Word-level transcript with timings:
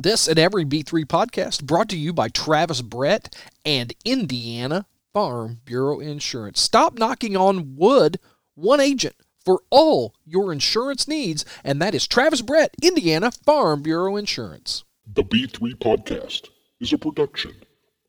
This 0.00 0.28
and 0.28 0.38
every 0.38 0.64
B3 0.64 1.06
podcast 1.06 1.64
brought 1.64 1.88
to 1.88 1.96
you 1.98 2.12
by 2.12 2.28
Travis 2.28 2.82
Brett 2.82 3.34
and 3.64 3.92
Indiana 4.04 4.86
Farm 5.12 5.60
Bureau 5.64 5.98
Insurance. 5.98 6.60
Stop 6.60 6.96
knocking 6.96 7.36
on 7.36 7.74
wood, 7.74 8.20
one 8.54 8.78
agent 8.78 9.16
for 9.44 9.62
all 9.70 10.14
your 10.24 10.52
insurance 10.52 11.08
needs, 11.08 11.44
and 11.64 11.82
that 11.82 11.96
is 11.96 12.06
Travis 12.06 12.42
Brett, 12.42 12.76
Indiana 12.80 13.32
Farm 13.32 13.82
Bureau 13.82 14.14
Insurance. 14.14 14.84
The 15.04 15.24
B3 15.24 15.74
Podcast 15.74 16.50
is 16.78 16.92
a 16.92 16.98
production 16.98 17.56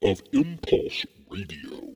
of 0.04 0.22
Impulse 0.32 1.08
Radio. 1.28 1.89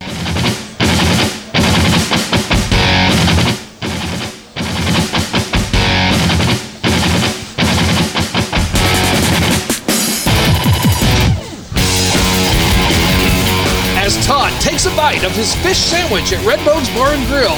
As 14.15 14.27
Todd 14.27 14.51
takes 14.61 14.85
a 14.85 14.95
bite 14.95 15.23
of 15.23 15.31
his 15.31 15.55
fish 15.55 15.77
sandwich 15.77 16.31
at 16.33 16.39
Redbone's 16.45 16.87
Bar 16.93 17.13
and 17.13 17.25
Grill, 17.27 17.57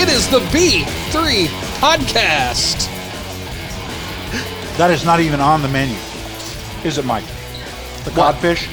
it 0.00 0.08
is 0.08 0.28
the 0.30 0.38
B3 0.54 1.46
Podcast. 1.80 2.86
That 4.78 4.90
is 4.92 5.04
not 5.04 5.18
even 5.18 5.40
on 5.40 5.62
the 5.62 5.68
menu, 5.68 5.96
is 6.84 6.98
it, 6.98 7.04
Mike? 7.04 7.24
The 8.04 8.10
codfish. 8.12 8.68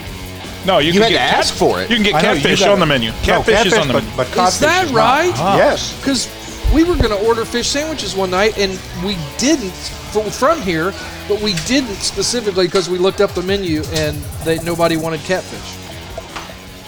No, 0.66 0.78
you, 0.78 0.88
You 0.88 0.94
can 0.94 1.02
had 1.04 1.10
get 1.10 1.18
to 1.32 1.38
ask 1.38 1.54
for 1.56 1.82
it. 1.82 1.90
You 1.90 1.96
can 1.96 2.04
get 2.06 2.16
I 2.16 2.22
know, 2.22 2.34
you 2.34 2.42
catfish 2.42 2.60
gotta- 2.60 2.72
on 2.74 2.80
the 2.80 2.86
menu. 2.86 3.10
No, 3.10 3.16
Catfish, 3.42 3.66
is 3.66 3.74
on 3.74 3.88
the 3.88 3.94
but, 3.94 4.04
menu. 4.04 4.18
but 4.18 4.28
Is 4.28 4.34
codfish 4.36 4.60
that 4.60 4.86
not. 4.92 4.96
right? 4.96 5.58
Yes. 5.58 5.98
Because 6.00 6.30
we 6.74 6.84
were 6.84 6.96
going 6.98 7.10
to 7.20 7.28
order 7.28 7.46
fish 7.46 7.68
sandwiches 7.68 8.16
one 8.16 8.30
night 8.30 8.58
and 8.60 8.80
we 9.04 9.18
didn't 9.40 9.72
from, 10.14 10.30
from 10.30 10.62
here, 10.62 10.94
but 11.28 11.42
we 11.42 11.54
didn't 11.66 11.96
specifically 11.96 12.68
because 12.68 12.90
we 12.90 13.00
looked 13.00 13.22
up 13.22 13.32
the 13.32 13.42
menu 13.42 13.82
and 13.94 14.16
they, 14.46 14.60
nobody 14.60 14.98
wanted 14.98 15.20
catfish. 15.22 15.83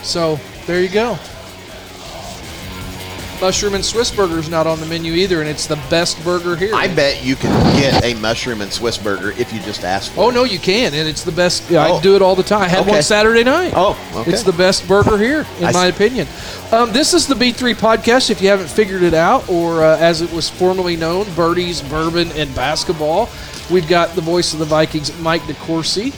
So 0.05 0.39
there 0.67 0.81
you 0.81 0.89
go. 0.89 1.17
Mushroom 3.41 3.73
and 3.75 3.83
Swiss 3.83 4.11
burger 4.15 4.39
is 4.39 4.49
not 4.49 4.65
on 4.65 4.79
the 4.79 4.85
menu 4.85 5.11
either, 5.13 5.41
and 5.41 5.49
it's 5.49 5.67
the 5.67 5.75
best 5.89 6.23
burger 6.23 6.55
here. 6.55 6.73
I 6.73 6.87
bet 6.87 7.21
you 7.21 7.35
can 7.35 7.51
get 7.77 8.01
a 8.05 8.13
mushroom 8.13 8.61
and 8.61 8.71
Swiss 8.71 8.97
burger 8.97 9.31
if 9.31 9.51
you 9.51 9.59
just 9.59 9.83
ask 9.83 10.13
for 10.13 10.21
Oh 10.21 10.29
it. 10.29 10.33
no, 10.33 10.45
you 10.45 10.57
can, 10.57 10.93
and 10.93 11.07
it's 11.07 11.23
the 11.23 11.33
best. 11.33 11.69
Yeah, 11.69 11.83
I 11.83 11.89
Oh. 11.91 12.01
do 12.01 12.15
it 12.15 12.21
all 12.21 12.35
the 12.35 12.43
time. 12.43 12.61
I 12.61 12.67
had 12.69 12.87
one 12.87 13.03
Saturday 13.03 13.43
night. 13.43 13.73
Oh, 13.75 13.97
okay. 14.15 14.31
it's 14.31 14.43
the 14.43 14.53
best 14.53 14.87
burger 14.87 15.17
here, 15.17 15.45
in 15.59 15.65
I 15.65 15.71
my 15.73 15.87
s- 15.89 15.93
opinion. 15.95 16.27
Um, 16.71 16.93
this 16.93 17.13
is 17.13 17.27
the 17.27 17.35
B3 17.35 17.75
podcast. 17.75 18.29
If 18.29 18.41
you 18.41 18.47
haven't 18.47 18.69
figured 18.69 19.03
it 19.03 19.13
out, 19.13 19.49
or 19.49 19.83
uh, 19.83 19.97
as 19.97 20.21
it 20.21 20.31
was 20.31 20.49
formerly 20.49 20.95
known, 20.95 21.25
Birdies, 21.35 21.81
Bourbon, 21.81 22.31
and 22.37 22.55
Basketball. 22.55 23.29
We've 23.69 23.87
got 23.87 24.15
the 24.15 24.21
voice 24.21 24.53
of 24.53 24.59
the 24.59 24.65
Vikings, 24.65 25.11
Mike 25.19 25.41
DeCourcy. 25.41 26.13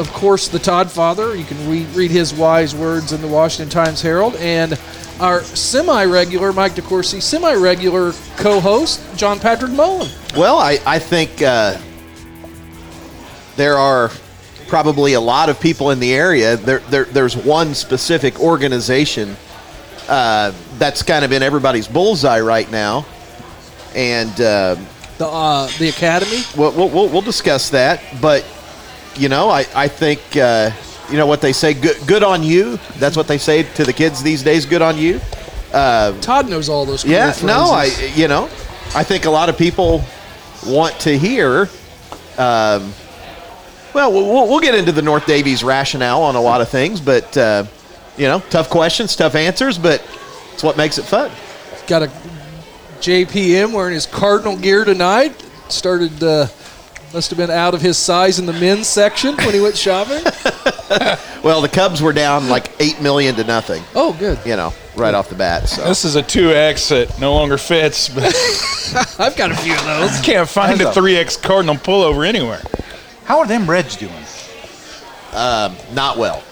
Of 0.00 0.10
course, 0.14 0.48
the 0.48 0.58
Todd 0.58 0.90
Father. 0.90 1.36
You 1.36 1.44
can 1.44 1.70
re- 1.70 1.84
read 1.92 2.10
his 2.10 2.32
wise 2.32 2.74
words 2.74 3.12
in 3.12 3.20
the 3.20 3.28
Washington 3.28 3.68
Times 3.68 4.00
Herald, 4.00 4.34
and 4.36 4.78
our 5.20 5.42
semi-regular 5.42 6.54
Mike 6.54 6.72
DeCourcy, 6.74 7.20
semi-regular 7.20 8.14
co-host 8.38 9.02
John 9.16 9.38
Patrick 9.38 9.72
Mullen. 9.72 10.08
Well, 10.34 10.58
I, 10.58 10.78
I 10.86 10.98
think 10.98 11.42
uh, 11.42 11.76
there 13.56 13.76
are 13.76 14.10
probably 14.68 15.12
a 15.12 15.20
lot 15.20 15.50
of 15.50 15.60
people 15.60 15.90
in 15.90 16.00
the 16.00 16.14
area. 16.14 16.56
There, 16.56 16.78
there 16.78 17.04
There's 17.04 17.36
one 17.36 17.74
specific 17.74 18.40
organization 18.40 19.36
uh, 20.08 20.54
that's 20.78 21.02
kind 21.02 21.26
of 21.26 21.32
in 21.32 21.42
everybody's 21.42 21.86
bullseye 21.88 22.40
right 22.40 22.70
now. 22.70 23.04
And 23.94 24.32
uh, 24.40 24.76
The 25.18 25.26
uh, 25.26 25.68
the 25.78 25.90
Academy. 25.90 26.42
we'll, 26.56 26.72
we'll 26.72 27.08
we'll 27.10 27.20
discuss 27.20 27.68
that. 27.70 28.00
But, 28.22 28.46
you 29.16 29.28
know, 29.28 29.48
I, 29.48 29.66
I 29.74 29.88
think, 29.88 30.20
uh, 30.36 30.70
you 31.10 31.16
know 31.16 31.26
what 31.26 31.40
they 31.40 31.52
say, 31.52 31.74
good, 31.74 31.96
good 32.06 32.22
on 32.22 32.42
you. 32.42 32.78
That's 32.98 33.16
what 33.16 33.26
they 33.26 33.38
say 33.38 33.62
to 33.74 33.84
the 33.84 33.92
kids 33.92 34.22
these 34.22 34.42
days, 34.42 34.66
good 34.66 34.82
on 34.82 34.96
you. 34.96 35.20
Todd 36.20 36.48
knows 36.48 36.68
all 36.68 36.84
those. 36.84 37.04
Yeah, 37.04 37.34
no, 37.44 37.70
I 37.70 37.84
you 38.14 38.28
know, 38.28 38.44
I 38.94 39.04
think 39.04 39.24
a 39.24 39.30
lot 39.30 39.48
of 39.48 39.56
people 39.56 40.02
want 40.66 40.98
to 41.00 41.16
hear. 41.16 41.68
Um, 42.38 42.92
well, 43.94 44.12
we'll 44.12 44.48
we'll 44.48 44.60
get 44.60 44.74
into 44.74 44.92
the 44.92 45.02
North 45.02 45.24
Daviess 45.24 45.64
rationale 45.64 46.22
on 46.22 46.34
a 46.36 46.40
lot 46.40 46.60
of 46.60 46.68
things, 46.68 47.00
but 47.00 47.36
uh, 47.36 47.64
you 48.16 48.26
know, 48.26 48.40
tough 48.50 48.68
questions, 48.68 49.14
tough 49.16 49.34
answers, 49.34 49.78
but 49.78 50.00
it's 50.52 50.62
what 50.62 50.76
makes 50.76 50.98
it 50.98 51.04
fun. 51.04 51.30
got 51.86 52.02
a 52.02 52.10
JPM 53.00 53.72
wearing 53.72 53.94
his 53.94 54.06
Cardinal 54.06 54.56
gear 54.56 54.84
tonight. 54.84 55.40
Started, 55.68 56.22
uh, 56.22 56.46
must 57.12 57.30
have 57.30 57.36
been 57.38 57.50
out 57.50 57.74
of 57.74 57.80
his 57.82 57.98
size 57.98 58.38
in 58.38 58.46
the 58.46 58.52
men's 58.52 58.86
section 58.86 59.36
when 59.38 59.52
he 59.52 59.60
went 59.60 59.76
shopping. 59.76 60.22
Well, 61.42 61.62
the 61.62 61.68
Cubs 61.70 62.02
were 62.02 62.12
down 62.12 62.48
like 62.50 62.70
eight 62.80 63.00
million 63.00 63.34
to 63.36 63.44
nothing, 63.44 63.82
Oh, 63.94 64.12
good. 64.18 64.38
you 64.44 64.56
know, 64.56 64.74
right 64.96 65.14
off 65.14 65.30
the 65.30 65.34
bat. 65.36 65.68
So 65.70 65.84
This 65.84 66.04
is 66.04 66.16
a 66.16 66.22
2X 66.22 66.88
that 66.90 67.18
no 67.18 67.32
longer 67.32 67.56
fits, 67.56 68.08
but 68.10 68.24
I've 69.18 69.34
got 69.36 69.50
a 69.50 69.56
few 69.56 69.72
of 69.72 69.84
those. 69.84 70.20
can't 70.22 70.46
find 70.48 70.78
a 70.80 70.84
That's 70.84 70.96
a- 70.96 71.00
3X 71.00 71.40
Cardinal 71.42 71.76
pullover 71.76 72.26
anywhere. 72.28 72.60
How 73.24 73.38
are 73.38 73.46
them 73.46 73.70
Reds 73.70 73.96
doing? 73.96 74.12
not 75.32 76.18
well, 76.18 76.42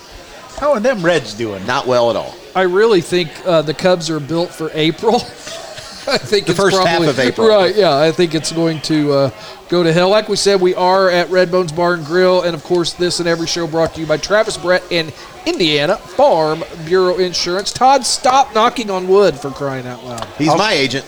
How 0.59 0.73
are 0.73 0.81
them 0.81 1.03
Reds 1.05 1.35
doing? 1.35 1.67
not 1.67 1.87
well 1.87 2.09
at 2.09 2.17
all. 2.17 2.35
I 2.55 2.63
really 2.63 3.03
think 3.03 3.29
uh, 3.45 3.61
the 3.63 3.75
Cubs 3.75 4.09
are 4.09 4.21
built 4.21 4.51
for 4.51 4.71
April. 4.73 5.21
I 6.09 6.19
think 6.19 6.47
The 6.47 6.53
it's 6.53 6.61
first 6.61 6.77
half 6.77 6.87
probably, 6.87 7.09
of 7.09 7.19
April. 7.19 7.49
Right? 7.49 7.75
Yeah, 7.77 7.97
I 7.97 8.13
think 8.13 8.35
it's 8.35 8.51
going 8.51 8.81
to 8.83 9.13
uh, 9.13 9.31
go 9.69 9.83
to 9.83 9.93
hell. 9.93 10.09
Like 10.09 10.29
we 10.29 10.37
said, 10.37 10.61
we 10.61 10.75
are 10.75 11.11
at 11.11 11.29
Redbones 11.29 11.75
Bar 11.75 11.95
and 11.95 12.05
Grill, 12.07 12.43
and 12.43 12.55
of 12.55 12.65
course, 12.65 12.95
this 12.95 13.21
and 13.21 13.29
every 13.29 13.47
show 13.47 13.67
brought 13.67 13.95
to 13.95 14.01
you 14.01 14.07
by 14.07 14.17
Travis 14.17 14.57
Brett 14.57 14.83
and 14.91 15.13
Indiana 15.47 15.97
Farm 15.97 16.65
Bureau 16.87 17.19
Insurance. 17.19 17.73
Todd, 17.73 18.07
stop 18.07 18.55
knocking 18.55 18.91
on 18.91 19.07
wood 19.09 19.37
for 19.37 19.51
crying 19.51 19.87
out 19.87 20.03
loud. 20.05 20.25
He's 20.39 20.49
my 20.49 20.73
agent. 20.73 21.05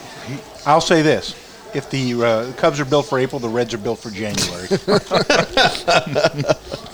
I'll 0.65 0.81
say 0.81 1.01
this: 1.01 1.33
if 1.73 1.89
the 1.89 2.23
uh, 2.23 2.53
Cubs 2.53 2.79
are 2.79 2.85
built 2.85 3.07
for 3.07 3.19
April, 3.19 3.39
the 3.39 3.49
Reds 3.49 3.73
are 3.73 3.77
built 3.77 3.99
for 3.99 4.09
January. 4.09 4.67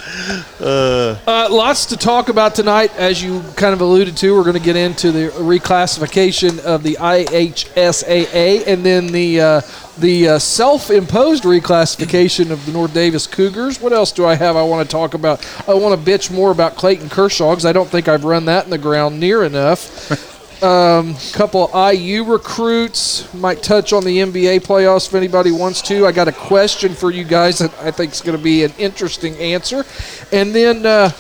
Uh, 0.60 1.48
lots 1.52 1.88
to 1.88 1.98
talk 1.98 2.30
about 2.30 2.56
tonight, 2.56 2.96
as 2.98 3.22
you 3.22 3.42
kind 3.56 3.74
of 3.74 3.82
alluded 3.82 4.18
to. 4.18 4.36
We're 4.36 4.44
going 4.44 4.58
to 4.58 4.60
get 4.60 4.76
into 4.76 5.12
the 5.12 5.30
reclassification 5.30 6.60
of 6.60 6.84
the 6.84 6.96
IHSAA, 6.96 8.68
and 8.68 8.86
then 8.86 9.08
the 9.08 9.42
uh, 9.42 9.62
the 9.98 10.30
uh, 10.30 10.40
self-imposed 10.40 11.44
reclassification 11.44 12.52
of 12.52 12.66
the 12.66 12.72
North 12.72 12.94
Daviess 12.94 13.30
Cougars. 13.30 13.82
What 13.82 13.94
else 13.94 14.12
do 14.12 14.26
I 14.26 14.36
have? 14.36 14.56
I 14.56 14.64
want 14.64 14.88
to 14.88 14.92
talk 14.92 15.14
about. 15.14 15.46
I 15.68 15.74
want 15.74 16.04
to 16.04 16.12
bitch 16.12 16.32
more 16.32 16.52
about 16.52 16.76
Clayton 16.76 17.10
Kershaw 17.10 17.52
because 17.52 17.66
I 17.66 17.74
don't 17.74 17.90
think 17.90 18.08
I've 18.08 18.24
run 18.24 18.46
that 18.46 18.66
in 18.66 18.72
the 18.72 18.78
ground 18.78 19.20
near 19.20 19.44
enough. 19.44 20.34
Um, 20.64 21.16
couple 21.34 21.70
IU 21.74 22.24
recruits 22.24 23.32
might 23.36 23.62
touch 23.62 23.94
on 23.94 24.04
the 24.04 24.18
NBA 24.18 24.62
playoffs 24.62 25.08
if 25.08 25.14
anybody 25.14 25.52
wants 25.52 25.84
to. 25.84 26.08
I 26.08 26.12
got 26.12 26.28
a 26.28 26.32
question 26.32 26.96
for 26.96 27.12
you 27.12 27.24
guys 27.24 27.60
that 27.60 27.72
I 27.80 27.92
think 27.92 28.14
is 28.14 28.22
going 28.22 28.36
to 28.36 28.44
be 28.44 28.64
an 28.64 28.74
interesting 28.80 29.36
answer, 29.36 29.86
and 30.32 30.56
then 30.56 30.84
uh, 30.84 31.12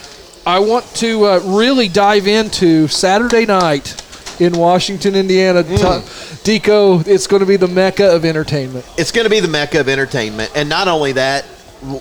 I 0.45 0.59
want 0.59 0.85
to 0.95 1.25
uh, 1.25 1.39
really 1.45 1.87
dive 1.87 2.25
into 2.25 2.87
Saturday 2.87 3.45
night 3.45 4.01
in 4.39 4.57
Washington, 4.57 5.13
Indiana. 5.15 5.61
Mm. 5.63 6.01
Deco, 6.43 7.05
it's 7.05 7.27
going 7.27 7.41
to 7.41 7.45
be 7.45 7.57
the 7.57 7.67
mecca 7.67 8.15
of 8.15 8.25
entertainment. 8.25 8.85
it's 8.97 9.11
going 9.11 9.25
to 9.25 9.29
be 9.29 9.39
the 9.39 9.47
mecca 9.47 9.79
of 9.79 9.89
entertainment. 9.89 10.51
And 10.55 10.69
not 10.69 10.87
only 10.87 11.11
that, 11.13 11.45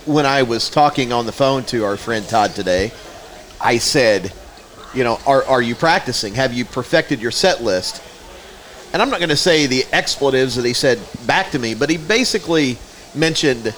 when 0.06 0.24
I 0.24 0.42
was 0.42 0.70
talking 0.70 1.12
on 1.12 1.26
the 1.26 1.32
phone 1.32 1.64
to 1.64 1.84
our 1.84 1.96
friend 1.96 2.26
Todd 2.26 2.54
today, 2.54 2.92
I 3.60 3.78
said, 3.78 4.32
you 4.96 5.04
know, 5.04 5.20
are, 5.26 5.44
are 5.44 5.62
you 5.62 5.74
practicing? 5.74 6.34
Have 6.34 6.54
you 6.54 6.64
perfected 6.64 7.20
your 7.20 7.30
set 7.30 7.62
list? 7.62 8.02
And 8.92 9.02
I'm 9.02 9.10
not 9.10 9.18
going 9.18 9.28
to 9.28 9.36
say 9.36 9.66
the 9.66 9.84
expletives 9.92 10.56
that 10.56 10.64
he 10.64 10.72
said 10.72 10.98
back 11.26 11.50
to 11.50 11.58
me, 11.58 11.74
but 11.74 11.90
he 11.90 11.98
basically 11.98 12.78
mentioned, 13.14 13.74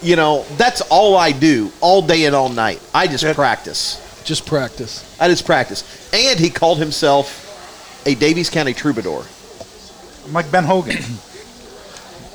you 0.00 0.16
know, 0.16 0.44
that's 0.56 0.80
all 0.82 1.16
I 1.16 1.32
do 1.32 1.70
all 1.80 2.00
day 2.00 2.24
and 2.24 2.34
all 2.34 2.48
night. 2.48 2.80
I 2.94 3.06
just 3.06 3.24
That- 3.24 3.36
practice. 3.36 4.00
Just 4.24 4.46
practice. 4.46 5.04
I 5.20 5.28
just 5.28 5.44
practice. 5.44 5.84
And 6.14 6.40
he 6.40 6.48
called 6.48 6.78
himself 6.78 8.02
a 8.06 8.14
Daviess 8.14 8.50
County 8.50 8.72
troubadour. 8.72 9.22
I'm 10.26 10.32
like 10.32 10.50
Ben 10.50 10.64
Hogan. 10.64 10.96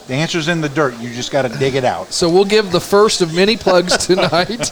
The 0.08 0.16
answer's 0.16 0.48
in 0.48 0.60
the 0.62 0.70
dirt. 0.70 0.98
You 0.98 1.14
just 1.14 1.32
got 1.32 1.44
to 1.44 1.56
dig 1.60 1.76
it 1.76 1.86
out. 1.86 2.12
So 2.14 2.32
we'll 2.32 2.44
give 2.44 2.72
the 2.72 2.80
first 2.82 3.22
of 3.22 3.32
many 3.36 3.56
plugs 3.56 3.96
tonight. 4.08 4.72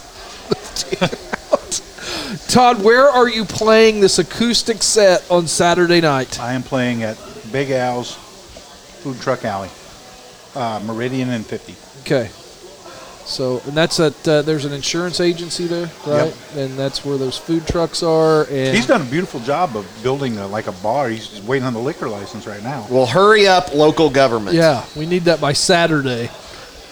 Todd, 2.48 2.82
where 2.82 3.08
are 3.08 3.28
you 3.28 3.44
playing 3.44 4.00
this 4.00 4.18
acoustic 4.18 4.82
set 4.82 5.28
on 5.30 5.46
Saturday 5.46 6.00
night? 6.00 6.38
I 6.40 6.52
am 6.52 6.62
playing 6.62 7.02
at 7.02 7.16
Big 7.52 7.70
Al's 7.70 8.14
Food 9.02 9.20
Truck 9.20 9.44
Alley, 9.44 9.70
uh, 10.54 10.80
Meridian 10.84 11.30
and 11.30 11.46
50. 11.46 11.74
Okay. 12.02 12.30
So, 13.24 13.60
and 13.66 13.76
that's 13.76 14.00
at, 14.00 14.26
uh, 14.26 14.40
there's 14.42 14.64
an 14.64 14.72
insurance 14.72 15.20
agency 15.20 15.66
there, 15.66 15.90
right? 16.06 16.26
Yep. 16.26 16.34
And 16.56 16.78
that's 16.78 17.04
where 17.04 17.18
those 17.18 17.36
food 17.36 17.66
trucks 17.66 18.02
are. 18.02 18.44
And 18.50 18.74
He's 18.74 18.86
done 18.86 19.02
a 19.02 19.10
beautiful 19.10 19.40
job 19.40 19.76
of 19.76 19.86
building 20.02 20.38
a, 20.38 20.46
like 20.46 20.66
a 20.66 20.72
bar. 20.72 21.10
He's 21.10 21.28
just 21.28 21.44
waiting 21.44 21.66
on 21.66 21.74
the 21.74 21.78
liquor 21.80 22.08
license 22.08 22.46
right 22.46 22.62
now. 22.62 22.86
Well, 22.90 23.04
hurry 23.06 23.46
up, 23.46 23.74
local 23.74 24.08
government. 24.08 24.56
Yeah, 24.56 24.82
we 24.96 25.04
need 25.06 25.24
that 25.24 25.40
by 25.40 25.52
Saturday. 25.52 26.30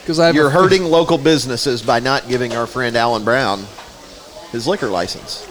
'Cause 0.06 0.20
I 0.20 0.30
you're 0.30 0.46
a- 0.48 0.50
hurting 0.50 0.84
local 0.84 1.18
businesses 1.18 1.82
by 1.82 1.98
not 2.00 2.28
giving 2.28 2.54
our 2.54 2.66
friend 2.66 2.96
Alan 2.96 3.24
Brown 3.24 3.66
his 4.56 4.67
liquor 4.67 4.88
license 4.88 5.47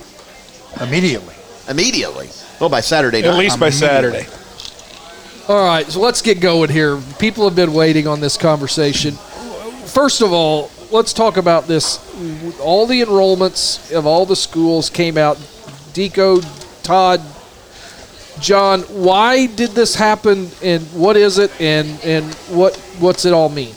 Immediately. 0.82 1.36
immediately. 1.70 2.30
Well, 2.60 2.70
by 2.70 2.82
Saturday 2.82 3.22
night. 3.22 3.30
At 3.30 3.38
least 3.38 3.60
by 3.60 3.70
Saturday. 3.70 4.26
All 5.48 5.64
right, 5.64 5.86
so 5.86 6.00
let's 6.02 6.22
get 6.22 6.42
going 6.42 6.70
here. 6.70 7.00
People 7.20 7.46
have 7.46 7.56
been 7.56 7.72
waiting 7.74 8.08
on 8.08 8.20
this 8.20 8.36
conversation. 8.36 9.14
First 9.86 10.22
of 10.22 10.34
all, 10.34 10.72
let's 10.92 11.14
talk 11.14 11.38
about 11.38 11.68
this. 11.68 12.00
All 12.60 12.88
the 12.88 13.02
enrollments 13.02 13.94
of 13.96 14.06
all 14.06 14.26
the 14.26 14.36
schools 14.36 14.90
came 14.90 15.18
out. 15.18 15.38
Deco, 15.94 16.44
Todd, 16.84 17.22
John, 18.42 18.82
why 18.82 19.46
did 19.46 19.72
this 19.72 19.96
happen, 19.96 20.50
and 20.64 20.82
what 20.94 21.16
is 21.16 21.38
it, 21.38 21.52
and 21.62 21.88
and 22.04 22.34
what 22.50 22.76
what's 23.00 23.24
it 23.24 23.32
all 23.34 23.50
mean? 23.50 23.74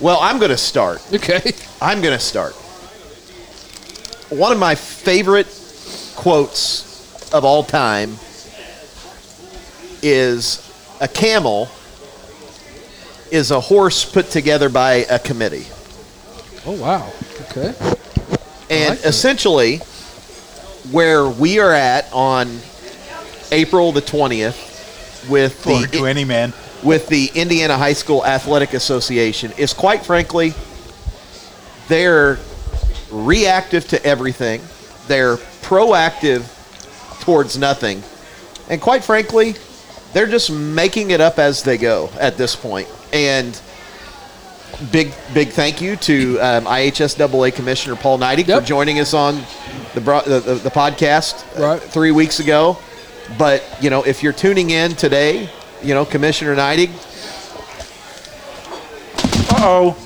Well, 0.00 0.18
I'm 0.20 0.38
going 0.38 0.50
to 0.50 0.58
start. 0.58 1.00
Okay. 1.14 1.52
I'm 1.80 2.02
going 2.02 2.12
to 2.12 2.22
start. 2.22 2.54
One 4.32 4.50
of 4.50 4.58
my 4.58 4.74
favorite 4.76 5.46
quotes 6.16 7.32
of 7.34 7.44
all 7.44 7.62
time 7.62 8.16
is 10.00 10.72
a 11.02 11.08
camel 11.08 11.68
is 13.30 13.50
a 13.50 13.60
horse 13.60 14.06
put 14.06 14.30
together 14.30 14.70
by 14.70 15.04
a 15.10 15.18
committee. 15.18 15.66
Oh 16.64 16.72
wow. 16.80 17.12
Okay. 17.42 17.74
And 18.70 18.88
like 18.88 19.00
that. 19.00 19.04
essentially, 19.04 19.78
where 20.90 21.28
we 21.28 21.58
are 21.58 21.72
at 21.72 22.10
on 22.10 22.58
April 23.50 23.92
the 23.92 24.00
20th 24.00 25.28
with 25.28 25.62
For, 25.62 25.86
the, 25.86 26.06
any 26.06 26.24
man. 26.24 26.54
with 26.82 27.06
the 27.08 27.30
Indiana 27.34 27.76
High 27.76 27.92
School 27.92 28.24
Athletic 28.24 28.72
Association 28.72 29.52
is 29.58 29.74
quite 29.74 30.06
frankly, 30.06 30.54
they're 31.88 32.38
reactive 33.12 33.86
to 33.88 34.04
everything. 34.04 34.60
They're 35.06 35.36
proactive 35.62 36.42
towards 37.22 37.56
nothing. 37.58 38.02
And 38.68 38.80
quite 38.80 39.04
frankly, 39.04 39.54
they're 40.12 40.26
just 40.26 40.50
making 40.50 41.10
it 41.10 41.20
up 41.20 41.38
as 41.38 41.62
they 41.62 41.78
go 41.78 42.10
at 42.18 42.36
this 42.36 42.54
point. 42.56 42.88
And 43.12 43.60
big, 44.90 45.12
big 45.34 45.48
thank 45.50 45.80
you 45.80 45.96
to 45.96 46.38
um, 46.40 46.64
IHSAA 46.64 47.54
Commissioner 47.54 47.96
Paul 47.96 48.18
Neidig 48.18 48.46
Yep. 48.48 48.60
for 48.62 48.66
joining 48.66 48.98
us 49.00 49.14
on 49.14 49.42
the, 49.94 50.00
bro- 50.00 50.22
the, 50.22 50.40
the, 50.40 50.54
the 50.54 50.70
podcast 50.70 51.44
uh, 51.58 51.62
Right. 51.62 51.80
three 51.82 52.10
weeks 52.10 52.40
ago. 52.40 52.78
But, 53.38 53.64
you 53.80 53.90
know, 53.90 54.02
if 54.02 54.22
you're 54.22 54.32
tuning 54.32 54.70
in 54.70 54.94
today, 54.94 55.48
you 55.82 55.94
know, 55.94 56.04
Commissioner 56.04 56.54
Neidig, 56.56 56.90
Uh-oh. 59.54 59.96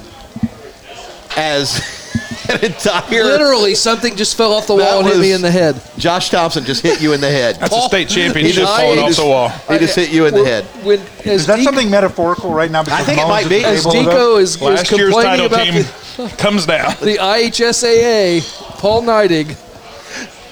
as 1.37 1.81
an 2.51 2.65
entire 2.65 3.25
Literally, 3.25 3.75
something 3.75 4.17
just 4.17 4.37
fell 4.37 4.53
off 4.53 4.67
the 4.67 4.75
wall 4.75 5.01
and 5.01 5.09
hit 5.09 5.19
me 5.19 5.33
in 5.33 5.43
the 5.43 5.51
head. 5.51 5.81
Josh 5.99 6.31
Thompson 6.31 6.65
just 6.65 6.83
hit 6.83 7.01
you 7.01 7.13
in 7.13 7.21
the 7.21 7.31
head. 7.31 7.57
That's 7.61 7.75
a 7.75 7.81
state 7.83 8.09
He 8.11 8.15
championship 8.15 8.57
just- 8.57 8.77
falling 8.81 8.99
he 8.99 9.05
off 9.05 9.17
the 9.17 9.27
wall. 9.27 9.49
He 9.49 9.79
just 9.79 9.95
hit 9.97 10.11
you 10.13 10.27
in 10.27 10.35
the 10.35 10.45
head. 10.45 10.65
When, 10.85 11.01
as 11.01 11.27
Is 11.27 11.47
that 11.47 11.59
Deco- 11.61 11.65
something 11.65 11.91
metaphorical 11.91 12.53
right 12.53 12.71
now? 12.71 12.83
Because 12.83 13.01
I 13.01 13.05
think 13.05 13.19
it 13.19 13.23
Mullins 13.27 13.45
might 13.45 13.49
be. 13.49 13.65
As 13.65 13.81
able 13.87 13.93
to- 13.93 13.99
Deco 14.11 14.41
is, 14.41 14.55
is 14.57 14.63
Last 14.63 14.91
year's 14.93 15.13
complaining 15.15 15.23
title 15.31 15.47
about 15.47 15.65
team 15.65 15.85
the, 16.29 16.37
comes 16.37 16.67
down. 16.67 16.91
the 17.01 17.19
IHSAA, 17.19 18.79
Paul 18.79 19.03
Neidig 19.03 19.57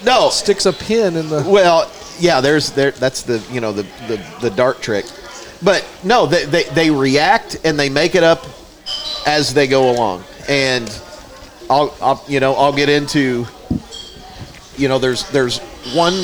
No, 0.05 0.31
sticks 0.31 0.67
a 0.67 0.73
pin 0.73 1.17
in 1.17 1.29
the. 1.29 1.43
Well, 1.47 1.91
yeah, 2.19 2.41
there's 2.41 2.71
there. 2.73 2.91
That's 2.93 3.23
the 3.23 3.43
you 3.51 3.61
know 3.61 3.73
the 3.73 3.83
the, 4.07 4.23
the 4.41 4.51
dart 4.51 4.81
trick, 4.83 5.05
but 5.63 5.85
no, 6.05 6.27
they, 6.27 6.45
they 6.45 6.63
they 6.65 6.91
react 6.91 7.57
and 7.65 7.79
they 7.79 7.89
make 7.89 8.15
it 8.15 8.23
up 8.23 8.45
as 9.27 9.53
they 9.55 9.67
go 9.67 9.91
along, 9.91 10.23
and 10.49 10.87
I'll, 11.71 11.95
I'll 12.01 12.25
you 12.29 12.41
know 12.41 12.55
I'll 12.55 12.73
get 12.73 12.89
into 12.89 13.47
you 14.77 14.89
know 14.89 14.99
there's 14.99 15.29
there's 15.31 15.59
one 15.95 16.15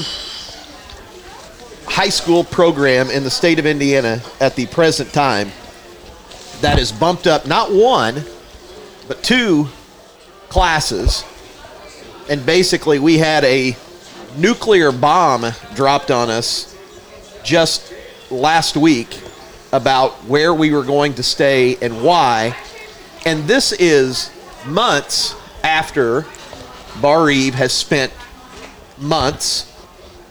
high 1.87 2.09
school 2.09 2.45
program 2.45 3.11
in 3.11 3.25
the 3.25 3.31
state 3.31 3.59
of 3.59 3.67
Indiana 3.67 4.23
at 4.41 4.57
the 4.57 4.67
present 4.67 5.13
time 5.13 5.51
that 6.61 6.79
is 6.79 6.93
bumped 6.93 7.27
up 7.27 7.47
not 7.47 7.73
one 7.73 8.25
but 9.09 9.23
two 9.23 9.69
classes 10.49 11.25
and 12.29 12.45
basically 12.47 12.99
we 12.99 13.19
had 13.19 13.45
a 13.45 13.77
nuclear 14.37 14.93
bomb 14.93 15.47
dropped 15.75 16.11
on 16.11 16.31
us 16.31 16.77
just 17.43 17.93
last 18.31 18.77
week 18.77 19.21
about 19.73 20.13
where 20.25 20.53
we 20.55 20.73
were 20.73 20.85
going 20.85 21.15
to 21.15 21.23
stay 21.23 21.77
and 21.77 22.03
why. 22.03 22.57
And 23.25 23.45
this 23.45 23.73
is 23.73 24.31
months 24.67 25.35
after 25.63 26.27
Barr-Reeve 27.01 27.55
has 27.55 27.73
spent 27.73 28.13
months 28.99 29.67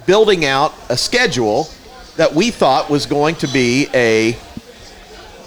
building 0.05 0.45
out 0.45 0.73
a 0.89 0.97
schedule 0.97 1.67
that 2.17 2.33
we 2.33 2.51
thought 2.51 2.89
was 2.89 3.05
going 3.05 3.35
to 3.35 3.47
be 3.47 3.87
a 3.93 4.33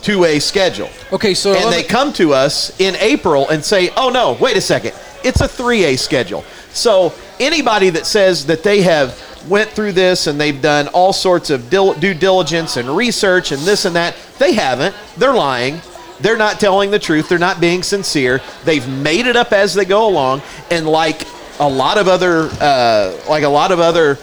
2A 0.03 0.41
schedule. 0.41 0.89
Okay, 1.13 1.35
so 1.35 1.55
And 1.55 1.73
they 1.73 1.83
come 1.83 2.13
to 2.15 2.33
us 2.35 2.79
in 2.81 2.97
April 2.97 3.49
and 3.49 3.65
say, 3.65 3.91
"Oh 3.97 4.11
no, 4.11 4.33
wait 4.41 4.57
a 4.57 4.61
second. 4.61 4.95
It's 5.23 5.41
a 5.41 5.47
3A 5.49 5.97
schedule." 5.97 6.45
So 6.73 7.13
anybody 7.39 7.91
that 7.91 8.07
says 8.07 8.47
that 8.47 8.63
they 8.63 8.83
have 8.83 9.21
went 9.49 9.71
through 9.71 9.93
this 9.93 10.27
and 10.27 10.41
they've 10.41 10.61
done 10.61 10.89
all 10.89 11.13
sorts 11.13 11.51
of 11.51 11.69
dil- 11.71 11.95
due 11.95 12.15
diligence 12.15 12.77
and 12.77 12.97
research 12.97 13.53
and 13.53 13.63
this 13.63 13.85
and 13.85 13.95
that, 13.97 14.17
they 14.39 14.53
haven't. 14.55 14.95
They're 15.17 15.35
lying. 15.35 15.81
They're 16.21 16.37
not 16.37 16.61
telling 16.61 16.91
the 16.91 16.99
truth. 16.99 17.29
They're 17.29 17.39
not 17.39 17.61
being 17.61 17.83
sincere. 17.83 18.41
They've 18.65 18.87
made 18.89 19.27
it 19.27 19.37
up 19.37 19.53
as 19.53 19.75
they 19.75 19.85
go 19.85 20.09
along, 20.09 20.43
and 20.71 20.87
like 20.87 21.27
a 21.59 21.69
lot 21.69 21.99
of 21.99 22.09
other, 22.09 22.49
uh, 22.61 23.19
like 23.29 23.43
a 23.43 23.49
lot 23.49 23.73
of 23.73 23.81
other 23.81 24.19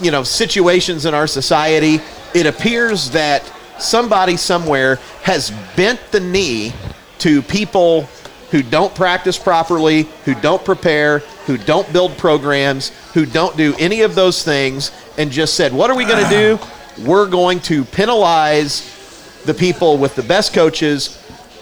you 0.00 0.10
know 0.10 0.22
situations 0.22 1.04
in 1.04 1.12
our 1.12 1.26
society 1.26 2.00
it 2.34 2.46
appears 2.46 3.10
that 3.10 3.44
somebody 3.78 4.36
somewhere 4.36 4.96
has 5.22 5.50
bent 5.76 6.00
the 6.10 6.20
knee 6.20 6.72
to 7.18 7.42
people 7.42 8.02
who 8.50 8.62
don't 8.62 8.94
practice 8.94 9.38
properly 9.38 10.04
who 10.24 10.34
don't 10.36 10.64
prepare 10.64 11.18
who 11.46 11.58
don't 11.58 11.90
build 11.92 12.16
programs 12.16 12.88
who 13.12 13.26
don't 13.26 13.56
do 13.58 13.74
any 13.78 14.00
of 14.00 14.14
those 14.14 14.42
things 14.42 14.90
and 15.18 15.30
just 15.30 15.54
said 15.54 15.70
what 15.70 15.90
are 15.90 15.96
we 15.96 16.04
going 16.06 16.22
to 16.24 16.30
do 16.30 16.58
we're 17.04 17.28
going 17.28 17.60
to 17.60 17.84
penalize 17.84 19.01
the 19.44 19.54
people 19.54 19.98
with 19.98 20.14
the 20.14 20.22
best 20.22 20.52
coaches 20.54 21.18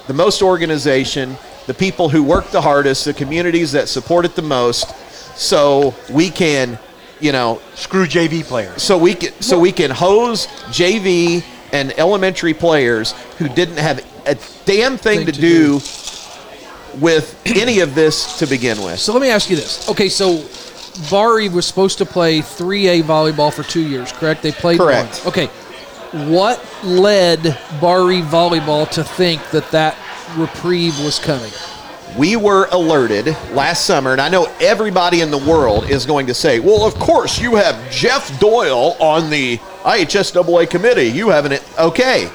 the 0.06 0.14
most 0.14 0.42
organization 0.42 1.36
the 1.66 1.74
people 1.74 2.08
who 2.08 2.22
work 2.22 2.50
the 2.50 2.60
hardest 2.60 3.04
the 3.04 3.14
communities 3.14 3.72
that 3.72 3.88
support 3.88 4.24
it 4.24 4.34
the 4.34 4.42
most 4.42 4.88
so 5.36 5.94
we 6.10 6.30
can 6.30 6.78
you 7.20 7.32
know 7.32 7.60
Screw 7.74 8.06
JV 8.06 8.44
players. 8.44 8.82
so 8.82 8.98
we 8.98 9.14
can 9.14 9.32
so 9.40 9.58
we 9.58 9.72
can 9.72 9.90
hose 9.90 10.46
JV 10.68 11.44
and 11.72 11.96
elementary 11.98 12.54
players 12.54 13.12
who 13.38 13.48
didn't 13.48 13.76
have 13.76 14.04
a 14.26 14.36
damn 14.64 14.96
thing, 14.96 15.18
Thing 15.18 15.26
to, 15.26 15.32
to 15.32 15.40
do, 15.40 15.72
with 17.00 17.40
any 17.46 17.80
of 17.80 17.94
this 17.94 18.38
to 18.38 18.46
begin 18.46 18.82
with. 18.82 18.98
So 18.98 19.12
let 19.12 19.22
me 19.22 19.30
ask 19.30 19.48
you 19.50 19.56
this. 19.56 19.88
Okay, 19.88 20.08
so 20.08 20.44
Barr-Reeve 21.10 21.54
was 21.54 21.66
supposed 21.66 21.98
to 21.98 22.06
play 22.06 22.40
3A 22.40 23.02
volleyball 23.02 23.52
for 23.52 23.62
two 23.62 23.86
years, 23.86 24.12
correct? 24.12 24.42
They 24.42 24.52
played 24.52 24.78
Correct. 24.78 25.18
one. 25.18 25.28
Okay. 25.28 25.50
What 26.12 26.60
led 26.82 27.56
Barr-Reeve 27.80 28.24
volleyball 28.24 28.90
to 28.90 29.04
think 29.04 29.48
that 29.50 29.70
that 29.70 29.96
reprieve 30.36 30.98
was 31.04 31.20
coming? 31.20 31.52
We 32.18 32.34
were 32.34 32.66
alerted 32.72 33.26
last 33.52 33.86
summer, 33.86 34.10
and 34.10 34.20
I 34.20 34.28
know 34.28 34.52
everybody 34.60 35.20
in 35.20 35.30
the 35.30 35.38
world 35.38 35.88
is 35.88 36.04
going 36.04 36.26
to 36.26 36.34
say, 36.34 36.58
"Well, 36.58 36.84
of 36.84 36.96
course 36.96 37.38
you 37.38 37.54
have 37.54 37.76
Jeff 37.92 38.40
Doyle 38.40 38.96
on 38.98 39.30
the 39.30 39.58
IHSAA 39.84 40.68
committee. 40.68 41.06
You 41.06 41.28
haven't 41.28 41.52
it 41.52 41.62
okay." 41.78 42.28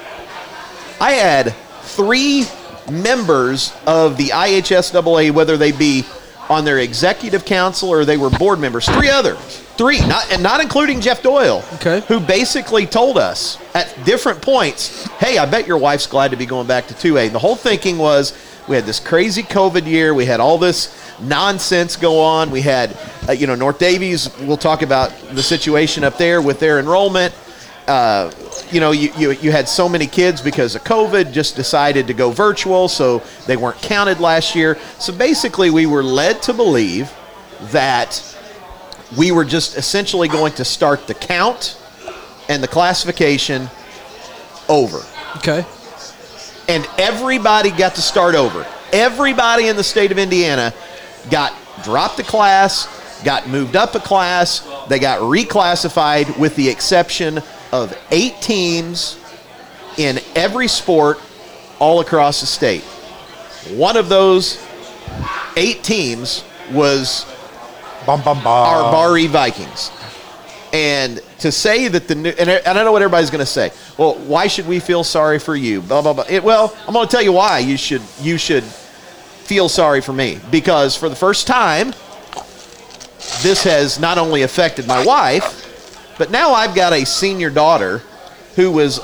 I 1.02 1.12
had 1.12 1.54
three 1.84 2.46
members 2.90 3.74
of 3.86 4.16
the 4.16 4.30
IHSAA, 4.30 5.32
whether 5.32 5.58
they 5.58 5.74
be 5.74 6.06
on 6.50 6.64
their 6.66 6.80
executive 6.80 7.46
council 7.46 7.90
or 7.90 8.06
they 8.06 8.18
were 8.18 8.30
board 8.30 8.60
members, 8.60 8.88
three 8.88 9.10
others, 9.10 9.38
three, 9.78 10.00
not 10.02 10.32
and 10.32 10.44
not 10.44 10.62
including 10.62 11.02
Jeff 11.02 11.22
Doyle, 11.24 11.64
Okay. 11.76 12.02
who 12.08 12.20
basically 12.20 12.86
told 12.86 13.18
us 13.18 13.58
at 13.74 13.88
different 14.06 14.42
points, 14.42 15.06
"Hey, 15.20 15.38
I 15.38 15.46
bet 15.46 15.66
your 15.68 15.78
wife's 15.78 16.08
glad 16.08 16.32
to 16.32 16.38
be 16.38 16.46
going 16.46 16.68
back 16.68 16.88
to 16.88 16.94
2A." 16.94 17.30
The 17.30 17.40
whole 17.40 17.56
thinking 17.56 17.98
was 17.98 18.34
we 18.68 18.76
had 18.76 18.86
this 18.86 19.00
crazy 19.00 19.44
COVID 19.44 19.86
year, 19.88 20.14
we 20.14 20.26
had 20.26 20.40
all 20.40 20.58
this 20.58 20.90
nonsense 21.22 21.96
go 21.96 22.20
on, 22.22 22.52
we 22.52 22.62
had, 22.62 22.96
uh, 23.28 23.32
you 23.32 23.48
know, 23.48 23.56
North 23.56 23.80
Daviess. 23.80 24.30
We'll 24.46 24.58
talk 24.58 24.82
about 24.82 25.12
the 25.34 25.44
situation 25.44 26.04
up 26.04 26.18
there 26.18 26.42
with 26.42 26.60
their 26.60 26.80
enrollment 26.80 27.34
uh, 27.88 28.32
you 28.72 28.80
know, 28.80 28.92
you, 28.92 29.12
you, 29.18 29.32
you 29.32 29.52
had 29.52 29.68
so 29.68 29.88
many 29.88 30.08
kids 30.08 30.42
because 30.42 30.76
of 30.76 30.84
COVID 30.84 31.32
just 31.32 31.56
decided 31.56 32.08
to 32.08 32.14
go 32.14 32.32
virtual, 32.32 32.88
so 32.88 33.22
they 33.48 33.58
weren't 33.58 33.82
counted 33.82 34.20
last 34.20 34.56
year. 34.56 34.78
So 35.00 35.14
basically, 35.16 35.70
we 35.70 35.86
were 35.86 36.04
led 36.04 36.42
to 36.44 36.54
believe 36.54 37.12
that 37.72 38.22
we 39.18 39.32
were 39.32 39.46
just 39.46 39.78
essentially 39.78 40.28
going 40.28 40.54
to 40.54 40.66
start 40.66 41.08
the 41.08 41.14
count 41.14 41.78
and 42.50 42.62
the 42.62 42.68
classification 42.68 43.70
over. 44.68 45.02
Okay. 45.38 45.66
and 46.68 46.88
everybody 46.98 47.70
got 47.72 47.96
to 47.96 48.02
start 48.02 48.36
over. 48.36 48.66
Everybody 48.92 49.68
in 49.68 49.76
the 49.76 49.84
state 49.84 50.12
of 50.12 50.18
Indiana 50.18 50.74
got 51.30 51.54
dropped 51.84 52.20
a 52.20 52.24
class, 52.24 52.88
got 53.24 53.48
moved 53.48 53.76
up 53.76 53.96
a 53.96 54.00
class, 54.00 54.68
they 54.88 55.00
got 55.00 55.20
reclassified 55.20 56.40
with 56.40 56.56
the 56.56 56.70
exception 56.70 57.42
of 57.72 57.98
eight 58.12 58.42
teams 58.42 59.20
in 59.98 60.20
every 60.36 60.68
sport 60.68 61.20
all 61.80 62.00
across 62.00 62.42
the 62.42 62.48
state. 62.48 62.84
One 63.72 63.98
of 63.98 64.10
those 64.10 64.64
eight 65.58 65.84
teams 65.84 66.44
was 66.72 67.26
Bum 68.06 68.22
bum 68.22 68.38
bum. 68.38 68.48
our 68.48 68.92
Bar 68.92 69.18
E 69.18 69.28
Vikings. 69.28 69.92
And 70.74 71.22
to 71.40 71.52
say 71.52 71.88
that 71.88 72.08
the 72.08 72.16
new, 72.16 72.30
and 72.38 72.50
I 72.50 72.54
and 72.56 72.78
I 72.78 72.84
know 72.84 72.92
what 72.92 73.02
everybody's 73.02 73.30
going 73.30 73.40
to 73.40 73.46
say. 73.46 73.72
Well, 73.98 74.16
why 74.16 74.48
should 74.48 74.68
we 74.68 74.80
feel 74.80 75.04
sorry 75.04 75.40
for 75.40 75.56
you? 75.56 75.82
Blah 75.82 76.02
blah 76.02 76.14
blah. 76.14 76.26
It, 76.30 76.44
well, 76.44 76.76
I'm 76.88 76.94
going 76.94 77.08
to 77.08 77.12
tell 77.12 77.22
you 77.24 77.32
why 77.32 77.60
you 77.60 77.78
should 77.78 78.02
you 78.22 78.38
should 78.38 78.64
feel 78.64 79.70
sorry 79.70 80.02
for 80.02 80.12
me 80.12 80.40
because 80.52 80.96
for 80.96 81.08
the 81.08 81.16
first 81.16 81.48
time, 81.48 81.94
this 83.42 83.64
has 83.64 84.00
not 84.00 84.18
only 84.18 84.42
affected 84.42 84.86
my 84.88 85.04
wife, 85.06 85.65
but 86.18 86.32
now 86.32 86.52
I've 86.54 86.76
got 86.76 86.94
a 86.94 87.06
senior 87.06 87.50
daughter 87.50 88.02
who 88.56 88.72
was 88.72 89.00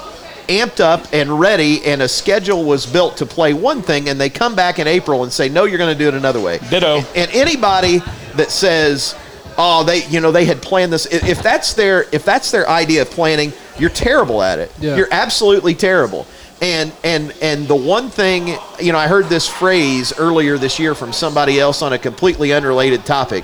amped 0.48 0.80
up 0.80 1.06
and 1.13 1.39
ready, 1.39 1.84
and 1.86 2.01
a 2.01 2.08
schedule 2.08 2.63
was 2.63 2.86
built 2.86 3.18
to 3.18 3.25
play 3.25 3.53
one 3.53 3.82
thing, 3.82 4.10
and 4.10 4.20
they 4.20 4.30
come 4.30 4.56
back 4.56 4.80
in 4.80 4.88
April 4.88 5.24
and 5.24 5.32
say, 5.32 5.50
"No, 5.50 5.65
you're 5.65 5.77
going 5.77 5.96
to 5.96 6.03
do 6.03 6.08
it 6.08 6.13
another 6.13 6.39
way." 6.39 6.60
Ditto. 6.70 7.03
And 7.15 7.32
anybody 7.32 8.01
that 8.36 8.51
says, 8.51 9.15
"Oh, 9.58 9.84
they, 9.84 10.06
you 10.08 10.20
know, 10.20 10.32
they 10.32 10.46
had 10.46 10.62
planned 10.62 10.91
this," 10.91 11.06
if 11.06 11.41
that's 11.41 11.74
their 11.74 12.06
if 12.12 12.25
that's 12.25 12.51
their 12.51 12.68
idea 12.70 13.03
of 13.03 13.12
planning, 13.12 13.53
you're 13.77 13.89
terrible 13.89 14.41
at 14.41 14.60
it. 14.60 14.72
Yeah. 14.80 14.96
You're 14.96 15.10
absolutely 15.12 15.75
terrible. 15.75 16.27
And 16.62 16.91
and 17.03 17.34
and 17.41 17.68
the 17.68 17.75
one 17.75 18.10
thing, 18.10 18.56
you 18.80 18.91
know, 18.91 18.98
I 18.98 19.08
heard 19.08 19.25
this 19.25 19.48
phrase 19.48 20.13
earlier 20.18 20.58
this 20.58 20.77
year 20.80 20.94
from 20.94 21.12
somebody 21.12 21.60
else 21.60 21.82
on 21.82 21.94
a 21.94 21.98
completely 21.98 22.53
unrelated 22.53 23.06
topic, 23.06 23.44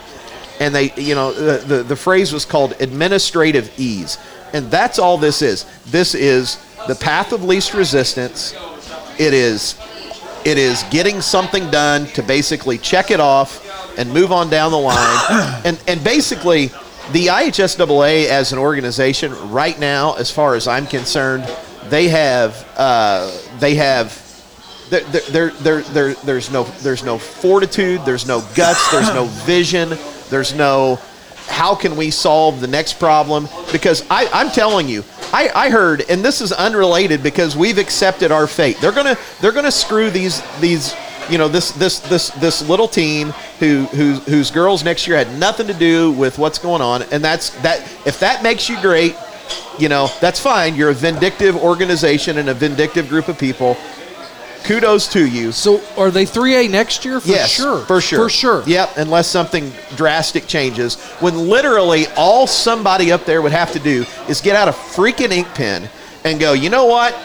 and 0.60 0.74
they, 0.74 0.94
you 0.96 1.16
know, 1.16 1.32
the 1.32 1.66
the, 1.66 1.84
the 1.84 1.96
phrase 1.96 2.34
was 2.34 2.46
called 2.46 2.74
administrative 2.80 3.72
ease, 3.80 4.18
and 4.54 4.70
that's 4.72 5.00
all 5.00 5.18
this 5.18 5.42
is. 5.42 5.66
This 5.86 6.16
is 6.16 6.58
the 6.88 6.96
path 6.96 7.34
of 7.34 7.44
least 7.44 7.74
resistance. 7.74 8.54
It 9.20 9.34
is 9.34 9.78
it 10.46 10.58
is 10.58 10.84
getting 10.92 11.22
something 11.22 11.70
done 11.70 12.06
to 12.08 12.24
basically 12.24 12.78
check 12.78 13.12
it 13.12 13.20
off 13.20 13.64
and 13.98 14.12
move 14.14 14.32
on 14.32 14.50
down 14.50 14.72
the 14.72 14.78
line. 14.78 15.62
and 15.66 15.82
and 15.88 16.04
basically, 16.04 16.68
the 17.12 17.28
IHSAA 17.28 18.28
as 18.28 18.54
an 18.54 18.60
organization 18.60 19.34
right 19.52 19.78
now, 19.80 20.14
as 20.16 20.32
far 20.32 20.56
as 20.56 20.68
I'm 20.68 20.88
concerned, 20.88 21.44
they 21.90 22.08
have 22.08 22.68
uh, 22.78 23.32
they 23.60 23.76
have 23.76 24.24
there, 24.90 25.02
there, 25.02 25.50
there, 25.50 25.82
there, 25.82 26.14
there's 26.14 26.52
no 26.52 26.64
there's 26.64 27.04
no 27.04 27.18
fortitude, 27.18 28.02
there's 28.06 28.26
no 28.26 28.42
guts, 28.56 28.92
there's 28.92 29.14
no 29.14 29.26
vision, 29.46 29.90
there's 30.30 30.54
no 30.54 31.00
how 31.48 31.76
can 31.76 31.96
we 31.96 32.12
solve 32.12 32.62
the 32.62 32.68
next 32.68 33.00
problem? 33.00 33.48
Because 33.72 34.06
I, 34.10 34.30
I'm 34.34 34.52
telling 34.52 34.88
you, 34.88 35.04
I, 35.34 35.50
I 35.56 35.70
heard, 35.70 36.04
and 36.10 36.24
this 36.24 36.42
is 36.42 36.52
unrelated 36.52 37.24
because 37.24 37.56
we've 37.56 37.78
accepted 37.78 38.32
our 38.32 38.48
fate. 38.48 38.78
They're 38.80 38.92
gonna 38.92 39.18
they're 39.42 39.52
gonna 39.52 39.72
screw 39.72 40.10
these 40.10 40.42
these 40.60 40.94
you 41.30 41.38
know 41.38 41.48
this 41.48 41.72
this 41.72 42.00
this 42.00 42.30
this 42.32 42.68
little 42.68 42.88
team 42.88 43.30
who 43.60 43.86
who 43.86 44.16
whose 44.16 44.52
girls 44.52 44.84
next 44.84 45.08
year 45.08 45.18
had 45.18 45.38
nothing 45.40 45.68
to 45.68 45.74
do 45.74 46.12
with 46.12 46.38
what's 46.38 46.60
going 46.60 46.82
on, 46.82 47.04
and 47.04 47.24
that's 47.24 47.50
that. 47.62 47.82
If 48.06 48.20
that 48.20 48.44
makes 48.44 48.70
you 48.70 48.80
great, 48.82 49.16
you 49.80 49.90
know 49.90 50.10
that's 50.22 50.40
fine. 50.40 50.76
You're 50.76 50.92
a 50.92 50.94
vindictive 50.94 51.56
organization 51.56 52.38
and 52.38 52.50
a 52.50 52.54
vindictive 52.54 53.10
group 53.10 53.28
of 53.28 53.38
people. 53.38 53.78
Kudos 54.64 55.08
to 55.14 55.26
you. 55.26 55.52
So 55.52 55.82
are 55.98 56.12
they 56.12 56.26
3A 56.26 56.70
next 56.70 57.06
year? 57.06 57.20
For 57.20 57.28
yes, 57.28 57.50
sure. 57.50 57.80
for 57.86 58.02
sure, 58.02 58.20
For 58.20 58.30
sure. 58.30 58.64
Yep, 58.66 58.98
unless 58.98 59.28
something 59.28 59.72
drastic 59.96 60.48
changes. 60.48 60.96
When 61.20 61.48
literally 61.50 62.08
all 62.16 62.48
somebody 62.48 63.12
up 63.12 63.26
there 63.26 63.42
would 63.42 63.52
have 63.52 63.72
to 63.74 63.80
do 63.80 64.06
is 64.28 64.42
get 64.42 64.56
out 64.56 64.68
a 64.68 64.72
freaking 64.72 65.32
ink 65.32 65.48
pen 65.56 65.90
and 66.24 66.40
go, 66.40 66.54
you 66.54 66.70
know 66.70 66.86
what? 66.86 67.16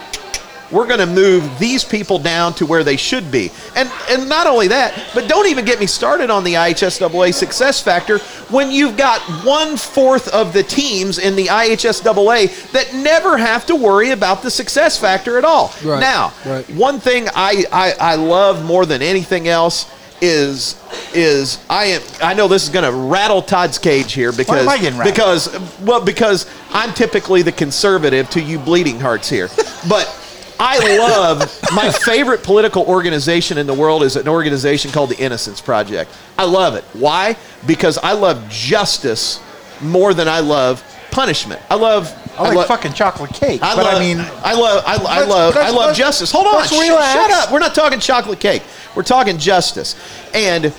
We're 0.73 0.87
going 0.87 1.00
to 1.00 1.07
move 1.07 1.59
these 1.59 1.85
people 1.85 2.19
down 2.19 2.55
to 2.55 2.67
where 2.67 2.83
they 2.83 2.97
should 2.97 3.31
be. 3.31 3.50
And 3.76 3.91
and 4.11 4.29
not 4.29 4.47
only 4.47 4.69
that, 4.69 5.11
but 5.14 5.29
don't 5.29 5.47
even 5.47 5.64
get 5.64 5.79
me 5.79 5.87
started 5.87 6.31
on 6.31 6.45
the 6.45 6.55
IHSAA 6.55 7.35
success 7.35 7.81
factor 7.81 8.19
when 8.50 8.71
you've 8.71 8.97
got 8.97 9.21
one 9.45 9.76
fourth 9.76 10.29
of 10.29 10.52
the 10.52 10.62
teams 10.62 11.19
in 11.19 11.37
the 11.37 11.47
IHSAA 11.47 12.73
that 12.73 12.95
never 12.95 13.37
have 13.37 13.67
to 13.67 13.76
worry 13.76 14.11
about 14.11 14.43
the 14.43 14.50
success 14.50 14.99
factor 14.99 15.38
at 15.38 15.45
all. 15.45 15.73
Right, 15.85 16.00
Now, 16.00 16.33
right. 16.47 16.69
one 16.71 17.00
thing 17.00 17.29
I, 17.35 17.64
I, 17.71 17.93
I 18.00 18.14
love 18.14 18.64
more 18.64 18.87
than 18.87 19.02
anything 19.02 19.49
else 19.49 19.91
is 20.25 20.81
is 21.14 21.59
I 21.69 21.87
am 21.87 22.02
I 22.23 22.33
know 22.33 22.47
this 22.47 22.62
is 22.62 22.69
going 22.69 22.85
to 22.85 22.97
rattle 22.97 23.43
Todd's 23.43 23.76
cage 23.76 24.12
here 24.12 24.31
because 24.31 24.62
am 24.62 24.69
I 24.69 24.79
getting 24.79 25.02
because 25.02 25.49
well 25.81 26.02
because 26.02 26.47
I'm 26.71 26.95
typically 26.95 27.43
the 27.43 27.50
conservative 27.50 28.31
to 28.31 28.41
you 28.41 28.59
bleeding 28.59 29.00
hearts 29.00 29.29
here, 29.29 29.49
but. 29.88 30.19
I 30.59 30.99
love 30.99 31.41
my 31.75 31.91
favorite 31.91 32.43
political 32.43 32.85
organization 32.85 33.59
in 33.59 33.67
the 33.67 33.75
world 33.75 34.03
is 34.03 34.17
an 34.17 34.29
organization 34.29 34.91
called 34.91 35.11
the 35.11 35.19
Innocence 35.19 35.61
Project. 35.61 36.11
I 36.39 36.45
love 36.45 36.75
it. 36.75 36.85
Why? 36.93 37.37
Because 37.67 37.99
I 37.99 38.13
love 38.13 38.49
justice 38.49 39.41
more 39.81 40.15
than 40.15 40.29
I 40.29 40.41
love 40.41 40.85
punishment. 41.11 41.61
I 41.71 41.75
love 41.75 42.13
I 42.39 42.45
like 42.45 42.57
love, 42.57 42.67
fucking 42.67 42.95
chocolate 42.95 43.33
cake. 43.33 43.63
I 43.63 43.77
but 43.77 43.85
love, 43.85 43.95
I 43.95 44.01
mean, 44.01 44.19
I 44.19 44.55
love, 44.55 44.85
I, 44.87 44.95
I 44.95 45.25
love, 45.25 45.57
I 45.57 45.71
love 45.71 45.95
justice. 45.95 46.33
Hold 46.33 46.47
on, 46.47 46.67
sh- 46.67 46.73
relax. 46.73 47.13
shut 47.13 47.31
up. 47.31 47.53
We're 47.53 47.59
not 47.59 47.75
talking 47.75 48.01
chocolate 48.01 48.41
cake. 48.41 48.63
We're 48.97 49.03
talking 49.03 49.39
justice. 49.39 49.97
And 50.33 50.73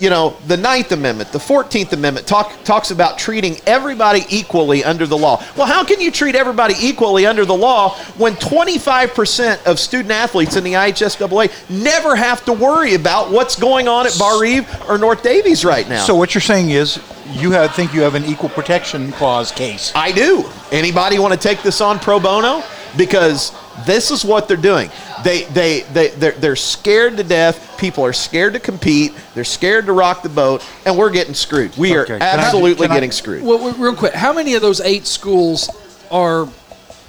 you 0.00 0.10
know, 0.10 0.36
the 0.46 0.56
Ninth 0.56 0.92
Amendment, 0.92 1.30
the 1.30 1.38
Fourteenth 1.38 1.92
Amendment 1.92 2.26
talk, 2.26 2.52
talks 2.64 2.90
about 2.90 3.18
treating 3.18 3.56
everybody 3.66 4.22
equally 4.28 4.82
under 4.82 5.06
the 5.06 5.16
law. 5.16 5.44
Well, 5.56 5.66
how 5.66 5.84
can 5.84 6.00
you 6.00 6.10
treat 6.10 6.34
everybody 6.34 6.74
equally 6.80 7.26
under 7.26 7.44
the 7.44 7.54
law 7.54 7.94
when 8.16 8.34
25% 8.34 9.66
of 9.66 9.78
student 9.78 10.10
athletes 10.10 10.56
in 10.56 10.64
the 10.64 10.72
IHSAA 10.72 11.70
never 11.70 12.16
have 12.16 12.44
to 12.46 12.52
worry 12.52 12.94
about 12.94 13.30
what's 13.30 13.58
going 13.58 13.88
on 13.88 14.06
at 14.06 14.18
Barr-Reeve 14.18 14.66
or 14.88 14.98
North 14.98 15.22
Daviess 15.22 15.64
right 15.64 15.88
now? 15.88 16.04
so 16.04 16.14
what 16.14 16.34
you're 16.34 16.40
saying 16.40 16.70
is 16.70 17.00
you 17.32 17.50
have, 17.52 17.74
think 17.74 17.92
you 17.94 18.00
have 18.00 18.14
an 18.14 18.24
equal 18.24 18.48
protection 18.48 19.12
clause 19.12 19.52
case. 19.52 19.92
I 19.94 20.12
do. 20.12 20.48
Anybody 20.72 21.18
want 21.18 21.34
to 21.34 21.38
take 21.38 21.62
this 21.62 21.80
on 21.80 21.98
pro 21.98 22.18
bono? 22.18 22.62
Because 22.96 23.52
this 23.86 24.10
is 24.10 24.24
what 24.24 24.48
they're 24.48 24.56
doing. 24.56 24.90
They 25.24 25.44
they 25.44 25.80
they 25.92 26.08
they're, 26.08 26.32
they're 26.32 26.56
scared 26.56 27.16
to 27.18 27.24
death. 27.24 27.78
People 27.78 28.04
are 28.04 28.12
scared 28.12 28.52
to 28.54 28.60
compete. 28.60 29.12
They're 29.34 29.44
scared 29.44 29.86
to 29.86 29.92
rock 29.92 30.22
the 30.22 30.28
boat, 30.28 30.64
and 30.86 30.96
we're 30.96 31.10
getting 31.10 31.34
screwed. 31.34 31.76
We 31.76 31.90
Okay. 31.90 32.14
are 32.14 32.18
Can 32.18 32.22
I- 32.22 32.42
absolutely 32.42 32.86
can 32.86 32.92
I- 32.92 32.96
getting 32.96 33.12
screwed. 33.12 33.42
Well, 33.42 33.58
well, 33.58 33.74
real 33.74 33.94
quick, 33.94 34.14
how 34.14 34.32
many 34.32 34.54
of 34.54 34.62
those 34.62 34.80
eight 34.80 35.06
schools 35.06 35.68
are 36.10 36.48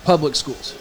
public 0.05 0.35
schools? 0.35 0.75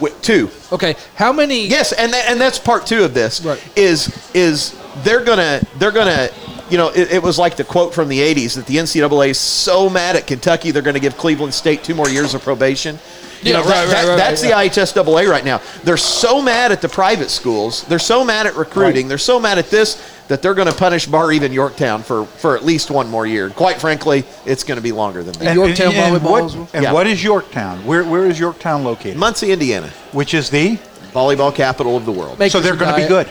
With 0.00 0.20
two. 0.22 0.50
Okay, 0.72 0.96
how 1.14 1.30
many? 1.32 1.66
Yes, 1.66 1.92
and 1.92 2.12
that, 2.14 2.30
and 2.30 2.40
that's 2.40 2.58
part 2.58 2.86
two 2.86 3.04
of 3.04 3.12
this. 3.12 3.42
Right. 3.44 3.62
Is 3.76 4.08
is 4.34 4.74
they're 5.02 5.22
gonna 5.22 5.60
they're 5.78 5.90
gonna 5.92 6.30
you 6.70 6.78
know 6.78 6.88
it, 6.88 7.10
it 7.12 7.22
was 7.22 7.38
like 7.38 7.56
the 7.56 7.64
quote 7.64 7.92
from 7.92 8.08
the 8.08 8.18
'80s 8.18 8.54
that 8.54 8.64
the 8.64 8.76
NCAA 8.78 9.28
is 9.30 9.38
so 9.38 9.90
mad 9.90 10.16
at 10.16 10.26
Kentucky 10.26 10.70
they're 10.70 10.80
going 10.80 10.94
to 10.94 11.00
give 11.00 11.18
Cleveland 11.18 11.52
State 11.52 11.84
two 11.84 11.94
more 11.94 12.08
years 12.08 12.32
of 12.32 12.40
probation. 12.42 12.98
You 13.42 13.52
Yeah, 13.52 13.60
know, 13.60 13.64
right, 13.64 13.68
that- 13.68 13.80
right, 13.86 13.88
that- 13.88 14.08
right, 14.08 14.16
that's 14.16 14.42
right, 14.42 14.70
the 14.74 14.80
IHSAA 14.80 15.28
right 15.28 15.44
now. 15.44 15.60
They're 15.84 15.96
so 15.96 16.42
mad 16.42 16.72
at 16.72 16.82
the 16.82 16.88
private 16.88 17.30
schools. 17.30 17.84
They're 17.88 17.98
so 17.98 18.24
mad 18.24 18.46
at 18.46 18.54
recruiting. 18.56 19.08
They're 19.08 19.16
so 19.18 19.40
mad 19.40 19.56
at 19.58 19.70
this 19.70 20.00
that 20.28 20.42
they're 20.42 20.54
going 20.54 20.68
to 20.68 20.74
punish 20.74 21.06
Bar 21.06 21.32
Even 21.32 21.52
Yorktown 21.52 22.02
for 22.02 22.26
for 22.26 22.54
at 22.56 22.64
least 22.64 22.90
one 22.90 23.08
more 23.08 23.26
year. 23.26 23.48
Quite 23.50 23.80
frankly, 23.80 24.24
it's 24.44 24.62
going 24.62 24.76
to 24.76 24.82
be 24.82 24.92
longer 24.92 25.22
than 25.22 25.32
that. 25.44 25.54
Yorktown 25.54 25.92
and 25.94 26.20
volleyball 26.20 26.30
what, 26.56 26.74
and 26.74 26.82
Yeah. 26.84 26.92
what 26.92 27.06
is 27.06 27.22
Yorktown? 27.24 27.84
Where 27.86 28.04
where 28.04 28.26
is 28.26 28.38
Yorktown 28.38 28.84
located? 28.84 29.16
Muncie, 29.16 29.52
Indiana, 29.52 29.90
Which 30.12 30.34
is 30.34 30.50
the 30.50 30.78
volleyball 31.14 31.54
capital 31.54 31.96
of 31.96 32.04
the 32.04 32.12
world. 32.12 32.38
Make 32.38 32.52
so 32.52 32.60
they're 32.60 32.76
going 32.76 32.94
to 32.94 33.00
be 33.00 33.08
good. 33.08 33.26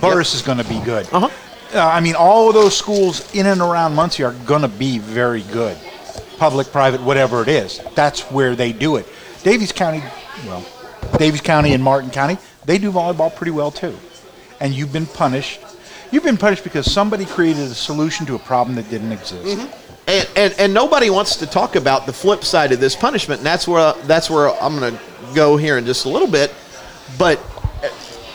Burris 0.00 0.34
is 0.34 0.42
going 0.42 0.58
to 0.58 0.64
be 0.64 0.78
good. 0.80 1.06
Uh-huh. 1.12 1.28
Uh, 1.74 1.78
I 1.86 2.00
mean, 2.00 2.14
all 2.16 2.48
of 2.48 2.54
those 2.54 2.76
schools 2.76 3.32
in 3.34 3.46
and 3.46 3.60
around 3.60 3.94
Muncie 3.94 4.24
are 4.24 4.32
going 4.46 4.62
to 4.62 4.68
be 4.68 4.98
very 4.98 5.42
good. 5.42 5.76
Public, 6.38 6.72
private, 6.72 7.00
whatever 7.02 7.42
it 7.42 7.48
is. 7.48 7.80
That's 7.94 8.22
where 8.32 8.56
they 8.56 8.72
do 8.72 8.96
it. 8.96 9.06
Daviess 9.42 9.74
County, 9.74 10.02
well, 10.46 10.62
Daviess 11.12 11.42
County 11.42 11.72
and 11.72 11.82
Martin 11.82 12.10
County, 12.10 12.38
they 12.64 12.78
do 12.78 12.92
volleyball 12.92 13.34
pretty 13.34 13.52
well 13.52 13.70
too. 13.70 13.96
And 14.60 14.74
you've 14.74 14.92
been 14.92 15.06
punished. 15.06 15.60
You've 16.10 16.24
been 16.24 16.36
punished 16.36 16.64
because 16.64 16.90
somebody 16.90 17.24
created 17.24 17.62
a 17.64 17.74
solution 17.74 18.26
to 18.26 18.34
a 18.34 18.38
problem 18.38 18.76
that 18.76 18.90
didn't 18.90 19.12
exist. 19.12 19.44
Mm-hmm. 19.44 19.90
And, 20.08 20.28
and 20.36 20.54
and 20.58 20.74
nobody 20.74 21.08
wants 21.08 21.36
to 21.36 21.46
talk 21.46 21.76
about 21.76 22.04
the 22.04 22.12
flip 22.12 22.42
side 22.44 22.72
of 22.72 22.80
this 22.80 22.96
punishment, 22.96 23.40
and 23.40 23.46
that's 23.46 23.68
where 23.68 23.92
that's 24.04 24.28
where 24.28 24.50
I'm 24.60 24.78
going 24.78 24.94
to 24.94 25.00
go 25.34 25.56
here 25.56 25.78
in 25.78 25.86
just 25.86 26.04
a 26.04 26.08
little 26.08 26.28
bit. 26.28 26.52
But 27.16 27.38
uh, 27.82 27.88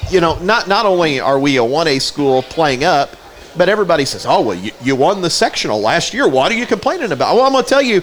you 0.09 0.21
know, 0.21 0.39
not 0.39 0.67
not 0.67 0.85
only 0.85 1.19
are 1.19 1.37
we 1.37 1.57
a 1.57 1.63
one 1.63 1.87
A 1.87 1.99
school 1.99 2.43
playing 2.43 2.83
up, 2.85 3.15
but 3.57 3.67
everybody 3.67 4.05
says, 4.05 4.25
"Oh 4.25 4.41
well, 4.41 4.57
you, 4.57 4.71
you 4.81 4.95
won 4.95 5.21
the 5.21 5.29
sectional 5.29 5.81
last 5.81 6.13
year. 6.13 6.27
What 6.27 6.51
are 6.51 6.55
you 6.55 6.65
complaining 6.65 7.11
about?" 7.11 7.35
Well, 7.35 7.45
I'm 7.45 7.51
going 7.51 7.63
to 7.63 7.69
tell 7.69 7.81
you, 7.81 8.01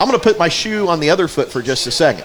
I'm 0.00 0.06
going 0.06 0.18
to 0.18 0.22
put 0.22 0.38
my 0.38 0.48
shoe 0.48 0.88
on 0.88 1.00
the 1.00 1.10
other 1.10 1.28
foot 1.28 1.50
for 1.50 1.60
just 1.60 1.86
a 1.86 1.90
second. 1.90 2.24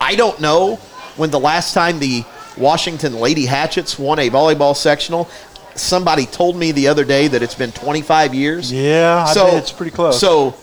I 0.00 0.16
don't 0.16 0.40
know 0.40 0.76
when 1.16 1.30
the 1.30 1.40
last 1.40 1.72
time 1.72 1.98
the 1.98 2.24
Washington 2.58 3.14
Lady 3.14 3.46
Hatchets 3.46 3.98
won 3.98 4.18
a 4.18 4.28
volleyball 4.30 4.76
sectional. 4.76 5.28
Somebody 5.74 6.26
told 6.26 6.56
me 6.56 6.72
the 6.72 6.88
other 6.88 7.04
day 7.04 7.26
that 7.28 7.42
it's 7.42 7.54
been 7.54 7.72
25 7.72 8.34
years. 8.34 8.72
Yeah, 8.72 9.24
I 9.26 9.34
bet 9.34 9.54
it's 9.54 9.72
pretty 9.72 9.90
close. 9.90 10.20
So, 10.20 10.54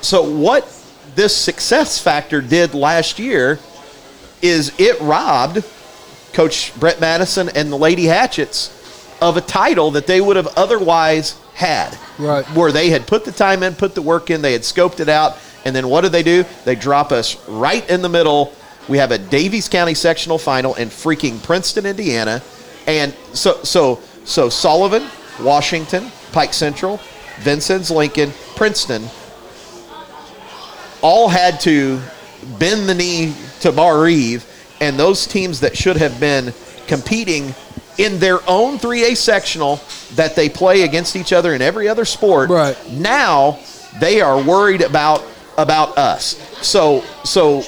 so 0.00 0.22
what 0.22 0.64
this 1.14 1.36
success 1.36 1.98
factor 1.98 2.40
did 2.40 2.74
last 2.74 3.18
year 3.18 3.58
is 4.42 4.72
it 4.78 5.00
robbed 5.00 5.64
Coach 6.32 6.78
Brett 6.78 7.00
Madison 7.00 7.48
and 7.54 7.72
the 7.72 7.76
Lady 7.76 8.04
Hatchets 8.04 8.72
of 9.20 9.36
a 9.36 9.40
title 9.40 9.90
that 9.92 10.06
they 10.06 10.20
would 10.20 10.36
have 10.36 10.48
otherwise 10.56 11.38
had. 11.54 11.96
Right. 12.18 12.44
Where 12.54 12.70
they 12.70 12.90
had 12.90 13.06
put 13.06 13.24
the 13.24 13.32
time 13.32 13.62
in, 13.62 13.74
put 13.74 13.94
the 13.94 14.02
work 14.02 14.30
in, 14.30 14.42
they 14.42 14.52
had 14.52 14.62
scoped 14.62 15.00
it 15.00 15.08
out, 15.08 15.38
and 15.66 15.74
then 15.74 15.88
what 15.88 16.02
do 16.02 16.08
they 16.08 16.22
do? 16.22 16.44
They 16.64 16.76
drop 16.76 17.10
us 17.10 17.36
right 17.48 17.88
in 17.90 18.00
the 18.00 18.08
middle. 18.08 18.54
We 18.88 18.98
have 18.98 19.10
a 19.10 19.18
Daviess 19.18 19.68
County 19.68 19.94
sectional 19.94 20.38
final 20.38 20.76
in 20.76 20.88
freaking 20.88 21.42
Princeton, 21.42 21.84
Indiana. 21.86 22.40
And 22.86 23.12
so 23.32 23.64
so 23.64 24.00
so 24.24 24.48
Sullivan, 24.48 25.08
Washington, 25.42 26.12
Pike 26.30 26.54
Central, 26.54 27.00
Vincennes, 27.40 27.90
Lincoln, 27.90 28.30
Princeton 28.54 29.08
all 31.02 31.28
had 31.28 31.58
to 31.60 32.00
bend 32.60 32.88
the 32.88 32.94
knee 32.94 33.34
to 33.60 33.72
Barr-Reeve, 33.72 34.46
and 34.80 34.96
those 34.96 35.26
teams 35.26 35.60
that 35.60 35.76
should 35.76 35.96
have 35.96 36.20
been 36.20 36.54
competing 36.86 37.54
in 37.98 38.20
their 38.20 38.38
own 38.48 38.78
3A 38.78 39.16
sectional 39.16 39.80
that 40.14 40.36
they 40.36 40.48
play 40.48 40.82
against 40.82 41.16
each 41.16 41.32
other 41.32 41.54
in 41.54 41.62
every 41.62 41.88
other 41.88 42.04
sport. 42.04 42.50
Right. 42.50 42.76
Now 42.92 43.58
they 44.00 44.20
are 44.20 44.40
worried 44.40 44.82
about 44.82 45.24
about 45.58 45.96
us. 45.98 46.36
So 46.66 47.02
so 47.24 47.62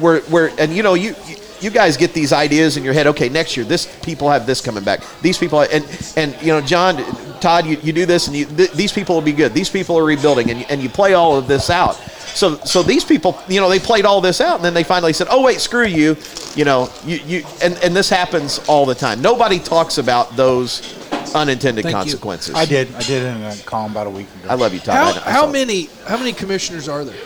we're 0.00 0.22
we're 0.30 0.50
and 0.58 0.74
you 0.74 0.82
know 0.82 0.94
you 0.94 1.14
you 1.60 1.70
guys 1.70 1.96
get 1.96 2.14
these 2.14 2.32
ideas 2.32 2.76
in 2.76 2.84
your 2.84 2.94
head. 2.94 3.06
Okay, 3.08 3.28
next 3.28 3.56
year 3.56 3.66
this 3.66 3.86
people 4.02 4.30
have 4.30 4.46
this 4.46 4.60
coming 4.60 4.84
back. 4.84 5.00
These 5.22 5.38
people 5.38 5.60
and 5.60 5.84
and 6.16 6.36
you 6.42 6.48
know 6.48 6.60
John 6.60 6.96
Todd, 7.40 7.66
you, 7.66 7.78
you 7.82 7.92
do 7.92 8.04
this 8.04 8.26
and 8.26 8.36
you, 8.36 8.44
th- 8.44 8.72
these 8.72 8.92
people 8.92 9.14
will 9.14 9.22
be 9.22 9.32
good. 9.32 9.54
These 9.54 9.70
people 9.70 9.96
are 9.98 10.04
rebuilding 10.04 10.50
and 10.50 10.60
you, 10.60 10.66
and 10.68 10.82
you 10.82 10.90
play 10.90 11.14
all 11.14 11.36
of 11.38 11.48
this 11.48 11.70
out. 11.70 11.94
So 12.34 12.56
so 12.58 12.82
these 12.82 13.04
people, 13.04 13.38
you 13.48 13.60
know, 13.60 13.68
they 13.68 13.78
played 13.78 14.04
all 14.04 14.20
this 14.20 14.40
out 14.40 14.56
and 14.56 14.64
then 14.64 14.74
they 14.74 14.84
finally 14.84 15.12
said, 15.12 15.26
"Oh 15.30 15.42
wait, 15.42 15.60
screw 15.60 15.86
you." 15.86 16.16
You 16.54 16.64
know, 16.64 16.90
you 17.04 17.16
you 17.26 17.44
and 17.62 17.78
and 17.82 17.96
this 17.96 18.08
happens 18.10 18.60
all 18.68 18.86
the 18.86 18.94
time. 18.94 19.20
Nobody 19.22 19.58
talks 19.58 19.98
about 19.98 20.36
those 20.36 20.96
unintended 21.34 21.84
Thank 21.84 21.94
you. 21.94 21.98
consequences. 21.98 22.54
I 22.54 22.66
did. 22.66 22.94
I 22.94 23.02
did 23.02 23.24
in 23.24 23.42
a 23.42 23.56
column 23.64 23.92
about 23.92 24.06
a 24.06 24.10
week 24.10 24.26
ago. 24.42 24.48
I 24.50 24.54
love 24.54 24.72
you, 24.74 24.80
Todd. 24.80 24.94
How, 24.94 25.10
I 25.10 25.14
know- 25.14 25.22
I 25.26 25.30
how 25.30 25.46
many 25.50 25.88
how 26.06 26.16
many 26.18 26.32
commissioners 26.32 26.88
are 26.88 27.04
there? 27.04 27.16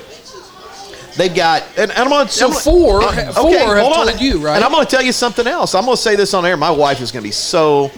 They've 1.17 1.35
got, 1.35 1.63
and, 1.79 1.91
and 1.91 2.01
I'm 2.01 2.09
going 2.09 2.27
to. 2.27 2.33
So 2.33 2.51
four- 2.51 3.01
four 3.03 3.13
have 3.13 3.35
told 3.35 4.21
you, 4.21 4.39
right? 4.45 4.57
And 4.57 4.65
I'm 4.65 4.73
going 4.73 4.85
to 4.85 4.91
tell 4.91 5.03
you 5.03 5.13
something 5.13 5.47
else. 5.47 5.75
I'm 5.75 5.85
going 5.85 5.97
to 5.97 6.03
say 6.03 6.17
this 6.17 6.35
on 6.35 6.45
air. 6.45 6.57
My 6.57 6.71
wife 6.71 7.01
is 7.01 7.13
going 7.13 7.23
to 7.23 7.29
be 7.29 7.33
so, 7.33 7.89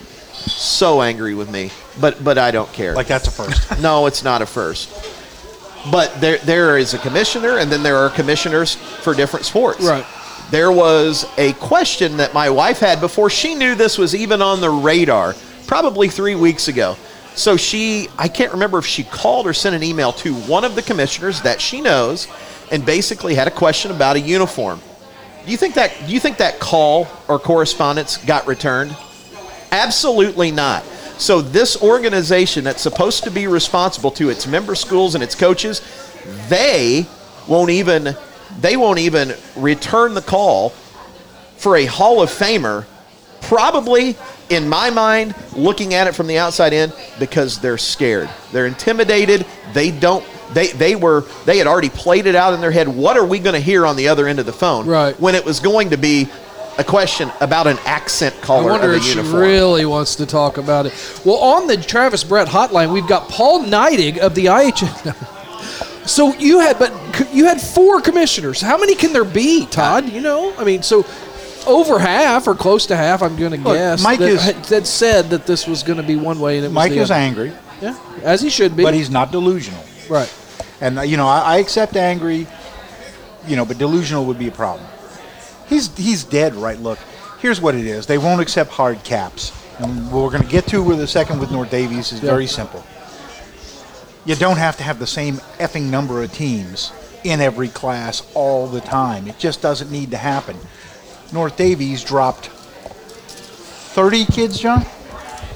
so 0.47 1.01
angry 1.01 1.35
with 1.35 1.51
me, 1.51 1.71
but 2.01 2.23
but 2.23 2.37
I 2.37 2.51
don't 2.51 2.71
care. 2.73 2.95
like 2.95 3.07
that's 3.07 3.27
a 3.27 3.31
first. 3.31 3.81
no, 3.81 4.07
it's 4.07 4.23
not 4.23 4.43
a 4.43 4.47
first. 4.47 4.91
But 5.91 6.21
there 6.21 6.39
there 6.39 6.77
is 6.77 6.95
a 6.95 6.99
commissioner, 6.99 7.59
and 7.59 7.71
then 7.73 7.83
there 7.83 7.97
are 7.97 8.11
commissioners 8.11 8.75
for 8.75 9.15
different 9.15 9.47
sports. 9.47 9.83
Right. 9.83 10.05
There 10.51 10.71
was 10.71 11.27
a 11.39 11.55
question 11.55 12.19
that 12.19 12.33
my 12.33 12.51
wife 12.51 12.79
had 12.79 13.01
before 13.01 13.31
she 13.31 13.55
knew 13.55 13.75
this 13.75 13.99
was 13.99 14.15
even 14.15 14.41
on 14.41 14.61
the 14.61 14.71
radar, 14.71 15.35
probably 15.67 16.09
three 16.09 16.37
weeks 16.37 16.69
ago. 16.69 16.97
So 17.35 17.57
she, 17.57 18.09
I 18.17 18.29
can't 18.29 18.53
remember 18.53 18.79
if 18.79 18.87
she 18.87 19.05
called 19.05 19.47
or 19.47 19.53
sent 19.53 19.75
an 19.75 19.83
email 19.83 20.13
to 20.13 20.35
one 20.35 20.65
of 20.65 20.75
the 20.75 20.83
commissioners 20.83 21.43
that 21.43 21.61
she 21.61 21.81
knows, 21.81 22.29
and 22.71 22.85
basically 22.85 23.35
had 23.35 23.49
a 23.49 23.51
question 23.51 23.91
about 23.91 24.17
a 24.17 24.21
uniform. 24.21 24.81
Do 25.45 25.53
you 25.53 25.57
think 25.57 25.75
that? 25.75 25.93
Do 26.07 26.13
you 26.13 26.21
think 26.21 26.39
that 26.39 26.59
call 26.59 27.07
or 27.29 27.39
correspondence 27.39 28.17
got 28.17 28.47
returned? 28.47 28.97
Absolutely 29.71 30.51
not. 30.51 30.85
So 31.19 31.41
this 31.41 31.81
organization 31.81 32.65
that's 32.65 32.83
supposed 32.83 33.25
to 33.25 33.31
be 33.31 33.47
responsible 33.47 34.11
to 34.13 34.29
its 34.29 34.47
member 34.47 34.75
schools 34.75 35.15
and 35.15 35.25
its 35.25 35.35
coaches, 35.35 35.81
they 36.49 37.07
won't 37.49 37.71
even 37.71 38.17
they 38.61 38.77
won't 38.77 38.99
even 38.99 39.35
return 39.57 40.15
the 40.15 40.23
call 40.23 40.71
for 41.57 41.77
a 41.77 41.87
Hall 41.87 42.23
of 42.23 42.31
Famer, 42.31 42.85
probably 43.41 44.17
in 44.49 44.69
my 44.69 44.91
mind, 44.91 45.35
looking 45.55 45.95
at 45.95 46.07
it 46.07 46.15
from 46.15 46.27
the 46.27 46.39
outside 46.39 46.73
in, 46.73 46.93
because 47.19 47.61
they're 47.61 47.79
scared. 47.79 48.31
They're 48.53 48.67
intimidated. 48.67 49.47
They 49.73 49.91
don't 49.91 50.25
they 50.55 50.69
they 50.69 50.95
were 50.95 51.23
they 51.45 51.59
had 51.59 51.67
already 51.67 51.91
played 51.91 52.27
it 52.27 52.35
out 52.35 52.55
in 52.55 52.61
their 52.61 52.71
head. 52.71 52.89
What 52.89 53.17
are 53.17 53.27
we 53.27 53.39
going 53.39 53.55
to 53.55 53.61
hear 53.61 53.87
on 53.87 53.97
the 53.97 54.09
other 54.09 54.29
end 54.29 54.39
of 54.39 54.47
the 54.47 54.53
phone? 54.53 54.87
Right. 54.87 55.19
When 55.21 55.35
it 55.35 55.45
was 55.45 55.61
going 55.61 55.91
to 55.91 55.97
be 55.97 56.29
a 56.79 56.85
question 56.85 57.33
about 57.41 57.67
an 57.67 57.79
accent 57.85 58.35
I 58.39 58.45
color 58.45 58.71
wonder 58.71 58.91
of 58.91 58.97
if 58.97 59.03
a 59.03 59.05
she 59.05 59.17
uniform. 59.17 59.43
really 59.43 59.87
wants 59.87 60.17
to 60.17 60.27
talk 60.27 60.59
about 60.59 60.87
it. 60.87 61.21
Well, 61.25 61.39
on 61.39 61.67
the 61.67 61.77
Travis 61.77 62.23
Brett 62.23 62.49
hotline, 62.49 62.93
we've 62.93 63.07
got 63.07 63.29
Paul 63.29 63.65
Neidig 63.65 64.19
of 64.19 64.35
the 64.35 64.47
IHS. 64.47 66.07
so 66.07 66.35
you 66.35 66.61
had, 66.61 66.79
but 66.79 66.93
you 67.33 67.47
had 67.47 67.61
four 67.61 68.01
commissioners. 68.01 68.61
How 68.61 68.77
many 68.77 68.95
can 68.95 69.13
there 69.13 69.25
be, 69.25 69.67
Todd? 69.67 70.09
You 70.09 70.21
know, 70.21 70.55
I 70.59 70.65
mean, 70.65 70.83
so 70.83 71.07
over 71.67 71.99
half 71.99 72.47
or 72.47 72.55
close 72.55 72.87
to 72.87 72.97
half, 72.97 73.23
I'm 73.23 73.37
going 73.37 73.53
to 73.53 73.59
guess. 73.59 74.03
Mike 74.03 74.19
that, 74.21 74.29
is- 74.29 74.69
that 74.69 74.87
said 74.87 75.31
that 75.31 75.47
this 75.47 75.67
was 75.67 75.83
going 75.83 75.99
to 75.99 76.03
be 76.07 76.17
one 76.17 76.39
way, 76.41 76.57
and 76.57 76.65
it 76.65 76.69
was 76.69 76.75
Mike 76.75 76.93
is 76.93 77.11
other. 77.11 77.21
angry, 77.21 77.53
Yeah, 77.81 77.99
as 78.23 78.41
he 78.41 78.51
should 78.51 78.77
be. 78.77 78.83
but 78.83 78.95
he's 78.95 79.11
not 79.11 79.33
delusional. 79.33 79.83
right. 80.09 80.33
And 80.81 80.99
uh, 80.99 81.03
you 81.03 81.17
know, 81.17 81.27
I, 81.27 81.41
I 81.41 81.57
accept 81.59 81.97
angry, 81.97 82.47
you 83.47 83.57
know, 83.57 83.65
but 83.65 83.79
delusional 83.79 84.27
would 84.27 84.39
be 84.39 84.49
a 84.49 84.53
problem. 84.53 84.87
He's 85.69 85.97
he's 85.97 86.23
dead, 86.23 86.55
right? 86.55 86.79
Look, 86.79 86.99
here's 87.41 87.61
what 87.61 87.75
it 87.75 87.87
is. 87.87 88.07
They 88.07 88.19
won't 88.19 88.41
accept 88.43 88.71
hard 88.73 89.03
caps. 89.03 89.53
And 89.79 90.11
what 90.13 90.23
we're 90.25 90.31
going 90.31 90.43
to 90.43 90.49
get 90.49 90.67
to 90.69 90.83
with 90.83 90.99
the 90.99 91.07
second 91.07 91.39
with 91.41 91.51
North 91.51 91.71
Daviess 91.71 92.13
is 92.13 92.23
Yeah. 92.23 92.31
very 92.31 92.47
simple. 92.47 92.85
You 94.25 94.35
don't 94.37 94.57
have 94.59 94.77
to 94.79 94.83
have 94.83 94.99
the 94.99 95.07
same 95.07 95.37
effing 95.59 95.85
number 95.91 96.23
of 96.23 96.33
teams 96.33 96.93
in 97.25 97.41
every 97.41 97.69
class 97.69 98.23
all 98.35 98.67
the 98.67 98.81
time. 98.81 99.29
It 99.29 99.39
just 99.39 99.63
doesn't 99.63 99.91
need 99.91 100.11
to 100.13 100.17
happen. 100.17 100.57
North 101.33 101.57
Daviess 101.57 102.05
dropped 102.07 102.47
30 102.49 104.25
kids, 104.27 104.59
John? 104.59 104.85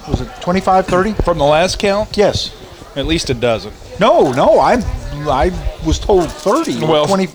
Was 0.09 0.21
it 0.21 0.29
25, 0.41 0.87
30? 0.87 1.13
From 1.25 1.39
the 1.39 1.45
last 1.45 1.79
count, 1.79 2.17
Yes. 2.17 2.51
at 2.97 3.07
least 3.07 3.31
a 3.31 3.35
dozen. 3.35 3.73
No, 3.99 4.33
no, 4.33 4.59
I 4.59 4.83
I 5.29 5.53
was 5.85 5.99
told 5.99 6.31
30 6.31 6.85
Well- 6.85 7.07
20. 7.07 7.29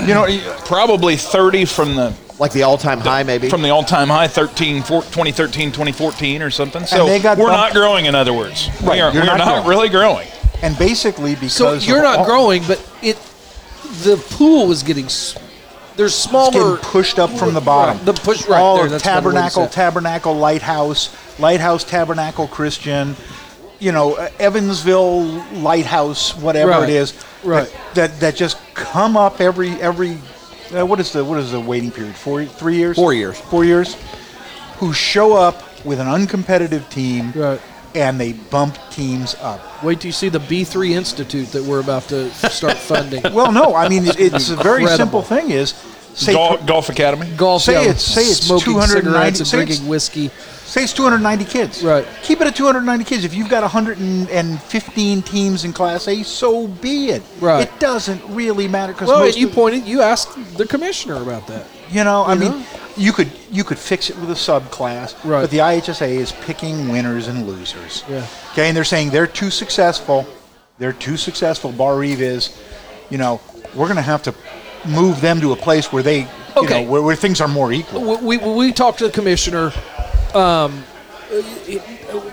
You 0.00 0.12
know, 0.14 0.26
Probably 0.66 1.16
30 1.16 1.64
from 1.64 1.94
the 1.96 2.12
like 2.38 2.52
the 2.52 2.64
all-time 2.64 3.00
high, 3.00 3.22
maybe. 3.22 3.48
from 3.48 3.62
the 3.62 3.70
all-time 3.70 4.08
high 4.08 4.28
13 4.28 4.82
four- 4.82 5.00
2013 5.04 5.72
2014 5.72 6.42
or 6.42 6.50
something 6.50 6.84
so 6.84 7.06
they 7.06 7.18
got 7.18 7.38
we're 7.38 7.46
bumped- 7.46 7.58
not 7.58 7.72
growing 7.72 8.04
in 8.04 8.14
other 8.14 8.34
words 8.34 8.68
Right, 8.82 8.96
we 8.96 9.00
are, 9.00 9.10
you're 9.10 9.22
we're 9.22 9.26
not 9.26 9.38
not, 9.38 9.46
growing. 9.64 9.66
really 9.68 9.88
growing 9.88 10.28
and 10.60 10.76
basically 10.78 11.34
because 11.34 11.54
So 11.54 11.72
you're 11.72 11.96
of 11.98 12.02
not 12.04 12.18
all- 12.18 12.24
growing, 12.26 12.62
but 12.68 12.78
it 13.00 13.16
the 14.02 14.18
pool 14.18 14.66
was 14.66 14.82
getting. 14.82 15.06
s- 15.06 15.34
There's 15.96 16.14
smaller. 16.14 16.76
pushed 16.78 17.18
up 17.18 17.30
from 17.30 17.54
the 17.54 17.60
bottom. 17.60 17.96
Right, 17.96 18.06
the 18.06 18.12
push 18.12 18.46
right 18.46 18.60
all 18.60 18.76
there. 18.76 18.84
of 18.86 18.90
That's 18.92 19.04
what 19.04 19.12
I 19.12 19.16
would've 19.16 19.32
Tabernacle. 19.32 19.66
Tabernacle 19.68 20.34
Lighthouse, 20.36 21.16
Lighthouse 21.40 21.84
Tabernacle 21.84 22.46
Christian, 22.48 23.16
you 23.78 23.92
know, 23.92 24.14
uh, 24.16 24.28
Evansville 24.38 25.22
Lighthouse, 25.54 26.36
whatever 26.36 26.70
Right, 26.72 26.88
it 26.88 26.94
is, 26.94 27.14
right. 27.44 27.66
That, 27.94 27.94
that 28.10 28.20
that 28.20 28.36
just 28.36 28.58
come 28.74 29.16
up 29.16 29.40
every 29.40 29.70
every. 29.80 30.18
Uh, 30.74 30.84
what 30.84 30.98
is 31.00 31.12
the 31.12 31.24
what 31.24 31.38
is 31.38 31.52
the 31.52 31.60
waiting 31.60 31.90
period? 31.90 32.14
Four, 32.16 32.44
three 32.44 32.76
years? 32.76 32.96
Four 32.96 33.14
years. 33.14 33.38
Four 33.38 33.64
years. 33.64 33.96
Who 34.78 34.92
show 34.92 35.32
up 35.34 35.62
with 35.86 36.00
an 36.00 36.06
uncompetitive 36.08 36.88
team, 36.90 37.32
Right. 37.34 37.60
and 37.94 38.20
they 38.20 38.32
bump 38.34 38.76
teams 38.90 39.34
up. 39.40 39.60
Wait 39.82 40.00
till 40.00 40.08
you 40.08 40.12
see 40.12 40.28
the 40.28 40.40
B3 40.40 40.90
Institute 40.90 41.48
that 41.52 41.62
we're 41.62 41.80
about 41.80 42.02
to 42.08 42.30
start 42.50 42.75
funding. 42.86 43.22
Well, 43.32 43.52
no, 43.52 43.74
I 43.74 43.88
mean 43.88 44.06
it, 44.06 44.18
it's 44.18 44.50
a 44.50 44.56
very 44.56 44.86
simple 44.86 45.22
thing. 45.22 45.50
Is 45.50 45.74
say 46.14 46.32
golf, 46.32 46.64
golf 46.66 46.88
academy 46.88 47.28
Golf, 47.36 47.62
say 47.62 47.72
yeah, 47.74 47.80
it's- 47.90 48.02
say 48.04 48.22
it's 48.22 48.48
290 48.48 48.86
cigarettes 48.88 49.38
and 49.40 49.46
say 49.46 49.62
it's- 49.62 49.80
whiskey. 49.80 50.30
say 50.64 50.82
it's 50.84 50.92
290 50.94 51.44
kids. 51.44 51.82
Right. 51.84 52.06
Keep 52.22 52.40
it 52.40 52.46
at 52.46 52.56
290 52.56 53.04
kids. 53.04 53.24
If 53.24 53.34
you've 53.34 53.48
got 53.50 53.62
115 53.62 55.22
teams 55.22 55.64
in 55.64 55.72
Class 55.72 56.08
A, 56.08 56.22
so 56.22 56.66
be 56.68 57.08
it. 57.10 57.22
Right. 57.40 57.62
It 57.68 57.78
doesn't 57.80 58.22
really 58.28 58.68
matter 58.68 58.92
because 58.92 59.08
Well, 59.08 59.28
you 59.28 59.48
pointed, 59.48 59.84
you 59.84 60.00
asked 60.02 60.30
the 60.56 60.66
commissioner 60.66 61.20
about 61.22 61.46
that. 61.48 61.66
you 61.90 62.02
know, 62.04 62.22
I 62.22 62.34
you 62.34 62.40
mean, 62.40 62.50
know? 62.52 62.64
you 62.96 63.12
could 63.12 63.30
you 63.50 63.62
could 63.64 63.78
fix 63.78 64.10
it 64.10 64.16
with 64.18 64.30
a 64.30 64.34
subclass, 64.34 65.14
Right. 65.24 65.42
but 65.42 65.50
the 65.50 65.58
IHSA 65.58 66.08
is 66.08 66.32
picking 66.32 66.88
winners 66.88 67.28
and 67.28 67.46
losers. 67.46 68.02
Yeah. 68.08 68.26
Okay, 68.52 68.68
and 68.68 68.76
they're 68.76 68.84
saying 68.84 69.10
they're 69.10 69.26
too 69.26 69.50
successful. 69.50 70.26
They're 70.78 70.92
too 70.92 71.16
successful. 71.16 71.72
Barr-Reeve 71.72 72.20
is, 72.20 72.58
you 73.10 73.18
know, 73.18 73.40
we're 73.74 73.86
going 73.86 73.96
to 73.96 74.02
have 74.02 74.22
to 74.24 74.34
move 74.86 75.20
them 75.20 75.40
to 75.40 75.52
a 75.52 75.56
place 75.56 75.92
where 75.92 76.02
they, 76.02 76.20
you 76.20 76.26
Okay. 76.56 76.84
know, 76.84 76.90
where, 76.90 77.02
where 77.02 77.16
things 77.16 77.40
are 77.40 77.48
more 77.48 77.72
equal. 77.72 78.18
we, 78.18 78.36
we, 78.38 78.54
we 78.54 78.72
talked 78.72 78.98
to 78.98 79.06
the 79.06 79.12
commissioner. 79.12 79.72
Um, 80.34 80.82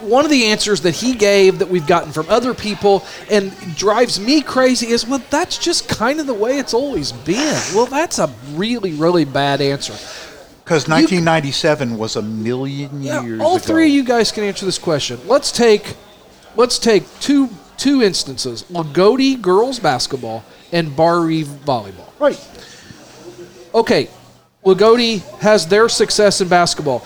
one 0.02 0.24
of 0.24 0.32
the 0.32 0.46
answers 0.46 0.82
that 0.82 0.96
he 0.96 1.14
gave 1.16 1.60
that 1.60 1.68
we've 1.70 1.88
gotten 1.88 2.12
from 2.12 2.30
other 2.30 2.54
people 2.54 3.04
and 3.30 3.52
drives 3.76 4.20
me 4.20 4.42
crazy 4.42 4.88
is, 4.88 5.06
well, 5.08 5.22
that's 5.30 5.58
just 5.58 5.90
kind 5.90 6.20
of 6.20 6.28
the 6.28 6.34
way 6.34 6.58
it's 6.60 6.74
always 6.74 7.12
been. 7.12 7.60
Well, 7.74 7.86
that's 7.88 8.20
a 8.20 8.32
really, 8.52 8.94
really 8.94 9.26
bad 9.26 9.62
answer. 9.62 9.94
Because 10.64 10.88
1997 10.88 11.98
was 11.98 12.16
a 12.16 12.22
million 12.22 13.02
years. 13.02 13.26
Yeah, 13.26 13.44
all 13.44 13.56
ago. 13.58 13.66
three 13.66 13.88
of 13.88 13.92
you 13.94 14.04
guys 14.04 14.32
can 14.32 14.44
answer 14.44 14.66
this 14.66 14.78
question. 14.78 15.20
Let's 15.28 15.52
take, 15.52 15.96
let's 16.56 16.80
take 16.80 17.04
two 17.20 17.50
two 17.76 18.02
instances: 18.02 18.64
Loogootee 18.72 19.42
girls 19.42 19.80
basketball 19.80 20.46
and 20.74 20.94
Barr-Reeve 20.94 21.48
volleyball. 21.48 22.10
Right. 22.20 22.40
Okay, 23.74 24.10
Loogootee 24.66 25.22
has 25.40 25.68
their 25.68 25.88
success 25.88 26.42
in 26.42 26.50
basketball. 26.50 27.00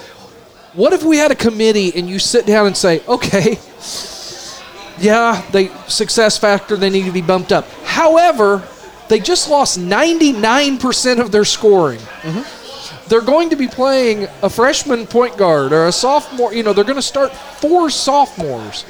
What 0.73 0.93
if 0.93 1.03
we 1.03 1.17
had 1.17 1.31
a 1.31 1.35
committee 1.35 1.91
and 1.95 2.09
you 2.09 2.17
sit 2.17 2.45
down 2.45 2.67
and 2.67 2.75
say, 2.75 3.03
okay, 3.07 3.59
yeah, 4.99 5.43
they 5.51 5.67
success 5.87 6.37
factor 6.37 6.75
they 6.75 6.89
need 6.89 7.05
to 7.05 7.11
be 7.11 7.21
bumped 7.21 7.51
up. 7.51 7.69
However, 7.83 8.67
they 9.07 9.19
just 9.19 9.49
lost 9.49 9.79
99% 9.79 11.19
of 11.19 11.31
their 11.31 11.45
scoring. 11.45 11.99
Mm-hmm. 11.99 13.09
They're 13.09 13.21
going 13.21 13.49
to 13.51 13.55
be 13.55 13.67
playing 13.67 14.27
a 14.41 14.49
freshman 14.49 15.07
point 15.07 15.37
guard 15.37 15.71
or 15.71 15.87
a 15.87 15.91
sophomore. 15.91 16.53
You 16.53 16.63
know, 16.63 16.73
they're 16.73 16.83
going 16.83 16.97
to 16.97 17.01
start 17.01 17.33
four 17.33 17.89
sophomores. 17.89 18.85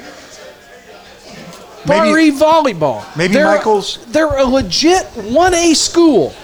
Maybe- 1.88 2.36
volleyball. 2.36 3.04
maybe 3.16 3.34
they're, 3.34 3.46
Michael's- 3.46 3.98
They're 4.08 4.36
a 4.38 4.44
legit 4.44 5.06
1A 5.16 5.74
school, 5.74 6.34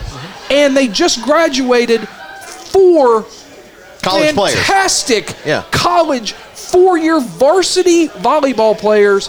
and 0.50 0.76
they 0.76 0.88
just 0.88 1.22
graduated 1.22 2.06
four 2.72 3.24
College 4.02 4.34
players. 4.34 4.54
fantastic 4.56 5.34
Yeah. 5.46 5.62
college 5.70 6.32
four-year 6.54 7.20
varsity 7.20 8.08
volleyball 8.08 8.76
players, 8.76 9.28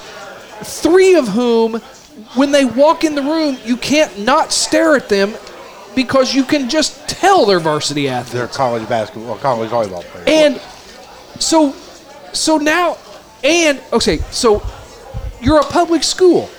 three 0.63 1.15
of 1.15 1.27
whom, 1.29 1.81
when 2.33 2.51
they 2.51 2.65
walk 2.65 3.03
in 3.03 3.15
the 3.15 3.21
room, 3.21 3.57
you 3.65 3.77
can't 3.77 4.19
not 4.19 4.51
stare 4.51 4.95
at 4.95 5.09
them 5.09 5.33
because 5.95 6.33
you 6.33 6.43
can 6.43 6.69
just 6.69 7.07
tell 7.07 7.45
they're 7.45 7.59
varsity 7.59 8.09
athletes. 8.09 8.31
They're 8.33 8.47
college 8.47 8.87
basketball, 8.89 9.37
college 9.37 9.69
volleyball 9.69 10.03
players. 10.03 10.27
And 10.27 10.61
so, 11.39 11.73
so 12.33 12.57
now, 12.57 12.97
and 13.43 13.79
okay, 13.93 14.19
so 14.31 14.61
you're 15.45 15.59
a 15.59 15.63
public 15.65 16.03
school. 16.03 16.49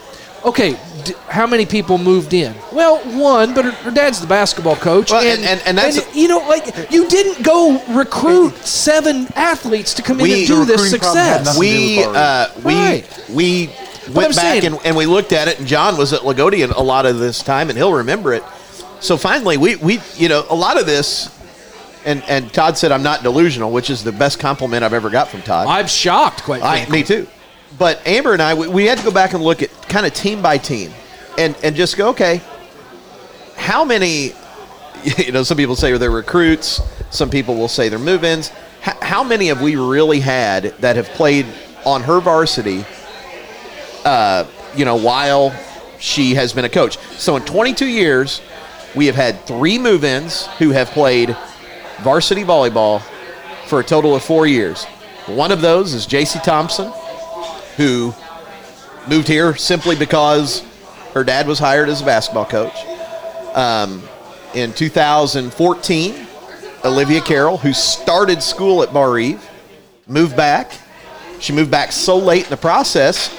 Okay, 0.45 0.77
d- 1.05 1.15
how 1.29 1.45
many 1.47 1.67
people 1.67 1.99
moved 1.99 2.33
in? 2.33 2.55
Well, 2.73 2.99
one, 3.21 3.53
but 3.53 3.65
her, 3.65 3.71
her 3.73 3.91
dad's 3.91 4.21
the 4.21 4.29
basketball 4.29 4.77
coach, 4.77 5.11
Well, 5.11 5.21
and- 5.23 5.45
and- 5.45 5.61
and 5.67 5.77
that's- 5.77 6.15
you 6.15 6.29
know, 6.29 6.39
like 6.49 6.93
you 6.93 7.09
didn't 7.09 7.43
go 7.43 7.83
recruit 7.91 8.57
seven 8.65 9.27
athletes 9.35 9.93
to 9.95 10.03
come 10.03 10.21
in 10.21 10.31
and 10.31 10.47
do 10.47 10.65
this 10.65 10.83
recruiting 10.83 11.01
problem 11.01 11.19
had 11.25 11.37
success. 11.39 11.59
we 11.59 11.97
do 11.97 12.03
uh, 12.15 12.49
we 12.63 12.75
Right. 12.75 13.05
we 13.29 13.71
went 14.15 14.37
back 14.37 14.45
saying- 14.45 14.67
and, 14.67 14.79
and 14.85 14.97
we 14.97 15.07
looked 15.07 15.33
at 15.33 15.49
it 15.49 15.59
and 15.59 15.67
John 15.67 15.97
was 15.97 16.13
at 16.13 16.21
Lagodian 16.21 16.73
a 16.77 16.83
lot 16.83 17.07
of 17.07 17.19
this 17.19 17.43
time 17.43 17.69
and 17.69 17.77
he'll 17.77 17.93
remember 17.95 18.33
it. 18.33 18.45
So 19.01 19.17
finally 19.17 19.57
we 19.57 19.75
we 19.77 20.01
you 20.17 20.29
know 20.29 20.45
a 20.49 20.55
lot 20.55 20.79
of 20.79 20.87
this 20.87 21.29
and 22.05 22.23
and 22.29 22.53
Todd 22.53 22.79
said 22.79 22.93
I'm 22.93 23.03
not 23.03 23.25
delusional, 23.25 23.73
which 23.73 23.91
is 23.91 24.05
the 24.05 24.13
best 24.13 24.39
compliment 24.39 24.85
I've 24.85 24.95
ever 24.95 25.11
got 25.11 25.29
from 25.29 25.43
Todd. 25.43 25.67
I'm 25.67 25.89
shocked, 25.89 26.45
quite 26.45 26.63
I, 26.63 26.87
me 26.89 27.03
too. 27.03 27.27
But 27.79 28.07
Amber 28.07 28.33
and 28.33 28.43
I, 28.43 28.55
we, 28.55 28.69
we 28.69 28.85
had 28.87 28.99
to 28.99 29.05
go 29.05 29.11
back 29.11 29.35
and 29.35 29.43
look 29.43 29.63
at 29.63 29.71
kind 29.89 30.07
of 30.07 30.15
team 30.15 30.43
by 30.43 30.59
team, 30.59 30.93
and 31.39 31.57
and 31.63 31.77
just 31.77 31.97
go, 31.97 32.11
okay, 32.11 32.41
how 33.57 33.85
many? 33.85 34.33
You 35.19 35.31
know, 35.31 35.45
some 35.45 35.57
people 35.57 35.77
say 35.77 35.97
they're 35.97 36.11
recruits. 36.11 36.81
Some 37.11 37.31
people 37.31 37.55
will 37.55 37.69
say 37.69 37.89
they're 37.89 37.99
move-ins. 37.99 38.49
How, 38.81 38.97
how 39.01 39.23
many 39.23 39.49
have 39.49 39.63
we 39.63 39.77
really 39.77 40.19
had 40.19 40.65
that 40.81 40.97
have 40.97 41.07
played 41.11 41.47
on 41.85 42.03
her 42.03 42.19
varsity? 42.19 42.85
Uh, 44.05 44.47
you 44.75 44.85
know, 44.85 44.97
while 44.97 45.55
she 46.01 46.35
has 46.35 46.53
been 46.53 46.65
a 46.65 46.69
coach. 46.69 46.99
So 47.19 47.37
in 47.37 47.45
22 47.45 47.87
years, 47.87 48.41
we 48.97 49.07
have 49.07 49.15
had 49.15 49.41
three 49.47 49.79
move-ins 49.79 50.47
who 50.59 50.71
have 50.71 50.91
played 50.91 51.37
varsity 52.01 52.43
volleyball 52.43 53.01
for 53.67 53.81
a 53.81 53.85
total 53.85 54.17
of 54.17 54.25
four 54.25 54.47
years. 54.47 54.85
One 55.27 55.53
of 55.53 55.61
those 55.61 55.95
is 55.95 56.07
J.C. 56.07 56.41
Thompson, 56.41 56.93
who 57.77 58.15
moved 59.09 59.29
here 59.29 59.55
simply 59.57 59.97
because 59.97 60.63
her 61.15 61.25
dad 61.25 61.47
was 61.47 61.59
hired 61.59 61.89
as 61.89 62.03
a 62.03 62.05
basketball 62.05 62.47
coach. 62.47 62.75
Um, 63.55 64.03
in 64.55 64.73
2014, 64.73 66.27
Olivia 66.85 67.21
Carroll, 67.21 67.57
who 67.57 67.73
started 67.73 68.43
school 68.43 68.83
at 68.83 68.93
Barr-Reeve, 68.93 69.45
moved 70.07 70.37
back. 70.37 70.73
She 71.41 71.53
moved 71.53 71.71
back 71.71 71.93
so 71.93 72.17
late 72.17 72.45
in 72.45 72.51
the 72.51 72.57
process. 72.57 73.31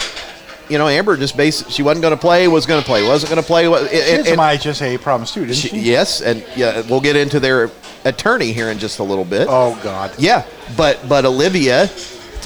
You 0.70 0.78
know, 0.78 0.88
Amber 0.88 1.16
just 1.16 1.38
basically 1.38 1.72
she 1.72 1.82
wasn't 1.82 2.02
going 2.02 2.14
to 2.14 2.20
play, 2.20 2.48
was 2.48 2.66
going 2.66 2.82
to 2.82 2.86
play, 2.86 3.08
wasn't 3.08 3.30
going 3.32 3.42
to 3.42 3.48
play. 3.48 3.68
wa- 3.70 3.88
she 3.88 3.96
had 3.96 4.20
and- 4.20 4.28
some 4.28 4.40
and- 4.40 4.60
IHSA 4.60 5.02
problems 5.02 5.32
too, 5.32 5.42
didn't 5.42 5.56
she- 5.56 5.70
she? 5.70 5.80
yes, 5.80 6.22
and 6.22 6.44
yeah, 6.58 6.82
we'll 6.90 7.00
get 7.00 7.16
into 7.16 7.40
their 7.40 7.72
attorney 8.04 8.52
here 8.52 8.70
in 8.70 8.78
just 8.78 9.00
a 9.00 9.04
little 9.04 9.24
bit. 9.24 9.48
Oh 9.50 9.80
God. 9.82 10.12
Yeah, 10.18 10.44
but 10.76 11.08
but 11.08 11.24
Olivia, 11.26 11.90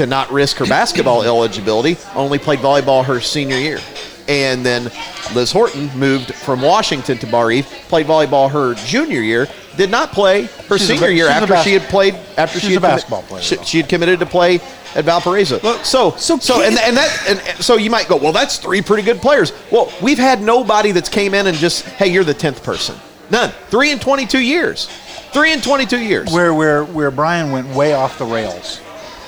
to 0.02 0.08
not 0.08 0.32
risk 0.32 0.58
her 0.58 0.66
basketball 0.66 1.22
eligibility, 1.22 1.96
only 2.16 2.40
played 2.40 2.58
volleyball 2.60 3.06
her 3.06 3.22
senior 3.22 3.58
year, 3.58 3.80
and 4.28 4.66
then 4.66 4.92
Liz 5.36 5.52
Horton 5.52 5.96
moved 5.96 6.34
from 6.34 6.60
Washington 6.60 7.20
to 7.20 7.28
Barr-Reeve, 7.28 7.66
played 7.88 8.08
volleyball 8.08 8.50
her 8.50 8.74
junior 8.86 9.22
year, 9.22 9.48
did 9.78 9.92
not 9.92 10.12
play 10.12 10.44
her 10.68 10.80
She's 10.80 10.88
senior 10.88 11.08
ba- 11.08 11.14
year 11.14 11.28
after 11.28 11.56
she 11.58 11.74
had 11.74 11.84
played 11.84 12.16
after 12.36 12.60
she's 12.60 12.70
she 12.70 12.74
had 12.74 12.84
a 12.84 12.88
basketball 12.88 13.22
player, 13.22 13.44
She, 13.44 13.58
she 13.58 13.78
had 13.78 13.88
committed 13.88 14.20
to 14.22 14.26
play 14.26 14.56
at 14.96 15.06
Valparaiso. 15.06 15.60
so 15.84 16.12
so 16.12 16.40
so 16.40 16.64
and, 16.64 16.78
and 16.80 16.98
that 16.98 17.26
and 17.30 17.40
and 17.48 17.64
so 17.64 17.78
you 17.78 17.92
might 17.92 18.08
go, 18.08 18.18
well, 18.18 18.34
that's 18.34 18.58
three 18.58 18.82
pretty 18.82 19.04
good 19.04 19.22
players. 19.22 19.54
Well, 19.72 19.94
we've 20.02 20.18
had 20.18 20.42
nobody 20.42 20.92
that's 20.92 21.10
came 21.10 21.36
in 21.36 21.46
and 21.46 21.56
just, 21.58 21.86
hey, 21.86 22.08
you're 22.08 22.24
the 22.24 22.34
tenth 22.34 22.64
person. 22.64 22.96
None. 23.30 23.52
Three 23.70 23.92
in 23.92 24.00
twenty-two 24.00 24.40
years. 24.40 24.88
Three 25.32 25.54
in 25.54 25.62
twenty-two 25.62 26.00
years. 26.00 26.34
Where 26.34 26.54
where 26.54 26.84
where 26.84 27.12
Brian 27.12 27.52
went 27.52 27.68
way 27.76 27.94
off 27.94 28.18
the 28.18 28.26
rails 28.26 28.82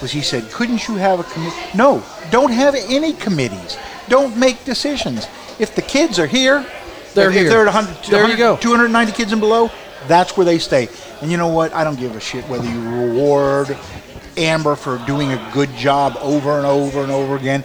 was 0.04 0.12
he 0.12 0.22
said, 0.22 0.44
couldn't 0.52 0.88
you 0.88 0.96
have 0.96 1.20
a 1.20 1.24
committee? 1.24 1.56
No, 1.76 2.04
don't 2.30 2.52
have 2.52 2.76
any 2.76 3.14
committees. 3.14 3.78
Don't 4.10 4.38
make 4.38 4.64
decisions. 4.66 5.28
If 5.58 5.76
the 5.76 5.82
kids 5.82 6.20
are 6.20 6.28
here, 6.28 6.64
They're 7.16 7.30
if, 7.30 7.36
here. 7.36 7.46
If 7.46 7.50
they're 7.50 7.68
at 7.68 7.74
100, 7.74 8.12
There 8.12 8.30
you 8.30 8.38
go. 8.38 8.58
290 8.58 9.14
kids 9.14 9.32
and 9.32 9.42
below, 9.42 9.72
that's 10.08 10.38
where 10.38 10.46
they 10.46 10.60
stay. 10.60 10.90
And 11.22 11.32
you 11.32 11.38
know 11.38 11.48
what? 11.48 11.74
I 11.74 11.84
don't 11.84 11.98
give 11.98 12.16
a 12.16 12.20
shit 12.20 12.44
whether 12.50 12.70
you 12.70 12.82
reward 12.82 13.76
Amber 14.38 14.76
for 14.76 14.98
doing 15.08 15.32
a 15.32 15.52
good 15.54 15.74
job 15.76 16.18
over 16.20 16.58
and 16.58 16.66
over 16.66 17.02
and 17.02 17.12
over 17.12 17.36
again. 17.38 17.64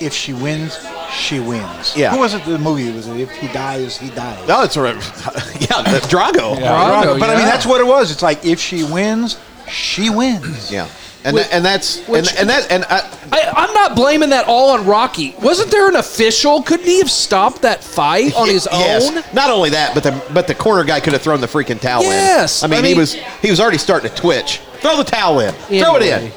If 0.00 0.12
she 0.12 0.32
wins, 0.32 0.78
she 1.10 1.40
wins. 1.40 1.96
Yeah. 1.96 2.10
Who 2.10 2.18
was 2.18 2.34
it? 2.34 2.44
The 2.44 2.58
movie 2.58 2.90
was 2.92 3.06
it? 3.06 3.20
If 3.20 3.30
he 3.32 3.48
dies, 3.48 3.96
he 3.98 4.10
dies. 4.10 4.46
No, 4.48 4.62
it's 4.62 4.76
right. 4.76 4.94
yeah, 4.94 5.98
Drago. 6.08 6.58
Yeah, 6.58 7.04
Drago, 7.04 7.20
but 7.20 7.30
I 7.30 7.36
mean, 7.36 7.44
that's 7.44 7.66
what 7.66 7.80
it 7.80 7.86
was. 7.86 8.10
It's 8.10 8.22
like 8.22 8.44
if 8.44 8.58
she 8.58 8.82
wins, 8.82 9.38
she 9.68 10.08
wins. 10.10 10.72
Yeah, 10.72 10.88
and 11.24 11.34
Which- 11.34 11.44
that, 11.44 11.54
and 11.54 11.64
that's 11.64 11.98
which- 12.08 12.30
and, 12.30 12.38
and 12.38 12.50
that 12.50 12.70
and 12.72 12.84
I, 12.84 12.98
I, 13.32 13.52
I'm 13.54 13.74
not 13.74 13.94
blaming 13.94 14.30
that 14.30 14.46
all 14.46 14.70
on 14.70 14.86
Rocky. 14.86 15.34
Wasn't 15.42 15.70
there 15.70 15.88
an 15.88 15.96
official? 15.96 16.62
Couldn't 16.62 16.86
he 16.86 16.98
have 16.98 17.10
stopped 17.10 17.62
that 17.62 17.84
fight 17.84 18.34
on 18.34 18.48
his 18.48 18.66
yes. 18.72 19.08
own? 19.08 19.22
Not 19.34 19.50
only 19.50 19.70
that, 19.70 19.94
but 19.94 20.02
the 20.02 20.22
but 20.32 20.46
the 20.46 20.54
corner 20.54 20.82
guy 20.84 21.00
could 21.00 21.12
have 21.12 21.22
thrown 21.22 21.40
the 21.40 21.46
freaking 21.46 21.78
towel 21.80 22.02
Yes, 22.04 22.62
in. 22.62 22.72
I 22.72 22.76
mean, 22.76 22.84
I 22.84 22.88
he 22.88 22.94
was 22.94 23.12
he 23.14 23.50
was 23.50 23.60
already 23.60 23.78
starting 23.78 24.08
to 24.10 24.16
twitch. 24.16 24.58
Throw 24.80 24.96
the 24.96 25.04
towel 25.04 25.40
in. 25.40 25.52
Throw 25.54 25.96
it 25.96 26.02
in. 26.02 26.32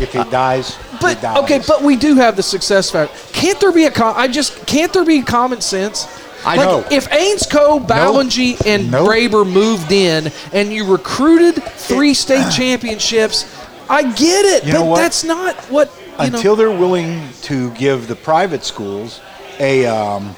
If 0.00 0.12
he 0.14 0.24
dies, 0.30 0.78
But 1.00 1.16
he 1.16 1.22
dies. 1.22 1.36
okay, 1.44 1.60
but 1.68 1.82
we 1.82 1.96
do 1.96 2.14
have 2.16 2.34
the 2.34 2.42
success 2.42 2.90
factor. 2.90 3.14
Can't 3.34 3.60
there 3.60 3.70
be 3.72 3.84
a 3.84 3.90
com- 3.90 4.14
I 4.16 4.26
just 4.26 4.66
can't 4.66 4.90
there 4.92 5.04
be 5.04 5.20
common 5.22 5.60
sense? 5.60 6.06
I 6.44 6.56
like, 6.56 6.66
know. 6.66 6.84
If 6.90 7.08
Ainsco, 7.10 7.86
Ballingy, 7.86 8.64
and 8.66 8.90
Nope. 8.90 9.08
Braber 9.08 9.50
moved 9.50 9.92
in, 9.92 10.32
and 10.52 10.72
you 10.72 10.90
recruited 10.90 11.62
three 11.62 12.14
state 12.14 12.50
championships, 12.52 13.46
I 13.88 14.02
get 14.12 14.44
it. 14.44 14.64
You 14.64 14.72
but 14.72 14.78
know 14.78 14.84
what? 14.86 14.96
that's 14.96 15.24
not 15.24 15.56
what 15.70 15.92
you 15.96 16.14
until 16.18 16.56
know. 16.56 16.56
they're 16.56 16.78
willing 16.78 17.28
to 17.42 17.70
give 17.72 18.08
the 18.08 18.16
private 18.16 18.64
schools 18.64 19.20
a 19.60 19.86
um, 19.86 20.34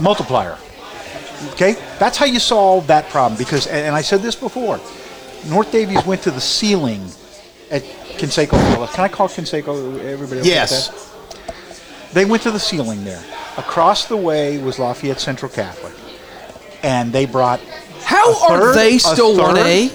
multiplier. 0.00 0.56
Okay, 1.52 1.72
that's 1.98 2.16
how 2.16 2.24
you 2.24 2.38
solve 2.38 2.86
that 2.86 3.08
problem. 3.08 3.36
Because, 3.36 3.66
and 3.66 3.78
and 3.86 3.94
I 3.96 4.00
said 4.02 4.20
this 4.22 4.36
before, 4.36 4.78
North 5.48 5.72
Daviess 5.72 6.06
went 6.06 6.22
to 6.22 6.30
the 6.30 6.40
ceiling 6.40 7.02
at 7.70 7.82
Conseco. 8.16 8.50
Can 8.94 9.04
I 9.04 9.08
call 9.08 9.28
Conseco? 9.28 9.98
Everybody 10.04 10.38
else 10.38 10.46
Yes. 10.48 10.88
that? 10.88 11.54
They 12.14 12.24
went 12.24 12.42
to 12.44 12.50
the 12.50 12.60
ceiling 12.60 13.04
there. 13.04 13.22
Across 13.56 14.06
the 14.06 14.16
way 14.16 14.58
was 14.58 14.78
Lafayette 14.78 15.20
Central 15.20 15.50
Catholic, 15.50 15.92
and 16.82 17.12
they 17.12 17.26
brought. 17.26 17.60
How 18.02 18.32
a 18.32 18.52
are 18.52 18.74
they 18.74 18.96
a 18.96 19.00
still 19.00 19.36
third- 19.36 19.56
one 19.56 19.56
A? 19.58 19.90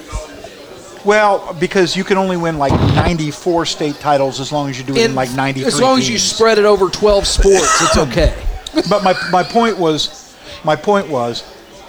Well, 1.06 1.56
because 1.60 1.96
you 1.96 2.04
can 2.04 2.18
only 2.18 2.36
win 2.38 2.58
like 2.58 2.74
94 2.74 3.66
state 3.66 3.96
titles 3.96 4.40
as 4.42 4.52
long 4.52 4.70
as 4.70 4.78
you're 4.78 4.88
doing 4.88 5.16
like 5.16 5.32
93 5.34 5.66
As 5.66 5.80
long 5.80 5.98
as 6.00 6.10
you 6.10 6.18
spread 6.20 6.58
it 6.58 6.66
over 6.66 6.90
twelve 6.90 7.26
sports, 7.26 7.82
it's 7.82 7.98
okay. 7.98 8.36
but 8.90 9.04
my, 9.04 9.16
my 9.32 9.42
point 9.42 9.78
was, 9.78 10.36
my 10.66 10.76
point 10.76 11.08
was, 11.08 11.44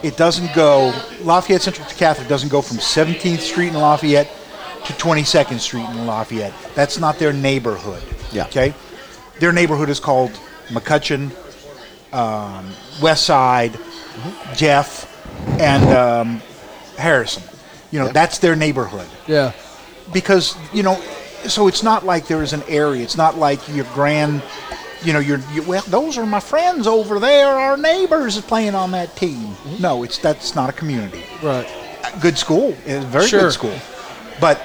it 0.04 0.16
doesn't 0.16 0.54
go. 0.54 0.92
Lafayette 1.22 1.62
Central 1.62 1.88
Catholic 1.88 2.28
doesn't 2.28 2.48
go 2.50 2.62
from 2.62 2.76
17th 2.76 3.40
Street 3.40 3.68
in 3.68 3.74
Lafayette 3.74 4.31
to 4.85 4.92
22nd 4.92 5.59
Street 5.59 5.85
in 5.90 6.07
Lafayette. 6.07 6.54
That's 6.76 6.98
not 7.00 7.18
their 7.18 7.33
neighborhood. 7.33 8.02
Yeah. 8.33 8.46
Okay. 8.46 8.72
Their 9.40 9.52
neighborhood 9.52 9.88
is 9.88 9.98
called 9.98 10.31
McCutcheon, 10.68 11.31
um, 12.12 12.70
West 13.02 13.24
Side, 13.24 13.78
Jeff, 14.54 15.06
and 15.60 15.84
um, 15.90 16.42
Harrison. 16.96 17.42
You 17.90 18.00
know, 18.00 18.04
Yep. 18.06 18.14
that's 18.14 18.38
their 18.38 18.54
neighborhood 18.56 19.06
Yeah. 19.26 19.52
because 20.12 20.54
you 20.74 20.82
know, 20.82 21.00
so 21.46 21.68
it's 21.68 21.82
not 21.82 22.04
like 22.04 22.26
there 22.26 22.42
is 22.42 22.52
an 22.52 22.62
area. 22.68 23.02
It's 23.02 23.16
not 23.16 23.38
like 23.38 23.60
your 23.68 23.86
grand, 23.94 24.42
you 25.02 25.12
know, 25.14 25.20
your 25.20 25.40
you, 25.54 25.62
well, 25.62 25.82
those 25.86 26.18
are 26.18 26.26
my 26.26 26.40
friends 26.40 26.86
over 26.86 27.18
there. 27.18 27.48
Our 27.48 27.76
neighbors 27.78 28.36
is 28.36 28.44
playing 28.44 28.74
on 28.74 28.90
that 28.90 29.16
team. 29.16 29.54
No, 29.80 30.02
it's 30.02 30.18
that's 30.18 30.54
not 30.54 30.68
a 30.68 30.72
community. 30.72 31.24
Right. 31.42 31.66
Good 32.20 32.36
school, 32.36 32.76
it's 32.84 33.04
very 33.06 33.26
Sure. 33.26 33.40
good 33.42 33.52
school, 33.52 33.78
but 34.40 34.60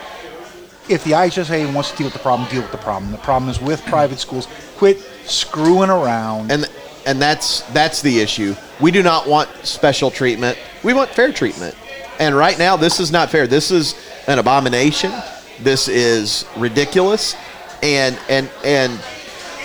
if 0.90 1.04
the 1.06 1.12
IHSA 1.12 1.74
wants 1.74 1.92
to 1.92 1.98
deal 1.98 2.08
with 2.08 2.14
the 2.14 2.20
problem, 2.20 2.50
deal 2.50 2.62
with 2.62 2.72
the 2.72 2.78
problem. 2.78 3.12
The 3.12 3.18
problem 3.20 3.50
is 3.50 3.62
with 3.62 3.82
private 3.86 4.20
schools. 4.20 4.48
Quit 4.78 5.00
screwing 5.26 5.90
around. 5.90 6.52
and 6.52 6.70
and 7.06 7.22
that's 7.22 7.62
that's 7.74 8.02
the 8.02 8.20
issue. 8.20 8.56
We 8.80 8.92
do 8.92 9.04
not 9.04 9.28
want 9.28 9.50
special 9.64 10.12
treatment. 10.12 10.58
We 10.84 10.94
want 10.94 11.10
fair 11.10 11.32
treatment. 11.32 11.76
And 12.20 12.36
right 12.36 12.58
now, 12.58 12.78
this 12.78 13.00
is 13.00 13.12
not 13.12 13.30
fair. 13.30 13.48
This 13.48 13.72
is 13.72 13.96
an 14.28 14.40
abomination. 14.40 15.12
This 15.60 15.88
is 15.88 16.46
ridiculous. 16.58 17.36
And 17.82 18.18
and 18.30 18.50
and 18.64 19.00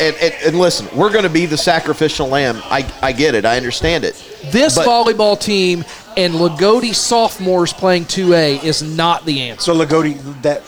and, 0.01 0.17
and, 0.17 0.35
and 0.47 0.59
listen, 0.59 0.87
we're 0.97 1.11
going 1.11 1.25
to 1.25 1.31
be 1.31 1.47
the 1.47 1.57
sacrificial 1.57 2.29
lamb. 2.29 2.61
I, 2.65 2.89
I 3.03 3.13
get 3.13 3.35
it. 3.35 3.45
I 3.45 3.57
understand 3.57 4.05
it. 4.05 4.15
This 4.53 4.77
But- 4.77 4.87
volleyball 4.87 5.39
team 5.41 5.85
and 6.17 6.35
Loogootee 6.35 6.95
sophomores 6.95 7.73
playing 7.73 8.05
2A 8.05 8.63
is 8.63 8.83
not 8.83 9.25
the 9.25 9.41
answer. 9.43 9.63
So 9.63 9.75
Loogootee, 9.75 10.43
that, 10.43 10.63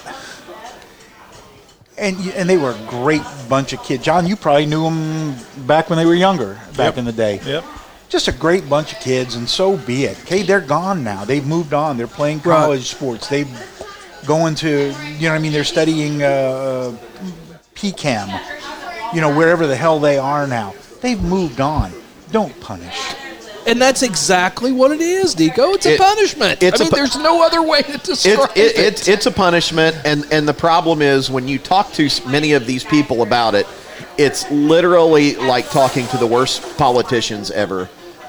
and 2.00 2.16
and 2.34 2.48
they 2.48 2.56
were 2.56 2.70
a 2.72 2.86
great 2.88 3.22
bunch 3.48 3.72
of 3.72 3.82
kids. 3.84 4.02
John, 4.04 4.26
you 4.26 4.34
probably 4.36 4.66
knew 4.66 4.84
them 4.84 5.36
back 5.66 5.88
when 5.90 5.98
they 5.98 6.06
were 6.06 6.14
younger, 6.14 6.54
back 6.76 6.94
Yep. 6.94 6.98
in 6.98 7.04
the 7.04 7.12
day. 7.12 7.40
Yep. 7.44 7.64
Just 8.08 8.26
a 8.28 8.32
great 8.32 8.68
bunch 8.68 8.92
of 8.92 8.98
kids, 9.00 9.36
and 9.36 9.48
so 9.48 9.76
be 9.76 10.04
it. 10.04 10.18
Okay, 10.22 10.42
they're 10.42 10.60
gone 10.60 11.04
now. 11.04 11.24
They've 11.24 11.46
moved 11.46 11.72
on. 11.72 11.96
They're 11.96 12.06
playing 12.08 12.38
Right. 12.38 12.56
college 12.56 12.90
sports. 12.90 13.28
They 13.28 13.46
going 14.26 14.54
to, 14.56 14.68
you 15.18 15.22
know, 15.22 15.30
what 15.30 15.36
I 15.36 15.38
mean, 15.38 15.52
they're 15.52 15.62
studying 15.64 16.22
uh, 16.22 16.92
PCAM. 17.74 18.28
You 19.14 19.20
know, 19.20 19.34
wherever 19.36 19.66
the 19.66 19.76
hell 19.76 19.98
they 20.00 20.18
are 20.18 20.46
now. 20.46 20.74
They've 21.00 21.20
moved 21.22 21.60
on. 21.60 21.92
Don't 22.32 22.58
punish. 22.60 22.98
And 23.66 23.80
that's 23.80 24.02
exactly 24.02 24.72
what 24.72 24.90
it 24.90 25.00
is, 25.00 25.34
Deco. 25.34 25.74
It's 25.74 25.86
a 25.86 25.94
It- 25.94 26.00
punishment. 26.00 26.62
it's 26.62 26.80
I 26.80 26.84
mean, 26.84 26.90
pu- 26.90 26.96
there's 26.96 27.16
no 27.16 27.42
other 27.42 27.62
way 27.62 27.82
to 27.82 27.98
describe 27.98 28.50
it, 28.56 28.58
it. 28.58 28.78
it's 28.78 29.08
it's 29.08 29.26
a 29.26 29.30
punishment, 29.30 29.96
and 30.04 30.26
and 30.32 30.48
the 30.48 30.54
problem 30.54 31.02
is 31.02 31.30
when 31.30 31.46
you 31.46 31.58
talk 31.58 31.92
to 31.94 32.08
many 32.26 32.52
of 32.52 32.66
these 32.66 32.84
people 32.84 33.22
about 33.22 33.54
it, 33.54 33.66
it's 34.16 34.50
literally 34.50 35.36
like 35.36 35.68
talking 35.70 36.06
to 36.08 36.16
the 36.16 36.26
worst 36.26 36.62
politicians 36.78 37.50
ever, 37.50 37.88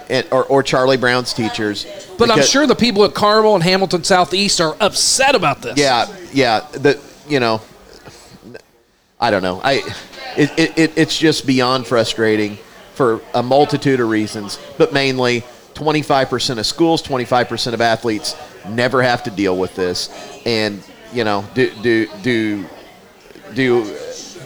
and, 0.09 0.27
or 0.31 0.43
or 0.45 0.63
Charlie 0.63 0.97
Brown's 0.97 1.33
teachers. 1.33 1.85
but 2.17 2.29
I'm 2.29 2.43
sure 2.43 2.67
the 2.67 2.75
people 2.75 3.03
at 3.05 3.13
Carmel 3.13 3.55
and 3.55 3.63
Hamilton 3.63 4.03
Southeast 4.03 4.59
are 4.59 4.75
upset 4.81 5.33
about 5.33 5.61
this. 5.61 5.77
Yeah, 5.77 6.07
yeah. 6.33 6.59
The 6.73 6.99
you 7.29 7.39
know, 7.39 7.61
I 9.19 9.31
don't 9.31 9.43
know. 9.43 9.61
I 9.63 9.81
it, 10.35 10.51
it, 10.57 10.77
it 10.77 10.91
it's 10.97 11.17
just 11.17 11.45
beyond 11.47 11.87
frustrating 11.87 12.57
for 13.01 13.19
a 13.33 13.41
multitude 13.41 13.99
of 13.99 14.07
reasons, 14.09 14.59
but 14.77 14.93
mainly 14.93 15.41
25% 15.73 16.59
of 16.59 16.65
schools, 16.67 17.01
25% 17.01 17.73
of 17.73 17.81
athletes 17.81 18.35
never 18.69 19.01
have 19.01 19.23
to 19.23 19.31
deal 19.31 19.57
with 19.57 19.75
this, 19.75 20.09
and 20.45 20.83
you 21.11 21.23
know, 21.23 21.43
do 21.55 21.71
do 21.81 22.07
do 22.21 22.63
do. 23.55 23.97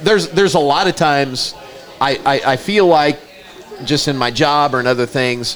There's 0.03 0.29
there's 0.29 0.53
a 0.53 0.59
lot 0.59 0.87
of 0.87 0.95
times 0.95 1.53
I, 1.99 2.15
I, 2.25 2.53
I 2.53 2.55
feel 2.55 2.87
like 2.87 3.19
just 3.83 4.07
in 4.07 4.15
my 4.15 4.31
job 4.31 4.73
or 4.73 4.79
in 4.79 4.87
other 4.87 5.05
things 5.05 5.55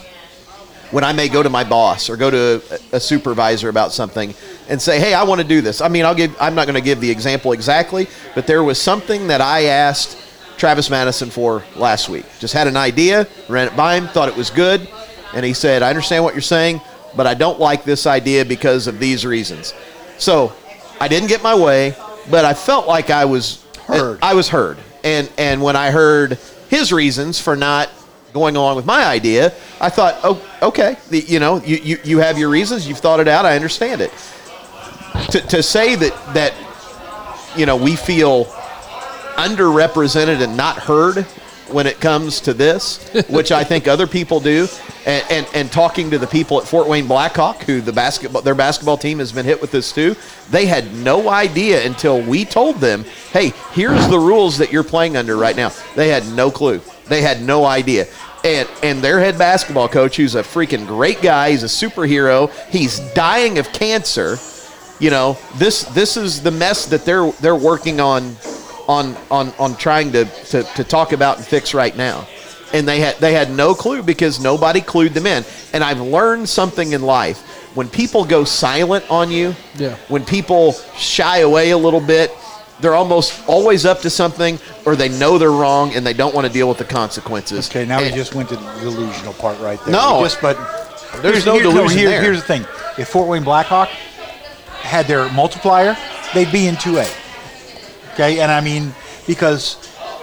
when 0.92 1.06
I 1.06 1.14
may 1.14 1.30
go 1.30 1.42
to 1.42 1.50
my 1.50 1.64
boss 1.64 2.10
or 2.10 2.18
go 2.18 2.30
to 2.30 2.82
a, 2.92 3.00
supervisor 3.00 3.70
about 3.70 3.94
something 3.94 4.34
and 4.68 4.82
say, 4.82 5.00
"Hey, 5.00 5.14
I 5.14 5.24
want 5.24 5.40
to 5.40 5.48
do 5.48 5.62
this." 5.62 5.80
I 5.80 5.88
mean, 5.88 6.04
I'll 6.04 6.16
give. 6.16 6.36
I'm 6.38 6.54
not 6.54 6.66
going 6.66 6.76
to 6.76 6.86
give 6.86 7.00
the 7.00 7.12
example 7.12 7.54
exactly, 7.54 8.10
but 8.36 8.46
there 8.46 8.62
was 8.62 8.78
something 8.78 9.28
that 9.28 9.40
I 9.40 9.68
asked 9.68 10.18
Travis 10.60 10.90
Madison 10.90 11.30
for 11.30 11.64
last 11.76 12.10
week. 12.10 12.26
Just 12.40 12.54
had 12.54 12.68
an 12.68 12.78
idea, 12.78 13.28
ran 13.48 13.68
it 13.68 13.76
by 13.76 13.96
him, 13.96 14.08
thought 14.08 14.30
it 14.30 14.36
was 14.36 14.50
good, 14.50 14.88
and 15.34 15.46
he 15.46 15.54
said, 15.54 15.82
"I 15.82 15.90
understand 15.90 16.24
what 16.24 16.34
you're 16.34 16.42
saying, 16.42 16.82
but 17.16 17.26
I 17.26 17.34
don't 17.34 17.60
like 17.60 17.84
this 17.84 18.06
idea 18.06 18.46
because 18.46 18.86
of 18.88 19.00
these 19.00 19.26
reasons." 19.26 19.74
So, 20.18 20.54
I 21.00 21.08
didn't 21.08 21.30
get 21.30 21.42
my 21.42 21.56
way, 21.56 21.96
but 22.30 22.46
I 22.46 22.54
felt 22.54 22.88
like 22.88 23.10
I 23.10 23.26
was 23.26 23.64
Heard. 23.90 24.20
I 24.22 24.36
was 24.36 24.48
heard, 24.50 24.78
and 25.04 25.32
and 25.40 25.64
when 25.64 25.76
I 25.76 25.90
heard 25.90 26.38
his 26.70 26.92
reasons 26.94 27.40
for 27.40 27.56
not 27.56 27.90
going 28.34 28.56
along 28.56 28.76
with 28.76 28.86
my 28.86 29.04
idea, 29.04 29.52
I 29.82 29.90
thought, 29.90 30.20
oh, 30.24 30.40
okay, 30.62 30.96
the, 31.10 31.22
you 31.22 31.40
know, 31.40 31.60
you, 31.64 31.78
you, 31.78 31.98
you 32.04 32.20
have 32.20 32.38
your 32.38 32.50
reasons, 32.50 32.88
you've 32.88 33.00
thought 33.00 33.20
it 33.20 33.28
out, 33.28 33.46
I 33.46 33.56
understand 33.56 34.02
it. 34.02 34.12
To, 35.32 35.42
to 35.42 35.64
say 35.64 35.96
that 35.96 36.34
that 36.36 36.54
you 37.58 37.66
know 37.66 37.76
we 37.76 37.96
feel 37.96 38.44
underrepresented 39.40 40.44
and 40.44 40.58
not 40.58 40.78
heard 40.78 41.26
when 41.72 41.88
it 41.88 42.00
comes 42.02 42.42
to 42.42 42.54
this, 42.54 43.10
which 43.30 43.52
I 43.52 43.64
think 43.64 43.88
other 43.88 44.08
people 44.08 44.40
do, 44.40 44.68
and, 45.06 45.24
and, 45.30 45.48
and 45.54 45.72
talking 45.72 46.10
to 46.12 46.18
the 46.18 46.28
people 46.28 46.60
at 46.60 46.68
Fort 46.68 46.88
Wayne 46.88 47.08
Blackhawk, 47.08 47.64
who 47.64 47.80
the 47.80 47.94
basketball 47.94 48.42
their 48.42 48.56
basketball 48.56 48.98
team 48.98 49.20
has 49.20 49.32
been 49.32 49.46
hit 49.46 49.62
with 49.62 49.72
this 49.72 49.92
too, 49.92 50.16
they 50.50 50.66
had 50.66 50.94
no 50.94 51.30
idea 51.30 51.86
until 51.86 52.22
we 52.22 52.44
told 52.44 52.78
them, 52.78 53.06
hey, 53.32 53.54
here's 53.72 54.08
the 54.10 54.20
rules 54.20 54.58
that 54.58 54.72
you're 54.72 54.84
playing 54.84 55.16
under 55.16 55.38
right 55.38 55.56
now. 55.56 55.72
They 55.96 56.10
had 56.10 56.28
no 56.34 56.52
clue. 56.52 56.82
They 57.08 57.22
had 57.22 57.42
no 57.42 57.66
idea. 57.66 58.08
And 58.44 58.68
and 58.84 59.02
their 59.02 59.20
head 59.20 59.38
basketball 59.38 59.88
coach, 59.88 60.18
who's 60.18 60.36
a 60.36 60.44
freaking 60.44 60.86
great 60.86 61.22
guy, 61.22 61.52
he's 61.52 61.64
a 61.64 61.68
superhero, 61.68 62.52
he's 62.70 63.00
dying 63.14 63.58
of 63.58 63.72
cancer. 63.72 64.38
You 65.00 65.12
know, 65.12 65.38
this 65.56 65.84
this 65.84 66.18
is 66.18 66.44
the 66.44 66.52
mess 66.52 66.86
that 66.88 67.06
they're 67.06 67.32
they're 67.42 67.56
working 67.56 68.00
on 68.02 68.36
on 68.90 69.16
on 69.30 69.54
on 69.60 69.76
trying 69.78 70.12
to, 70.12 70.26
to, 70.26 70.64
to 70.64 70.84
talk 70.84 71.14
about 71.14 71.38
and 71.38 71.46
fix 71.46 71.74
right 71.74 71.96
now. 71.96 72.28
And 72.74 72.88
they 72.88 73.00
had 73.00 73.16
they 73.18 73.34
had 73.34 73.50
no 73.52 73.74
clue 73.74 74.02
because 74.04 74.40
nobody 74.40 74.82
clued 74.82 75.14
them 75.14 75.26
in. 75.28 75.46
And 75.74 75.84
I've 75.84 76.02
learned 76.02 76.50
something 76.50 76.92
in 76.92 77.02
life. 77.04 77.40
When 77.76 77.88
people 77.88 78.26
go 78.26 78.44
silent 78.44 79.06
on 79.12 79.30
you, 79.32 79.56
Yeah. 79.78 79.96
when 80.08 80.26
people 80.26 80.74
shy 80.98 81.38
away 81.40 81.70
a 81.70 81.78
little 81.78 82.02
bit, 82.02 82.32
they're 82.80 82.96
almost 82.96 83.48
always 83.48 83.86
up 83.86 84.00
to 84.02 84.10
something 84.10 84.58
or 84.86 84.96
they 84.96 85.10
know 85.10 85.38
they're 85.38 85.52
wrong 85.52 85.94
and 85.94 86.04
they 86.06 86.14
don't 86.14 86.34
want 86.34 86.48
to 86.48 86.54
deal 86.54 86.68
with 86.68 86.80
the 86.80 86.86
consequences. 86.86 87.70
Okay, 87.70 87.86
now 87.86 88.02
we 88.02 88.10
just 88.10 88.34
went 88.34 88.50
to 88.50 88.56
the 88.56 88.80
delusional 88.82 89.34
part 89.34 89.60
right 89.60 89.80
there. 89.86 89.94
No. 89.94 90.18
We 90.18 90.24
just, 90.26 90.42
but 90.42 90.58
There's 91.22 91.44
here's- 91.44 91.46
no 91.46 91.54
here- 91.54 91.64
delusion 91.64 91.98
here- 92.00 92.10
there. 92.10 92.22
Here's 92.24 92.42
the 92.42 92.48
thing: 92.48 92.66
if 92.98 93.08
Fort 93.10 93.28
Wayne 93.28 93.44
Blackhawk 93.44 93.90
had 94.82 95.06
their 95.08 95.30
multiplier, 95.32 95.96
they'd 96.34 96.52
be 96.52 96.66
in 96.68 96.76
two 96.78 96.98
A. 96.98 97.08
Okay, 98.20 98.42
and 98.42 98.52
I 98.52 98.60
mean 98.60 98.94
because 99.26 99.78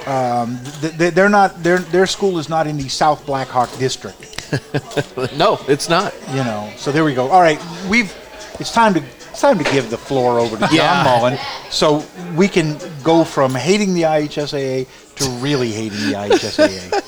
um, 0.06 0.60
th- 0.82 0.98
th- 0.98 1.14
they're 1.14 1.30
not 1.30 1.62
their 1.62 1.78
their 1.78 2.06
school 2.06 2.38
is 2.38 2.50
not 2.50 2.66
in 2.66 2.76
the 2.76 2.88
South 2.90 3.24
Blackhawk 3.24 3.74
district. 3.78 4.20
no, 5.38 5.58
it's 5.66 5.88
not. 5.88 6.12
You 6.30 6.44
know, 6.44 6.70
so 6.76 6.92
there 6.92 7.04
we 7.04 7.14
go. 7.14 7.28
All 7.30 7.40
right, 7.40 7.58
we've 7.88 8.14
it's 8.60 8.70
time 8.70 8.92
to 8.94 9.02
it's 9.30 9.40
time 9.40 9.56
to 9.56 9.64
give 9.64 9.88
the 9.88 9.96
floor 9.96 10.38
over 10.38 10.56
to 10.56 10.66
John 10.66 10.74
Yeah. 10.74 11.04
Mullen, 11.04 11.38
so 11.70 12.04
we 12.36 12.48
can 12.48 12.76
go 13.02 13.24
from 13.24 13.54
hating 13.54 13.94
the 13.94 14.02
IHSAA 14.02 14.86
to 15.16 15.24
really 15.40 15.72
hating 15.72 15.98
the 16.10 16.12
IHSAA. 16.18 17.02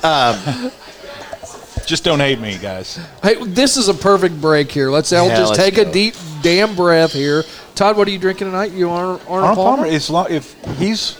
Just 1.86 2.04
don't 2.04 2.20
hate 2.20 2.38
me, 2.40 2.58
guys. 2.58 2.98
Hey, 3.22 3.42
this 3.44 3.76
is 3.78 3.88
a 3.88 3.94
perfect 3.94 4.40
break 4.40 4.70
here. 4.70 4.90
Let's 4.90 5.10
all 5.12 5.26
Yeah, 5.28 5.36
just 5.36 5.52
let's 5.52 5.62
take 5.62 5.78
a 5.78 5.84
go. 5.86 5.92
deep 5.92 6.14
damn 6.42 6.74
breath 6.74 7.12
here. 7.12 7.44
Todd, 7.74 7.96
what 7.96 8.08
are 8.08 8.10
you 8.10 8.18
drinking 8.18 8.48
tonight? 8.48 8.72
You 8.72 8.90
Arnold, 8.90 9.20
Arnold, 9.28 9.30
Arnold 9.50 9.56
Palmer? 9.56 9.76
Palmer, 9.84 9.86
is 9.86 10.10
lo- 10.10 10.26
if 10.28 10.54
he's 10.78 11.16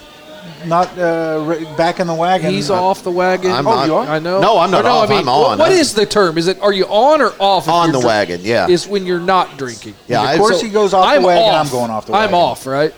not 0.67 0.89
uh, 0.99 1.55
back 1.77 2.01
in 2.01 2.07
the 2.07 2.15
wagon, 2.15 2.51
He's 2.53 2.69
uh, 2.71 2.83
off 2.83 3.03
the 3.05 3.11
wagon. 3.13 3.53
I'm 3.53 3.67
Oh, 3.67 3.75
not- 3.77 3.87
you 3.87 3.95
are? 3.95 4.07
I 4.07 4.19
know. 4.19 4.41
No, 4.41 4.59
I'm 4.59 4.71
not 4.71 4.85
Or 4.85 4.89
off. 4.89 5.09
I 5.09 5.13
mean, 5.13 5.19
I'm 5.21 5.29
on. 5.29 5.41
what- 5.41 5.59
what 5.61 5.69
I'm- 5.71 5.79
is 5.79 5.95
the 5.95 6.05
term? 6.07 6.37
Is 6.37 6.49
it 6.49 6.61
are 6.61 6.73
you 6.73 6.85
on 6.87 7.21
or 7.21 7.33
off? 7.39 7.69
On 7.69 7.89
the 7.93 7.99
dr- 8.01 8.05
wagon, 8.05 8.41
yeah. 8.43 8.67
Is 8.69 8.89
when 8.89 9.07
you're 9.07 9.21
not 9.21 9.57
drinking. 9.57 9.95
Yeah, 10.09 10.23
Of 10.23 10.29
I- 10.29 10.39
course 10.39 10.61
so 10.61 10.67
he 10.67 10.73
goes 10.73 10.95
off 10.95 11.07
I'm 11.07 11.23
the 11.23 11.29
wagon. 11.29 11.45
off. 11.55 11.67
I'm 11.67 11.73
going 11.73 11.91
off 11.91 12.07
the 12.07 12.15
I'm 12.15 12.35
off, 12.35 12.67
right? 12.67 12.93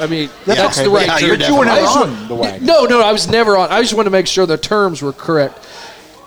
I 0.00 0.06
mean, 0.06 0.30
That's 0.46 0.60
that's, 0.60 0.78
okay, 0.78 0.84
the 0.88 0.90
right 0.94 1.06
but- 1.08 1.18
term. 1.18 1.28
you're 1.28 1.38
But 1.38 1.48
you 1.48 1.56
were 1.56 1.64
definitely 1.66 1.88
never 2.04 2.12
on 2.22 2.28
the 2.28 2.34
wagon. 2.36 2.64
No, 2.66 2.84
no, 2.86 3.02
I 3.02 3.12
was 3.12 3.28
never 3.28 3.56
on. 3.56 3.70
I 3.70 3.82
just 3.82 3.94
want 3.94 4.06
to 4.06 4.10
make 4.10 4.26
sure 4.26 4.46
the 4.46 4.56
terms 4.56 5.02
were 5.02 5.12
correct. 5.12 5.58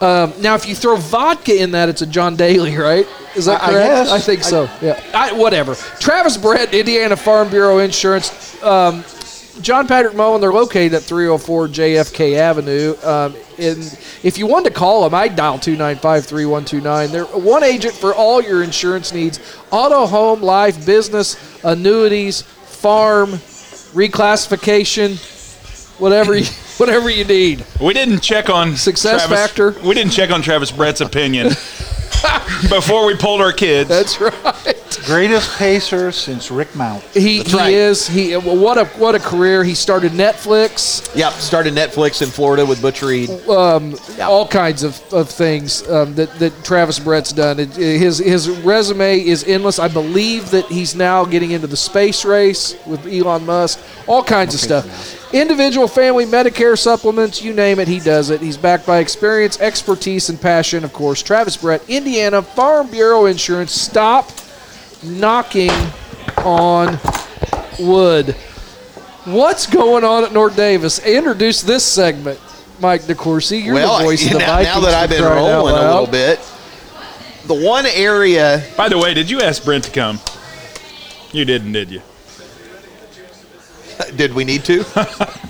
Um, 0.02 0.34
now, 0.42 0.56
if 0.56 0.68
you 0.68 0.74
throw 0.76 0.96
vodka 0.98 1.62
in 1.62 1.72
that, 1.72 1.88
it's 1.88 2.02
a 2.02 2.08
John 2.08 2.36
Daly, 2.36 2.76
right? 2.76 3.08
Is 3.36 3.46
that 3.46 3.62
I- 3.62 3.68
I 3.68 3.72
correct? 3.72 4.10
guess. 4.10 4.26
think 4.26 4.44
so. 4.44 4.70
yeah. 4.82 5.00
I, 5.14 5.32
whatever. 5.34 5.76
Travis 5.76 6.38
Brett, 6.38 6.74
Indiana 6.74 7.16
Farm 7.16 7.50
Bureau 7.50 7.78
Insurance. 7.78 8.62
Um, 8.64 9.04
John 9.62 9.88
Patrick 9.88 10.16
Mullen, 10.16 10.42
they're 10.42 10.52
located 10.52 10.94
at 10.96 11.04
304 11.04 11.68
JFK 11.68 12.36
Avenue. 12.38 12.96
Um, 13.04 13.36
and 13.60 13.78
if 14.24 14.38
you 14.40 14.48
wanted 14.48 14.70
to 14.70 14.76
call 14.76 15.04
them, 15.04 15.14
I'd 15.14 15.36
dial 15.36 15.60
295 15.60 16.26
3129. 16.26 17.12
They're 17.12 17.26
one 17.26 17.64
agent 17.64 17.94
for 17.94 18.16
all 18.16 18.42
your 18.42 18.64
insurance 18.64 19.14
needs 19.14 19.40
auto, 19.70 20.08
home, 20.08 20.42
life, 20.42 20.84
business, 20.86 21.36
annuities, 21.64 22.42
farm, 22.42 23.32
reclassification, 23.94 25.18
whatever 26.00 26.36
you, 26.36 26.46
whatever 26.82 27.12
you 27.12 27.24
need. 27.24 27.64
We 27.80 27.94
didn't 27.94 28.22
check 28.22 28.50
on 28.50 28.76
Success 28.76 29.28
Travis- 29.28 29.40
factor. 29.40 29.72
We 29.88 29.94
didn't 29.94 30.14
check 30.14 30.32
on 30.32 30.42
Travis 30.42 30.72
Brett's 30.72 31.00
opinion 31.00 31.50
before 32.70 33.06
we 33.06 33.16
pulled 33.16 33.40
our 33.40 33.54
kids. 33.54 33.88
That's 33.88 34.20
right. 34.20 34.78
Greatest 35.00 35.58
pacer 35.58 36.12
since 36.12 36.52
Rick 36.52 36.76
Mount. 36.76 37.04
He, 37.14 37.40
That's 37.40 37.52
he 37.52 37.58
right. 37.58 37.74
is. 37.74 38.08
He 38.08 38.34
what 38.34 38.78
a 38.78 38.86
what 38.98 39.16
a 39.16 39.20
career. 39.20 39.64
He 39.64 39.74
started 39.74 40.12
Netflix, 40.12 41.14
Yep, 41.16 41.34
started 41.34 41.74
Netflix 41.74 42.22
in 42.22 42.30
Florida 42.30 42.66
with 42.66 42.82
Butch 42.82 43.02
Reed. 43.02 43.30
Yeah. 43.30 44.28
all 44.28 44.48
kinds 44.48 44.84
of, 44.84 45.02
of 45.14 45.30
things 45.30 45.88
um, 45.90 46.16
that, 46.16 46.34
that 46.40 46.64
Travis 46.64 47.00
Brett's 47.00 47.32
done. 47.32 47.60
It, 47.60 47.70
his 47.76 48.18
his 48.20 48.50
resume 48.50 49.20
is 49.26 49.44
endless. 49.46 49.80
I 49.80 49.88
believe 49.88 50.52
that 50.52 50.66
he's 50.66 50.96
now 50.96 51.26
getting 51.26 51.52
into 51.52 51.68
the 51.68 51.78
space 51.78 52.26
race 52.26 52.76
with 52.86 53.06
Elon 53.08 53.46
Musk. 53.46 53.80
All 54.08 54.24
kinds 54.24 54.54
of 54.54 54.60
stuff. 54.60 55.18
Individual, 55.34 55.88
family, 55.88 56.26
Medicare 56.26 56.78
supplements, 56.78 57.42
you 57.42 57.54
name 57.54 57.80
it, 57.80 57.88
he 57.88 58.00
does 58.00 58.30
it. 58.32 58.42
He's 58.42 58.58
backed 58.58 58.86
by 58.86 58.98
experience, 59.00 59.60
expertise, 59.62 60.28
and 60.30 60.40
passion. 60.40 60.84
Of 60.84 60.92
course, 60.92 61.22
Travis 61.24 61.56
Brett, 61.56 61.82
Indiana 61.88 62.42
Farm 62.42 62.88
Bureau 62.92 63.28
Insurance. 63.28 63.72
Stop 63.72 64.30
knocking 65.04 65.72
on 66.38 67.00
wood. 67.80 68.36
What's 69.26 69.68
going 69.68 70.04
on 70.04 70.24
at 70.24 70.34
North 70.34 70.56
Daviess? 70.56 71.04
Introduce 71.06 71.62
this 71.62 71.84
segment, 71.84 72.40
Mike 72.80 73.02
DeCourcy. 73.02 73.64
You're 73.64 73.76
well, 73.76 74.00
the 74.00 74.04
voice 74.06 74.26
of 74.26 74.34
the 74.34 74.40
now, 74.40 74.58
Vikings. 74.58 74.76
now 74.76 74.80
that 74.82 74.94
I've 74.94 75.10
been 75.10 75.24
rolling 75.24 75.76
a 75.76 75.80
little 75.80 76.08
bit, 76.08 76.40
the 77.46 77.54
one 77.54 77.86
area 77.86 78.64
By 78.78 78.90
the 78.90 78.98
way, 78.98 79.14
did 79.14 79.30
you 79.30 79.42
ask 79.42 79.64
Brent 79.64 79.84
to 79.86 79.92
come? 79.92 80.20
You 81.32 81.46
didn't, 81.46 81.72
did 81.72 81.90
you? 81.92 82.02
did 84.16 84.34
we 84.34 84.44
need 84.44 84.64
to? 84.66 84.84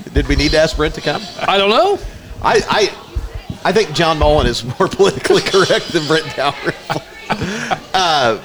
did 0.13 0.27
we 0.27 0.35
need 0.35 0.51
to 0.51 0.57
ask 0.57 0.75
Brent 0.75 0.95
to 0.95 1.01
come? 1.01 1.21
I 1.47 1.57
don't 1.57 1.69
know. 1.69 1.99
I, 2.43 2.61
I, 2.69 3.69
I 3.69 3.71
think 3.71 3.93
John 3.93 4.19
Mullen 4.19 4.47
is 4.47 4.63
more 4.63 4.87
politically 4.87 5.41
correct 5.41 5.91
than 5.91 6.05
Brent 6.07 6.35
Downer. 6.35 6.73
uh, 7.93 8.41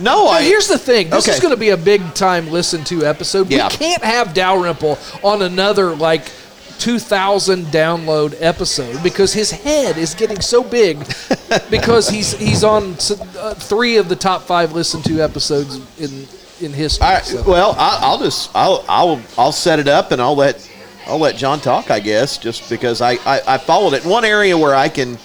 no, 0.00 0.24
Now, 0.24 0.30
I, 0.30 0.42
here's 0.42 0.68
the 0.68 0.78
thing. 0.78 1.10
This 1.10 1.26
Okay. 1.26 1.34
is 1.34 1.40
going 1.40 1.54
to 1.54 1.60
be 1.60 1.70
a 1.70 1.76
big 1.76 2.14
time 2.14 2.50
listen 2.50 2.84
to 2.84 3.04
episode. 3.04 3.50
Yeah. 3.50 3.68
We 3.68 3.76
can't 3.76 4.02
have 4.02 4.34
Dalrymple 4.34 4.98
on 5.22 5.42
another 5.42 5.94
like 5.94 6.30
2,000 6.78 7.66
download 7.66 8.34
episode 8.40 9.02
because 9.02 9.32
his 9.34 9.50
head 9.50 9.98
is 9.98 10.14
getting 10.14 10.40
so 10.40 10.62
big 10.64 10.98
because 11.70 12.08
he's 12.08 12.32
he's 12.38 12.64
on 12.64 12.94
uh, 13.38 13.54
three 13.54 13.98
of 13.98 14.08
the 14.08 14.16
top 14.16 14.42
five 14.42 14.72
listened 14.72 15.04
to 15.04 15.20
episodes 15.20 15.76
in 16.00 16.26
in 16.64 16.72
history. 16.72 17.06
Right, 17.06 17.24
so. 17.24 17.42
well, 17.46 17.74
I, 17.78 17.98
I'll 18.00 18.18
just 18.18 18.50
I'll 18.54 18.82
I'll 18.88 19.20
I'll 19.36 19.52
set 19.52 19.78
it 19.78 19.88
up 19.88 20.10
and 20.12 20.22
I'll 20.22 20.36
let 20.36 20.66
I'll 21.06 21.18
let 21.18 21.36
John 21.36 21.60
talk. 21.60 21.90
I 21.90 22.00
guess 22.00 22.38
just 22.38 22.70
because 22.70 23.02
I 23.02 23.12
I, 23.26 23.40
I 23.46 23.58
followed 23.58 23.92
it. 23.92 24.04
One 24.06 24.24
area 24.24 24.56
where 24.56 24.74
I 24.74 24.88
can, 24.88 25.18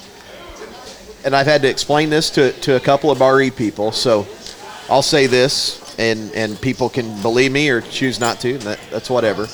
and 1.24 1.34
I've 1.36 1.48
had 1.48 1.62
to 1.62 1.70
explain 1.70 2.10
this 2.10 2.30
to 2.32 2.52
to 2.52 2.76
a 2.76 2.80
couple 2.82 3.12
of 3.12 3.22
RE 3.22 3.50
people. 3.52 3.92
So 3.94 4.28
I'll 4.90 5.02
say 5.02 5.28
this, 5.28 5.96
and 5.98 6.32
and 6.34 6.60
people 6.62 6.90
can 6.90 7.22
believe 7.22 7.52
me 7.52 7.70
or 7.70 7.82
choose 7.82 8.20
not 8.20 8.40
to. 8.42 8.58
That, 8.60 8.80
that's 8.92 9.10
whatever. 9.10 9.48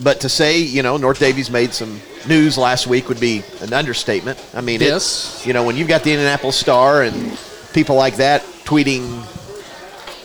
But 0.00 0.20
to 0.20 0.28
say, 0.28 0.60
you 0.60 0.82
know, 0.84 0.96
North 0.96 1.18
Daviess 1.18 1.50
made 1.50 1.74
some 1.74 2.00
news 2.28 2.56
last 2.56 2.86
week 2.86 3.08
would 3.08 3.18
be 3.18 3.42
an 3.60 3.72
understatement. 3.72 4.38
I 4.54 4.60
mean, 4.60 4.80
Yes. 4.80 5.42
you 5.44 5.52
know, 5.52 5.64
when 5.64 5.76
you've 5.76 5.88
got 5.88 6.04
the 6.04 6.12
Indianapolis 6.12 6.56
Star 6.56 7.02
and 7.02 7.36
people 7.72 7.96
like 7.96 8.16
that 8.16 8.42
tweeting 8.64 9.24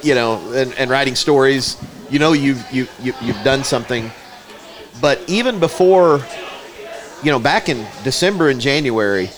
you 0.03 0.13
know, 0.15 0.51
and, 0.53 0.73
and 0.73 0.91
writing 0.91 1.15
stories, 1.15 1.77
you 2.09 2.19
know, 2.19 2.33
you've 2.33 2.63
you, 2.71 2.87
you 3.01 3.13
you've 3.21 3.41
done 3.43 3.63
something. 3.63 4.11
But 5.01 5.21
even 5.27 5.59
before, 5.59 6.21
you 7.23 7.31
know, 7.31 7.39
back 7.39 7.69
in 7.69 7.87
December 8.03 8.49
and 8.49 8.59
January, 8.61 9.29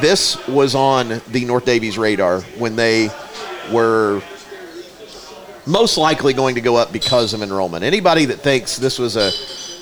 this 0.00 0.46
was 0.48 0.74
on 0.74 1.20
the 1.28 1.44
North 1.44 1.64
Daviess 1.66 1.98
radar 1.98 2.40
when 2.58 2.76
they 2.76 3.08
were 3.72 4.22
most 5.66 5.96
likely 5.96 6.32
going 6.32 6.54
to 6.56 6.60
go 6.60 6.76
up 6.76 6.92
because 6.92 7.32
of 7.34 7.42
enrollment. 7.42 7.84
Anybody 7.84 8.26
that 8.26 8.40
thinks 8.40 8.76
this 8.76 8.98
was 8.98 9.16
a 9.16 9.30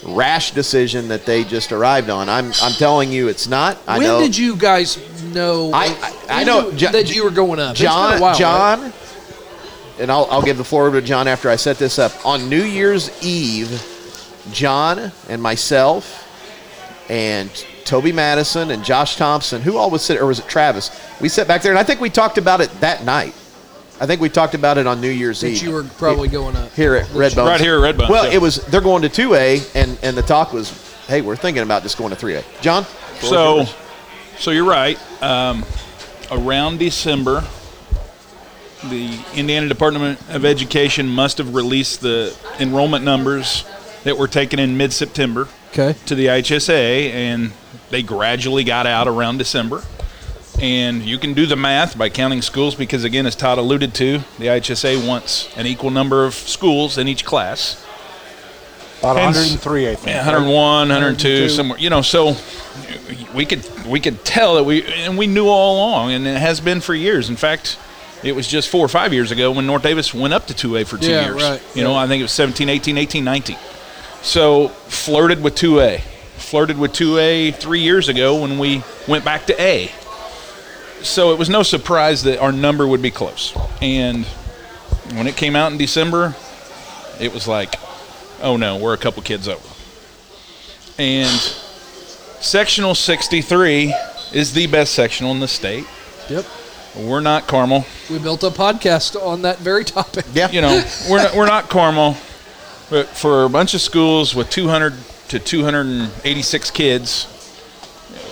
rash 0.08 0.52
decision 0.52 1.08
that 1.08 1.26
they 1.26 1.44
just 1.44 1.72
arrived 1.72 2.10
on, 2.10 2.28
I'm 2.28 2.52
I'm 2.62 2.72
telling 2.72 3.10
you, 3.10 3.28
it's 3.28 3.46
not. 3.48 3.78
I 3.86 3.98
when 3.98 4.06
know. 4.06 4.20
did 4.20 4.36
you 4.36 4.56
guys 4.56 4.98
know? 5.32 5.70
I- 5.72 5.86
I- 6.00 6.40
I 6.40 6.44
know, 6.44 6.70
that 6.70 7.14
you 7.14 7.24
were 7.24 7.30
going 7.30 7.60
up. 7.60 7.76
Been 7.76 7.84
a 7.86 7.88
John, 7.88 8.20
right? 8.22 8.36
John, 8.38 8.92
and 9.98 10.10
I'll, 10.10 10.26
I'll 10.30 10.42
give 10.42 10.56
the 10.56 10.64
floor 10.64 10.90
to 10.90 11.02
John 11.02 11.28
after 11.28 11.50
I 11.50 11.56
set 11.56 11.78
this 11.78 11.98
up. 11.98 12.12
On 12.24 12.48
New 12.48 12.62
Year's 12.62 13.10
Eve, 13.22 13.82
John 14.50 15.12
and 15.28 15.42
myself 15.42 16.21
and 17.08 17.50
Toby 17.84 18.12
Madison 18.12 18.70
and 18.70 18.84
Josh 18.84 19.16
Thompson, 19.16 19.60
who 19.62 19.76
all 19.76 19.90
was 19.90 20.02
sitting, 20.02 20.22
or 20.22 20.26
was 20.26 20.38
it 20.38 20.48
Travis? 20.48 20.90
We 21.20 21.28
sat 21.28 21.46
back 21.48 21.62
there, 21.62 21.72
and 21.72 21.78
I 21.78 21.82
think 21.82 22.00
we 22.00 22.10
talked 22.10 22.38
about 22.38 22.60
it 22.60 22.70
that 22.80 23.04
night. 23.04 23.34
I 24.00 24.06
think 24.06 24.20
we 24.20 24.28
talked 24.28 24.54
about 24.54 24.78
it 24.78 24.86
on 24.86 25.00
New 25.00 25.10
Year's 25.10 25.40
that 25.42 25.48
Eve. 25.48 25.62
you 25.62 25.70
were 25.72 25.84
probably 25.84 26.28
going 26.28 26.56
up. 26.56 26.72
here 26.72 26.94
at 26.96 27.06
Redbones. 27.08 27.46
Right 27.46 27.60
here 27.60 27.84
at 27.84 27.94
Redbones, 27.94 28.08
Well, 28.08 28.26
yeah. 28.26 28.34
it 28.34 28.40
was 28.40 28.56
they're 28.66 28.80
going 28.80 29.02
to 29.02 29.08
two 29.08 29.34
A, 29.34 29.60
and 29.74 29.98
and 30.02 30.16
the 30.16 30.22
talk 30.22 30.52
was, 30.52 30.70
hey, 31.06 31.20
we're 31.20 31.36
thinking 31.36 31.62
about 31.62 31.82
just 31.82 31.98
going 31.98 32.10
to 32.10 32.16
three 32.16 32.34
A. 32.34 32.44
John. 32.60 32.84
So, 33.20 33.64
so 34.38 34.50
you're 34.50 34.64
right. 34.68 34.98
Um, 35.22 35.64
around 36.32 36.78
December, 36.78 37.44
the 38.88 39.16
Indiana 39.34 39.68
Department 39.68 40.18
of 40.30 40.44
Education 40.44 41.06
must 41.08 41.38
have 41.38 41.54
released 41.54 42.00
the 42.00 42.36
enrollment 42.58 43.04
numbers 43.04 43.64
that 44.04 44.18
were 44.18 44.28
taken 44.28 44.58
in 44.58 44.76
mid-September 44.76 45.48
Okay. 45.72 45.94
to 46.06 46.14
the 46.14 46.26
IHSA, 46.26 47.10
and 47.12 47.52
they 47.90 48.02
gradually 48.02 48.64
got 48.64 48.86
out 48.86 49.08
around 49.08 49.38
December. 49.38 49.82
And 50.60 51.02
you 51.02 51.16
can 51.18 51.32
do 51.32 51.46
the 51.46 51.56
math 51.56 51.96
by 51.96 52.08
counting 52.10 52.42
schools 52.42 52.74
because, 52.74 53.04
again, 53.04 53.26
as 53.26 53.34
Todd 53.34 53.58
alluded 53.58 53.94
to, 53.94 54.18
the 54.38 54.46
IHSA 54.48 55.06
wants 55.06 55.48
an 55.56 55.66
equal 55.66 55.90
number 55.90 56.24
of 56.26 56.34
schools 56.34 56.98
in 56.98 57.08
each 57.08 57.24
class. 57.24 57.82
About 59.00 59.16
Hence- 59.16 59.36
103, 59.38 59.88
I 59.90 59.94
think. 59.94 60.08
Yeah, 60.08 60.24
101, 60.26 60.88
102, 60.90 61.28
102. 61.28 61.48
somewhere. 61.48 61.78
You 61.78 61.90
know, 61.90 62.02
so 62.02 62.36
we 63.34 63.44
could 63.46 63.64
we 63.86 63.98
could 63.98 64.24
tell 64.24 64.54
that 64.56 64.64
we 64.64 64.84
and 64.84 65.18
we 65.18 65.26
knew 65.26 65.48
all 65.48 65.76
along, 65.76 66.12
and 66.12 66.24
it 66.26 66.36
has 66.38 66.60
been 66.60 66.80
for 66.80 66.94
years. 66.94 67.28
In 67.28 67.34
fact, 67.34 67.78
it 68.22 68.36
was 68.36 68.46
just 68.46 68.68
four 68.68 68.84
or 68.84 68.88
five 68.88 69.12
years 69.12 69.32
ago 69.32 69.50
when 69.50 69.66
North 69.66 69.82
Daviess 69.82 70.14
went 70.14 70.32
up 70.34 70.46
to 70.46 70.54
2A 70.54 70.84
for 70.86 70.98
two 70.98 71.10
Yeah, 71.10 71.24
years. 71.24 71.42
right, 71.42 71.60
You 71.74 71.82
know. 71.82 71.96
I 71.96 72.06
think 72.06 72.20
it 72.20 72.24
was 72.24 72.30
17, 72.32 72.68
18, 72.68 72.96
18, 72.96 73.24
19. 73.24 73.56
So 74.22 74.68
flirted 74.68 75.42
with 75.42 75.54
2A, 75.56 76.00
flirted 76.37 76.78
with 76.78 76.92
2A 76.92 77.54
three 77.56 77.80
years 77.80 78.08
ago 78.08 78.40
when 78.40 78.58
we 78.58 78.82
went 79.08 79.24
back 79.24 79.46
to 79.46 79.61
A. 79.61 79.90
So 81.02 81.32
it 81.32 81.38
was 81.38 81.48
no 81.48 81.62
surprise 81.64 82.22
that 82.22 82.38
our 82.38 82.52
number 82.52 82.87
would 82.87 83.02
be 83.02 83.11
close. 83.11 83.56
And 83.80 84.24
when 85.14 85.26
it 85.26 85.37
came 85.37 85.56
out 85.56 85.72
in 85.72 85.78
December, 85.78 86.37
it 87.20 87.35
was 87.35 87.48
like, 87.48 87.74
oh 88.40 88.56
no, 88.56 88.76
we're 88.76 88.94
a 88.94 88.98
couple 88.98 89.22
kids 89.22 89.48
over. 89.48 89.68
And 90.98 91.28
sectional 92.40 92.94
63 92.94 93.94
is 94.32 94.52
the 94.54 94.66
best 94.68 94.94
sectional 94.94 95.32
in 95.32 95.40
the 95.40 95.48
state. 95.48 95.85
Yep. 96.30 96.44
We're 96.96 97.20
not 97.20 97.48
Carmel. 97.48 97.87
We 98.11 98.18
built 98.18 98.42
a 98.44 98.50
podcast 98.50 99.20
on 99.20 99.42
that 99.42 99.58
very 99.58 99.85
topic. 99.85 100.26
yeah, 100.35 100.50
You 100.50 100.61
know, 100.61 100.85
we're 101.11 101.22
not, 101.22 101.35
we're 101.35 101.46
not 101.46 101.68
Carmel. 101.70 102.16
But 102.92 103.09
for 103.09 103.44
a 103.44 103.48
bunch 103.48 103.72
of 103.72 103.81
schools 103.81 104.35
with 104.35 104.50
200 104.50 104.92
to 105.28 105.38
286 105.38 106.70
kids, 106.72 107.26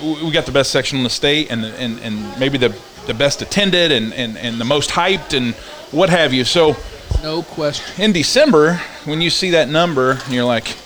we 0.03 0.31
got 0.33 0.45
the 0.45 0.53
best 0.53 0.71
section 0.71 0.99
in 0.99 1.05
the 1.05 1.09
state 1.09 1.51
and, 1.51 1.65
and, 1.65 1.99
and 2.01 2.39
maybe 2.39 2.59
the, 2.59 2.79
the 3.07 3.15
best 3.15 3.41
attended 3.41 3.91
and, 3.91 4.13
and, 4.13 4.37
and 4.37 4.61
the 4.61 4.67
most 4.67 4.91
hyped 4.91 5.35
and 5.35 5.55
what 5.93 6.11
have 6.11 6.35
you. 6.35 6.45
So 6.45 6.77
No 7.23 7.43
question. 7.43 8.03
in 8.03 8.13
December, 8.13 8.75
when 9.07 9.23
you 9.23 9.31
see 9.31 9.49
that 9.53 9.71
number, 9.71 10.19
you're 10.29 10.45
like, 10.45 10.77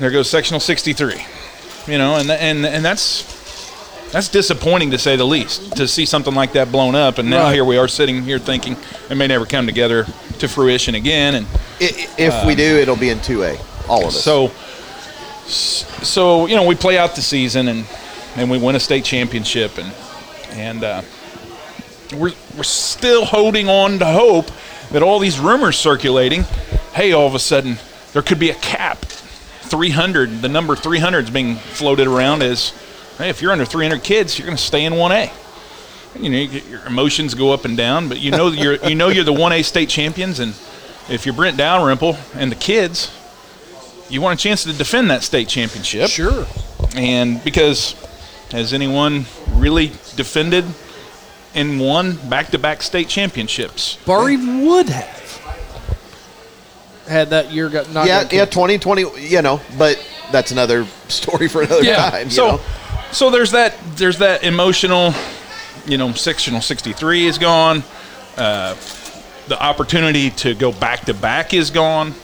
there 0.00 0.10
goes 0.10 0.28
sectional 0.28 0.58
63. 0.58 1.24
You 1.86 1.98
know, 1.98 2.16
and 2.16 2.28
and 2.32 2.66
and 2.66 2.84
that's 2.84 3.22
that's 4.12 4.28
disappointing 4.28 4.90
to 4.90 4.98
say 4.98 5.16
the 5.16 5.24
least 5.26 5.76
to 5.76 5.86
see 5.86 6.04
something 6.04 6.34
like 6.34 6.52
that 6.52 6.72
blown 6.72 6.94
up. 6.94 7.18
And 7.18 7.30
now 7.30 7.44
Right. 7.44 7.54
here 7.54 7.64
we 7.64 7.76
are 7.78 7.88
sitting 7.88 8.22
here 8.24 8.38
thinking 8.38 8.76
it 9.08 9.14
may 9.16 9.26
never 9.26 9.46
come 9.46 9.66
together 9.66 10.06
to 10.40 10.48
fruition 10.48 10.94
again. 10.94 11.34
And 11.36 11.46
I- 11.80 11.84
i- 11.84 12.08
if 12.18 12.44
we 12.46 12.54
do, 12.54 12.62
it'll 12.78 12.96
be 12.96 13.10
in 13.10 13.20
two 13.20 13.44
A. 13.44 13.56
All 13.88 14.02
of 14.02 14.08
us. 14.14 14.22
so, 14.22 14.50
so 15.46 16.46
you 16.46 16.56
know, 16.56 16.64
we 16.64 16.74
play 16.74 16.98
out 16.98 17.14
the 17.14 17.22
season 17.22 17.68
and 17.68 17.84
and 18.36 18.50
we 18.50 18.58
win 18.58 18.76
a 18.76 18.80
state 18.80 19.04
championship 19.04 19.78
and 19.78 19.92
and 20.52 20.84
uh, 20.84 21.02
we're 22.16 22.32
we're 22.56 22.62
still 22.62 23.24
holding 23.24 23.68
on 23.68 23.98
to 23.98 24.04
hope 24.06 24.50
that 24.92 25.02
all 25.02 25.18
these 25.20 25.38
rumors 25.38 25.78
circulating, 25.78 26.44
hey, 26.94 27.12
all 27.12 27.26
of 27.26 27.34
a 27.34 27.38
sudden 27.38 27.78
there 28.12 28.22
could 28.22 28.38
be 28.38 28.50
a 28.50 28.54
cap. 28.54 29.04
300, 29.04 30.42
the 30.42 30.48
number 30.48 30.74
300 30.74 31.26
is 31.26 31.30
being 31.30 31.54
floated 31.54 32.08
around 32.08 32.42
as, 32.42 32.72
hey, 33.20 33.28
if 33.28 33.42
you're 33.42 33.52
under 33.52 33.64
300 33.64 34.02
kids, 34.02 34.38
you're 34.38 34.46
going 34.46 34.56
to 34.56 34.62
stay 34.62 34.84
in 34.84 34.94
1A. 34.94 35.30
You 36.18 36.28
know, 36.30 36.38
you 36.38 36.60
your 36.68 36.84
emotions 36.86 37.34
go 37.34 37.52
up 37.52 37.64
and 37.64 37.76
down, 37.76 38.08
but 38.08 38.18
you 38.18 38.32
know 38.32 38.48
you're 38.48 38.74
you 38.86 38.96
know 38.96 39.08
you're 39.08 39.22
the 39.22 39.32
1A 39.32 39.64
state 39.64 39.88
champions, 39.88 40.40
and 40.40 40.54
if 41.08 41.24
you're 41.24 41.34
Brent 41.34 41.56
Dalrymple 41.56 42.16
and 42.34 42.50
the 42.50 42.56
kids, 42.56 43.12
you 44.08 44.20
want 44.20 44.40
a 44.40 44.42
chance 44.42 44.64
to 44.64 44.72
defend 44.72 45.08
that 45.10 45.22
state 45.22 45.46
championship. 45.48 46.08
Sure. 46.08 46.46
And 46.96 47.42
because 47.44 47.94
has 48.50 48.72
anyone 48.72 49.26
really 49.52 49.92
defended 50.16 50.64
and 51.54 51.80
won 51.80 52.16
back-to-back 52.28 52.82
state 52.82 53.08
championships. 53.08 53.96
Barr-Reeve 54.06 54.64
would 54.64 54.88
have 54.88 55.20
had 57.08 57.30
that 57.30 57.52
year 57.52 57.68
got 57.68 57.92
not 57.92 58.06
yeah, 58.06 58.22
yeah, 58.30 58.44
2020, 58.44 59.04
you 59.28 59.42
know, 59.42 59.60
but 59.78 60.04
that's 60.32 60.50
another 60.52 60.86
story 61.08 61.48
for 61.48 61.62
another 61.62 61.84
Yeah, 61.84 62.10
time. 62.10 62.26
you 62.26 62.30
So, 62.32 62.46
know? 62.52 62.60
So 63.12 63.30
there's 63.30 63.50
that 63.52 63.74
there's 63.96 64.18
that 64.18 64.44
emotional, 64.44 65.12
you 65.86 65.98
know, 65.98 66.12
sectional 66.12 66.60
63 66.60 67.26
is 67.26 67.38
gone. 67.38 67.82
Uh, 68.36 68.74
the 69.48 69.60
opportunity 69.60 70.30
to 70.30 70.54
go 70.54 70.70
back 70.72 71.00
to 71.06 71.14
back 71.14 71.52
is 71.54 71.70
gone. 71.70 72.14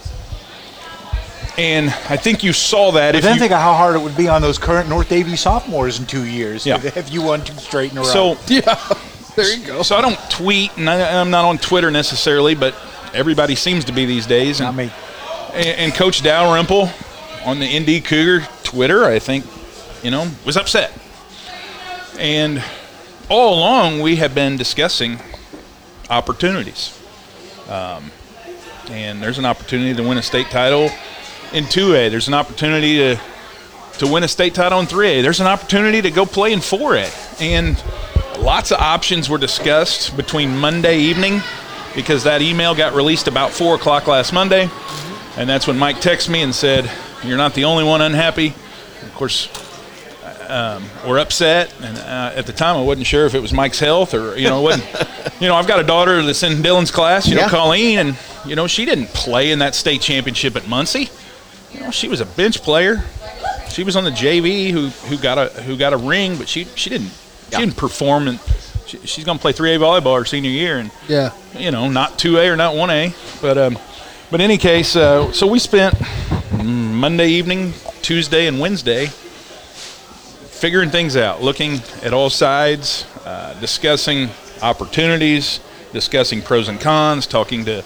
And 1.57 1.89
I 1.89 2.17
think 2.17 2.43
you 2.43 2.53
saw 2.53 2.91
that. 2.91 3.13
But 3.13 3.17
if 3.17 3.23
then 3.23 3.33
you, 3.35 3.39
think 3.39 3.51
of 3.51 3.59
how 3.59 3.73
hard 3.73 3.95
it 3.95 3.99
would 3.99 4.15
be 4.15 4.27
on 4.29 4.41
those 4.43 4.59
current 4.59 4.87
North 4.89 5.09
Daviess 5.09 5.39
sophomores 5.39 5.99
in 5.99 6.05
two 6.05 6.23
years 6.25 6.65
Yeah. 6.65 6.77
if, 6.77 6.95
if 6.95 7.11
you 7.11 7.23
won 7.23 7.43
two 7.43 7.55
straight 7.55 7.91
in 7.91 7.97
a 7.97 8.01
row. 8.01 8.35
so 8.35 8.37
Yeah, 8.47 8.75
there 9.35 9.57
you 9.57 9.65
go. 9.65 9.81
So 9.81 9.95
I 9.95 10.01
don't 10.01 10.17
tweet, 10.29 10.77
and 10.77 10.87
I, 10.87 11.19
I'm 11.19 11.31
not 11.31 11.45
on 11.45 11.57
Twitter 11.57 11.89
necessarily, 11.89 12.53
but 12.53 12.75
everybody 13.13 13.55
seems 13.55 13.85
to 13.85 13.91
be 13.91 14.05
these 14.05 14.27
days. 14.27 14.59
not 14.59 14.69
And, 14.69 14.77
me. 14.77 14.91
and, 15.53 15.65
and 15.79 15.93
Coach 15.95 16.21
Dalrymple 16.21 16.89
on 17.43 17.59
the 17.59 17.79
ND 17.79 18.05
Cougar 18.05 18.47
Twitter, 18.63 19.05
I 19.05 19.17
think, 19.17 19.43
you 20.07 20.11
know, 20.11 20.31
was 20.45 20.55
upset. 20.55 20.93
And 22.17 22.63
all 23.29 23.55
along, 23.55 23.99
we 23.99 24.15
have 24.15 24.33
been 24.33 24.55
discussing 24.55 25.19
opportunities. 26.09 26.97
Um, 27.67 28.11
and 28.89 29.21
there's 29.21 29.37
an 29.37 29.43
opportunity 29.43 29.93
to 29.93 30.07
win 30.07 30.17
a 30.17 30.21
state 30.21 30.47
title 30.47 30.83
in 31.51 31.65
2A. 31.65 32.09
There's 32.09 32.29
an 32.29 32.35
opportunity 32.35 32.95
to 32.99 33.19
to 33.97 34.07
win 34.07 34.23
a 34.23 34.29
state 34.29 34.53
title 34.53 34.79
in 34.79 34.85
3A. 34.85 35.23
There's 35.23 35.41
an 35.41 35.47
opportunity 35.47 36.01
to 36.03 36.11
go 36.11 36.25
play 36.25 36.53
in 36.53 36.59
4A. 36.59 37.41
And 37.41 37.83
lots 38.41 38.71
of 38.71 38.79
options 38.79 39.27
were 39.27 39.39
discussed 39.39 40.15
between 40.15 40.55
Monday 40.55 40.99
evening 40.99 41.41
because 41.95 42.23
that 42.23 42.41
email 42.41 42.75
got 42.75 42.93
released 42.93 43.27
about 43.27 43.51
4 43.51 43.75
o'clock 43.75 44.07
last 44.07 44.31
Monday. 44.31 44.69
And 45.35 45.49
that's 45.49 45.67
when 45.67 45.77
Mike 45.77 45.97
texted 45.97 46.29
me 46.29 46.43
and 46.43 46.55
said, 46.55 46.89
You're 47.25 47.37
not 47.37 47.55
the 47.55 47.65
only 47.65 47.83
one 47.83 48.01
unhappy. 48.01 48.53
Of 49.01 49.13
course, 49.15 49.49
um, 50.49 50.83
we're 51.05 51.19
upset. 51.19 51.73
And 51.81 51.97
uh, 51.97 52.33
at 52.35 52.45
the 52.45 52.53
time, 52.53 52.77
I 52.77 52.81
wasn't 52.81 53.07
sure 53.07 53.25
if 53.25 53.35
it 53.35 53.41
was 53.41 53.53
Mike's 53.53 53.79
health 53.79 54.13
or, 54.13 54.37
you 54.37 54.47
know, 54.49 54.61
wasn't. 54.61 54.85
you 55.41 55.47
know, 55.47 55.55
I've 55.55 55.67
got 55.67 55.79
a 55.79 55.83
daughter 55.83 56.21
that's 56.23 56.43
in 56.43 56.53
Dylan's 56.63 56.91
class, 56.91 57.27
you 57.27 57.35
know, 57.35 57.41
Yeah. 57.41 57.49
Colleen, 57.49 57.99
and, 57.99 58.17
you 58.45 58.55
know, 58.55 58.67
she 58.67 58.85
didn't 58.85 59.07
play 59.07 59.51
in 59.51 59.59
that 59.59 59.75
state 59.75 60.01
championship 60.01 60.55
at 60.55 60.67
Muncie. 60.67 61.09
You 61.73 61.81
know, 61.81 61.91
she 61.91 62.07
was 62.07 62.21
a 62.21 62.25
bench 62.25 62.61
player. 62.61 63.03
She 63.69 63.83
was 63.83 63.95
on 63.95 64.03
the 64.05 64.11
JV 64.11 64.71
who 64.71 64.87
who 64.87 65.17
got 65.17 65.37
a 65.37 65.49
who 65.63 65.75
got 65.77 65.91
a 65.93 65.97
ring, 65.97 66.37
but 66.37 66.47
she 66.47 66.63
she 66.75 66.89
didn't 66.89 67.11
she 67.51 67.57
didn't 67.57 67.75
perform. 67.77 68.29
And 68.29 68.39
she, 68.87 68.97
she's 69.05 69.25
going 69.25 69.37
to 69.37 69.41
play 69.41 69.51
3A 69.51 69.77
volleyball 69.77 70.17
her 70.17 70.23
senior 70.25 70.49
year, 70.49 70.77
and 70.79 70.89
Yeah, 71.09 71.33
you 71.55 71.69
know, 71.69 71.89
not 71.89 72.17
2A 72.17 72.47
or 72.51 72.55
not 72.55 72.73
1A. 72.73 73.41
But 73.41 73.57
um, 73.57 73.77
but 74.31 74.39
in 74.39 74.45
any 74.45 74.57
case, 74.57 74.95
uh, 74.95 75.31
so 75.33 75.45
we 75.45 75.59
spent 75.59 75.93
Monday 76.63 77.27
evening, 77.29 77.73
Tuesday, 78.01 78.47
and 78.47 78.59
Wednesday 78.59 79.09
figuring 80.57 80.89
things 80.89 81.15
out, 81.15 81.41
looking 81.41 81.79
at 82.01 82.13
all 82.13 82.31
sides, 82.31 83.05
uh, 83.25 83.53
discussing 83.59 84.27
opportunities, 84.63 85.59
discussing 85.93 86.41
pros 86.41 86.67
and 86.67 86.81
cons, 86.81 87.27
talking 87.27 87.63
to 87.63 87.83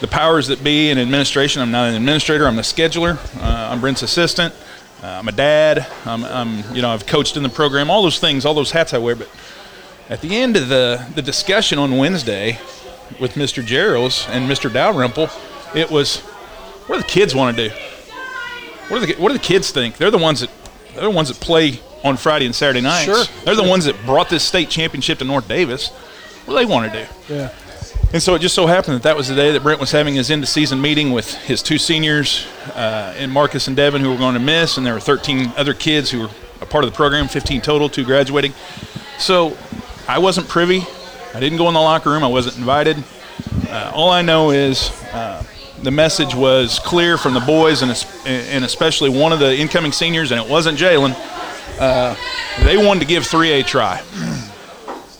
the 0.00 0.06
powers 0.06 0.46
that 0.46 0.64
be 0.64 0.88
in 0.88 0.98
administration. 0.98 1.60
I'm 1.60 1.70
not 1.70 1.90
an 1.90 1.94
administrator. 1.94 2.46
I'm 2.46 2.58
a 2.58 2.62
scheduler. 2.62 3.18
Uh, 3.42 3.70
I'm 3.70 3.80
Brent's 3.80 4.02
assistant. 4.02 4.54
Uh, 5.02 5.08
I'm 5.08 5.28
a 5.28 5.32
dad. 5.32 5.86
I'm, 6.06 6.24
I'm, 6.24 6.74
you 6.74 6.80
know, 6.80 6.88
I've 6.88 7.06
coached 7.06 7.36
in 7.36 7.42
the 7.42 7.50
program. 7.50 7.90
All 7.90 8.02
those 8.02 8.18
things, 8.18 8.46
all 8.46 8.54
those 8.54 8.70
hats 8.70 8.94
I 8.94 8.98
wear. 8.98 9.14
But 9.14 9.28
at 10.08 10.22
the 10.22 10.36
end 10.36 10.56
of 10.56 10.68
the 10.68 11.06
the 11.14 11.22
discussion 11.22 11.78
on 11.78 11.98
Wednesday 11.98 12.58
with 13.20 13.34
Mr. 13.34 13.64
Gerald's 13.64 14.26
and 14.30 14.50
Mr. 14.50 14.72
Dalrymple, 14.72 15.28
it 15.74 15.90
was, 15.90 16.20
what 16.86 16.96
do 16.96 17.02
the 17.02 17.08
kids 17.08 17.34
want 17.34 17.56
to 17.56 17.68
do? 17.68 17.74
What 18.88 19.00
do 19.00 19.06
the 19.06 19.20
what 19.20 19.28
do 19.28 19.34
the 19.34 19.44
kids 19.44 19.70
think? 19.70 19.98
They're 19.98 20.10
the 20.10 20.18
ones 20.18 20.40
that 20.40 20.50
they're 20.94 21.04
the 21.04 21.10
ones 21.10 21.28
that 21.28 21.40
play 21.40 21.80
on 22.06 22.16
Friday 22.16 22.46
and 22.46 22.54
Saturday 22.54 22.80
nights. 22.80 23.04
Sure. 23.04 23.24
They're 23.44 23.56
the 23.56 23.62
ones 23.68 23.84
that 23.86 23.96
brought 24.06 24.28
this 24.30 24.44
state 24.44 24.70
championship 24.70 25.18
to 25.18 25.24
North 25.24 25.48
Daviess. 25.48 25.90
What 26.46 26.54
do 26.54 26.58
they 26.58 26.64
want 26.64 26.92
to 26.92 27.04
do? 27.04 27.34
yeah. 27.34 27.52
And 28.12 28.22
so 28.22 28.36
it 28.36 28.38
just 28.38 28.54
so 28.54 28.66
happened 28.68 28.94
that 28.94 29.02
that 29.02 29.16
was 29.16 29.26
the 29.26 29.34
day 29.34 29.50
that 29.50 29.62
Brent 29.64 29.80
was 29.80 29.90
having 29.90 30.14
his 30.14 30.30
end 30.30 30.42
of 30.44 30.48
season 30.48 30.80
meeting 30.80 31.10
with 31.10 31.34
his 31.42 31.60
two 31.60 31.76
seniors, 31.76 32.46
uh, 32.74 33.14
and 33.18 33.32
Marcus 33.32 33.66
and 33.66 33.76
Devin, 33.76 34.00
who 34.00 34.10
were 34.10 34.16
going 34.16 34.34
to 34.34 34.40
miss, 34.40 34.76
and 34.76 34.86
there 34.86 34.94
were 34.94 35.00
13 35.00 35.52
other 35.56 35.74
kids 35.74 36.10
who 36.10 36.20
were 36.20 36.30
a 36.60 36.66
part 36.66 36.84
of 36.84 36.90
the 36.90 36.96
program, 36.96 37.26
15 37.26 37.60
total, 37.62 37.88
two 37.88 38.04
graduating. 38.04 38.54
So 39.18 39.56
I 40.06 40.18
wasn't 40.18 40.48
privy. 40.48 40.82
I 41.34 41.40
didn't 41.40 41.58
go 41.58 41.66
in 41.68 41.74
the 41.74 41.80
locker 41.80 42.10
room. 42.10 42.22
I 42.22 42.28
wasn't 42.28 42.58
invited. 42.58 43.02
Uh, 43.68 43.90
all 43.92 44.10
I 44.10 44.22
know 44.22 44.50
is 44.50 44.90
uh, 45.12 45.42
the 45.82 45.90
message 45.90 46.34
was 46.34 46.78
clear 46.78 47.18
from 47.18 47.34
the 47.34 47.40
boys, 47.40 47.82
and, 47.82 47.90
and 48.24 48.64
especially 48.64 49.10
one 49.10 49.32
of 49.32 49.40
the 49.40 49.54
incoming 49.54 49.92
seniors, 49.92 50.30
and 50.30 50.40
it 50.40 50.48
wasn't 50.48 50.78
Jalen. 50.78 51.14
Uh, 51.78 52.14
they 52.64 52.76
wanted 52.76 53.00
to 53.00 53.06
give 53.06 53.24
3A 53.24 53.60
a 53.60 53.62
try. 53.64 54.02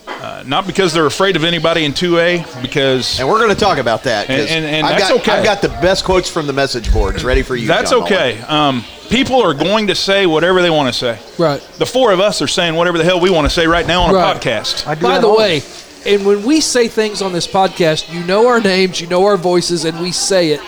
Uh, 0.08 0.42
not 0.46 0.66
because 0.66 0.92
they're 0.94 1.06
afraid 1.06 1.36
of 1.36 1.44
anybody 1.44 1.84
in 1.84 1.92
2A, 1.92 2.62
because 2.62 3.20
And 3.20 3.28
we're 3.28 3.38
going 3.38 3.50
to 3.54 3.60
talk 3.60 3.78
about 3.78 4.04
that. 4.04 4.28
And- 4.30 4.48
and- 4.48 4.64
and 4.64 4.86
I've 4.86 4.98
that's 4.98 5.10
got, 5.10 5.20
okay. 5.20 5.32
I've 5.32 5.44
got 5.44 5.62
the 5.62 5.68
best 5.68 6.04
quotes 6.04 6.28
from 6.28 6.46
the 6.46 6.52
message 6.54 6.90
boards 6.92 7.22
ready 7.22 7.42
for 7.42 7.54
you. 7.54 7.68
that's 7.68 7.90
John 7.90 8.02
okay. 8.04 8.40
Um, 8.48 8.82
people 9.10 9.40
are 9.42 9.52
going 9.54 9.88
to 9.88 9.94
say 9.94 10.26
whatever 10.26 10.62
they 10.62 10.70
want 10.70 10.92
to 10.92 10.98
say. 10.98 11.18
Right. 11.38 11.60
The 11.78 11.86
four 11.86 12.12
of 12.12 12.18
us 12.20 12.40
are 12.40 12.48
saying 12.48 12.74
whatever 12.74 12.96
the 12.98 13.04
hell 13.04 13.20
we 13.20 13.30
want 13.30 13.44
to 13.46 13.50
say 13.50 13.66
right 13.66 13.86
now 13.86 14.02
on 14.04 14.14
Right. 14.14 14.34
a 14.36 14.40
podcast. 14.40 14.86
I 14.86 14.94
do 14.94 15.02
By 15.02 15.18
the 15.18 15.32
way, 15.32 15.62
and 16.06 16.24
when 16.26 16.44
we 16.44 16.60
say 16.62 16.88
things 16.88 17.20
on 17.20 17.32
this 17.32 17.46
podcast, 17.46 18.12
you 18.12 18.24
know 18.24 18.48
our 18.48 18.60
names, 18.60 19.00
you 19.00 19.06
know 19.08 19.24
our 19.26 19.36
voices, 19.36 19.84
and 19.84 20.00
we 20.00 20.12
say 20.12 20.50
it. 20.52 20.60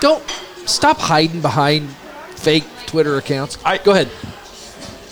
Don't 0.00 0.22
stop 0.66 0.98
hiding 0.98 1.40
behind 1.40 1.88
fake 2.34 2.64
Twitter 2.86 3.16
accounts. 3.16 3.56
I- 3.64 3.78
Go 3.78 3.92
ahead. 3.92 4.10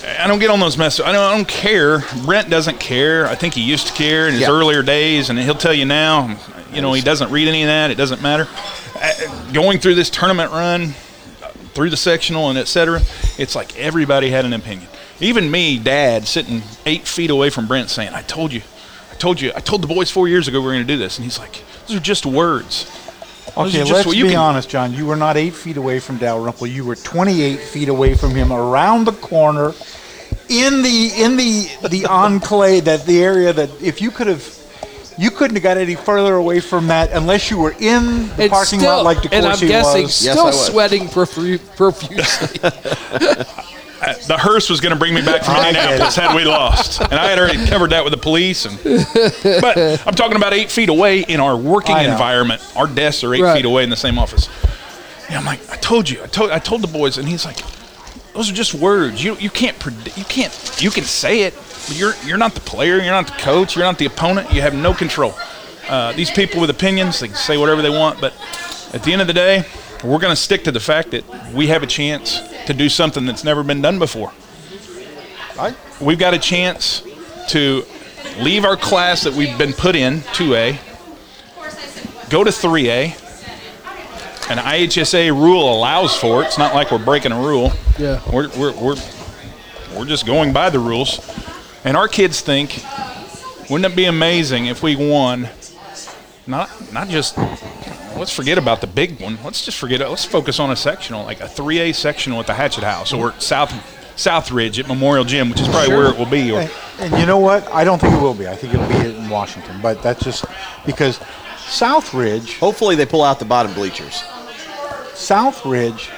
I 0.07 0.27
don't 0.27 0.39
get 0.39 0.51
on 0.51 0.61
those 0.61 0.77
messages. 0.77 1.07
I 1.07 1.13
don't, 1.13 1.23
I 1.23 1.35
don't 1.37 1.49
care. 1.49 2.05
Brent 2.25 2.51
doesn't 2.51 2.79
care. 2.79 3.27
I 3.27 3.35
think 3.35 3.55
he 3.55 3.63
used 3.63 3.87
to 3.89 3.93
care 3.95 4.27
in 4.29 4.35
his 4.35 4.43
Yeah. 4.43 4.51
earlier 4.51 4.83
days, 4.83 5.31
and 5.31 5.39
he'll 5.39 5.55
tell 5.55 5.73
you 5.75 5.85
now. 5.87 6.37
You 6.73 6.83
know, 6.83 6.93
he 6.93 7.01
doesn't 7.03 7.31
read 7.31 7.49
any 7.49 7.63
of 7.63 7.69
that. 7.69 7.91
It 7.91 7.95
doesn't 7.97 8.21
matter. 8.21 8.47
Going 9.53 9.79
through 9.79 9.95
this 9.95 10.11
tournament 10.11 10.51
run, 10.51 10.95
through 11.75 11.91
the 11.91 11.97
sectional 11.97 12.51
and 12.51 12.59
et 12.59 12.69
cetera, 12.69 13.01
it's 13.39 13.55
like 13.55 13.77
everybody 13.79 14.31
had 14.31 14.45
an 14.45 14.53
opinion. 14.53 14.89
Even 15.21 15.51
me, 15.51 15.79
Dad, 15.79 16.27
sitting 16.27 16.63
eight 16.87 17.07
feet 17.07 17.31
away 17.31 17.51
from 17.51 17.67
Brent, 17.67 17.91
saying, 17.91 18.13
"I 18.15 18.23
told 18.23 18.53
you, 18.53 18.63
I 19.13 19.15
told 19.15 19.41
you, 19.41 19.53
I 19.55 19.61
told 19.61 19.83
the 19.83 19.87
boys 19.87 20.11
four 20.11 20.29
years 20.29 20.49
ago 20.49 20.61
we 20.61 20.67
were 20.67 20.73
going 20.73 20.87
to 20.87 20.93
do 20.93 20.99
this," 20.99 21.17
and 21.19 21.25
he's 21.25 21.39
like, 21.39 21.63
"Those 21.87 21.97
are 21.97 22.01
just 22.01 22.27
words." 22.27 22.87
Those 23.57 23.75
Okay, 23.75 23.85
let's 23.93 24.07
what 24.07 24.15
be 24.15 24.23
can- 24.23 24.37
honest, 24.37 24.69
John. 24.69 24.93
You 24.93 25.07
were 25.07 25.17
not 25.17 25.37
eight 25.37 25.55
feet 25.55 25.77
away 25.77 26.01
from 26.01 26.17
Dalrymple. 26.19 26.67
You 26.67 26.85
were 26.85 26.97
28 26.97 27.61
feet 27.61 27.89
away 27.89 28.15
from 28.15 28.31
him, 28.31 28.53
around 28.53 29.05
the 29.05 29.13
corner, 29.13 29.73
in 30.49 30.83
the 30.83 31.11
in 31.17 31.37
the 31.37 31.69
the 31.89 32.07
enclave, 32.11 32.85
that 32.87 33.07
the 33.07 33.23
area 33.23 33.53
that 33.53 33.71
if 33.81 34.01
you 34.03 34.11
could 34.11 34.27
have, 34.27 34.45
you 35.19 35.31
couldn't 35.31 35.55
have 35.57 35.63
got 35.63 35.77
any 35.77 35.95
further 35.95 36.35
away 36.35 36.59
from 36.61 36.89
that 36.89 37.13
unless 37.13 37.51
you 37.51 37.59
were 37.59 37.75
in 37.79 38.29
the 38.37 38.43
And 38.45 38.51
parking 38.51 38.81
still, 38.81 38.97
lot 38.97 39.05
like 39.05 39.19
DeCourcy 39.19 39.33
and 39.33 39.47
I'm 39.47 39.59
guessing 39.61 40.03
was. 40.03 40.15
Still 40.15 40.39
I 40.41 40.45
was. 40.47 40.67
sweating 40.67 41.09
profusely. 41.77 42.61
the 44.27 44.37
hearse 44.39 44.69
was 44.69 44.81
going 44.81 44.93
to 44.93 44.99
bring 44.99 45.15
me 45.15 45.23
back 45.23 45.43
from 45.45 45.57
Indianapolis 45.57 46.17
had 46.17 46.35
we 46.37 46.45
lost, 46.45 47.01
and 47.01 47.15
I 47.15 47.29
had 47.31 47.39
already 47.39 47.65
covered 47.67 47.91
that 47.91 48.05
with 48.05 48.13
the 48.13 48.19
police. 48.19 48.67
And 48.67 48.79
but 49.61 49.77
I'm 50.07 50.15
talking 50.15 50.37
about 50.37 50.53
eight 50.53 50.71
feet 50.71 50.89
away 50.89 51.21
in 51.21 51.41
our 51.41 51.57
working 51.57 51.97
environment. 51.97 52.61
Our 52.77 52.87
desks 52.87 53.25
are 53.25 53.35
eight 53.35 53.43
Right. 53.43 53.57
feet 53.57 53.65
away 53.65 53.83
in 53.85 53.91
the 53.91 53.97
same 53.97 54.19
office. 54.19 54.49
And 55.29 55.37
I'm 55.37 55.45
like, 55.45 55.61
I 55.71 55.77
told 55.77 56.09
you, 56.11 56.23
I 56.23 56.27
told, 56.27 56.51
I 56.51 56.59
told 56.59 56.83
the 56.83 56.87
boys, 56.89 57.17
and 57.19 57.27
he's 57.27 57.45
like, 57.47 57.57
those 58.35 58.51
are 58.51 58.55
just 58.55 58.75
words. 58.75 59.23
You 59.25 59.37
you 59.37 59.49
can't 59.51 59.79
predict. 59.79 60.19
You 60.19 60.25
can't. 60.25 60.53
You 60.83 60.91
can 60.91 61.05
say 61.05 61.43
it, 61.43 61.55
but 61.55 61.97
you're 61.97 62.15
you're 62.27 62.37
not 62.39 62.55
the 62.55 62.61
player. 62.61 62.97
You're 62.97 63.13
not 63.15 63.27
the 63.27 63.33
coach. 63.43 63.75
You're 63.77 63.85
not 63.85 63.97
the 63.99 64.07
opponent. 64.07 64.53
You 64.53 64.61
have 64.61 64.75
no 64.75 64.93
control. 64.93 65.35
Uh, 65.89 66.13
these 66.13 66.31
people 66.31 66.61
with 66.61 66.71
opinions, 66.71 67.21
they 67.21 67.29
can 67.29 67.37
say 67.37 67.57
whatever 67.57 67.81
they 67.81 67.91
want, 67.91 68.21
but 68.21 68.33
at 68.93 69.03
the 69.03 69.13
end 69.13 69.21
of 69.21 69.27
the 69.29 69.35
day, 69.35 69.65
we're 70.05 70.19
going 70.19 70.33
to 70.33 70.37
stick 70.37 70.65
to 70.65 70.73
the 70.73 70.81
fact 70.81 71.13
that 71.13 71.25
we 71.55 71.69
have 71.69 71.83
a 71.83 71.87
chance 71.87 72.41
to 72.67 72.75
do 72.75 72.89
something 72.89 73.25
that's 73.25 73.43
never 73.43 73.63
been 73.63 73.81
done 73.81 73.99
before. 73.99 74.33
Right? 75.57 75.75
We've 76.01 76.19
got 76.19 76.35
a 76.35 76.39
chance 76.39 77.03
to 77.49 77.85
leave 78.39 78.65
our 78.65 78.77
class 78.77 79.23
that 79.23 79.33
we've 79.33 79.57
been 79.57 79.73
put 79.73 79.97
in, 79.97 80.19
2A, 80.19 80.79
go 82.29 82.45
to 82.45 82.51
3A. 82.51 83.21
An 84.51 84.59
IHSA 84.59 85.31
rule 85.31 85.75
allows 85.75 86.15
for 86.15 86.43
it. 86.43 86.47
It's 86.47 86.59
not 86.59 86.75
like 86.75 86.91
we're 86.91 87.03
breaking 87.03 87.33
a 87.33 87.41
rule. 87.41 87.73
Yeah. 87.99 88.21
We're, 88.31 88.51
we're, 88.51 88.73
we're, 88.73 88.97
we're 89.97 90.05
just 90.05 90.27
going 90.27 90.53
by 90.53 90.69
the 90.69 90.79
rules. 90.79 91.19
And 91.83 91.97
our 91.97 92.09
kids 92.09 92.43
think, 92.43 92.85
wouldn't 93.71 93.91
it 93.91 93.97
be 93.97 94.05
amazing 94.05 94.67
if 94.67 94.83
we 94.83 94.97
won, 94.97 95.49
not, 96.47 96.71
not 96.93 97.09
just, 97.09 97.39
let's 98.17 98.35
forget 98.35 98.59
about 98.59 98.81
the 98.81 98.87
big 98.87 99.21
one. 99.21 99.39
Let's 99.45 99.65
just 99.65 99.79
forget 99.79 100.01
it. 100.01 100.09
Let's 100.09 100.25
focus 100.25 100.61
on 100.61 100.71
a 100.71 100.77
sectional, 100.77 101.25
like 101.25 101.41
a 101.41 101.47
3A 101.47 101.95
sectional 101.95 102.41
at 102.41 102.47
the 102.47 102.55
Hatchet 102.55 102.85
House 102.85 103.13
or 103.13 103.33
South 103.41 103.73
Southridge 104.17 104.79
at 104.79 104.87
Memorial 104.87 105.25
Gym, 105.25 105.51
which 105.51 105.61
is 105.61 105.69
probably 105.69 105.95
where 105.95 106.07
it 106.07 106.17
will 106.17 106.27
be. 106.27 106.53
Or, 106.53 106.69
And 107.01 107.19
you 107.19 107.27
know 107.27 107.39
what? 107.39 107.67
I 107.73 107.83
don't 107.83 107.99
think 108.01 108.15
it 108.15 108.21
will 108.21 108.35
be. 108.35 108.47
I 108.47 108.55
think 108.55 108.75
it'll 108.75 108.89
be 108.89 109.09
in 109.09 109.29
Washington. 109.29 109.81
But 109.83 110.03
that's 110.03 110.23
just 110.23 110.45
because 110.87 111.19
Southridge, 111.57 112.59
Hopefully, 112.59 112.95
they 112.95 113.07
pull 113.07 113.23
out 113.23 113.39
the 113.39 113.45
bottom 113.45 113.75
bleachers. 113.75 114.23
Southridge, 115.15 116.11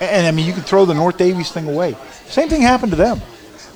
and 0.00 0.26
I 0.26 0.30
mean, 0.30 0.46
you 0.46 0.52
can 0.52 0.62
throw 0.62 0.84
the 0.84 0.94
North 0.94 1.18
Daviess 1.18 1.52
thing 1.52 1.68
away. 1.68 1.96
Same 2.26 2.48
thing 2.48 2.62
happened 2.62 2.92
to 2.92 2.96
them 2.96 3.20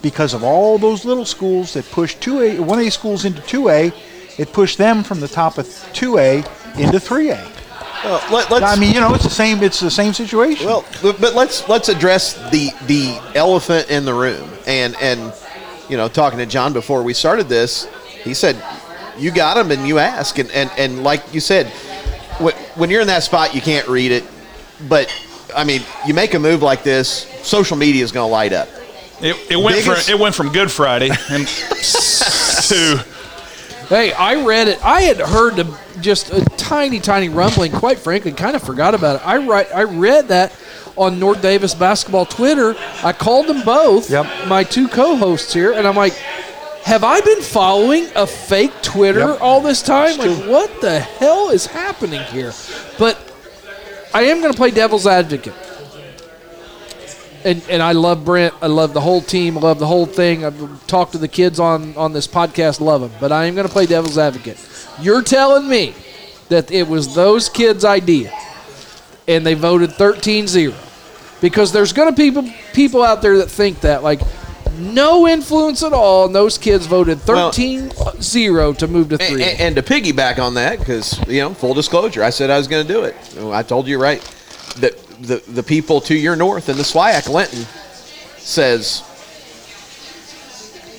because 0.02 0.34
of 0.34 0.44
all 0.44 0.78
those 0.78 1.04
little 1.04 1.24
schools 1.24 1.72
that 1.74 1.84
pushed 1.90 2.20
2A, 2.20 2.58
1A 2.58 2.92
schools 2.92 3.24
into 3.24 3.40
2A. 3.42 3.92
It 4.39 4.53
pushed 4.53 4.78
them 4.78 5.03
from 5.03 5.20
the 5.20 5.28
top 5.28 5.59
of 5.59 5.66
2A 5.66 6.39
into 6.78 6.99
3A. 6.99 7.53
Well, 8.05 8.22
let, 8.30 8.53
us 8.53 8.62
I 8.62 8.78
mean, 8.78 8.95
you 8.95 9.01
know, 9.01 9.14
it's 9.14 9.24
the 9.24 9.30
same. 9.30 9.62
It's 9.62 9.80
the 9.80 9.91
same 9.91 10.12
situation. 10.12 10.66
Well, 10.66 10.84
but, 11.03 11.20
but 11.20 11.34
let's 11.34 11.68
let's 11.68 11.89
address 11.89 12.34
the 12.51 12.70
the 12.87 13.18
elephant 13.34 13.91
in 13.91 14.05
the 14.05 14.14
room. 14.14 14.49
And 14.66 14.95
and 15.01 15.32
you 15.89 15.97
know, 15.97 16.07
talking 16.07 16.39
to 16.39 16.47
John 16.47 16.72
before 16.72 17.03
we 17.03 17.14
started 17.14 17.49
this, 17.49 17.89
he 18.22 18.32
said, 18.34 18.62
"You 19.18 19.32
got 19.32 19.57
him, 19.57 19.72
and 19.72 19.89
you 19.89 19.99
ask." 19.99 20.39
And 20.39 20.51
and 20.53 20.70
and 20.76 21.03
like 21.03 21.34
you 21.34 21.41
said, 21.41 21.66
when 22.76 22.91
you're 22.91 23.01
in 23.01 23.07
that 23.09 23.24
spot, 23.24 23.55
you 23.55 23.61
can't 23.61 23.89
read 23.89 24.12
it. 24.12 24.24
But 24.89 25.12
I 25.57 25.64
mean, 25.64 25.82
you 26.07 26.14
make 26.14 26.34
a 26.34 26.39
move 26.39 26.62
like 26.62 26.84
this, 26.84 27.26
social 27.43 27.76
media 27.76 28.05
is 28.05 28.12
going 28.12 28.28
to 28.28 28.32
light 28.32 28.53
up. 28.53 28.68
It, 29.20 29.51
it 29.51 29.57
went 29.57 29.76
Biggest- 29.76 30.07
from 30.07 30.14
it 30.14 30.20
went 30.20 30.34
from 30.34 30.53
Good 30.53 30.70
Friday 30.70 31.09
and 31.30 31.47
to 32.68 33.05
Hey, 33.89 34.12
I 34.12 34.45
read 34.45 34.66
it. 34.68 34.84
I 34.84 35.03
had 35.03 35.18
heard 35.18 35.57
the, 35.57 35.78
just 36.01 36.32
a 36.32 36.45
tiny, 36.57 36.99
tiny 36.99 37.28
rumbling. 37.28 37.70
Quite 37.70 37.99
frankly, 37.99 38.32
kind 38.32 38.57
of 38.57 38.62
forgot 38.62 38.95
about 38.95 39.16
it. 39.16 39.26
I 39.26 39.37
write, 39.39 39.72
I 39.72 39.84
read 39.84 40.28
that 40.28 40.53
on 40.97 41.20
North 41.20 41.41
Daviess 41.41 41.78
basketball 41.78 42.26
Twitter. 42.26 42.74
I 43.05 43.12
called 43.12 43.47
them 43.47 43.62
both, 43.62 44.11
Yep. 44.11 44.26
my 44.49 44.64
two 44.64 44.89
co-hosts 44.89 45.53
here, 45.53 45.72
and 45.72 45.87
I'm 45.87 45.95
like, 45.95 46.14
"Have 46.84 47.05
I 47.05 47.20
been 47.20 47.43
following 47.43 48.09
a 48.16 48.26
fake 48.26 48.72
Twitter 48.82 49.20
Yep. 49.20 49.39
all 49.41 49.61
this 49.61 49.82
time? 49.82 50.16
Like, 50.18 50.49
what 50.49 50.80
the 50.80 50.99
hell 50.99 51.51
is 51.51 51.66
happening 51.66 52.22
here?" 52.32 52.53
But 52.99 53.18
I 54.12 54.22
am 54.24 54.41
going 54.41 54.53
to 54.53 54.57
play 54.57 54.70
devil's 54.72 55.07
advocate. 55.07 55.53
And, 57.47 57.62
and 57.70 57.80
I 57.80 57.92
love 57.92 58.24
Brent. 58.24 58.55
I 58.61 58.66
love 58.66 58.92
the 58.92 59.01
whole 59.01 59.20
team. 59.20 59.57
I 59.57 59.61
love 59.61 59.78
the 59.78 59.86
whole 59.86 60.05
thing. 60.05 60.44
I've 60.44 60.86
talked 60.88 61.12
to 61.12 61.18
the 61.18 61.28
kids 61.28 61.61
on, 61.61 61.97
on 61.97 62.12
this 62.12 62.26
podcast. 62.26 62.80
Love 62.80 63.03
them. 63.03 63.12
But 63.20 63.30
I 63.30 63.44
am 63.44 63.55
going 63.55 63.66
to 63.66 63.72
play 63.72 63.86
devil's 63.86 64.18
advocate. 64.18 64.59
You're 65.01 65.22
telling 65.22 65.68
me 65.68 65.94
that 66.49 66.72
it 66.72 66.88
was 66.88 67.14
those 67.14 67.49
kids' 67.49 67.84
idea 67.84 68.32
and 69.28 69.47
they 69.47 69.55
voted 69.55 69.90
13-0 69.90 70.74
because 71.40 71.72
there's 71.72 71.92
going 71.92 72.12
to 72.12 72.16
be 72.16 72.30
people 72.30 72.53
people 72.72 73.03
out 73.03 73.22
there 73.22 73.38
that 73.38 73.51
think 73.51 73.80
that 73.80 74.03
like 74.03 74.20
no 74.78 75.26
influence 75.26 75.82
at 75.82 75.92
all 75.92 76.26
and 76.26 76.34
those 76.34 76.59
kids 76.59 76.86
voted 76.86 77.18
Well- 77.26 77.51
13-0 77.51 78.78
to 78.78 78.88
move 78.88 79.09
to 79.11 79.18
3 79.18 79.42
and, 79.42 79.61
and 79.61 79.76
to 79.76 79.82
piggyback 79.82 80.38
on 80.38 80.55
that, 80.55 80.78
because 80.78 81.18
you 81.28 81.40
know, 81.40 81.55
full 81.55 81.74
disclosure, 81.74 82.22
I 82.22 82.30
said 82.30 82.51
I 82.51 82.59
was 82.59 82.68
going 82.68 82.86
to 82.86 82.92
do 82.92 83.05
it. 83.05 83.14
I 83.53 83.62
told 83.62 83.86
you 83.86 84.01
right 84.01 84.20
that 84.78 84.94
the 85.20 85.36
the 85.48 85.62
people 85.62 86.00
to 86.02 86.14
your 86.14 86.36
north 86.36 86.68
And 86.68 86.78
the 86.78 86.82
SWIAC 86.84 87.28
Linton 87.28 87.66
says, 88.38 89.02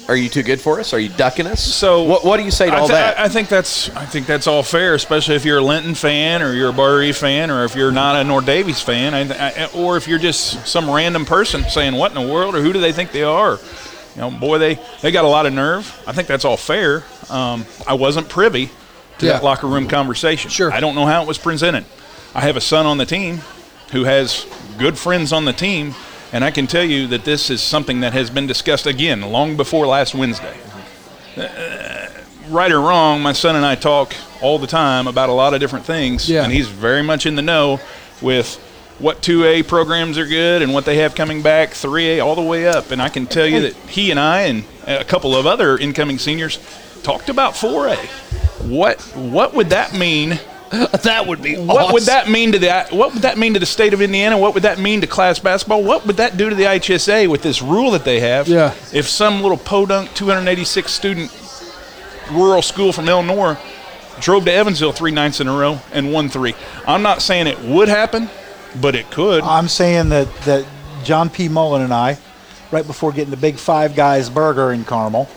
"Are 0.08 0.16
you 0.16 0.30
too 0.30 0.44
good 0.44 0.60
for 0.60 0.80
us? 0.80 0.94
Are 0.94 1.00
you 1.00 1.10
ducking 1.10 1.48
us?" 1.48 1.62
So 1.64 2.04
what 2.04 2.26
what 2.26 2.38
do 2.38 2.44
you 2.44 2.52
say 2.52 2.70
to 2.70 2.76
I 2.76 2.80
all 2.80 2.88
that? 2.90 3.20
I, 3.20 3.30
think 3.30 3.50
that's 3.50 3.90
I 3.96 4.06
think 4.06 4.28
that's 4.28 4.48
all 4.48 4.64
fair, 4.64 4.94
especially 4.96 5.36
if 5.36 5.46
you're 5.46 5.60
a 5.60 5.64
Linton 5.64 5.96
fan 5.96 6.42
or 6.42 6.54
you're 6.54 6.72
a 6.72 7.04
Eve 7.04 7.18
fan 7.18 7.52
or 7.52 7.64
if 7.64 7.76
you're 7.76 7.92
not 7.92 8.16
a 8.16 8.24
North 8.24 8.46
Daviess 8.46 8.84
fan, 8.84 9.14
I, 9.14 9.64
I, 9.64 9.70
or 9.74 9.98
if 9.98 10.08
you're 10.08 10.20
just 10.20 10.68
some 10.68 10.90
random 10.90 11.26
person 11.26 11.64
saying 11.64 11.96
what 11.96 12.16
in 12.16 12.22
the 12.26 12.34
world 12.34 12.56
or 12.56 12.62
who 12.62 12.74
do 12.74 12.80
they 12.80 12.92
think 12.92 13.12
they 13.12 13.24
are? 13.24 13.60
You 14.16 14.22
know, 14.22 14.32
boy, 14.32 14.58
they 14.58 14.80
they 15.02 15.12
got 15.12 15.26
a 15.26 15.30
lot 15.30 15.46
of 15.46 15.54
nerve. 15.54 15.86
I 16.08 16.12
think 16.12 16.28
that's 16.28 16.44
all 16.46 16.58
fair. 16.58 17.04
Um, 17.30 17.66
I 17.86 17.94
wasn't 17.94 18.30
privy 18.30 18.72
to 19.20 19.26
Yeah. 19.26 19.34
that 19.34 19.44
locker 19.44 19.68
room 19.68 19.88
conversation. 19.88 20.50
Sure. 20.50 20.72
I 20.72 20.80
don't 20.80 20.96
know 20.96 21.06
how 21.06 21.22
it 21.22 21.28
was 21.28 21.38
presented. 21.38 21.86
I 22.34 22.42
have 22.42 22.56
a 22.58 22.62
son 22.62 22.86
on 22.86 22.98
the 22.98 23.06
team 23.06 23.42
who 23.92 24.04
has 24.04 24.46
good 24.78 24.98
friends 24.98 25.32
on 25.34 25.46
the 25.46 25.54
team, 25.54 25.96
and 26.34 26.44
I 26.44 26.52
can 26.52 26.68
tell 26.68 26.84
you 26.84 27.08
that 27.08 27.24
this 27.26 27.50
is 27.50 27.62
something 27.62 28.02
that 28.02 28.14
has 28.14 28.30
been 28.30 28.48
discussed 28.48 28.86
again 28.86 29.22
long 29.22 29.56
before 29.58 29.88
last 29.88 30.14
Wednesday 30.14 30.58
uh, 31.38 32.08
right 32.50 32.72
or 32.72 32.80
wrong, 32.82 33.22
my 33.22 33.34
son 33.34 33.56
and 33.56 33.66
I 33.66 33.76
talk 33.76 34.14
all 34.42 34.58
the 34.60 34.68
time 34.68 35.08
about 35.08 35.30
a 35.30 35.34
lot 35.34 35.54
of 35.54 35.60
different 35.60 35.86
things, 35.86 36.30
Yeah. 36.30 36.44
and 36.44 36.52
he's 36.54 36.68
very 36.68 37.02
much 37.04 37.26
in 37.26 37.36
the 37.36 37.42
know 37.42 37.80
with 38.22 38.56
what 39.00 39.22
2A 39.22 39.68
programs 39.68 40.18
are 40.18 40.26
good 40.26 40.62
and 40.64 40.74
what 40.74 40.86
they 40.86 40.98
have 40.98 41.14
coming 41.14 41.42
back, 41.44 41.70
3A 41.72 42.24
all 42.24 42.36
the 42.36 42.42
way 42.42 42.68
up. 42.68 42.90
And 42.92 43.00
I 43.02 43.10
can 43.10 43.28
tell 43.28 43.46
you 43.46 43.62
that 43.62 43.74
he 43.90 44.10
and 44.10 44.20
I 44.20 44.42
and 44.42 44.64
a 44.88 45.04
couple 45.04 45.36
of 45.36 45.46
other 45.46 45.78
incoming 45.78 46.18
seniors 46.18 46.58
talked 47.04 47.30
about 47.30 47.54
4A. 47.54 47.96
What 48.68 49.00
what 49.16 49.54
would 49.54 49.70
that 49.70 49.94
mean? 49.94 50.40
that 51.04 51.26
would 51.28 51.42
be 51.42 51.56
What 51.56 51.94
would 51.94 52.04
that 52.04 52.30
mean 52.30 52.52
to 52.52 52.60
the 52.60 52.88
what 52.92 53.14
would 53.14 53.24
that 53.24 53.38
mean 53.38 53.54
to 53.54 53.60
the 53.60 53.66
state 53.66 53.94
of 53.94 54.02
Indiana? 54.02 54.38
What 54.38 54.54
would 54.54 54.64
that 54.64 54.80
mean 54.80 55.02
to 55.02 55.08
class 55.08 55.40
basketball? 55.40 55.84
What 55.84 56.06
would 56.06 56.18
that 56.18 56.38
do 56.38 56.50
to 56.50 56.56
the 56.56 56.64
IHSA 56.64 57.30
with 57.30 57.42
this 57.42 57.62
rule 57.62 57.92
that 57.92 58.04
they 58.04 58.20
have? 58.20 58.48
Yeah. 58.48 58.74
If 58.94 59.08
some 59.08 59.42
little 59.42 59.58
podunk 59.58 60.14
286 60.14 60.92
student 60.92 61.32
rural 62.32 62.62
school 62.62 62.92
from 62.92 63.08
Illinois 63.08 63.58
drove 64.20 64.46
to 64.46 64.52
Evansville 64.52 64.92
three 64.92 65.12
nights 65.12 65.40
in 65.40 65.48
a 65.48 65.56
row 65.56 65.80
and 65.92 66.12
won 66.12 66.30
three. 66.30 66.56
I'm 66.88 67.02
not 67.02 67.22
saying 67.22 67.48
it 67.48 67.60
would 67.60 67.88
happen, 67.88 68.30
but 68.82 68.96
it 68.96 69.10
could. 69.12 69.44
I'm 69.44 69.68
saying 69.68 70.10
that, 70.10 70.34
that 70.42 70.66
John 71.04 71.30
P. 71.30 71.48
Mullen 71.48 71.82
and 71.82 71.94
I, 71.94 72.18
right 72.72 72.86
before 72.86 73.12
getting 73.12 73.32
the 73.32 73.38
big 73.38 73.56
Five 73.56 73.96
Guys 73.96 74.30
burger 74.30 74.72
in 74.72 74.84
Carmel, 74.86 75.30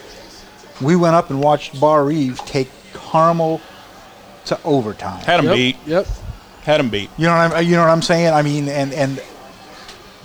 we 0.80 0.96
went 0.96 1.14
up 1.14 1.30
and 1.30 1.42
watched 1.42 1.78
Barr-Reeve 1.78 2.38
take 2.46 2.70
Carmel 2.92 3.60
to 4.46 4.58
overtime. 4.64 5.22
Had 5.24 5.38
them 5.38 5.46
Yep, 5.46 5.54
beat. 5.56 5.76
Yep. 5.86 6.06
Had 6.62 6.80
them 6.80 6.88
beat. 6.90 7.10
You 7.16 7.26
know 7.26 7.36
what 7.36 7.52
I'm, 7.56 7.64
you 7.64 7.72
know 7.76 7.82
what 7.82 7.90
I'm 7.90 8.02
saying? 8.02 8.32
I 8.32 8.42
mean, 8.42 8.68
and 8.68 8.92
and 8.92 9.22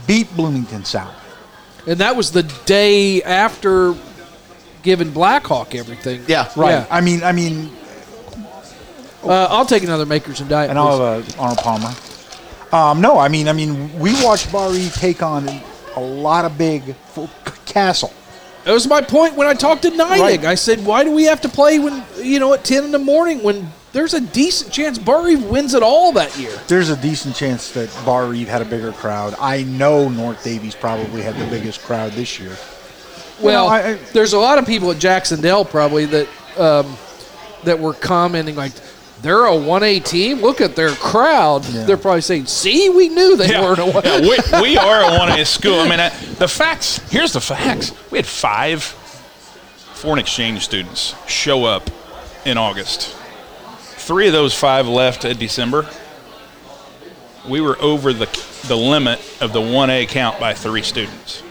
beat 0.08 0.34
Bloomington 0.36 0.86
South. 0.86 1.14
And 1.88 2.00
that 2.00 2.16
was 2.16 2.32
the 2.32 2.44
day 2.66 3.22
after 3.24 3.96
giving 4.84 5.12
Blackhawk 5.12 5.74
everything. 5.76 6.24
yeah, 6.28 6.50
Right. 6.56 6.72
Yeah. 6.72 6.86
I 6.90 7.02
mean, 7.02 7.24
I 7.24 7.32
mean, 7.32 7.72
Uh, 9.24 9.48
I'll 9.50 9.66
take 9.66 9.82
another 9.84 10.06
Makers 10.06 10.40
and 10.40 10.50
Diet. 10.50 10.70
and 10.70 10.78
I'll 10.78 11.00
have 11.00 11.36
a 11.36 11.40
Arnold 11.40 11.58
Palmer. 11.60 11.94
Um, 12.72 13.02
no, 13.02 13.18
I 13.18 13.28
mean, 13.28 13.48
I 13.48 13.54
mean, 13.54 13.98
we 14.00 14.14
watched 14.24 14.52
Barr-Reeve 14.52 14.94
take 14.94 15.24
on 15.24 15.50
a 15.96 16.00
lot 16.00 16.46
of 16.46 16.58
big 16.58 16.94
full 17.14 17.30
castle. 17.66 18.14
That 18.66 18.74
was 18.74 18.88
my 18.88 19.02
point 19.02 19.36
when 19.36 19.48
I 19.48 19.54
talked 19.54 19.84
to 19.84 19.90
Neidig. 19.92 20.20
Right. 20.20 20.46
I 20.46 20.56
said, 20.56 20.86
why 20.86 21.04
do 21.04 21.12
we 21.12 21.24
have 21.24 21.42
to 21.42 21.50
play 21.50 21.80
when 21.80 22.04
you 22.22 22.40
know 22.40 22.54
at 22.54 22.64
ten 22.64 22.84
in 22.84 22.92
the 22.92 23.00
morning 23.00 23.42
when 23.44 23.72
there's 23.96 24.14
a 24.14 24.20
decent 24.20 24.74
chance 24.74 24.98
Barr 25.00 25.24
wins 25.38 25.74
it 25.74 25.82
all 25.82 26.12
that 26.12 26.38
year? 26.38 26.52
There's 26.68 26.90
a 26.90 26.98
decent 26.98 27.34
chance 27.34 27.72
that 27.72 27.90
Barr-Reeve 28.06 28.50
had 28.50 28.62
a 28.62 28.66
bigger 28.66 28.92
crowd. 28.92 29.36
I 29.40 29.64
know 29.64 30.10
North 30.10 30.44
Daviess 30.44 30.78
probably 30.78 31.22
had 31.22 31.36
the 31.38 31.46
biggest 31.46 31.82
crowd 31.82 32.12
this 32.12 32.38
year. 32.38 32.58
Well, 33.42 33.68
know, 33.68 33.74
I- 33.74 33.90
I- 33.92 33.94
there's 34.12 34.34
a 34.34 34.38
lot 34.38 34.58
of 34.58 34.66
people 34.66 34.92
at 34.92 35.00
Jacksonville 35.00 35.64
probably 35.64 36.04
that 36.08 36.28
um, 36.58 36.98
that 37.64 37.80
were 37.80 37.94
commenting 37.94 38.56
like. 38.58 38.74
They're 39.22 39.46
a 39.46 39.56
one 39.56 39.82
A 39.82 40.00
team. 40.02 40.42
Look 40.42 40.60
at 40.62 40.76
their 40.76 40.92
crowd. 40.92 41.64
They're 41.64 41.98
probably 41.98 42.22
saying, 42.22 42.46
"See, 42.48 42.90
we 42.90 43.08
knew 43.10 43.38
they 43.38 43.48
weren't 43.60 43.80
a 43.80 43.86
one 43.86 44.04
Yeah, 44.04 44.20
we, 44.62 44.62
we 44.62 44.78
are 44.90 45.02
a 45.02 45.18
one 45.18 45.40
A 45.40 45.46
school. 45.46 45.80
I 45.80 45.90
mean, 45.90 46.00
uh, 46.02 46.10
the 46.38 46.48
facts. 46.50 46.98
Here's 47.10 47.32
the 47.34 47.40
facts. 47.42 47.92
We 48.12 48.18
had 48.20 48.26
five 48.28 48.84
foreign 48.84 50.20
exchange 50.20 50.64
students 50.66 51.16
show 51.28 51.64
up 51.64 51.90
in 52.46 52.58
August. 52.58 53.16
Three 54.06 54.28
of 54.28 54.34
those 54.34 54.54
five 54.54 54.88
left 54.88 55.26
in 55.26 55.36
December. 55.40 55.90
We 57.50 57.60
were 57.60 57.76
over 57.82 58.14
the 58.14 58.28
the 58.68 58.78
limit 58.78 59.20
of 59.42 59.52
the 59.52 59.62
one 59.62 59.90
A 59.90 60.06
count 60.06 60.40
by 60.40 60.54
three 60.54 60.84
students. 60.84 61.42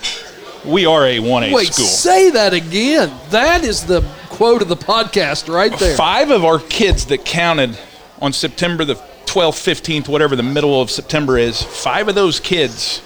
We 0.65 0.87
are 0.87 1.05
a 1.05 1.19
one 1.19 1.43
A 1.43 1.53
Wait, 1.53 1.75
school. 1.75 1.85
say 1.85 2.31
that 2.31 2.55
again. 2.55 3.13
That 3.31 3.65
is 3.65 3.87
the 3.87 4.03
quote 4.29 4.63
of 4.63 4.69
the 4.69 4.77
podcast 4.77 5.53
right 5.53 5.77
there. 5.81 5.97
Five 5.97 6.31
of 6.31 6.45
our 6.45 6.61
kids 6.61 7.07
that 7.07 7.25
counted 7.25 7.77
on 8.23 8.33
September 8.33 8.85
the 8.85 8.95
12th, 9.27 10.05
15th, 10.05 10.07
whatever 10.07 10.37
the 10.37 10.45
middle 10.45 10.81
of 10.81 10.93
September 10.93 11.37
is, 11.37 11.61
five 11.61 12.07
of 12.07 12.15
those 12.15 12.39
kids 12.39 13.03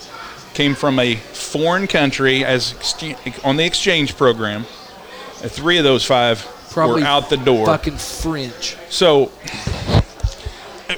came 0.53 0.74
from 0.74 0.99
a 0.99 1.16
foreign 1.16 1.86
country 1.86 2.44
as 2.44 2.74
on 3.42 3.57
the 3.57 3.64
exchange 3.64 4.14
program. 4.14 4.64
Three 5.36 5.78
of 5.78 5.84
those 5.84 6.05
five 6.05 6.46
Probably 6.71 7.03
were 7.03 7.09
out 7.09 7.31
the 7.31 7.37
door. 7.37 7.66
Fucking 7.66 7.97
French. 7.97 8.77
So, 8.91 9.27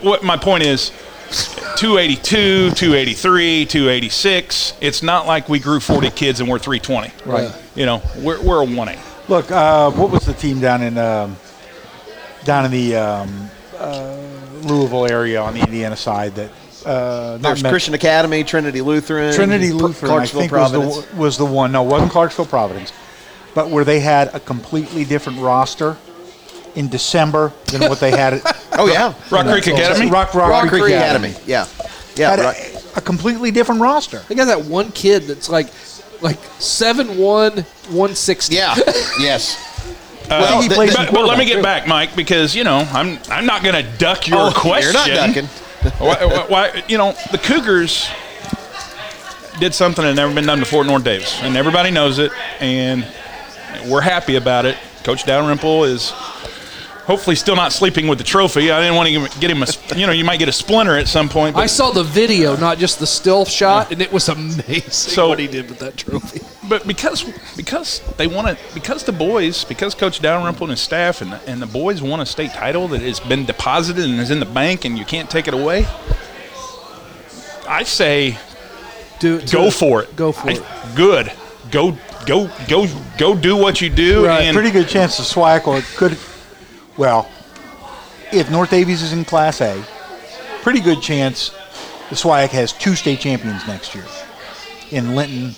what 0.03 0.23
my 0.23 0.37
point 0.37 0.65
is 0.65 0.91
282, 1.77 2.71
283, 2.73 3.67
286. 3.67 4.75
It's 4.81 5.03
not 5.03 5.27
like 5.27 5.49
we 5.49 5.59
grew 5.59 5.81
40 5.81 6.11
kids 6.11 6.41
and 6.41 6.49
we're 6.49 6.59
320. 6.59 7.13
Right. 7.25 7.53
You 7.75 7.87
know, 7.87 8.03
we're, 8.19 8.41
we're 8.43 8.63
a 8.63 8.67
1A. 8.67 9.29
Look, 9.29 9.51
uh, 9.51 9.91
what 9.93 10.11
was 10.11 10.27
the 10.27 10.35
team 10.35 10.61
down 10.61 10.83
in 10.83 10.99
um, 10.99 11.37
down 12.45 12.65
in 12.65 12.71
the 12.73 12.97
um, 12.97 13.49
uh, 13.79 14.17
Louisville 14.63 15.07
area 15.07 15.41
on 15.41 15.55
the 15.55 15.61
Indiana 15.61 15.95
side 15.97 16.35
that 16.35 16.51
uh, 16.85 17.37
There's 17.37 17.63
Met- 17.63 17.71
Christian 17.71 17.95
Academy, 17.95 18.43
Trinity 18.43 18.81
Lutheran, 18.81 19.33
Trinity 19.33 19.71
Pr- 19.71 19.77
Lutheran, 19.77 20.11
I 20.11 20.15
Clarksville, 20.27 20.41
think 20.41 20.53
was 20.53 20.73
the 21.07 21.17
was 21.17 21.39
the 21.39 21.45
one. 21.45 21.71
No, 21.71 21.85
it 21.85 21.89
wasn't 21.89 22.11
Clarksville 22.11 22.47
Providence. 22.47 22.93
But 23.55 23.69
where 23.71 23.85
they 23.85 24.01
had 24.01 24.35
a 24.35 24.41
completely 24.41 25.05
different 25.05 25.39
roster 25.41 25.97
in 26.75 26.89
December 26.89 27.53
than 27.67 27.81
what 27.89 27.99
they 28.01 28.11
had. 28.11 28.35
At, 28.35 28.57
Oh 28.73 28.87
yeah, 28.87 29.13
Rock 29.31 29.47
Creek 29.47 29.67
Academy. 29.67 30.09
Rock, 30.11 30.33
Rock, 30.35 30.49
Rock 30.51 30.69
Creek 30.69 30.83
Creek 30.85 30.95
Academy. 30.95 31.35
Yeah, 31.45 31.67
yeah. 32.17 32.31
Had 32.31 32.39
Rock- 32.39 32.57
a, 32.57 32.99
a 32.99 33.01
completely 33.03 33.51
different 33.51 33.81
roster. 33.81 34.21
They 34.29 34.35
got 34.37 34.45
that 34.47 34.65
one 34.65 34.91
kid 34.93 35.25
that's 35.25 35.49
like 35.51 35.67
like 36.23 36.39
seven 36.61 37.19
one 37.19 37.59
one 37.91 38.15
sixty. 38.15 38.55
yeah. 38.55 38.75
yes. 39.19 39.67
Well, 40.31 40.63
he 40.63 40.69
th- 40.69 40.77
plays 40.77 40.95
th- 40.95 41.09
But, 41.09 41.15
but 41.15 41.27
let 41.27 41.37
me 41.39 41.45
get 41.45 41.55
quarterback. 41.55 41.83
back, 41.83 41.89
Mike, 41.89 42.15
because 42.17 42.55
you 42.55 42.63
know 42.63 42.79
I'm 42.93 43.19
I'm 43.29 43.45
not 43.45 43.65
going 43.65 43.75
to 43.75 43.99
duck 43.99 44.29
your 44.29 44.39
Oh, 44.49 44.53
question. 44.55 44.93
You're 44.95 45.17
not 45.17 45.27
ducking. 45.35 45.47
why, 45.99 46.25
why, 46.25 46.47
why- 46.49 46.85
you 46.89 46.97
know 46.97 47.15
the 47.33 47.39
Cougars 47.39 48.09
did 49.59 49.75
something 49.75 50.05
that 50.05 50.15
never 50.15 50.33
been 50.35 50.47
done 50.47 50.61
before 50.61 50.83
at 50.83 50.87
North 50.87 51.05
Davis, 51.05 51.39
and 51.43 51.57
everybody 51.57 51.91
knows 51.91 52.19
it, 52.19 52.31
and 52.61 53.05
we're 53.89 54.01
happy 54.01 54.37
about 54.37 54.67
it. 54.67 54.77
Coach 55.05 55.25
Dalrymple 55.25 55.85
is 55.85 56.11
hopefully 57.07 57.35
still 57.35 57.57
not 57.57 57.73
sleeping 57.73 58.07
with 58.07 58.19
the 58.19 58.25
trophy. 58.25 58.71
I 58.71 58.81
didn't 58.81 58.95
want 58.95 59.09
to 59.09 59.41
get 59.41 59.51
him 59.51 59.63
a, 59.63 59.67
you 59.97 60.07
know, 60.07 60.13
you 60.13 60.25
might 60.25 60.39
get 60.39 60.49
a 60.49 60.53
splinter 60.53 60.97
at 60.97 61.09
some 61.09 61.29
point. 61.29 61.55
But 61.57 61.63
I 61.63 61.67
saw 61.67 61.91
the 61.91 62.05
video, 62.05 62.57
not 62.57 62.79
just 62.79 63.01
the 63.01 63.07
still 63.07 63.45
shot, 63.45 63.91
and 63.91 64.01
it 64.01 64.13
was 64.13 64.29
amazing 64.29 64.91
So- 64.91 65.29
what 65.29 65.39
he 65.39 65.47
did 65.49 65.69
with 65.69 65.79
that 65.81 65.97
trophy. 65.97 66.41
but 66.69 66.87
because 66.87 67.25
because 67.57 68.01
they 68.17 68.27
want 68.29 68.47
to 68.47 68.75
because 68.75 69.03
the 69.05 69.13
boys 69.13 69.65
because 69.65 69.95
Coach 69.95 70.21
Dalrymple 70.21 70.65
and 70.67 70.71
his 70.73 70.81
staff 70.81 71.21
and 71.21 71.33
the, 71.33 71.41
and 71.49 71.61
the 71.61 71.67
boys 71.67 72.01
want 72.01 72.23
a 72.23 72.27
state 72.27 72.53
title 72.53 72.87
that 72.89 73.01
has 73.01 73.19
been 73.19 73.45
deposited 73.45 74.05
and 74.05 74.21
is 74.21 74.31
in 74.31 74.39
the 74.39 74.47
bank 74.47 74.85
and 74.85 74.97
you 74.99 75.05
can't 75.05 75.29
take 75.31 75.49
it 75.49 75.55
away. 75.55 75.87
I 77.69 77.83
say 77.85 78.39
Do, 79.19 79.41
do 79.41 79.53
go 79.57 79.65
it. 79.67 79.75
for 79.75 80.03
it. 80.03 80.15
Go 80.17 80.33
for 80.33 80.51
I- 80.51 80.55
it. 80.55 80.63
Good. 80.95 81.33
Go 81.71 81.97
go 82.27 82.51
go 82.69 82.87
go 83.19 83.35
do 83.35 83.57
what 83.57 83.81
you 83.81 83.91
do. 83.91 84.27
Right. 84.27 84.43
And 84.43 84.55
Pretty 84.55 84.71
good 84.71 84.89
chance 84.89 85.17
the 85.17 85.23
SWAC 85.23 85.97
could, 85.97 86.19
well, 86.97 87.29
if 88.33 88.51
North 88.51 88.71
Daviess 88.71 89.03
is 89.03 89.13
in 89.13 89.25
Class 89.25 89.61
A, 89.61 89.85
pretty 90.63 90.81
good 90.81 91.01
chance 91.01 91.51
the 92.09 92.17
SWAC 92.17 92.49
has 92.51 92.73
two 92.73 92.95
state 92.95 93.21
champions 93.21 93.67
next 93.67 93.95
year 93.95 94.05
in 94.91 95.15
Linton 95.15 95.55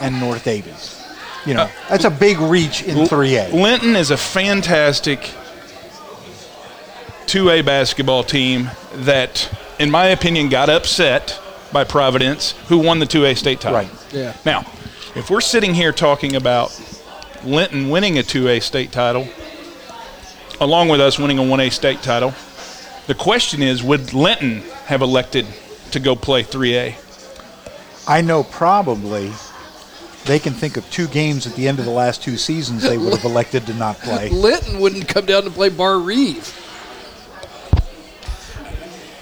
and 0.00 0.20
North 0.20 0.44
Daviess. 0.44 1.02
You 1.46 1.54
know, 1.54 1.62
uh, 1.62 1.70
that's 1.88 2.04
a 2.04 2.10
big 2.10 2.38
reach 2.38 2.82
in 2.82 2.96
3A. 3.06 3.52
Linton 3.52 3.94
is 3.94 4.10
a 4.10 4.16
fantastic 4.16 5.20
2A 7.26 7.64
basketball 7.64 8.24
team 8.24 8.70
that, 8.94 9.48
in 9.78 9.90
my 9.90 10.06
opinion, 10.06 10.48
got 10.48 10.68
upset 10.68 11.40
by 11.72 11.84
Providence, 11.84 12.52
who 12.68 12.78
won 12.78 12.98
the 12.98 13.06
2A 13.06 13.36
state 13.36 13.60
title. 13.60 13.78
Right. 13.78 13.90
Yeah. 14.12 14.36
Now, 14.44 14.64
if 15.16 15.30
we're 15.30 15.40
sitting 15.40 15.72
here 15.72 15.92
talking 15.92 16.36
about 16.36 16.78
Linton 17.42 17.88
winning 17.88 18.18
a 18.18 18.22
2A 18.22 18.62
state 18.62 18.92
title, 18.92 19.26
along 20.60 20.90
with 20.90 21.00
us 21.00 21.18
winning 21.18 21.38
a 21.38 21.42
1A 21.42 21.72
state 21.72 22.02
title, 22.02 22.34
the 23.06 23.14
question 23.14 23.62
is 23.62 23.82
would 23.82 24.12
Linton 24.12 24.60
have 24.84 25.00
elected 25.00 25.46
to 25.92 26.00
go 26.00 26.14
play 26.14 26.42
3A? 26.42 26.94
I 28.06 28.20
know 28.20 28.44
probably 28.44 29.32
they 30.26 30.38
can 30.38 30.52
think 30.52 30.76
of 30.76 30.88
two 30.90 31.08
games 31.08 31.46
at 31.46 31.54
the 31.54 31.66
end 31.66 31.78
of 31.78 31.86
the 31.86 31.90
last 31.90 32.22
two 32.22 32.36
seasons 32.36 32.82
they 32.82 32.98
would 32.98 33.14
have 33.14 33.24
elected 33.24 33.66
to 33.66 33.74
not 33.74 33.96
play. 33.98 34.28
Linton 34.30 34.80
wouldn't 34.80 35.08
come 35.08 35.24
down 35.24 35.44
to 35.44 35.50
play 35.50 35.70
Barr-Reeve. 35.70 36.65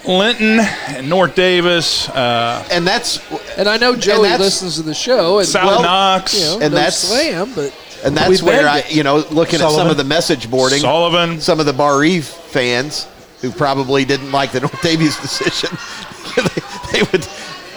Linton 0.07 0.61
and 0.89 1.09
North 1.09 1.35
Daviess, 1.35 2.09
uh, 2.11 2.63
And 2.71 2.87
that's 2.87 3.19
And 3.57 3.69
I 3.69 3.77
know 3.79 3.97
Joey 3.97 4.23
that's- 4.25 4.41
listens 4.41 4.77
to 4.77 4.83
the 4.83 4.95
show, 4.95 5.39
and 5.39 5.49
South 5.49 5.67
Well, 5.67 5.83
Knox, 5.83 6.35
you 6.35 6.41
know, 6.41 6.53
And 6.61 6.75
no 6.75 6.79
that's- 6.79 6.99
slam, 6.99 7.53
but 7.55 7.73
and 8.05 8.15
we 8.15 8.21
that's 8.21 8.43
where 8.43 8.65
begged 8.65 8.69
I, 8.69 8.79
it. 8.91 8.93
you 8.95 9.03
know, 9.03 9.25
looking 9.31 9.55
at 9.57 9.61
some 9.63 9.71
Sullivan. 9.71 9.91
of 9.93 9.97
the 9.97 10.05
message 10.05 10.51
boarding, 10.51 10.81
Sullivan. 10.81 11.41
some 11.41 11.59
of 11.59 11.65
the 11.67 11.73
Barr-Reeve 11.73 12.27
fans 12.27 13.07
who 13.41 13.51
probably 13.51 14.05
didn't 14.05 14.31
like 14.31 14.53
the 14.53 14.61
North 14.67 14.81
Daviess 14.83 15.21
decision, 15.23 15.71
they, 16.93 16.99
they 16.99 17.03
would, 17.11 17.27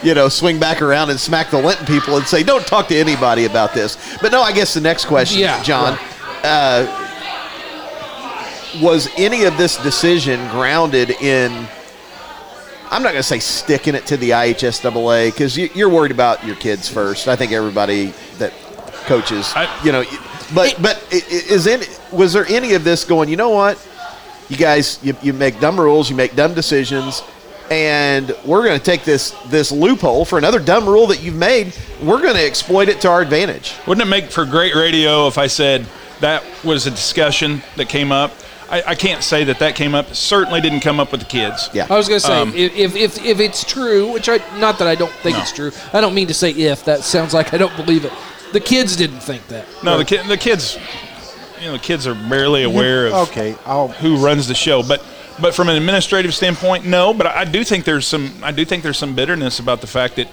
you 0.03 0.13
know, 0.13 0.27
swing 0.27 0.59
back 0.59 0.81
around 0.81 1.09
and 1.11 1.19
smack 1.19 1.49
the 1.49 1.57
Linton 1.61 1.85
people 1.85 2.17
and 2.17 2.27
say, 2.27 2.43
"Don't 2.43 2.65
talk 2.67 2.87
to 2.89 2.95
anybody 2.97 3.45
about 3.45 3.73
this." 3.73 3.97
But 4.21 4.31
no, 4.33 4.41
I 4.41 4.51
guess 4.51 4.73
the 4.73 4.81
next 4.81 5.05
question, 5.05 5.39
Yeah, 5.39 5.63
John, 5.63 5.97
uh, 6.43 7.03
was 8.81 9.09
any 9.17 9.45
of 9.45 9.57
this 9.57 9.77
decision 9.77 10.45
grounded 10.49 11.11
in? 11.21 11.67
I'm 12.89 13.03
not 13.03 13.09
going 13.11 13.21
to 13.21 13.23
say 13.23 13.39
sticking 13.39 13.95
it 13.95 14.05
to 14.07 14.17
the 14.17 14.31
IHSAA 14.31 15.31
because 15.31 15.57
you, 15.57 15.69
you're 15.73 15.89
worried 15.89 16.11
about 16.11 16.45
your 16.45 16.55
kids 16.55 16.87
first. 16.89 17.27
I 17.27 17.35
think 17.35 17.51
everybody 17.51 18.13
that 18.39 18.53
coaches, 19.05 19.51
I- 19.55 19.69
you 19.83 19.91
know, 19.91 20.03
but 20.55 20.75
but 20.81 20.97
i- 21.11 21.15
i- 21.15 21.23
is 21.51 21.67
in 21.67 21.81
was 22.11 22.33
there 22.33 22.45
any 22.47 22.73
of 22.73 22.83
this 22.83 23.03
going? 23.03 23.29
You 23.29 23.35
know 23.35 23.49
what, 23.49 23.77
you 24.49 24.55
guys, 24.57 24.99
you, 25.03 25.15
you 25.21 25.33
make 25.33 25.59
dumb 25.59 25.79
rules, 25.79 26.09
you 26.09 26.15
make 26.15 26.35
dumb 26.35 26.53
decisions, 26.53 27.21
and 27.69 28.33
we're 28.45 28.63
going 28.63 28.79
to 28.79 28.83
take 28.85 29.03
this 29.03 29.31
this 29.47 29.71
loophole 29.71 30.23
for 30.23 30.37
another 30.37 30.59
dumb 30.59 30.87
rule 30.87 31.07
that 31.07 31.21
you've 31.21 31.35
made. 31.35 31.73
We're 32.01 32.21
going 32.21 32.35
to 32.35 32.45
exploit 32.45 32.87
it 32.89 33.01
to 33.01 33.09
our 33.09 33.21
advantage. 33.21 33.73
Wouldn't 33.85 34.05
it 34.07 34.09
make 34.09 34.31
for 34.31 34.45
great 34.45 34.73
radio 34.75 35.27
if 35.27 35.37
I 35.37 35.47
said 35.47 35.85
that 36.21 36.43
was 36.63 36.87
a 36.87 36.91
discussion 36.91 37.61
that 37.75 37.89
came 37.89 38.11
up? 38.13 38.31
I, 38.69 38.83
I 38.87 38.95
can't 38.95 39.23
say 39.23 39.45
that 39.45 39.59
that 39.59 39.75
came 39.75 39.95
up. 39.95 40.13
Certainly 40.13 40.61
didn't 40.61 40.81
come 40.81 40.99
up 40.99 41.11
with 41.11 41.21
the 41.21 41.25
kids. 41.27 41.69
Yeah. 41.73 41.87
I 41.89 41.95
was 41.95 42.07
going 42.09 42.19
to 42.19 42.25
say 42.27 42.41
Um, 42.41 42.53
if, 42.55 42.75
if, 42.75 42.95
if 42.95 43.25
if 43.25 43.39
it's 43.39 43.63
true, 43.63 44.11
which 44.11 44.27
I 44.29 44.37
not 44.59 44.77
that 44.79 44.87
I 44.87 44.95
don't 44.95 45.11
think 45.23 45.35
No. 45.37 45.41
it's 45.41 45.51
true. 45.53 45.71
I 45.93 46.01
don't 46.01 46.13
mean 46.13 46.27
to 46.27 46.33
say 46.33 46.51
if. 46.51 46.83
That 46.85 47.01
sounds 47.03 47.33
like 47.33 47.53
I 47.53 47.57
don't 47.57 47.75
believe 47.77 48.03
it. 48.05 48.11
The 48.53 48.59
kids 48.59 48.95
didn't 48.95 49.19
think 49.21 49.47
that. 49.47 49.65
No, 49.83 49.97
the 49.97 50.05
kid, 50.05 50.25
the 50.27 50.37
kids, 50.37 50.77
you 51.59 51.65
know, 51.67 51.73
the 51.73 51.79
kids 51.79 52.07
are 52.07 52.15
barely 52.15 52.63
aware 52.63 53.07
of 53.07 53.13
Okay, 53.29 53.55
I'll 53.65 53.87
who 53.89 54.17
runs 54.17 54.47
the 54.47 54.55
show. 54.55 54.83
But 54.83 55.03
but 55.39 55.53
from 55.55 55.69
an 55.69 55.75
administrative 55.77 56.33
standpoint, 56.33 56.85
no. 56.85 57.13
But 57.13 57.27
I 57.27 57.45
do 57.45 57.63
think 57.63 57.85
there's 57.85 58.05
some 58.07 58.33
I 58.43 58.51
do 58.51 58.65
think 58.65 58.83
there's 58.83 58.97
some 58.97 59.15
bitterness 59.15 59.59
about 59.59 59.81
the 59.81 59.87
fact 59.87 60.15
that, 60.17 60.27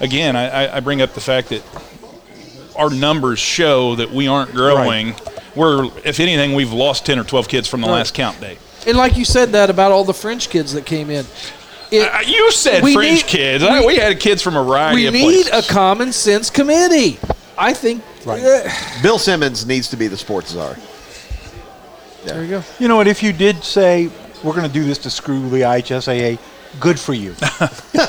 again, 0.00 0.36
I, 0.36 0.66
I- 0.66 0.76
I 0.76 0.80
bring 0.80 1.00
up 1.02 1.12
the 1.14 1.20
fact 1.20 1.48
that 1.48 1.62
our 2.76 2.90
numbers 2.90 3.38
show 3.40 3.96
that 3.96 4.10
we 4.10 4.28
aren't 4.28 4.52
growing. 4.52 5.14
We're, 5.56 5.84
if 6.04 6.20
anything, 6.20 6.54
we've 6.54 6.72
lost 6.72 7.04
ten 7.06 7.18
or 7.18 7.24
twelve 7.24 7.48
kids 7.48 7.66
from 7.68 7.80
the 7.80 7.86
Right. 7.88 7.94
last 7.94 8.14
count 8.14 8.40
day. 8.40 8.58
And 8.86 8.96
like 8.96 9.16
you 9.16 9.24
said 9.24 9.52
that 9.52 9.68
about 9.70 9.92
all 9.92 10.04
the 10.04 10.14
French 10.14 10.48
kids 10.48 10.72
that 10.74 10.86
came 10.86 11.10
in. 11.10 11.26
It, 11.90 12.02
Uh, 12.08 12.20
you 12.24 12.50
said 12.52 12.82
We 12.84 12.94
French 12.94 13.22
need- 13.24 13.26
kids. 13.26 13.64
we- 13.64 13.68
I- 13.70 13.84
we 13.84 13.96
had 13.96 14.20
kids 14.20 14.42
from 14.42 14.56
a 14.56 14.62
variety 14.62 14.94
we 14.96 15.06
of 15.06 15.12
need 15.14 15.46
places. 15.46 15.68
a 15.68 15.72
common 15.72 16.12
sense 16.12 16.48
committee. 16.50 17.18
I 17.58 17.72
think. 17.74 18.02
Right. 18.24 18.42
eh, 18.42 18.70
Bill 19.02 19.18
Simmons 19.18 19.66
needs 19.66 19.88
to 19.88 19.96
be 19.96 20.06
the 20.06 20.16
sports 20.16 20.52
czar. 20.52 20.76
there 22.24 22.42
you 22.44 22.48
go. 22.50 22.62
You 22.78 22.86
know 22.88 22.96
what? 22.96 23.08
If 23.08 23.22
you 23.22 23.32
did 23.32 23.64
say 23.64 24.08
we're 24.42 24.54
going 24.54 24.66
to 24.68 24.72
do 24.72 24.84
this 24.84 24.98
to 24.98 25.10
screw 25.10 25.48
the 25.50 25.62
IHSAA, 25.62 26.38
good 26.78 26.98
for 27.00 27.12
you. 27.12 27.34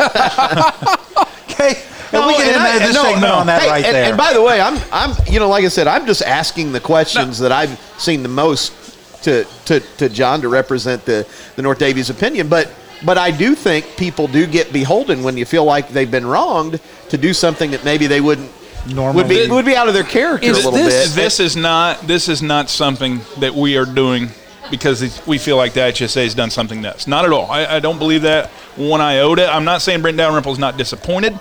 okay, 1.50 1.82
and 2.14 2.28
we 2.28 2.36
can 2.36 2.54
end 2.54 2.82
this 2.82 2.96
no, 2.96 3.04
segment 3.04 3.22
no. 3.22 3.36
on 3.36 3.48
that 3.48 3.62
Hey, 3.62 3.70
right 3.70 3.86
and, 3.86 3.96
there. 3.96 4.04
And 4.06 4.18
by 4.18 4.34
the 4.34 4.42
way, 4.42 4.60
I'm, 4.60 4.80
I'm, 4.92 5.16
you 5.28 5.40
know, 5.40 5.50
like 5.50 5.64
I 5.64 5.70
said, 5.70 5.88
I'm 5.88 6.06
just 6.06 6.22
asking 6.22 6.72
the 6.72 6.80
questions 6.80 7.40
that 7.40 7.52
I've 7.52 7.80
seen 7.98 8.24
the 8.24 8.30
most 8.30 9.24
to, 9.24 9.46
to, 9.66 9.80
to 9.80 10.10
John 10.10 10.42
to 10.42 10.50
represent 10.50 11.06
the, 11.06 11.28
the 11.56 11.62
North 11.62 11.80
Daviess 11.80 12.10
opinion. 12.10 12.50
But, 12.50 12.72
but 13.06 13.18
I 13.18 13.32
do 13.32 13.56
think 13.56 13.98
people 13.98 14.28
do 14.28 14.46
get 14.46 14.74
beholden 14.74 15.24
when 15.24 15.38
you 15.38 15.46
feel 15.46 15.64
like 15.66 15.90
they've 15.90 16.10
been 16.10 16.26
wronged 16.26 16.80
to 17.10 17.18
do 17.18 17.34
something 17.34 17.72
that 17.72 17.84
maybe 17.86 18.08
they 18.08 18.22
wouldn't 18.22 18.52
would 18.88 18.88
be 18.90 18.94
Normally. 18.96 19.50
would 19.52 19.66
be 19.66 19.76
out 19.76 19.88
of 19.88 19.94
their 19.94 20.04
character 20.04 20.48
Is 20.48 20.66
a 20.66 20.70
little 20.70 20.84
this- 20.84 21.14
bit. 21.14 21.22
This 21.22 21.40
is 21.40 21.56
not 21.56 22.02
this 22.08 22.28
is 22.28 22.42
not 22.42 22.68
something 22.68 23.22
that 23.38 23.54
we 23.54 23.78
are 23.78 23.86
doing 23.86 24.30
because 24.72 25.26
we 25.28 25.38
feel 25.38 25.58
like 25.58 25.74
the 25.74 25.82
IHSA 25.82 26.24
has 26.24 26.34
done 26.34 26.50
something 26.50 26.82
nuts. 26.82 27.06
Not 27.06 27.26
at 27.26 27.32
all. 27.32 27.52
I, 27.52 27.66
I 27.76 27.80
don't 27.80 28.00
believe 28.00 28.24
that 28.24 28.48
one 28.76 29.02
iota. 29.02 29.48
I'm 29.52 29.66
not 29.66 29.82
saying 29.82 30.02
Brent 30.02 30.18
Dalrymple 30.18 30.54
is 30.54 30.60
not 30.60 30.78
disappointed, 30.78 31.38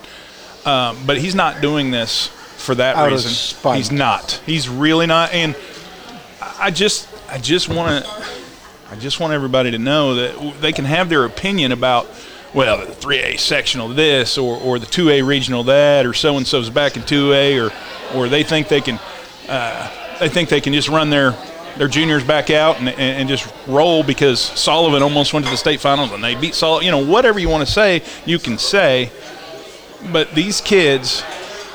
um, 0.66 0.98
but 1.06 1.18
he's 1.18 1.34
not 1.34 1.61
doing 1.61 1.90
this 1.90 2.26
for 2.26 2.74
that 2.74 2.96
Out 2.96 3.06
of 3.08 3.12
reason. 3.12 3.30
spite. 3.30 3.76
He's 3.76 3.90
not. 3.90 4.40
He's 4.46 4.68
really 4.68 5.06
not. 5.06 5.32
And 5.32 5.56
I 6.58 6.70
just 6.70 7.08
I 7.30 7.38
just 7.38 7.68
want 7.68 8.04
to 8.04 8.11
I 8.90 8.96
just 8.96 9.20
want 9.20 9.32
everybody 9.32 9.70
to 9.70 9.78
know 9.78 10.14
that 10.16 10.61
they 10.61 10.72
can 10.72 10.84
have 10.84 11.08
their 11.08 11.24
opinion 11.24 11.70
about, 11.70 12.08
well, 12.52 12.78
the 12.84 12.92
3A 12.92 13.38
sectional 13.38 13.88
this 13.88 14.36
or, 14.36 14.56
or 14.58 14.78
the 14.80 14.86
2A 14.86 15.24
regional 15.26 15.62
that 15.64 16.04
or 16.06 16.12
so 16.12 16.36
and 16.36 16.46
so's 16.46 16.68
back 16.70 16.96
in 16.96 17.02
2A 17.02 17.70
or 17.70 18.16
or 18.16 18.28
they 18.28 18.42
think 18.42 18.68
they 18.68 18.80
can 18.80 18.98
uh, 19.48 20.18
they 20.18 20.28
think 20.28 20.48
they 20.48 20.61
can 20.61 20.72
just 20.72 20.88
run 20.88 21.08
their 21.11 21.34
their 21.78 21.86
juniors 21.88 22.24
back 22.24 22.50
out 22.50 22.78
and, 22.80 22.88
and, 22.88 23.00
and 23.00 23.28
just 23.28 23.50
roll 23.68 24.02
because 24.02 24.40
Sullivan 24.40 25.02
almost 25.02 25.32
went 25.32 25.46
to 25.46 25.50
the 25.52 25.56
state 25.56 25.80
finals 25.80 26.11
and 26.12 26.22
they 26.22 26.34
beat 26.34 26.54
Sullivan. 26.54 26.84
You 26.84 26.90
know, 26.90 27.06
whatever 27.06 27.38
you 27.38 27.48
want 27.48 27.64
to 27.66 27.72
say, 27.72 28.02
you 28.26 28.38
can 28.38 28.58
say. 28.58 29.11
But 30.12 30.32
these 30.34 30.61
kids 30.61 31.20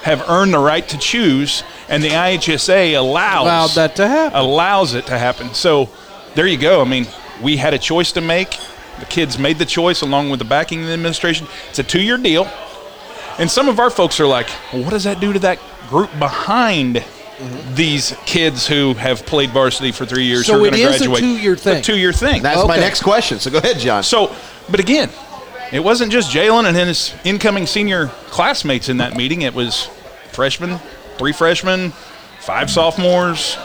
have 0.04 0.28
earned 0.30 0.54
the 0.54 0.60
right 0.60 0.88
to 0.90 0.98
choose, 0.98 1.64
and 1.90 2.04
the 2.04 2.10
IHSA 2.10 2.96
allows 2.98 3.44
Allowed 3.46 3.70
that 3.72 3.96
to 3.98 4.08
happen. 4.08 4.38
allows 4.40 4.94
it 4.94 5.08
to 5.08 5.18
happen. 5.18 5.54
So 5.54 5.90
there 6.36 6.48
you 6.48 6.58
go. 6.58 6.82
I 6.82 6.86
mean, 6.86 7.08
we 7.42 7.58
had 7.58 7.74
a 7.74 7.80
choice 7.80 8.12
to 8.14 8.22
make. 8.22 8.58
The 9.00 9.06
kids 9.06 9.38
made 9.38 9.58
the 9.58 9.66
choice 9.66 10.02
along 10.02 10.30
with 10.30 10.40
the 10.40 10.46
backing 10.46 10.82
of 10.82 10.88
the 10.88 10.94
administration. 10.94 11.48
It's 11.70 11.80
a 11.80 11.84
two 11.84 12.02
year 12.02 12.18
deal. 12.18 12.48
And 13.38 13.52
some 13.52 13.68
of 13.68 13.80
our 13.80 13.90
folks 13.90 14.20
are 14.20 14.28
like, 14.28 14.48
well, 14.72 14.84
what 14.84 14.92
does 14.92 15.04
that 15.04 15.20
do 15.20 15.34
to 15.34 15.40
that 15.40 15.60
group 15.90 16.10
behind 16.20 16.96
mm-hmm. 16.96 17.76
these 17.76 18.16
kids 18.26 18.66
who 18.66 18.94
have 18.94 19.26
played 19.26 19.50
varsity 19.50 19.92
for 19.92 20.06
three 20.06 20.24
years 20.24 20.46
So 20.46 20.54
who 20.54 20.60
are 20.60 20.70
going 20.70 20.74
to 20.74 20.80
is 20.80 21.02
a 21.02 21.08
graduate. 21.08 21.20
two-year 21.20 21.56
thing. 21.58 21.78
A 21.78 21.82
two-year 21.82 22.14
thing. 22.14 22.42
That's 22.42 22.66
my 22.68 22.78
next 22.78 23.04
question. 23.04 23.40
So 23.40 23.52
go 23.52 23.58
ahead, 23.58 23.78
John. 23.80 24.04
So, 24.04 24.34
but 24.70 24.80
again, 24.80 25.10
it 25.76 25.84
wasn't 25.84 26.10
just 26.10 26.32
Jalen 26.32 26.66
and 26.66 26.78
his 26.78 27.14
incoming 27.26 27.66
senior 27.66 28.08
classmates 28.28 28.88
in 28.88 28.98
that 28.98 29.18
meeting. 29.18 29.42
It 29.42 29.54
was 29.54 29.90
freshmen, 30.32 30.80
three 31.18 31.34
freshmen, 31.34 31.92
five 32.40 32.70
sophomores, 32.70 33.58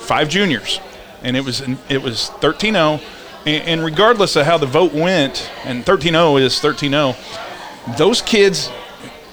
five 0.00 0.28
juniors, 0.28 0.80
and 1.22 1.34
it 1.34 1.44
was 1.46 1.62
it 1.88 2.02
was 2.02 2.30
13-0. 2.40 3.00
And, 3.44 3.82
regardless 3.82 4.36
of 4.36 4.46
how 4.46 4.58
the 4.58 4.66
vote 4.66 4.92
went, 4.92 5.50
and 5.64 5.84
13-0 5.84 6.40
is 6.42 6.60
13-0, 6.60 7.96
those 7.96 8.22
kids, 8.22 8.70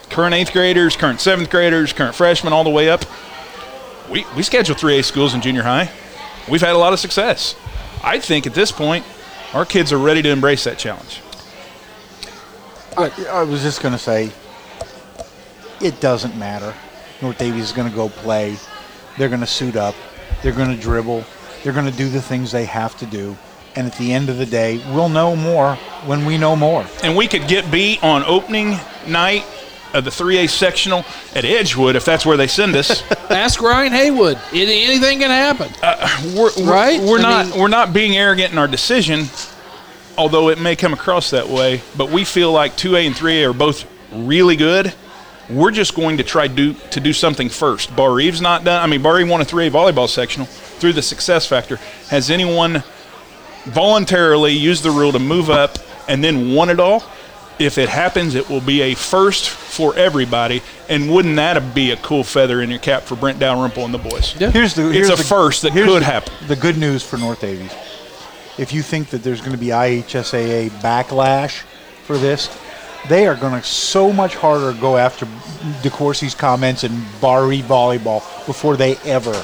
current 0.09 0.33
eighth 0.33 0.51
graders, 0.51 0.95
current 0.95 1.19
seventh 1.19 1.51
graders, 1.51 1.93
current 1.93 2.15
freshmen, 2.15 2.53
all 2.53 2.63
the 2.63 2.69
way 2.69 2.89
up, 2.89 3.03
we 4.09 4.25
we 4.37 4.43
schedule 4.43 4.75
3A 4.75 5.03
schools 5.03 5.33
in 5.33 5.41
junior 5.41 5.63
high. 5.63 5.91
We've 6.49 6.61
had 6.61 6.73
a 6.73 6.77
lot 6.77 6.93
of 6.93 6.99
success. 6.99 7.55
I 8.01 8.17
think 8.19 8.47
at 8.47 8.53
this 8.53 8.71
point, 8.71 9.05
our 9.53 9.65
kids 9.65 9.91
are 9.91 9.99
ready 9.99 10.21
to 10.21 10.29
embrace 10.29 10.63
that 10.63 10.79
challenge. 10.79 11.21
I, 12.97 13.11
I 13.29 13.43
was 13.43 13.61
just 13.61 13.81
going 13.81 13.93
to 13.93 13.99
say, 13.99 14.31
it 15.81 15.99
doesn't 16.01 16.37
matter. 16.37 16.73
North 17.21 17.37
Daviess 17.37 17.59
is 17.59 17.71
going 17.71 17.89
to 17.89 17.95
go 17.95 18.09
play. 18.09 18.55
They're 19.17 19.29
going 19.29 19.41
to 19.41 19.47
suit 19.47 19.75
up. 19.75 19.95
They're 20.43 20.51
going 20.53 20.75
to 20.75 20.81
dribble. 20.81 21.23
They're 21.63 21.73
going 21.73 21.85
to 21.89 21.97
do 21.97 22.09
the 22.09 22.21
things 22.21 22.51
they 22.51 22.65
have 22.65 22.97
to 22.99 23.05
do. 23.05 23.37
And 23.75 23.85
at 23.87 23.95
the 23.97 24.13
end 24.13 24.29
of 24.29 24.37
the 24.37 24.45
day, 24.45 24.77
we'll 24.93 25.09
know 25.09 25.35
more 25.35 25.75
when 26.05 26.25
we 26.25 26.37
know 26.37 26.55
more. 26.55 26.85
And 27.03 27.15
we 27.15 27.27
could 27.27 27.47
get 27.47 27.69
beat 27.71 28.03
on 28.03 28.23
opening 28.23 28.75
night 29.07 29.45
of 29.93 30.03
the 30.03 30.09
3A 30.11 30.49
sectional 30.49 31.03
at 31.35 31.45
Edgewood 31.45 31.95
if 31.95 32.05
that's 32.05 32.25
where 32.25 32.37
they 32.37 32.47
send 32.47 32.75
us. 32.75 33.03
Ask 33.31 33.61
Ryan 33.61 33.91
Haywood. 33.91 34.37
It, 34.53 34.67
anything 34.69 35.19
can 35.19 35.29
happen. 35.29 35.71
Uh, 35.81 36.07
we're, 36.35 36.51
we're- 36.57 36.69
Right? 36.69 37.01
We're 37.01 37.19
I 37.19 37.21
not 37.21 37.45
mean- 37.47 37.59
we're 37.59 37.67
not 37.69 37.93
being 37.93 38.15
arrogant 38.17 38.51
in 38.51 38.57
our 38.57 38.67
decision, 38.67 39.25
although 40.19 40.49
it 40.49 40.59
may 40.59 40.75
come 40.75 40.93
across 40.93 41.31
that 41.31 41.47
way. 41.49 41.81
But 41.97 42.11
we 42.11 42.23
feel 42.25 42.51
like 42.51 42.73
2A 42.75 43.07
and 43.07 43.15
3A 43.15 43.49
are 43.49 43.53
both 43.53 43.87
really 44.13 44.55
good. 44.57 44.93
We're 45.49 45.71
just 45.71 45.95
going 45.95 46.17
to 46.17 46.23
try 46.23 46.47
do 46.47 46.73
to 46.91 46.99
do 46.99 47.13
something 47.13 47.49
first. 47.49 47.95
Barr-Reeve's 47.95 48.41
not 48.41 48.63
done. 48.63 48.83
I 48.83 48.85
mean, 48.85 49.01
Barr-Reeve 49.01 49.29
won 49.29 49.41
a 49.41 49.45
3A 49.45 49.71
volleyball 49.71 50.07
sectional 50.07 50.45
through 50.45 50.93
the 50.93 51.01
success 51.01 51.47
factor. 51.47 51.77
Has 52.09 52.29
anyone 52.29 52.83
voluntarily 53.65 54.51
used 54.53 54.83
the 54.83 54.91
rule 54.91 55.11
to 55.11 55.19
move 55.19 55.49
up 55.49 55.77
and 56.07 56.23
then 56.23 56.53
won 56.53 56.69
it 56.69 56.79
all? 56.79 57.03
If 57.57 57.77
it 57.77 57.89
happens, 57.89 58.35
it 58.35 58.47
will 58.49 58.61
be 58.61 58.81
a 58.83 58.93
first 58.93 59.49
for 59.49 59.93
everybody. 59.95 60.61
And 60.87 61.11
wouldn't 61.11 61.35
that 61.37 61.73
be 61.75 61.91
a 61.91 61.97
cool 61.97 62.23
feather 62.23 62.61
in 62.61 62.69
your 62.69 62.79
cap 62.79 63.03
for 63.03 63.15
Brent 63.15 63.37
Dalrymple 63.39 63.83
and 63.83 63.93
the 63.93 63.97
boys? 63.97 64.33
Yeah. 64.39 64.51
Here's 64.51 64.75
the 64.75 64.89
It's 64.91 65.09
a 65.09 65.15
the- 65.15 65.23
first 65.23 65.63
that 65.63 65.73
here's 65.73 65.87
could 65.87 66.01
the- 66.01 66.05
happen. 66.05 66.33
The 66.47 66.55
good 66.55 66.77
news 66.77 67.03
for 67.03 67.17
North 67.17 67.41
Daviess, 67.41 67.73
if 68.59 68.73
you 68.73 68.81
think 68.83 69.09
that 69.11 69.23
there's 69.23 69.39
going 69.39 69.53
to 69.53 69.57
be 69.57 69.67
IHSAA 69.67 70.69
backlash 70.81 71.61
for 72.03 72.17
this, 72.17 72.55
they 73.07 73.25
are 73.25 73.35
going 73.35 73.59
to 73.59 73.65
so 73.65 74.11
much 74.11 74.35
harder 74.35 74.73
go 74.73 74.97
after 74.97 75.25
DeCourcy's 75.81 76.35
comments 76.35 76.83
and 76.83 77.01
Bari 77.21 77.61
volleyball 77.61 78.19
before 78.45 78.75
they 78.75 78.97
ever 78.97 79.41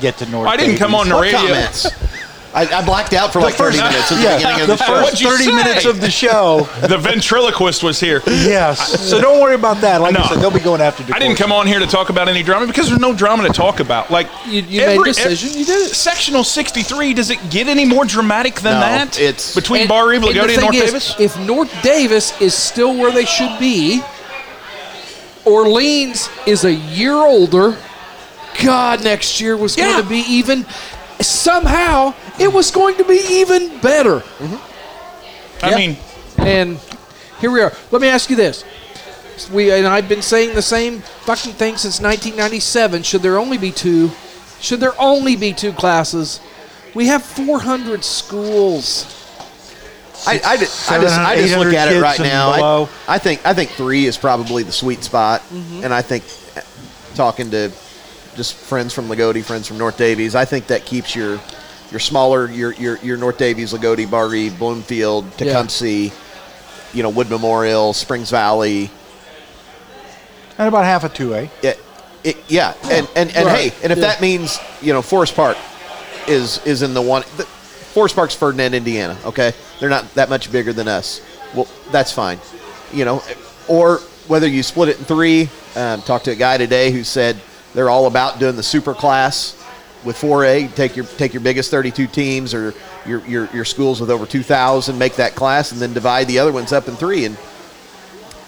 get 0.00 0.16
to 0.18 0.26
North. 0.26 0.48
I 0.48 0.56
didn't 0.56 0.76
come 0.76 0.94
on 0.94 1.08
the 1.08 1.14
radio. 1.14 1.38
comments? 2.52 2.72
I, 2.72 2.78
I 2.78 2.84
blacked 2.84 3.12
out 3.12 3.32
for 3.32 3.40
like 3.40 3.54
first- 3.54 3.78
30 3.78 3.88
minutes 3.90 4.12
at 4.12 4.16
the 4.16 4.22
yeah, 4.22 4.36
beginning 4.36 4.60
of 4.62 4.66
the 4.68 4.76
the, 4.76 4.84
show. 4.84 5.02
first 5.02 5.22
30 5.22 5.44
say? 5.44 5.52
minutes 5.54 5.84
of 5.84 6.00
the 6.00 6.10
show. 6.10 6.68
The 6.88 6.96
ventriloquist 6.98 7.82
was 7.82 8.00
here. 8.00 8.22
yes. 8.26 9.00
So 9.08 9.20
don't 9.20 9.40
worry 9.42 9.54
about 9.54 9.80
that. 9.82 10.00
Like 10.00 10.14
No. 10.14 10.20
I 10.20 10.28
said, 10.28 10.38
they'll 10.38 10.50
be 10.50 10.60
going 10.60 10.80
after 10.80 11.02
DeCourcy. 11.02 11.14
I 11.14 11.18
didn't 11.18 11.36
come 11.36 11.52
on 11.52 11.66
here 11.66 11.78
to 11.80 11.86
talk 11.86 12.08
about 12.08 12.28
any 12.28 12.42
drama 12.42 12.66
because 12.66 12.88
there's 12.88 13.00
no 13.00 13.12
drama 13.14 13.46
to 13.46 13.52
talk 13.52 13.80
about. 13.80 14.10
Like 14.10 14.28
You- 14.46 14.62
you 14.62 14.80
made 14.80 15.00
a 15.00 15.04
decision, 15.04 15.58
you 15.58 15.64
did 15.66 15.90
it. 15.90 15.94
Sectional 15.94 16.44
63. 16.44 17.14
Does 17.14 17.30
it 17.30 17.38
get 17.50 17.68
any 17.68 17.84
more 17.84 18.04
dramatic 18.04 18.56
than 18.60 18.74
No, 18.74 18.80
that? 18.80 19.18
it's- 19.20 19.54
between 19.54 19.82
And- 19.82 19.88
Barr-Reeve, 19.88 20.22
and 20.22 20.34
the 20.34 20.40
and 20.42 20.60
North 20.62 20.74
is, 20.74 20.80
Davis. 20.84 21.14
If 21.18 21.38
North 21.40 21.70
Daviess 21.82 22.40
is 22.40 22.54
still 22.54 22.94
where 22.96 23.10
they 23.12 23.24
should 23.26 23.58
be, 23.58 24.02
Orleans 25.44 26.28
is 26.46 26.64
a 26.64 26.72
year 26.72 27.14
older. 27.14 27.76
God, 28.62 29.02
next 29.04 29.40
year 29.40 29.56
was 29.56 29.76
Yeah. 29.76 29.84
going 29.92 30.02
to 30.02 30.08
be 30.08 30.18
even. 30.28 30.66
Somehow, 31.20 32.14
it 32.38 32.52
was 32.52 32.70
going 32.70 32.96
to 32.96 33.04
be 33.04 33.20
even 33.28 33.78
better. 33.80 34.22
I 35.62 35.70
Yeah. 35.70 35.76
mean, 35.76 35.96
And 36.38 36.78
here 37.40 37.50
we 37.50 37.60
are. 37.60 37.72
Let 37.90 38.00
me 38.00 38.08
ask 38.08 38.30
you 38.30 38.36
this: 38.36 38.64
We 39.52 39.72
and 39.72 39.86
I've 39.86 40.08
been 40.08 40.22
saying 40.22 40.54
the 40.54 40.62
same 40.62 41.00
fucking 41.00 41.54
thing 41.54 41.76
since 41.76 42.00
1997. 42.00 43.02
Should 43.02 43.22
there 43.22 43.38
only 43.38 43.58
be 43.58 43.72
two? 43.72 44.12
Should 44.60 44.80
there 44.80 44.94
only 45.00 45.34
be 45.36 45.52
two 45.52 45.72
classes? 45.72 46.40
We 46.94 47.06
have 47.06 47.22
400 47.24 48.04
schools. 48.04 49.14
I, 50.26 50.34
I, 50.44 50.52
I 50.52 50.56
just, 50.56 50.88
I 50.90 51.36
just 51.36 51.56
look 51.56 51.72
at 51.74 51.92
it 51.92 52.00
right 52.00 52.18
now. 52.18 52.50
I, 52.50 53.14
I 53.14 53.18
think 53.18 53.44
I 53.46 53.54
think 53.54 53.70
three 53.70 54.06
is 54.06 54.16
probably 54.16 54.62
the 54.64 54.72
sweet 54.72 55.04
spot, 55.04 55.42
and 55.50 55.92
I 55.94 56.02
think 56.02 56.24
uh, 56.56 56.60
talking 57.14 57.50
to 57.52 57.70
just 58.38 58.54
friends 58.54 58.94
from 58.94 59.08
Loogootee, 59.08 59.44
friends 59.44 59.66
from 59.66 59.76
North 59.78 59.98
Daviess, 59.98 60.34
I 60.36 60.44
think 60.46 60.68
that 60.68 60.86
keeps 60.86 61.14
your 61.14 61.38
your 61.90 62.00
smaller 62.00 62.48
your 62.48 62.72
your, 62.74 62.96
your 62.98 63.16
North 63.18 63.36
Daviess, 63.36 63.76
Loogootee, 63.76 64.08
Bar 64.10 64.32
Eve, 64.34 64.58
Bloomfield, 64.58 65.24
Yeah. 65.24 65.52
Tecumseh, 65.52 66.14
you 66.94 67.02
know 67.02 67.10
Wood 67.10 67.28
Memorial, 67.28 67.92
Springs 67.92 68.30
Valley. 68.30 68.90
And 70.56 70.68
about 70.68 70.84
half 70.84 71.04
a 71.04 71.08
2A. 71.08 71.50
It, 71.62 71.78
it, 72.24 72.36
yeah, 72.48 72.74
and 72.84 73.08
and, 73.16 73.36
and 73.36 73.46
Right. 73.46 73.72
hey, 73.72 73.82
and 73.82 73.92
if 73.92 73.98
Yeah. 73.98 74.06
that 74.06 74.20
means 74.20 74.58
you 74.80 74.92
know 74.92 75.02
Forest 75.02 75.34
Park 75.34 75.56
is 76.28 76.64
is 76.64 76.82
in 76.82 76.94
the 76.94 77.02
one. 77.02 77.24
The, 77.36 77.44
Forest 77.44 78.14
Park's 78.14 78.34
Ferdinand, 78.34 78.74
Indiana. 78.74 79.16
Okay, 79.24 79.52
they're 79.80 79.88
not 79.88 80.14
that 80.14 80.28
much 80.28 80.52
bigger 80.52 80.72
than 80.72 80.86
us. 80.86 81.20
Well, 81.54 81.66
that's 81.90 82.12
fine. 82.12 82.38
You 82.92 83.04
know, 83.04 83.22
or 83.66 83.98
whether 84.28 84.46
you 84.46 84.62
split 84.62 84.90
it 84.90 84.98
in 84.98 85.04
three. 85.04 85.48
Um, 85.74 86.02
talked 86.02 86.26
to 86.26 86.30
a 86.32 86.36
guy 86.36 86.58
today 86.58 86.90
who 86.92 87.02
said 87.02 87.36
they're 87.78 87.90
all 87.90 88.08
about 88.08 88.40
doing 88.40 88.56
the 88.56 88.62
super 88.64 88.92
class 88.92 89.54
with 90.04 90.16
4A. 90.16 90.74
Take 90.74 90.96
your 90.96 91.04
take 91.04 91.32
your 91.32 91.40
biggest 91.40 91.70
32 91.70 92.08
teams 92.08 92.52
or 92.52 92.74
your 93.06 93.24
your, 93.24 93.48
your 93.54 93.64
schools 93.64 94.00
with 94.00 94.10
over 94.10 94.26
2,000, 94.26 94.98
make 94.98 95.14
that 95.14 95.36
class, 95.36 95.70
and 95.70 95.80
then 95.80 95.92
divide 95.92 96.26
the 96.26 96.40
other 96.40 96.50
ones 96.50 96.72
up 96.72 96.88
in 96.88 96.96
three. 96.96 97.26
And 97.26 97.38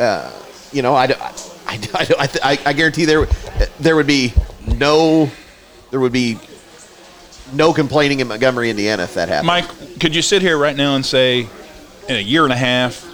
uh, 0.01 0.33
you 0.73 0.83
know, 0.83 0.97
I, 0.97 1.05
I, 1.05 1.33
I, 1.69 2.29
I, 2.43 2.59
I, 2.67 2.73
guarantee 2.73 3.05
there 3.05 3.27
there 3.79 3.95
would 3.95 4.09
be 4.09 4.35
no 4.67 5.31
there 5.93 6.01
would 6.01 6.11
be 6.11 6.37
no 7.53 7.73
complaining 7.73 8.19
in 8.19 8.27
Montgomery, 8.27 8.69
Indiana, 8.69 9.05
if 9.05 9.15
that 9.15 9.29
happened. 9.29 9.47
Mike, 9.47 10.01
could 10.01 10.13
you 10.13 10.23
sit 10.23 10.43
here 10.43 10.59
right 10.59 10.75
now 10.75 10.97
and 10.97 11.07
say, 11.07 11.49
in 12.09 12.17
a 12.17 12.21
year 12.21 12.43
and 12.43 12.53
a 12.53 12.57
half, 12.57 13.09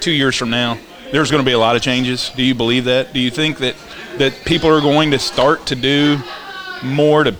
two 0.00 0.10
years 0.10 0.36
from 0.36 0.48
now, 0.48 0.78
there's 1.12 1.30
going 1.30 1.44
to 1.44 1.46
be 1.46 1.52
a 1.52 1.58
lot 1.58 1.76
of 1.76 1.82
changes? 1.82 2.30
Do 2.34 2.42
you 2.42 2.54
believe 2.54 2.86
that? 2.86 3.12
Do 3.12 3.20
you 3.20 3.30
think 3.30 3.58
that 3.58 3.74
that 4.18 4.34
people 4.44 4.70
are 4.70 4.80
going 4.80 5.10
to 5.12 5.18
start 5.18 5.66
to 5.66 5.76
do 5.76 6.18
more 6.82 7.24
to 7.24 7.34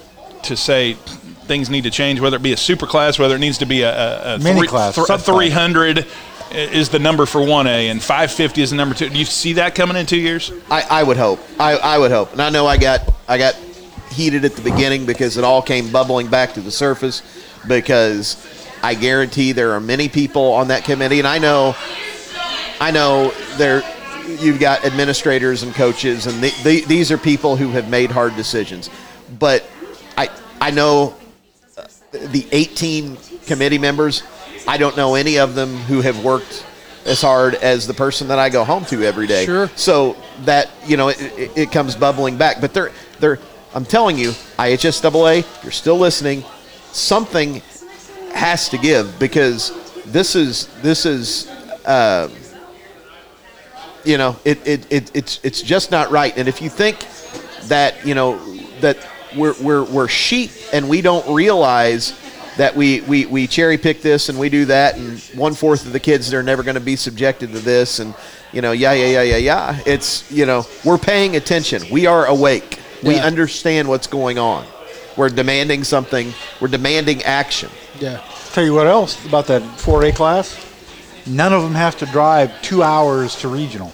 to 0.44 0.56
say 0.56 0.94
things 0.94 1.68
need 1.68 1.84
to 1.84 1.90
change, 1.90 2.20
whether 2.20 2.36
it 2.36 2.42
be 2.42 2.52
a 2.52 2.56
super 2.56 2.86
class, 2.86 3.18
whether 3.18 3.34
it 3.34 3.40
needs 3.40 3.58
to 3.58 3.66
be 3.66 3.82
a, 3.82 3.90
a, 3.92 4.34
a 4.34 4.38
Mini 4.38 4.60
three- 4.60 4.68
class, 4.68 4.94
th- 4.94 5.08
a 5.08 5.18
300 5.18 6.06
is 6.52 6.88
the 6.88 6.98
number 6.98 7.26
for 7.26 7.40
1A 7.40 7.90
and 7.90 8.00
550 8.00 8.62
is 8.62 8.70
the 8.70 8.76
number 8.76 8.94
two. 8.94 9.08
Do 9.08 9.18
you 9.18 9.24
see 9.24 9.54
that 9.54 9.74
coming 9.74 9.96
in 9.96 10.06
two 10.06 10.18
years? 10.18 10.50
I, 10.70 10.82
I 10.88 11.02
would 11.02 11.16
hope. 11.16 11.40
I, 11.58 11.76
I 11.76 11.98
would 11.98 12.10
hope. 12.10 12.32
And 12.32 12.42
I 12.42 12.50
know 12.50 12.66
I 12.66 12.76
got 12.76 13.02
I 13.28 13.38
got 13.38 13.54
heated 14.12 14.44
at 14.44 14.56
the 14.56 14.62
beginning 14.62 15.06
because 15.06 15.36
it 15.36 15.44
all 15.44 15.62
came 15.62 15.90
bubbling 15.92 16.28
back 16.28 16.54
to 16.54 16.60
the 16.60 16.70
surface 16.70 17.22
because 17.68 18.36
I 18.82 18.94
guarantee 18.94 19.52
there 19.52 19.72
are 19.72 19.80
many 19.80 20.08
people 20.08 20.52
on 20.52 20.68
that 20.68 20.84
committee 20.84 21.18
and 21.20 21.28
I 21.28 21.38
know 21.38 21.76
I 22.80 22.90
know 22.90 23.30
there 23.56 23.82
you've 24.39 24.61
got 24.61 24.85
administrators 24.85 25.62
and 25.62 25.74
coaches 25.74 26.26
and 26.26 26.43
the, 26.43 26.51
the, 26.62 26.85
these 26.87 27.11
are 27.11 27.18
people 27.18 27.57
who 27.57 27.70
have 27.70 27.89
made 27.89 28.11
hard 28.11 28.37
decisions. 28.37 28.91
But 29.39 29.64
I 30.16 30.28
I 30.61 30.70
know 30.70 31.14
uh, 31.76 31.87
the 32.11 32.47
18 32.53 33.16
committee 33.47 33.78
members, 33.78 34.22
I 34.66 34.76
don't 34.76 34.97
know 34.97 35.14
any 35.14 35.39
of 35.39 35.55
them 35.55 35.76
who 35.76 36.01
have 36.01 36.24
worked 36.24 36.66
as 37.07 37.22
hard 37.22 37.55
as 37.55 37.87
the 37.87 37.95
person 37.95 38.28
that 38.28 38.39
I 38.39 38.49
go 38.49 38.64
home 38.64 38.85
to 38.87 39.03
every 39.03 39.26
day. 39.26 39.45
Sure. 39.45 39.68
So 39.76 40.16
that 40.45 40.70
you 40.87 40.97
know 40.97 41.09
it, 41.09 41.20
it, 41.20 41.51
it 41.57 41.72
comes 41.72 41.95
bubbling 41.95 42.37
back. 42.37 42.61
But 42.61 42.74
they're 42.74 42.93
they're 43.18 43.39
I'm 43.74 43.85
telling 43.85 44.18
you, 44.18 44.31
IHSAA, 44.59 45.62
you're 45.62 45.72
still 45.72 45.99
listening. 45.99 46.43
Something 46.93 47.62
has 48.33 48.68
to 48.70 48.78
give 48.78 49.18
because 49.18 49.72
this 50.07 50.35
is 50.35 50.66
this 50.83 51.07
is 51.07 51.49
uh, 51.85 52.28
you 54.05 54.18
know 54.18 54.36
it, 54.44 54.66
it, 54.66 54.92
it 54.92 55.11
it's 55.14 55.40
it's 55.42 55.62
just 55.62 55.90
not 55.90 56.11
right. 56.11 56.36
And 56.36 56.48
if 56.48 56.61
you 56.62 56.68
think 56.68 57.07
that 57.68 58.05
you 58.07 58.14
know 58.14 58.38
that 58.80 58.98
we're 59.36 59.55
we're 59.61 59.84
we're 59.84 60.09
sheep 60.09 60.51
and 60.72 60.88
we 60.88 61.01
don't 61.01 61.34
realize 61.34 62.18
that 62.57 62.74
we, 62.74 63.01
we, 63.03 63.24
we 63.26 63.46
cherry 63.46 63.78
pick 63.78 64.03
this 64.03 64.28
and 64.28 64.38
we 64.38 64.48
do 64.51 64.64
that 64.66 64.96
and 64.96 65.20
one 65.38 65.55
fourth 65.55 65.86
of 65.86 65.92
the 65.92 66.01
kids 66.01 66.34
are 66.34 66.42
never 66.42 66.62
going 66.62 66.74
to 66.74 66.80
be 66.80 66.96
subjected 66.96 67.53
to 67.53 67.61
this 67.61 68.01
and 68.01 68.12
you 68.53 68.61
know 68.61 68.72
yeah 68.72 68.92
yeah 68.92 69.07
yeah 69.07 69.22
yeah 69.22 69.36
yeah 69.36 69.80
it's 69.86 70.30
you 70.32 70.44
know 70.44 70.66
we're 70.84 70.98
paying 70.98 71.36
attention 71.36 71.80
we 71.90 72.07
are 72.07 72.26
awake 72.26 72.80
We 73.03 73.18
understand 73.18 73.88
what's 73.88 74.07
going 74.07 74.38
on. 74.38 74.66
We're 75.16 75.30
demanding 75.30 75.84
something. 75.84 76.32
We're 76.61 76.68
demanding 76.68 77.22
action. 77.22 77.70
Yeah. 77.98 78.22
Tell 78.53 78.64
you 78.64 78.74
what 78.74 78.86
else 78.86 79.24
about 79.24 79.46
that 79.46 79.62
4A 79.62 80.14
class. 80.14 80.69
None 81.26 81.52
of 81.52 81.62
them 81.62 81.74
have 81.74 81.96
to 81.98 82.06
drive 82.06 82.50
two 82.62 82.82
hours 82.82 83.36
to 83.36 83.48
regional. 83.48 83.92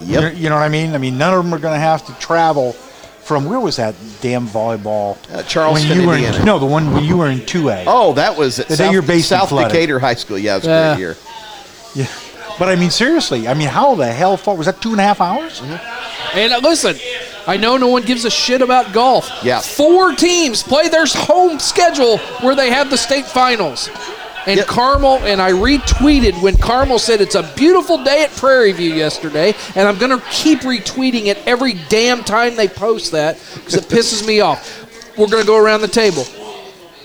You, 0.00 0.14
know, 0.20 0.26
Yep. 0.28 0.36
you 0.36 0.48
know 0.48 0.56
what 0.56 0.62
I 0.62 0.68
mean? 0.68 0.94
I 0.94 0.98
mean, 0.98 1.16
none 1.18 1.32
of 1.34 1.44
them 1.44 1.54
are 1.54 1.58
going 1.58 1.74
to 1.74 1.80
have 1.80 2.04
to 2.06 2.12
travel 2.14 2.72
from 2.72 3.44
where 3.44 3.60
was 3.60 3.76
that 3.76 3.94
damn 4.20 4.48
volleyball? 4.48 5.16
Uh, 5.32 5.42
Charleston, 5.44 5.90
when 5.90 6.00
you 6.00 6.06
were 6.08 6.14
Indiana. 6.14 6.38
In, 6.38 6.44
no, 6.44 6.58
the 6.58 6.66
one 6.66 6.92
when 6.92 7.04
you 7.04 7.16
were 7.16 7.28
in 7.30 7.38
2A. 7.38 7.84
Oh, 7.86 8.12
that 8.14 8.36
was 8.36 8.58
at 8.58 8.66
The 8.68 8.76
day 8.76 8.84
South, 8.84 8.92
you're 8.92 9.02
based 9.02 9.28
South 9.28 9.50
Decatur 9.50 10.00
High 10.00 10.14
School. 10.14 10.38
Yeah, 10.38 10.54
it 10.54 10.58
was 10.58 10.66
a 10.66 10.68
Yeah. 10.70 10.94
great 10.94 11.00
year. 11.00 11.16
Yeah. 11.94 12.06
But 12.58 12.68
I 12.68 12.74
mean, 12.76 12.90
seriously, 12.90 13.46
I 13.48 13.54
mean, 13.54 13.68
how 13.68 13.94
the 13.94 14.06
hell 14.12 14.36
far 14.36 14.56
was 14.56 14.66
that? 14.66 14.80
Two 14.82 14.90
and 14.90 15.00
a 15.00 15.04
half 15.04 15.20
hours? 15.20 15.60
Mm-hmm. 15.60 16.38
And 16.38 16.52
uh, 16.52 16.58
listen, 16.62 16.96
I 17.46 17.56
know 17.56 17.76
no 17.76 17.86
one 17.88 18.02
gives 18.02 18.24
a 18.24 18.30
shit 18.30 18.60
about 18.60 18.92
golf. 18.92 19.30
Yeah. 19.44 19.60
Four 19.60 20.14
teams 20.14 20.62
play 20.62 20.88
their 20.88 21.06
home 21.06 21.58
schedule 21.60 22.18
where 22.40 22.54
they 22.56 22.70
have 22.70 22.90
the 22.90 22.98
state 22.98 23.24
finals. 23.26 23.88
And 24.46 24.56
Yep. 24.58 24.66
Carmel, 24.66 25.18
and 25.18 25.40
I 25.40 25.52
retweeted 25.52 26.40
when 26.42 26.56
Carmel 26.56 26.98
said 26.98 27.20
it's 27.20 27.36
a 27.36 27.44
beautiful 27.56 28.02
day 28.02 28.24
at 28.24 28.30
Prairie 28.32 28.72
View 28.72 28.92
yesterday, 28.92 29.54
and 29.76 29.86
I'm 29.86 29.98
going 29.98 30.18
to 30.18 30.24
keep 30.30 30.60
retweeting 30.60 31.26
it 31.26 31.38
every 31.46 31.74
damn 31.88 32.24
time 32.24 32.56
they 32.56 32.66
post 32.68 33.12
that 33.12 33.38
because 33.54 33.74
it 33.74 33.84
pisses 33.84 34.26
me 34.26 34.40
off. 34.40 34.80
We're 35.16 35.28
going 35.28 35.42
to 35.42 35.46
go 35.46 35.56
around 35.56 35.82
the 35.82 35.88
table. 35.88 36.24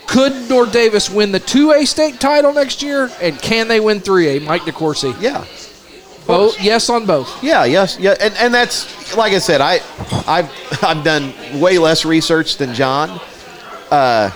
Could 0.06 0.48
North 0.48 0.72
Daviess 0.72 1.14
win 1.14 1.32
the 1.32 1.40
2A 1.40 1.86
state 1.86 2.18
title 2.18 2.52
next 2.52 2.82
year, 2.82 3.10
and 3.20 3.38
can 3.40 3.68
they 3.68 3.78
win 3.78 4.00
3A? 4.00 4.42
Mike 4.44 4.62
DeCourcy. 4.62 5.14
Yeah. 5.20 5.44
Both, 6.26 6.60
yes 6.60 6.90
on 6.90 7.06
both. 7.06 7.42
Yeah, 7.42 7.64
yes, 7.64 7.98
yeah, 7.98 8.14
and, 8.20 8.34
and 8.36 8.52
that's 8.52 9.16
like 9.16 9.32
I 9.32 9.38
said, 9.38 9.62
I, 9.62 9.80
I've 10.26 10.50
I've 10.84 11.02
done 11.02 11.32
way 11.58 11.78
less 11.78 12.04
research 12.04 12.58
than 12.58 12.74
John. 12.74 13.18
Uh, 13.90 14.30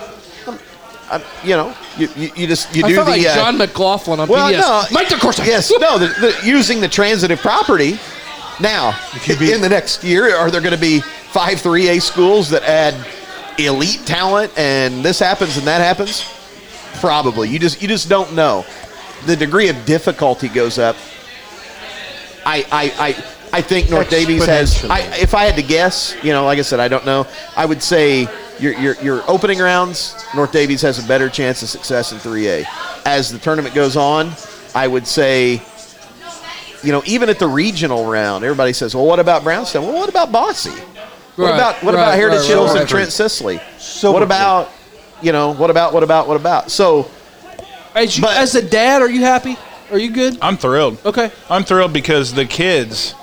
I'm, 1.12 1.20
I'm, 1.20 1.26
you 1.44 1.56
know, 1.56 1.74
you, 1.96 2.08
you, 2.16 2.30
you 2.34 2.46
just 2.46 2.74
you 2.74 2.84
I 2.84 2.88
do 2.88 2.96
the 2.96 3.04
like 3.04 3.26
uh, 3.26 3.34
John 3.34 3.58
McLaughlin 3.58 4.20
on 4.20 4.28
well, 4.28 4.50
PBS. 4.50 4.60
no, 4.60 4.94
Mike 4.94 5.08
DeCourcy. 5.08 5.46
Yes, 5.46 5.70
no, 5.78 5.98
the, 5.98 6.06
the, 6.06 6.40
using 6.44 6.80
the 6.80 6.88
transitive 6.88 7.40
property. 7.40 7.98
Now, 8.60 8.98
you 9.24 9.36
be- 9.36 9.52
in 9.52 9.60
the 9.60 9.68
next 9.68 10.04
year, 10.04 10.34
are 10.34 10.50
there 10.50 10.60
going 10.60 10.74
to 10.74 10.80
be 10.80 11.00
five 11.00 11.60
three 11.60 11.88
A 11.88 12.00
schools 12.00 12.50
that 12.50 12.62
add 12.62 12.94
elite 13.58 14.02
talent, 14.06 14.52
and 14.56 15.04
this 15.04 15.18
happens 15.18 15.56
and 15.56 15.66
that 15.66 15.80
happens? 15.80 16.24
Probably. 17.00 17.48
You 17.48 17.58
just 17.58 17.82
you 17.82 17.88
just 17.88 18.08
don't 18.08 18.34
know. 18.34 18.64
The 19.26 19.36
degree 19.36 19.68
of 19.68 19.84
difficulty 19.84 20.48
goes 20.48 20.78
up. 20.78 20.96
I 22.44 22.64
I 22.70 22.92
I, 22.98 23.24
I 23.52 23.60
think 23.60 23.90
North 23.90 24.08
Daviess 24.08 24.46
has. 24.46 24.84
I, 24.86 25.00
if 25.16 25.34
I 25.34 25.44
had 25.44 25.56
to 25.56 25.62
guess, 25.62 26.16
you 26.22 26.32
know, 26.32 26.44
like 26.44 26.58
I 26.58 26.62
said, 26.62 26.80
I 26.80 26.88
don't 26.88 27.04
know. 27.04 27.26
I 27.56 27.66
would 27.66 27.82
say 27.82 28.26
your 28.58 28.72
your, 28.74 28.94
your 29.02 29.30
opening 29.30 29.58
rounds, 29.58 30.14
North 30.34 30.52
Daviess 30.52 30.80
has 30.82 31.02
a 31.04 31.06
better 31.06 31.28
chance 31.28 31.62
of 31.62 31.68
success 31.68 32.12
in 32.12 32.18
3A. 32.18 32.64
As 33.04 33.30
the 33.30 33.38
tournament 33.38 33.74
goes 33.74 33.96
on, 33.96 34.32
I 34.74 34.88
would 34.88 35.06
say, 35.06 35.60
you 36.82 36.92
know, 36.92 37.02
even 37.04 37.28
at 37.28 37.38
the 37.38 37.46
regional 37.48 38.06
round, 38.10 38.42
everybody 38.44 38.72
says, 38.72 38.94
"Well, 38.94 39.04
what 39.06 39.18
about 39.18 39.44
Brownstown? 39.44 39.84
Well, 39.84 39.94
what 39.94 40.08
about 40.08 40.32
Bosse? 40.32 40.66
What 41.36 41.46
Right, 41.46 41.54
about 41.54 41.82
what 41.82 41.94
right, 41.94 42.02
about 42.02 42.14
Heritage 42.14 42.40
right, 42.40 42.48
Hills 42.48 42.66
right, 42.72 42.80
and 42.80 42.80
right. 42.80 42.88
Trent 42.88 43.12
Sicily? 43.12 43.60
So 43.78 44.12
what 44.12 44.22
about, 44.22 44.70
you 45.22 45.32
know, 45.32 45.52
what 45.54 45.70
about 45.70 45.92
what 45.94 46.02
about 46.02 46.28
what 46.28 46.36
about? 46.36 46.70
So 46.70 47.10
As, 47.94 48.16
you, 48.16 48.22
But- 48.22 48.36
as 48.36 48.54
a 48.54 48.62
dad, 48.62 49.00
are 49.02 49.08
you 49.10 49.20
happy? 49.20 49.56
Are 49.90 49.98
you 49.98 50.10
good? 50.10 50.38
I'm 50.42 50.56
thrilled. 50.58 50.98
Okay. 51.06 51.30
I'm 51.50 51.64
thrilled 51.64 51.92
because 51.92 52.32
the 52.34 52.44
kids, 52.46 53.14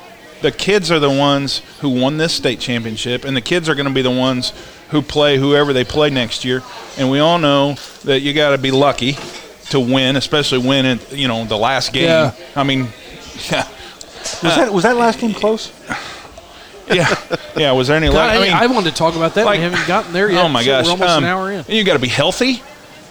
the 0.41 0.51
kids 0.51 0.89
are 0.91 0.99
the 0.99 1.09
ones 1.09 1.61
who 1.81 1.89
won 1.89 2.17
this 2.17 2.33
state 2.33 2.59
championship, 2.59 3.25
and 3.25 3.35
the 3.35 3.41
kids 3.41 3.67
are 3.69 3.75
going 3.75 3.87
to 3.87 3.93
be 3.93 4.01
the 4.01 4.11
ones 4.11 4.53
who 4.89 5.01
play 5.01 5.37
whoever 5.37 5.73
they 5.73 5.83
play 5.83 6.09
next 6.09 6.43
year. 6.45 6.61
And 6.97 7.11
we 7.11 7.19
all 7.19 7.37
know 7.39 7.75
that 8.05 8.21
you 8.21 8.33
got 8.33 8.51
to 8.51 8.57
be 8.57 8.71
lucky 8.71 9.17
to 9.69 9.79
win, 9.79 10.15
especially 10.15 10.57
win 10.67 10.85
in 10.85 10.99
you 11.11 11.27
know 11.27 11.45
the 11.45 11.57
last 11.57 11.93
game. 11.93 12.05
Yeah. 12.05 12.33
I 12.55 12.63
mean, 12.63 12.87
yeah, 13.51 13.67
Was 13.67 14.41
that 14.41 14.73
was 14.73 14.83
that 14.83 14.95
last 14.95 15.19
game 15.19 15.33
close? 15.33 15.71
yeah, 16.91 17.13
yeah. 17.55 17.71
Was 17.71 17.87
there 17.87 17.97
any 17.97 18.07
God, 18.07 18.15
luck? 18.15 18.29
I, 18.31 18.37
I 18.37 18.41
mean, 18.41 18.53
I 18.53 18.67
wanted 18.67 18.89
to 18.91 18.95
talk 18.95 19.15
about 19.15 19.35
that. 19.35 19.45
like- 19.45 19.57
we 19.59 19.63
haven't 19.63 19.87
gotten 19.87 20.11
there 20.13 20.31
yet. 20.31 20.43
Oh 20.43 20.49
my 20.49 20.61
Shit, 20.63 20.67
gosh! 20.69 20.85
We're 20.85 20.91
almost 20.91 21.09
Um, 21.11 21.23
an 21.23 21.29
hour 21.29 21.51
in. 21.51 21.65
You 21.67 21.83
got 21.83 21.93
to 21.93 21.99
be 21.99 22.07
healthy. 22.07 22.63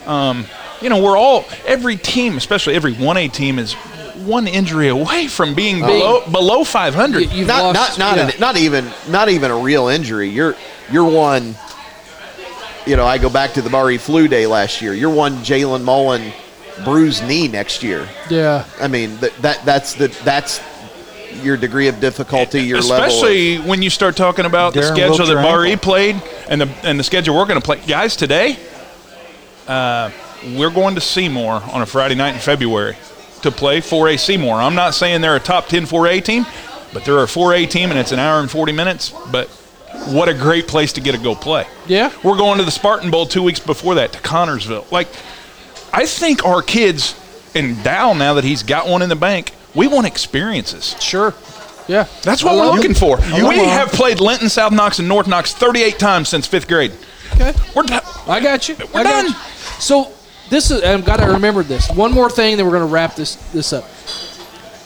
Um, 0.07 0.47
you 0.81 0.89
know, 0.89 1.03
we're 1.03 1.16
all 1.16 1.45
every 1.66 1.97
team, 1.97 2.37
especially 2.37 2.74
every 2.74 2.93
one 2.95 3.16
A 3.16 3.29
team, 3.29 3.59
is 3.59 3.74
one 4.26 4.46
injury 4.48 4.88
away 4.88 5.28
from 5.28 5.54
being 5.54 5.80
below 5.80 6.22
below 6.30 6.64
500. 6.64 7.20
You- 7.20 7.28
you've 7.30 7.48
not 7.48 7.74
lost- 7.74 7.98
not 7.98 8.16
not 8.16 8.16
yeah. 8.16 8.28
an, 8.34 8.40
not 8.40 8.56
even 8.56 8.90
not 9.08 9.28
even 9.28 9.50
a 9.50 9.56
real 9.58 9.88
injury. 9.88 10.28
You're 10.28 10.56
you're 10.90 11.04
one. 11.04 11.56
You 12.86 12.96
know, 12.96 13.04
I 13.06 13.18
go 13.18 13.28
back 13.28 13.52
to 13.54 13.62
the 13.62 13.68
Murray 13.70 13.98
flu 13.98 14.28
day 14.28 14.46
last 14.46 14.80
year. 14.80 14.94
You're 14.94 15.10
one 15.10 15.36
Jalen 15.38 15.82
Mullen 15.84 16.32
bruised 16.84 17.26
knee 17.26 17.48
next 17.48 17.82
year. 17.82 18.08
Yeah. 18.30 18.64
I 18.80 18.88
mean 18.88 19.16
that, 19.18 19.34
that 19.42 19.64
that's 19.64 19.94
the 19.94 20.08
that's 20.24 20.60
your 21.42 21.56
degree 21.56 21.88
of 21.88 22.00
difficulty, 22.00 22.62
your 22.62 22.80
level. 22.80 22.94
Of, 22.96 23.02
Especially 23.12 23.58
when 23.58 23.82
you 23.82 23.90
start 23.90 24.16
talking 24.16 24.46
about 24.46 24.72
the 24.74 24.82
schedule 24.82 25.18
that 25.18 25.26
your 25.28 25.42
Bar 25.42 25.64
ankle. 25.66 25.82
played 25.92 26.22
and 26.48 26.60
the 26.62 26.68
and 26.82 26.98
the 26.98 27.04
schedule 27.04 27.36
we're 27.36 27.46
going 27.46 27.60
to 27.60 27.64
play. 27.64 27.80
Guys, 27.86 28.16
today 28.16 28.56
uh, 29.66 30.10
we're 30.56 30.70
going 30.70 30.94
to 30.94 31.00
Seymour 31.00 31.62
on 31.72 31.82
a 31.82 31.86
Friday 31.86 32.14
night 32.14 32.34
in 32.34 32.40
February 32.40 32.96
to 33.43 33.51
play 33.51 33.80
4A 33.80 34.18
Seymour. 34.18 34.55
I'm 34.57 34.74
not 34.74 34.95
saying 34.95 35.20
they're 35.20 35.36
a 35.36 35.41
top 35.41 35.66
10 35.68 35.84
4A 35.84 36.24
team, 36.24 36.47
but 36.93 37.05
they're 37.05 37.22
a 37.22 37.26
4A 37.26 37.68
team 37.70 37.91
and 37.91 37.99
it's 37.99 38.12
an 38.12 38.18
hour 38.18 38.41
and 38.41 38.51
40 38.51 38.72
minutes. 38.72 39.12
But 39.30 39.49
what 40.07 40.28
a 40.28 40.34
great 40.34 40.68
place 40.68 40.93
to 40.95 41.01
get 41.01 41.12
to 41.12 41.18
go 41.18 41.34
play. 41.34 41.66
Yeah. 41.86 42.12
We're 42.22 42.36
going 42.36 42.59
to 42.59 42.64
the 42.64 42.70
Spartan 42.70 43.11
Bowl 43.11 43.26
two 43.26 43.43
weeks 43.43 43.61
before 43.61 43.97
that 43.97 44.12
to 44.12 44.18
Connersville. 44.20 44.91
Like, 44.91 45.09
I 45.93 46.07
think 46.07 46.45
our 46.45 46.62
kids, 46.62 47.18
and 47.55 47.82
Dow, 47.82 48.12
now 48.12 48.34
that 48.34 48.45
he's 48.45 48.62
got 48.62 48.86
one 48.89 49.03
in 49.03 49.09
the 49.09 49.16
bank, 49.16 49.53
we 49.74 49.86
want 49.86 50.07
experiences. 50.07 50.95
Sure. 51.01 51.34
Yeah. 51.89 52.07
That's 52.22 52.45
what 52.45 52.55
we're 52.57 52.70
looking 52.74 52.91
it. 52.91 52.99
for. 52.99 53.18
You 53.20 53.49
we 53.49 53.57
have 53.57 53.89
played 53.89 54.20
Linton, 54.20 54.49
South 54.51 54.72
Knox, 54.72 54.99
and 54.99 55.09
North 55.09 55.26
Knox 55.26 55.55
38 55.55 55.99
times 55.99 56.28
since 56.28 56.47
fifth 56.47 56.68
grade. 56.68 56.93
Okay. 57.34 57.55
We're 57.74 57.84
done. 57.84 58.03
I 58.26 58.41
got 58.41 58.68
you. 58.68 58.76
We're 58.93 59.01
I 59.01 59.03
got 59.05 59.22
done. 59.22 59.26
you. 59.26 59.32
So 59.80 60.12
this 60.51 60.70
is 60.70 60.82
I've 60.82 61.05
got 61.05 61.18
to 61.18 61.32
remember 61.32 61.62
this. 61.62 61.90
One 61.90 62.12
more 62.12 62.30
thing, 62.30 62.57
then 62.57 62.66
we're 62.66 62.72
going 62.72 62.88
to 62.88 62.92
wrap 62.92 63.14
this 63.14 63.36
this 63.53 63.72
up. 63.72 63.88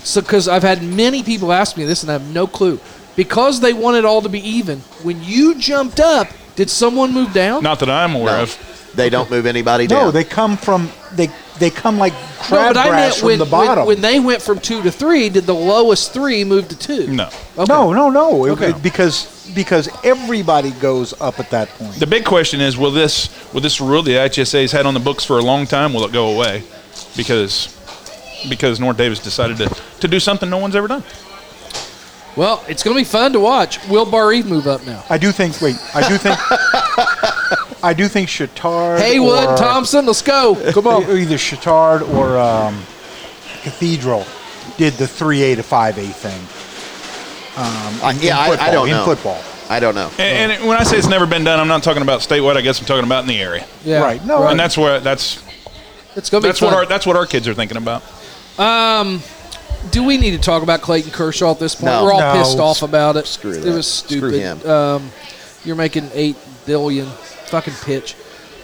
So 0.04 0.20
because 0.20 0.48
I've 0.48 0.62
had 0.62 0.82
many 0.82 1.22
people 1.22 1.52
ask 1.52 1.76
me 1.76 1.84
this 1.84 2.02
and 2.02 2.10
I 2.10 2.14
have 2.14 2.32
no 2.32 2.46
clue. 2.46 2.80
Because 3.14 3.60
they 3.60 3.74
want 3.74 3.98
it 3.98 4.04
all 4.04 4.22
to 4.22 4.28
be 4.28 4.40
even. 4.40 4.78
When 5.02 5.22
you 5.22 5.54
jumped 5.56 6.00
up, 6.00 6.28
did 6.56 6.70
someone 6.70 7.12
move 7.12 7.32
down? 7.32 7.62
Not 7.62 7.78
that 7.80 7.90
I'm 7.90 8.14
aware 8.14 8.38
no, 8.38 8.42
of. 8.44 8.71
They 8.94 9.08
don't 9.10 9.30
move 9.30 9.46
anybody 9.46 9.86
down. 9.86 10.04
No, 10.06 10.10
they 10.10 10.24
come 10.24 10.56
from 10.56 10.90
they 11.12 11.28
they 11.58 11.70
come 11.70 11.98
like 11.98 12.12
No, 12.12 12.18
crabgrass 12.18 12.74
but 12.74 12.76
I 12.76 12.90
meant 12.90 13.14
from 13.14 13.26
when, 13.26 13.38
the 13.38 13.44
bottom. 13.46 13.86
when 13.86 14.00
they 14.00 14.20
went 14.20 14.42
from 14.42 14.58
two 14.58 14.82
to 14.82 14.90
three, 14.90 15.28
did 15.28 15.44
the 15.44 15.54
lowest 15.54 16.12
three 16.12 16.44
move 16.44 16.68
to 16.68 16.78
two? 16.78 17.06
No. 17.06 17.28
Okay. 17.56 17.64
No, 17.72 17.92
no, 17.92 18.10
no. 18.10 18.46
Okay. 18.52 18.70
it- 18.70 18.82
because 18.82 19.28
because 19.54 19.88
everybody 20.04 20.70
goes 20.72 21.20
up 21.20 21.38
at 21.40 21.50
that 21.50 21.68
point. 21.70 21.94
The 21.96 22.06
big 22.06 22.24
question 22.24 22.60
is: 22.60 22.76
Will 22.76 22.90
this 22.90 23.28
will 23.52 23.60
this 23.60 23.80
rule 23.80 24.02
the 24.02 24.12
IHSA 24.12 24.62
has 24.62 24.72
had 24.72 24.86
on 24.86 24.94
the 24.94 25.00
books 25.00 25.24
for 25.24 25.38
a 25.38 25.42
long 25.42 25.66
time? 25.66 25.92
Will 25.92 26.04
it 26.04 26.12
go 26.12 26.34
away? 26.34 26.62
Because 27.16 27.68
because 28.48 28.80
North 28.80 28.96
Daviess 28.96 29.22
decided 29.22 29.56
to, 29.58 29.68
to 30.00 30.08
do 30.08 30.18
something 30.20 30.50
no 30.50 30.58
one's 30.58 30.74
ever 30.76 30.88
done. 30.88 31.04
Well, 32.34 32.64
it's 32.66 32.82
going 32.82 32.96
to 32.96 33.00
be 33.00 33.04
fun 33.04 33.34
to 33.34 33.40
watch. 33.40 33.86
Will 33.88 34.06
Barr-Reeve 34.06 34.46
move 34.46 34.66
up 34.66 34.86
now? 34.86 35.04
I 35.10 35.18
do 35.18 35.32
think. 35.32 35.60
Wait, 35.60 35.76
I 35.94 36.08
do 36.08 36.16
think. 36.16 36.38
I 37.82 37.94
do 37.94 38.06
think 38.08 38.28
Chittard. 38.28 38.98
Haywood, 39.00 39.48
or, 39.50 39.56
Thompson, 39.56 40.06
let's 40.06 40.22
go. 40.22 40.54
Come 40.72 40.86
on. 40.86 41.02
Either 41.04 41.36
Chittard 41.36 42.08
or 42.14 42.38
um, 42.38 42.76
Cathedral 43.62 44.24
did 44.76 44.94
the 44.94 45.06
three 45.08 45.42
A 45.42 45.56
to 45.56 45.62
five 45.62 45.98
A 45.98 46.06
thing. 46.06 46.40
Um, 47.56 48.00
I- 48.04 48.12
in- 48.14 48.22
yeah, 48.22 48.52
in 48.52 48.58
I- 48.60 48.68
I 48.68 48.70
don't 48.70 48.88
in 48.88 48.94
know. 48.94 49.04
football. 49.04 49.42
I 49.68 49.80
don't 49.80 49.94
know. 49.94 50.10
And, 50.18 50.52
and 50.52 50.66
when 50.68 50.76
I 50.76 50.82
say 50.84 50.96
it's 50.98 51.08
never 51.08 51.26
been 51.26 51.44
done, 51.44 51.58
I'm 51.58 51.68
not 51.68 51.82
talking 51.82 52.02
about 52.02 52.20
statewide. 52.20 52.56
I 52.56 52.60
guess 52.60 52.78
I'm 52.80 52.86
talking 52.86 53.04
about 53.04 53.22
in 53.22 53.28
the 53.28 53.40
area. 53.40 53.66
Yeah. 53.84 54.00
Right. 54.02 54.24
No, 54.24 54.46
And 54.46 54.58
that's 54.60 54.76
where 54.76 55.00
that's 55.00 55.42
It's 56.14 56.28
going 56.30 56.42
to 56.42 56.46
be 56.46 56.48
that's 56.50 56.58
fun. 56.60 56.68
what 56.68 56.74
our 56.76 56.86
that's 56.86 57.06
what 57.06 57.16
our 57.16 57.26
kids 57.26 57.48
are 57.48 57.54
thinking 57.54 57.76
about. 57.78 58.02
Do 59.90 60.04
we 60.04 60.16
need 60.16 60.30
to 60.32 60.38
talk 60.38 60.62
about 60.62 60.80
Clayton 60.80 61.10
Kershaw 61.10 61.50
at 61.50 61.58
this 61.58 61.74
point? 61.74 61.86
No. 61.86 62.04
We're 62.04 62.12
all 62.12 62.20
No. 62.20 62.32
pissed 62.34 62.58
off 62.58 62.82
about 62.82 63.16
it. 63.16 63.26
Screw 63.26 63.50
It 63.50 63.62
that. 63.62 63.74
was 63.74 63.90
Screw 63.92 64.30
stupid. 64.30 64.40
him. 64.40 64.70
Um, 64.70 65.10
you're 65.64 65.74
making 65.76 66.08
eight 66.14 66.36
billion. 66.66 67.08
Fucking 67.52 67.74
pitch. 67.84 68.16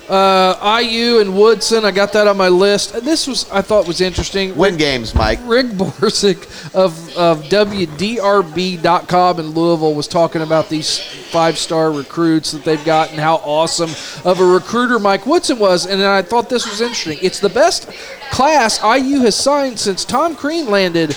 Uh, 0.09 0.81
IU 0.83 1.19
and 1.21 1.37
Woodson. 1.37 1.85
I 1.85 1.91
got 1.91 2.15
that 2.15 2.27
on 2.27 2.39
my 2.39 2.49
list. 2.49 2.95
And 2.95 3.07
This 3.07 3.27
was 3.27 3.47
I 3.51 3.61
thought 3.61 3.87
was 3.87 4.01
interesting. 4.01 4.57
Win 4.57 4.79
games, 4.79 5.15
Mike. 5.15 5.39
Rick 5.45 5.67
Bozich 5.67 6.43
of, 6.75 7.15
of 7.15 7.45
WDRB.com 7.51 9.41
in 9.41 9.51
Louisville 9.51 9.95
was 9.95 10.09
talking 10.09 10.41
about 10.41 10.71
these 10.71 10.99
five 10.99 11.59
star 11.59 11.93
recruits 11.93 12.53
that 12.53 12.65
they've 12.65 12.83
got 12.87 13.11
and 13.11 13.21
how 13.21 13.35
awesome 13.45 13.91
of 14.25 14.41
a 14.41 14.47
recruiter 14.47 14.99
Mike 14.99 15.27
Woodson 15.27 15.59
was. 15.59 15.85
And 15.85 16.03
I 16.03 16.23
thought 16.23 16.49
this 16.49 16.67
was 16.67 16.81
interesting. 16.81 17.19
It's 17.21 17.41
the 17.41 17.51
best 17.51 17.91
class 18.31 18.83
IU 18.83 19.21
has 19.21 19.37
signed 19.37 19.79
since 19.79 20.07
Tom 20.07 20.35
Crean 20.35 20.71
landed 20.71 21.15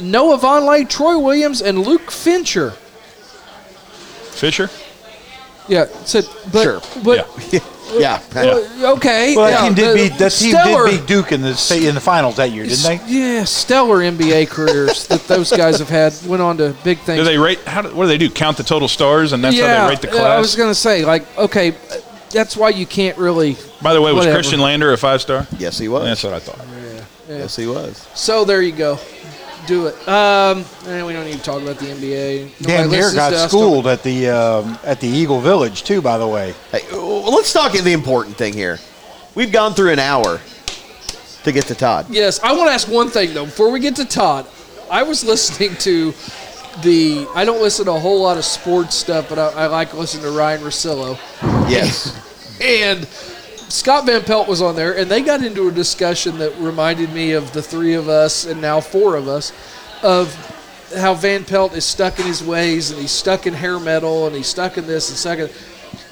Noah 0.00 0.38
Vonleh, 0.38 0.88
Troy 0.88 1.18
Williams, 1.18 1.60
and 1.60 1.80
Luke 1.84 2.12
Fischer. 2.12 2.70
Fischer. 4.30 4.70
Yeah, 5.72 5.86
said, 6.04 6.28
but, 6.52 6.62
Sure. 6.62 6.80
but 7.02 7.26
Yeah. 7.98 8.20
uh, 8.36 8.94
okay. 8.96 9.34
Well, 9.34 9.46
that 9.46 9.52
yeah, 9.52 9.64
team 9.64 9.74
did 9.74 9.90
the 9.90 9.94
beat 9.94 10.18
that 10.18 10.32
team 10.32 10.52
did 10.52 11.00
beat 11.00 11.06
Duke 11.06 11.32
in 11.32 11.40
the 11.40 11.82
in 11.86 11.94
the 11.94 12.00
finals 12.00 12.36
that 12.36 12.50
year, 12.50 12.64
didn't 12.64 12.84
they? 12.84 13.00
Yeah, 13.06 13.44
stellar 13.44 13.98
NBA 13.98 14.48
careers 14.48 15.06
that 15.08 15.22
those 15.28 15.50
guys 15.50 15.78
have 15.78 15.88
had. 15.88 16.12
Went 16.26 16.42
on 16.42 16.58
to 16.58 16.74
big 16.84 16.98
things. 17.00 17.20
Do 17.20 17.24
they 17.24 17.38
rate? 17.38 17.60
How? 17.60 17.82
Do, 17.82 17.94
what 17.94 18.04
do 18.04 18.08
they 18.08 18.18
do? 18.18 18.28
Count 18.28 18.58
the 18.58 18.62
total 18.62 18.88
stars, 18.88 19.32
and 19.32 19.42
that's 19.42 19.56
yeah, 19.56 19.76
how 19.76 19.84
they 19.84 19.94
rate 19.94 20.02
the 20.02 20.08
yeah, 20.14 20.22
I 20.22 20.38
was 20.38 20.56
gonna 20.56 20.74
say, 20.74 21.04
like, 21.04 21.24
okay, 21.38 21.74
that's 22.30 22.54
why 22.54 22.68
you 22.70 22.86
can't 22.86 23.16
really. 23.16 23.56
By 23.80 23.94
the 23.94 24.00
way, 24.02 24.12
was 24.12 24.26
whatever. 24.26 24.42
Khristian 24.42 24.58
Lander 24.58 24.92
a 24.92 24.98
five 24.98 25.20
star? 25.20 25.46
Yes, 25.58 25.78
he 25.78 25.88
was. 25.88 26.04
That's 26.04 26.22
what 26.22 26.34
I 26.34 26.38
thought. 26.38 26.64
Yes, 27.28 27.56
he 27.56 27.66
was. 27.66 28.06
So 28.14 28.44
there 28.44 28.60
you 28.60 28.72
go. 28.72 28.98
Do 29.66 29.86
it. 29.86 30.08
Um, 30.08 30.64
and 30.86 31.06
we 31.06 31.12
don't 31.12 31.24
need 31.24 31.36
to 31.36 31.42
talk 31.42 31.62
about 31.62 31.78
the 31.78 31.86
NBA. 31.86 32.58
Dan 32.62 32.86
Nobody 32.86 32.88
Near 32.90 33.00
listens 33.02 33.14
got 33.14 33.32
us 33.32 33.50
schooled 33.50 33.86
at 33.86 34.02
the 34.02 34.28
um, 34.28 34.78
at 34.84 35.00
the 35.00 35.06
Eagle 35.06 35.40
Village 35.40 35.84
too. 35.84 36.02
By 36.02 36.18
the 36.18 36.26
way, 36.26 36.54
Hey, 36.70 36.80
well, 36.90 37.32
let's 37.34 37.52
talk 37.52 37.74
in 37.74 37.84
the 37.84 37.92
important 37.92 38.36
thing 38.36 38.54
here. 38.54 38.78
We've 39.34 39.52
gone 39.52 39.74
through 39.74 39.92
an 39.92 39.98
hour 39.98 40.40
to 41.44 41.52
get 41.52 41.66
to 41.66 41.74
Todd. 41.74 42.06
Yes, 42.10 42.40
I 42.40 42.52
want 42.52 42.68
to 42.68 42.74
ask 42.74 42.88
one 42.88 43.08
thing 43.08 43.34
though 43.34 43.44
before 43.46 43.70
we 43.70 43.80
get 43.80 43.96
to 43.96 44.04
Todd. 44.04 44.46
I 44.90 45.02
was 45.04 45.24
listening 45.24 45.76
to 45.76 46.12
the. 46.82 47.26
I 47.34 47.44
don't 47.44 47.62
listen 47.62 47.84
to 47.86 47.92
a 47.92 48.00
whole 48.00 48.20
lot 48.20 48.36
of 48.36 48.44
sports 48.44 48.96
stuff, 48.96 49.28
but 49.28 49.38
I, 49.38 49.64
I 49.64 49.66
like 49.66 49.94
listening 49.94 50.24
to 50.24 50.30
Ryen 50.30 50.60
Russillo. 50.60 51.18
Yes. 51.70 52.28
And 52.60 53.08
Scott 53.72 54.04
Van 54.04 54.22
Pelt 54.22 54.48
was 54.48 54.60
on 54.60 54.76
there, 54.76 54.98
and 54.98 55.10
they 55.10 55.22
got 55.22 55.42
into 55.42 55.66
a 55.66 55.72
discussion 55.72 56.36
that 56.36 56.54
reminded 56.58 57.10
me 57.14 57.32
of 57.32 57.54
the 57.54 57.62
three 57.62 57.94
of 57.94 58.06
us, 58.06 58.44
and 58.44 58.60
now 58.60 58.82
four 58.82 59.16
of 59.16 59.28
us, 59.28 59.50
of 60.02 60.30
how 60.94 61.14
Van 61.14 61.42
Pelt 61.42 61.72
is 61.72 61.86
stuck 61.86 62.18
in 62.20 62.26
his 62.26 62.44
ways, 62.44 62.90
and 62.90 63.00
he's 63.00 63.10
stuck 63.10 63.46
in 63.46 63.54
hair 63.54 63.80
metal, 63.80 64.26
and 64.26 64.36
he's 64.36 64.46
stuck 64.46 64.76
in 64.76 64.86
this 64.86 65.08
and 65.08 65.16
stuck 65.16 65.38
in. 65.38 65.48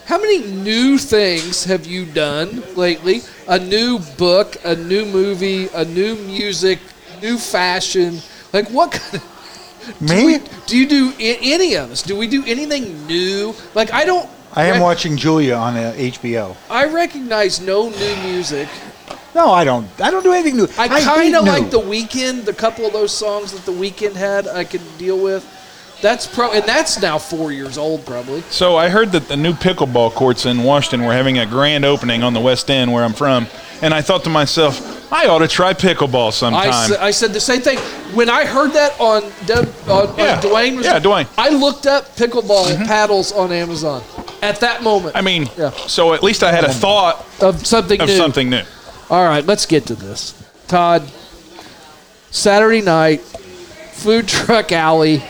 How 0.07 0.19
many 0.19 0.39
new 0.39 0.97
things 0.97 1.63
have 1.65 1.85
you 1.85 2.07
done 2.07 2.63
lately? 2.77 3.21
A 3.47 3.59
new 3.59 3.99
book, 4.17 4.57
a 4.65 4.75
new 4.75 5.05
movie, 5.05 5.69
a 5.75 5.85
new 5.85 6.17
music, 6.17 6.79
new 7.21 7.37
fashion. 7.37 8.21
Like 8.55 8.69
what 8.71 8.93
kind 8.93 9.17
of 9.17 10.01
me, 10.01 10.39
do 10.67 10.79
you 10.79 10.89
do 10.89 11.13
any 11.21 11.75
of 11.75 11.91
us? 11.91 12.03
Do 12.03 12.17
we 12.17 12.27
do 12.27 12.43
anything 12.47 13.07
new? 13.07 13.55
Like 13.75 13.93
I 13.93 14.07
don't. 14.07 14.31
I 14.55 14.65
am 14.67 14.75
rec- 14.75 14.83
watching 14.83 15.17
Julia 15.17 15.55
on 15.55 15.77
uh, 15.77 15.93
HBO. 15.97 16.57
I 16.69 16.87
recognize 16.87 17.61
no 17.61 17.89
new 17.91 18.17
music. 18.23 18.69
No, 19.35 19.53
I 19.53 19.63
don't. 19.65 19.87
I 20.01 20.11
don't 20.11 20.25
do 20.25 20.33
anything 20.33 20.57
new. 20.57 20.67
I 20.77 20.89
hate 20.89 21.05
kind 21.05 21.37
of 21.37 21.45
like 21.45 21.71
the 21.71 21.81
Weeknd. 21.81 22.45
The 22.45 22.53
couple 22.53 22.85
of 22.85 22.93
those 22.93 23.17
songs 23.17 23.53
that 23.53 23.65
the 23.65 23.73
Weeknd 23.73 24.15
had, 24.15 24.49
I 24.49 24.65
could 24.65 24.83
deal 24.99 25.19
with. 25.23 25.47
That's 26.03 26.27
pro, 26.27 26.51
and 26.53 26.65
that's 26.65 27.01
now 27.01 27.19
four 27.19 27.53
years 27.53 27.77
old, 27.77 28.07
probably. 28.07 28.41
So 28.51 28.77
I 28.77 28.89
heard 28.89 29.13
that 29.13 29.29
the 29.29 29.37
new 29.37 29.53
pickleball 29.53 30.13
courts 30.13 30.47
in 30.47 30.63
Washington 30.65 31.07
were 31.07 31.13
having 31.13 31.39
a 31.39 31.47
grand 31.47 31.85
opening 31.85 32.23
on 32.23 32.33
the 32.33 32.41
West 32.41 32.71
End, 32.71 32.91
where 32.93 33.05
I'm 33.05 33.13
from, 33.13 33.47
and 33.83 33.93
I 33.93 34.01
thought 34.01 34.25
to 34.25 34.31
myself, 34.31 35.13
I 35.13 35.27
ought 35.27 35.41
to 35.41 35.49
try 35.49 35.75
pickleball 35.75 36.33
sometime. 36.33 36.71
I, 36.73 36.87
sa- 36.89 37.05
I 37.05 37.11
said 37.11 37.33
the 37.35 37.41
same 37.41 37.61
thing 37.61 37.79
when 38.15 38.29
I 38.31 38.45
heard 38.45 38.73
that 38.73 38.99
on 39.01 39.23
Deb, 39.47 39.69
on, 39.89 40.15
Yeah. 40.19 40.37
on 40.37 40.43
Dwayne. 40.43 40.77
Was 40.77 40.87
Yeah, 40.87 41.01
Dwayne. 41.01 41.25
Mm-hmm. 41.27 41.41
I 41.41 41.49
looked 41.51 41.87
up 41.87 42.17
pickleball 42.17 42.87
paddles 42.87 43.33
on 43.33 43.53
Amazon 43.53 44.03
at 44.43 44.61
that 44.61 44.83
moment 44.83 45.17
I 45.17 45.21
mean, 45.21 45.49
Yeah. 45.57 45.71
so 45.87 46.15
at 46.15 46.23
least 46.23 46.43
I 46.43 46.51
had 46.53 46.65
a 46.65 46.73
thought 46.73 47.25
of 47.41 47.67
something 47.67 48.01
of 48.01 48.09
new. 48.09 48.17
something 48.17 48.49
new. 48.51 48.63
All 49.11 49.25
right, 49.25 49.45
let's 49.45 49.67
get 49.67 49.87
to 49.87 49.95
this. 49.95 50.35
Todd, 50.69 51.03
Saturday 52.31 52.81
night, 52.83 53.21
food 53.23 54.29
truck 54.29 54.73
alley. 54.73 55.23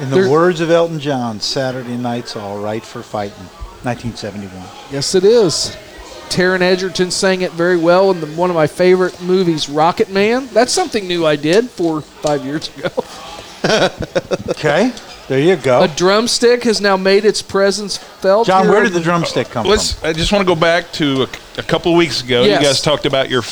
In 0.00 0.10
the 0.10 0.16
There- 0.16 0.28
words 0.28 0.60
of 0.60 0.70
Elton 0.70 1.00
John, 1.00 1.40
Saturday 1.40 1.96
night's 1.96 2.36
all 2.36 2.58
right 2.58 2.84
for 2.84 3.02
fighting. 3.02 3.48
1971. 3.84 4.64
Yes, 4.90 5.14
it 5.14 5.24
is. 5.24 5.74
Taron 6.30 6.60
Egerton 6.60 7.10
sang 7.10 7.40
it 7.42 7.52
very 7.52 7.76
well 7.76 8.10
in 8.10 8.20
the, 8.20 8.26
one 8.28 8.50
of 8.50 8.56
my 8.56 8.66
favorite 8.66 9.20
movies, 9.22 9.68
Rocket 9.68 10.10
Man. 10.10 10.48
That's 10.48 10.72
something 10.72 11.06
new 11.08 11.24
I 11.26 11.36
did 11.36 11.70
four, 11.70 12.00
five 12.00 12.44
years 12.44 12.68
ago. 12.76 12.90
Okay, 14.50 14.92
there 15.28 15.40
you 15.40 15.56
go. 15.56 15.82
A 15.82 15.88
drumstick 15.88 16.62
has 16.64 16.80
now 16.80 16.96
made 16.96 17.24
its 17.24 17.42
presence 17.42 17.96
felt. 17.96 18.46
John, 18.46 18.62
here 18.62 18.72
where 18.72 18.82
did 18.84 18.92
the 18.92 19.00
drumstick 19.00 19.48
come 19.48 19.66
Let's. 19.66 20.00
I 20.04 20.12
just 20.12 20.30
want 20.30 20.42
to 20.42 20.46
go 20.46 20.58
back 20.58 20.92
to 20.92 21.22
a, 21.24 21.28
a 21.58 21.62
couple 21.64 21.90
of 21.90 21.98
weeks 21.98 22.22
ago. 22.22 22.44
Yes. 22.44 22.60
You 22.60 22.66
guys 22.68 22.80
talked 22.80 23.06
about 23.06 23.28
your 23.28 23.40
f- 23.40 23.48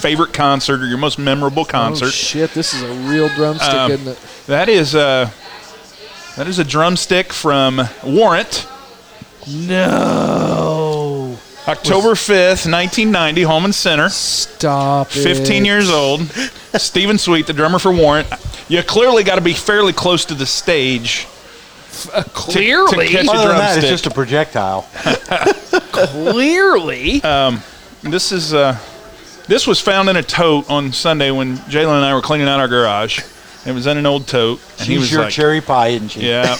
favorite 0.00 0.32
concert 0.32 0.80
or 0.82 0.86
your 0.86 0.98
most 0.98 1.16
memorable 1.18 1.64
concert. 1.64 2.06
Oh, 2.06 2.10
shit, 2.10 2.50
this 2.54 2.74
is 2.74 2.82
a 2.82 2.92
real 3.08 3.28
drumstick, 3.36 3.68
Um, 3.72 3.90
isn't 3.92 4.08
it? 4.08 4.18
that 4.46 4.68
is 4.68 4.96
uh, 4.96 5.30
that 6.36 6.48
is 6.48 6.58
a 6.58 6.64
drumstick 6.64 7.32
from 7.32 7.80
Warrant. 8.04 8.66
No. 9.46 11.01
October 11.68 12.08
5th, 12.14 12.66
1990, 12.70 13.42
Hulman 13.42 13.72
Center. 13.72 14.08
Stop 14.08 15.08
it. 15.08 15.22
15 15.22 15.64
years 15.64 15.88
old. 15.90 16.22
Steven 16.74 17.18
Sweet, 17.18 17.46
the 17.46 17.52
drummer 17.52 17.78
for 17.78 17.92
Warrant. 17.92 18.26
You 18.68 18.82
clearly 18.82 19.22
got 19.22 19.36
to 19.36 19.40
be 19.40 19.52
fairly 19.52 19.92
close 19.92 20.24
to 20.26 20.34
the 20.34 20.46
stage. 20.46 21.28
Uh, 22.12 22.24
clearly. 22.32 23.06
to 23.06 23.12
catch 23.12 23.26
from? 23.26 23.36
a 23.36 23.38
Other 23.38 23.48
than 23.48 23.58
that, 23.58 23.78
it's 23.78 23.86
just 23.88 24.06
a 24.06 24.10
projectile. 24.10 24.82
clearly. 25.92 27.22
um, 27.22 27.60
This 28.02 28.32
is 28.32 28.52
uh, 28.54 28.76
this 29.46 29.66
was 29.66 29.80
found 29.80 30.08
in 30.08 30.16
a 30.16 30.22
tote 30.22 30.68
on 30.70 30.92
Sunday 30.92 31.30
when 31.30 31.58
Jalen 31.58 31.96
and 31.96 32.04
I 32.04 32.14
were 32.14 32.22
cleaning 32.22 32.48
out 32.48 32.58
our 32.58 32.68
garage. 32.68 33.20
It 33.64 33.72
was 33.72 33.86
in 33.86 33.96
an 33.98 34.06
old 34.06 34.26
tote, 34.26 34.60
and 34.78 34.88
he 34.88 34.94
She's 34.94 35.00
was 35.00 35.12
your 35.12 35.22
like, 35.22 35.32
cherry 35.32 35.60
pie, 35.60 35.88
isn't 35.88 36.08
she? 36.08 36.26
"Yeah." 36.26 36.56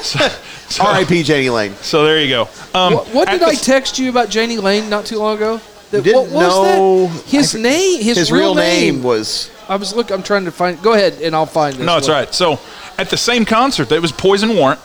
so, 0.00 0.20
so, 0.68 0.84
R.I.P. 0.84 1.22
Jani 1.22 1.50
Lane. 1.50 1.74
so 1.76 2.04
there 2.04 2.20
you 2.20 2.28
go. 2.28 2.42
Um, 2.74 2.94
what, 2.94 3.08
what 3.08 3.28
did 3.28 3.42
I 3.42 3.54
text 3.54 3.98
you 3.98 4.10
about 4.10 4.34
Jani 4.34 4.58
Lane 4.58 4.88
not 4.90 5.06
too 5.06 5.18
long 5.18 5.36
ago? 5.36 5.60
That, 5.90 6.04
Didn't 6.04 6.30
what 6.30 6.32
was 6.32 6.54
know- 6.54 7.06
that? 7.06 7.24
His 7.24 7.54
name. 7.54 8.02
His, 8.02 8.18
His 8.18 8.30
real, 8.32 8.40
real 8.40 8.54
name 8.56 9.02
was 9.02 9.50
I 9.68 9.76
was 9.76 9.94
look. 9.94 10.10
I'm 10.10 10.22
trying 10.22 10.44
to 10.46 10.50
find. 10.52 10.80
Go 10.82 10.92
ahead, 10.94 11.14
and 11.22 11.34
I'll 11.34 11.46
find 11.46 11.74
this. 11.76 11.84
No, 11.84 11.96
it's 11.96 12.08
one. 12.08 12.16
all 12.16 12.22
right. 12.22 12.34
So 12.34 12.58
at 12.98 13.10
the 13.10 13.16
same 13.16 13.44
concert, 13.44 13.90
it 13.92 14.00
was 14.02 14.12
Poison 14.12 14.56
Warrant. 14.56 14.80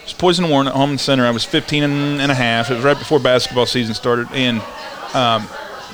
It 0.00 0.04
was 0.04 0.12
Poison 0.14 0.48
Warrant 0.48 0.68
at 0.68 0.74
Hulman 0.74 0.98
Center. 0.98 1.26
I 1.26 1.30
was 1.30 1.44
15 1.44 1.82
and, 1.82 2.20
and 2.20 2.30
a 2.32 2.34
half. 2.34 2.70
It 2.70 2.74
was 2.74 2.84
right 2.84 2.98
before 2.98 3.18
basketball 3.18 3.66
season 3.66 3.94
started. 3.94 4.28
And 4.32 4.60
um, 5.14 5.48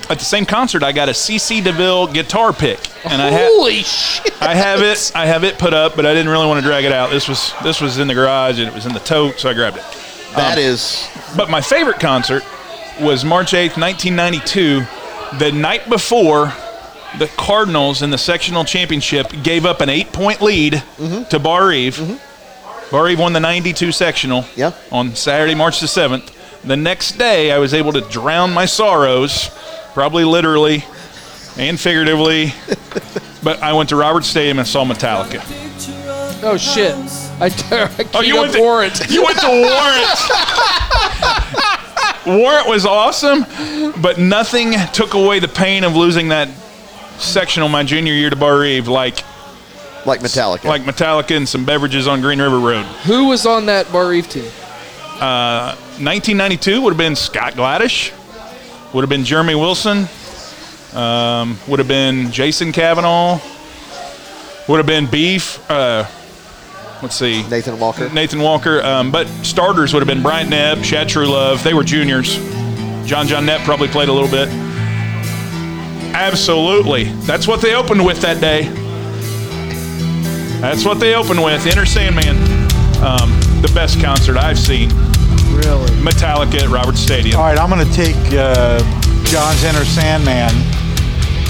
at 0.09 0.19
the 0.19 0.25
same 0.25 0.45
concert, 0.45 0.83
I 0.83 0.91
got 0.91 1.09
a 1.09 1.13
CC 1.13 1.63
DeVille 1.63 2.07
guitar 2.07 2.53
pick, 2.53 2.79
and 3.05 3.21
I 3.21 3.29
had 3.29 3.47
Holy 3.47 3.81
shit! 3.83 4.41
I 4.41 4.53
have 4.53 4.81
it. 4.81 5.11
I 5.15 5.25
have 5.25 5.43
it 5.43 5.57
put 5.57 5.73
up, 5.73 5.95
but 5.95 6.05
I 6.05 6.13
didn't 6.13 6.31
really 6.31 6.47
want 6.47 6.61
to 6.61 6.65
drag 6.65 6.85
it 6.85 6.91
out. 6.91 7.09
This 7.09 7.27
was 7.27 7.53
this 7.63 7.81
was 7.81 7.97
in 7.97 8.07
the 8.07 8.13
garage 8.13 8.59
and 8.59 8.67
it 8.67 8.73
was 8.73 8.85
in 8.85 8.93
the 8.93 8.99
tote, 8.99 9.39
so 9.39 9.49
I 9.49 9.53
grabbed 9.53 9.77
it. 9.77 9.83
Um, 9.83 10.37
that 10.37 10.57
is 10.57 11.07
But 11.37 11.49
my 11.49 11.61
favorite 11.61 11.99
concert 11.99 12.43
was 12.99 13.23
March 13.23 13.51
8th, 13.51 13.77
1992, 13.77 14.85
the 15.37 15.51
night 15.51 15.89
before 15.89 16.53
the 17.19 17.27
Cardinals 17.37 18.01
in 18.01 18.09
the 18.09 18.17
sectional 18.17 18.65
championship 18.65 19.27
gave 19.43 19.65
up 19.65 19.81
an 19.81 19.89
eight 19.89 20.11
point 20.11 20.41
lead 20.41 20.73
mm-hmm. 20.73 21.23
to 21.29 21.39
Barr-Reeve. 21.39 21.97
Mm-hmm. 21.97 22.89
Barr-Reeve 22.91 23.19
won 23.19 23.33
the 23.33 23.39
92 23.39 23.91
sectional 23.91 24.45
Yeah. 24.55 24.71
on 24.91 25.15
Saturday, 25.15 25.55
March 25.55 25.79
the 25.79 25.87
7th. 25.87 26.31
The 26.63 26.77
next 26.77 27.17
day, 27.17 27.51
I 27.51 27.57
was 27.57 27.73
able 27.73 27.91
to 27.93 28.01
drown 28.01 28.53
my 28.53 28.65
sorrows, 28.65 29.49
probably 29.93 30.23
literally 30.25 30.83
and 31.57 31.79
figuratively. 31.79 32.53
but 33.43 33.61
I 33.61 33.73
went 33.73 33.89
to 33.89 33.95
Roberts 33.95 34.27
Stadium 34.27 34.59
and 34.59 34.67
saw 34.67 34.83
Metallica. 34.85 35.41
Oh 36.45 36.57
shit! 36.57 36.93
I, 37.39 37.45
I 37.71 38.05
Oh, 38.13 38.21
you 38.21 38.33
keyed 38.33 38.39
went 38.41 38.53
to 38.53 38.59
Warrant. 38.59 39.09
You 39.09 39.23
went 39.23 39.39
to 39.39 39.47
Warrant. 39.47 40.19
Warrant 42.25 42.67
was 42.69 42.85
awesome, 42.85 43.45
but 44.01 44.17
nothing 44.17 44.73
took 44.93 45.13
away 45.13 45.39
the 45.39 45.47
pain 45.49 45.83
of 45.83 45.95
losing 45.95 46.29
that 46.29 46.47
sectional 47.17 47.67
my 47.69 47.83
junior 47.83 48.13
year 48.13 48.29
to 48.29 48.35
Barr-Reeve, 48.35 48.87
like 48.87 49.23
like 50.05 50.19
Metallica. 50.21 50.65
like 50.65 50.83
Metallica 50.83 51.35
and 51.35 51.47
some 51.47 51.65
beverages 51.65 52.07
on 52.07 52.21
Green 52.21 52.41
River 52.41 52.59
Road. 52.59 52.85
Who 53.05 53.27
was 53.27 53.45
on 53.45 53.65
that 53.67 53.91
Barr-Reeve 53.91 54.27
team? 54.29 54.45
Uh, 55.19 55.75
1992 55.99 56.81
would 56.81 56.89
have 56.91 56.97
been 56.97 57.15
Scott 57.15 57.55
Gladish, 57.55 58.11
would 58.93 59.01
have 59.01 59.09
been 59.09 59.23
Jeremy 59.23 59.55
Wilson, 59.55 60.07
um, 60.93 61.57
would 61.67 61.79
have 61.79 61.87
been 61.87 62.31
Jason 62.31 62.71
Cavanaugh, 62.71 63.39
would 64.67 64.77
have 64.77 64.85
been 64.85 65.07
Beef. 65.07 65.59
Uh, 65.69 66.05
let's 67.01 67.15
see. 67.15 67.47
Nathan 67.49 67.79
Walker. 67.79 68.09
Nathan 68.09 68.39
Walker. 68.39 68.81
Um, 68.83 69.11
but 69.11 69.27
starters 69.43 69.93
would 69.93 70.01
have 70.01 70.07
been 70.07 70.21
Bryant 70.21 70.49
Nebb, 70.51 70.83
Shad 70.83 71.09
True 71.09 71.27
Love. 71.27 71.63
They 71.63 71.73
were 71.73 71.83
juniors. 71.83 72.35
John 73.05 73.27
John 73.27 73.45
Knapp 73.45 73.65
probably 73.65 73.87
played 73.87 74.09
a 74.09 74.13
little 74.13 74.29
bit. 74.29 74.47
Absolutely. 76.15 77.05
That's 77.25 77.47
what 77.47 77.61
they 77.61 77.75
opened 77.75 78.05
with 78.05 78.21
that 78.21 78.39
day. 78.39 78.69
That's 80.61 80.85
what 80.85 80.99
they 80.99 81.15
opened 81.15 81.43
with. 81.43 81.65
Enter 81.65 81.85
Sandman. 81.85 82.37
Um, 83.03 83.31
the 83.61 83.71
best 83.73 83.99
concert 83.99 84.37
I've 84.37 84.59
seen. 84.59 84.89
Really? 85.55 85.89
Metallica 86.01 86.61
at 86.63 86.69
Roberts 86.69 86.99
Stadium. 86.99 87.37
All 87.37 87.45
right, 87.45 87.57
I'm 87.57 87.69
going 87.69 87.85
to 87.87 87.93
take 87.93 88.15
uh, 88.33 88.79
John's 89.25 89.63
Enter 89.63 89.85
Sandman, 89.85 90.51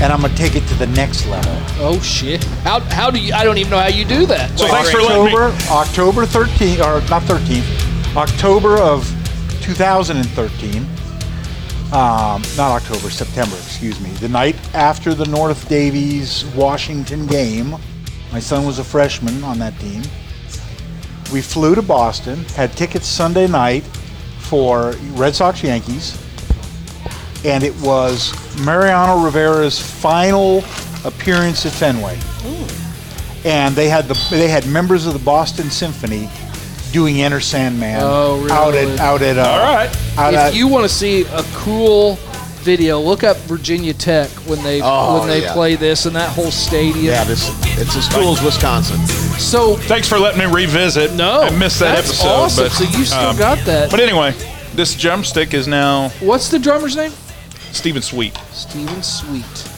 and 0.01 0.11
I'm 0.11 0.19
going 0.21 0.31
to 0.31 0.37
take 0.37 0.55
it 0.55 0.65
to 0.67 0.75
the 0.75 0.87
next 0.87 1.25
level. 1.27 1.51
Oh 1.79 1.99
shit! 2.01 2.43
How 2.63 2.79
how 2.81 3.09
do 3.09 3.19
you? 3.19 3.33
I 3.33 3.43
don't 3.43 3.57
even 3.57 3.71
know 3.71 3.79
how 3.79 3.87
you 3.87 4.05
do 4.05 4.25
that. 4.27 4.57
So 4.57 4.67
thanks 4.67 4.91
for 4.91 4.97
frankly. 5.01 5.31
letting 5.33 5.37
me- 5.37 5.65
October, 5.71 6.25
October 6.25 6.47
13th, 6.47 6.79
or 6.79 7.09
not 7.09 7.23
13th, 7.23 8.15
October 8.15 8.77
of 8.77 9.05
2013. 9.61 10.85
Um, 11.93 12.41
not 12.57 12.71
October, 12.71 13.11
September, 13.11 13.55
excuse 13.57 13.99
me. 13.99 14.09
The 14.13 14.27
night 14.29 14.55
after 14.73 15.13
the 15.13 15.25
North 15.25 15.69
Daviess 15.69 16.43
Washington 16.55 17.27
game, 17.27 17.75
my 18.31 18.39
son 18.39 18.65
was 18.65 18.79
a 18.79 18.83
freshman 18.83 19.43
on 19.43 19.59
that 19.59 19.77
team. 19.79 20.01
We 21.33 21.41
flew 21.41 21.73
to 21.73 21.81
Boston, 21.81 22.43
had 22.55 22.73
tickets 22.73 23.07
Sunday 23.07 23.47
night 23.47 23.83
for 24.37 24.93
Red 25.13 25.33
Sox 25.35 25.63
Yankees, 25.63 26.15
and 27.43 27.63
it 27.63 27.75
was 27.81 28.31
Mariano 28.63 29.23
Rivera's 29.25 29.79
final 29.79 30.63
appearance 31.03 31.65
at 31.65 31.71
Fenway. 31.71 32.19
And 33.45 33.75
they 33.75 33.89
had 33.89 34.05
the 34.07 34.13
they 34.29 34.47
had 34.47 34.67
members 34.67 35.05
of 35.07 35.13
the 35.13 35.19
Boston 35.19 35.69
Symphony 35.71 36.29
doing 36.91 37.21
Enter 37.23 37.39
Sandman 37.41 37.99
Oh, 38.01 38.37
really? 38.37 38.51
out 38.51 38.75
at 38.75 38.99
out 38.99 39.21
at 39.23 39.37
uh, 39.39 39.41
All 39.41 39.59
right. 39.75 39.89
out 40.17 40.33
if 40.35 40.39
at, 40.39 40.53
you 40.55 40.67
want 40.67 40.83
to 40.83 40.89
see 40.89 41.23
a 41.25 41.41
cool 41.55 42.15
video, 42.61 42.99
look 43.01 43.23
up 43.23 43.35
Virginia 43.37 43.93
Tech 43.93 44.29
when 44.47 44.61
they 44.63 44.81
Oh, 44.83 45.19
when 45.19 45.27
they 45.27 45.41
yeah. 45.41 45.51
play 45.53 45.75
this 45.75 46.05
and 46.05 46.15
that 46.15 46.29
whole 46.29 46.51
stadium. 46.51 47.03
Yeah, 47.05 47.23
this 47.25 47.49
it's 47.79 47.95
as 47.97 48.07
cool 48.09 48.31
as 48.33 48.41
Wisconsin. 48.43 48.99
So 49.39 49.75
Thanks 49.75 50.07
for 50.07 50.17
letting 50.19 50.39
me 50.39 50.45
revisit. 50.45 51.13
no, 51.13 51.41
I 51.41 51.49
missed 51.57 51.79
that 51.79 51.95
that's 51.95 52.09
episode. 52.09 52.27
Awesome. 52.27 52.63
But, 52.65 52.71
so 52.71 52.83
you 52.97 53.05
still 53.05 53.19
um, 53.19 53.37
got 53.37 53.59
that. 53.65 53.91
But 53.91 53.99
anyway, 53.99 54.31
this 54.73 54.95
drumstick 54.95 55.53
is 55.53 55.67
now 55.67 56.09
What's 56.19 56.49
the 56.49 56.59
drummer's 56.59 56.95
name? 56.95 57.11
Steven 57.71 58.01
Sweet. 58.01 58.35
Steven 58.51 59.01
Sweet. 59.01 59.69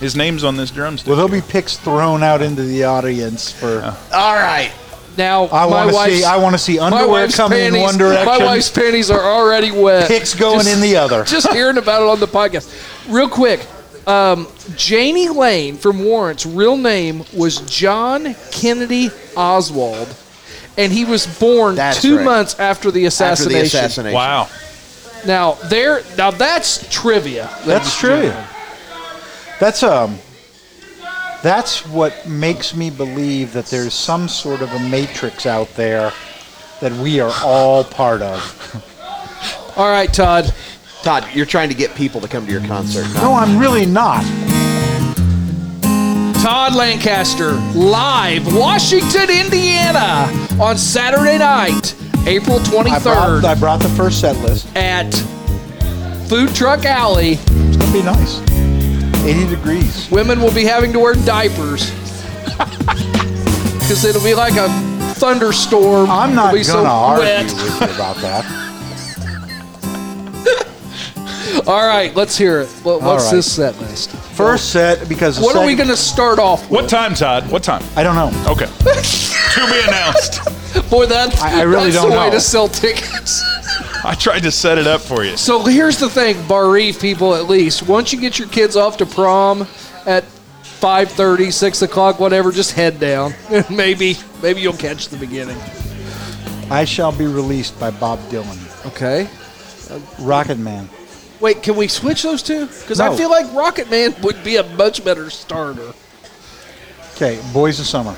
His 0.00 0.14
name's 0.14 0.44
on 0.44 0.56
this 0.56 0.70
drumstick. 0.70 1.08
well, 1.08 1.16
there'll 1.16 1.30
be 1.30 1.46
picks 1.46 1.76
thrown 1.76 2.22
out 2.22 2.40
into 2.40 2.62
the 2.62 2.84
audience 2.84 3.50
for. 3.50 3.82
All 4.12 4.34
right. 4.36 4.72
Now 5.16 5.48
I 5.48 5.68
my 5.68 5.92
want 5.92 6.10
to 6.10 6.16
see. 6.16 6.24
I 6.24 6.36
want 6.36 6.54
to 6.54 6.58
see 6.58 6.78
my 6.78 6.86
underwear 6.86 7.08
wife's 7.08 7.36
coming 7.36 7.58
in 7.58 7.80
one 7.80 7.98
direction. 7.98 8.24
My 8.24 8.38
wife's 8.38 8.70
panties 8.70 9.10
are 9.10 9.20
already 9.20 9.72
wet. 9.72 10.06
Pics 10.06 10.32
going 10.32 10.68
in 10.68 10.80
the 10.80 10.96
other. 10.96 11.24
Just 11.26 11.50
hearing 11.52 11.76
about 11.76 12.02
it 12.02 12.08
on 12.08 12.20
the 12.20 12.28
podcast. 12.28 12.72
Real 13.12 13.28
quick, 13.28 13.66
um, 14.08 14.48
Jani 14.76 15.28
Lane 15.28 15.76
from 15.76 16.02
Warrant's 16.04 16.46
real 16.46 16.76
name 16.76 17.22
was 17.34 17.60
John 17.70 18.34
Kennedy 18.50 19.10
Oswald, 19.36 20.14
and 20.76 20.90
he 20.92 21.04
was 21.04 21.26
born 21.38 21.74
That's 21.76 22.00
two 22.02 22.16
right. 22.16 22.24
months 22.24 22.58
after 22.58 22.90
the 22.90 23.00
After 23.06 23.08
assassination. 23.08 23.58
the 23.60 23.66
assassination. 23.66 24.14
wow. 24.14 24.48
Now 25.26 25.54
there, 25.64 26.02
now 26.16 26.30
that's 26.30 26.88
trivia. 26.92 27.44
ladies 27.46 27.66
That's 27.66 27.90
and 27.92 28.00
true. 28.00 28.22
gentlemen. 28.22 28.46
That's 29.60 29.82
um. 29.82 30.18
That's 31.42 31.86
what 31.86 32.26
makes 32.28 32.74
me 32.74 32.90
believe 32.90 33.52
that 33.52 33.66
there's 33.66 33.94
some 33.94 34.26
sort 34.28 34.60
of 34.60 34.72
a 34.72 34.78
matrix 34.88 35.46
out 35.46 35.68
there 35.76 36.12
that 36.80 36.90
we 36.92 37.20
are 37.20 37.32
all 37.44 37.84
part 37.84 38.22
of. 38.22 38.84
All 39.76 39.88
right, 39.88 40.12
Todd. 40.12 40.52
Todd, 41.02 41.26
you're 41.32 41.46
trying 41.46 41.68
to 41.68 41.74
get 41.74 41.94
people 41.94 42.20
to 42.20 42.28
come 42.28 42.44
to 42.46 42.52
your 42.52 42.60
concert. 42.66 43.06
No, 43.14 43.32
I'm 43.34 43.58
really 43.58 43.86
not. 43.86 44.24
Todd 46.42 46.74
Lancaster, 46.74 47.52
live, 47.74 48.54
Washington, 48.54 49.28
Indiana, 49.30 50.28
on 50.60 50.76
Saturday 50.78 51.38
night, 51.38 51.94
April 52.26 52.56
I 52.58 52.62
23rd, 52.64 53.02
brought, 53.02 53.44
I 53.44 53.54
brought 53.54 53.80
the 53.80 53.88
first 53.90 54.20
set 54.20 54.36
list. 54.38 54.66
at 54.76 55.10
Food 56.28 56.54
Truck 56.54 56.84
Alley. 56.84 57.32
It's 57.40 57.76
gonna 57.76 57.92
be 57.92 58.02
nice. 58.02 58.40
80 59.24 59.48
degrees. 59.54 60.10
Women 60.10 60.40
will 60.40 60.54
be 60.54 60.64
having 60.64 60.92
to 60.92 60.98
wear 61.00 61.14
diapers 61.14 61.90
because 62.58 64.04
it'll 64.04 64.22
be 64.22 64.34
like 64.34 64.54
a 64.56 64.68
thunderstorm. 65.14 66.10
I'm 66.10 66.34
not 66.34 66.54
It'll 66.54 66.74
gonna 66.74 66.82
be 66.82 66.84
so 66.84 66.86
argue 66.86 67.24
wet. 67.24 67.44
with 67.46 67.80
you 67.80 67.94
about 67.94 68.16
that. 68.18 68.67
All 71.66 71.86
right, 71.86 72.14
let's 72.14 72.36
hear 72.36 72.60
it. 72.60 72.68
What, 72.82 73.02
what's 73.02 73.26
right. 73.26 73.34
this 73.34 73.52
set 73.52 73.78
list? 73.80 74.10
First 74.10 74.72
set 74.72 75.08
because 75.08 75.36
the 75.36 75.42
What 75.42 75.56
are 75.56 75.66
we 75.66 75.74
going 75.74 75.88
to 75.88 75.96
start 75.96 76.38
off 76.38 76.62
with? 76.62 76.70
What 76.70 76.88
time, 76.88 77.14
Todd? 77.14 77.50
What 77.50 77.62
time? 77.62 77.82
I 77.96 78.02
don't 78.02 78.14
know. 78.14 78.28
Okay. 78.50 78.66
to 78.66 79.72
be 79.72 79.80
announced. 79.88 80.44
Boy, 80.90 81.06
that, 81.06 81.40
I- 81.40 81.60
I 81.60 81.62
really 81.62 81.90
that's 81.90 82.02
don't 82.02 82.10
the 82.10 82.16
way 82.18 82.30
to 82.30 82.40
sell 82.40 82.68
tickets. 82.68 83.42
I 84.04 84.14
tried 84.14 84.44
to 84.44 84.52
set 84.52 84.78
it 84.78 84.86
up 84.86 85.00
for 85.00 85.24
you. 85.24 85.36
So 85.36 85.64
here's 85.64 85.98
the 85.98 86.08
thing, 86.08 86.46
Barr-Reeve 86.46 87.00
people 87.00 87.34
at 87.34 87.46
least, 87.46 87.88
once 87.88 88.12
you 88.12 88.20
get 88.20 88.38
your 88.38 88.48
kids 88.48 88.76
off 88.76 88.96
to 88.98 89.06
prom 89.06 89.62
at 90.06 90.24
5.30, 90.62 91.52
6 91.52 91.82
o'clock, 91.82 92.20
whatever, 92.20 92.52
just 92.52 92.72
head 92.72 93.00
down. 93.00 93.34
maybe 93.70 94.16
maybe 94.40 94.60
you'll 94.60 94.72
catch 94.72 95.08
the 95.08 95.16
beginning. 95.16 95.58
I 96.70 96.84
shall 96.84 97.10
be 97.10 97.26
released 97.26 97.78
by 97.80 97.90
Bob 97.90 98.20
Dylan. 98.30 98.86
Okay. 98.86 99.28
Rocket 100.20 100.58
Man. 100.58 100.88
Wait, 101.40 101.62
can 101.62 101.76
we 101.76 101.86
switch 101.88 102.22
those 102.22 102.42
two? 102.42 102.66
Because 102.66 103.00
I 103.00 103.14
feel 103.16 103.30
like 103.30 103.52
Rocket 103.54 103.90
Man 103.90 104.14
would 104.22 104.42
be 104.42 104.56
a 104.56 104.62
much 104.74 105.04
better 105.04 105.30
starter. 105.30 105.92
Okay, 107.14 107.40
Boys 107.52 107.78
of 107.80 107.86
Summer. 107.86 108.16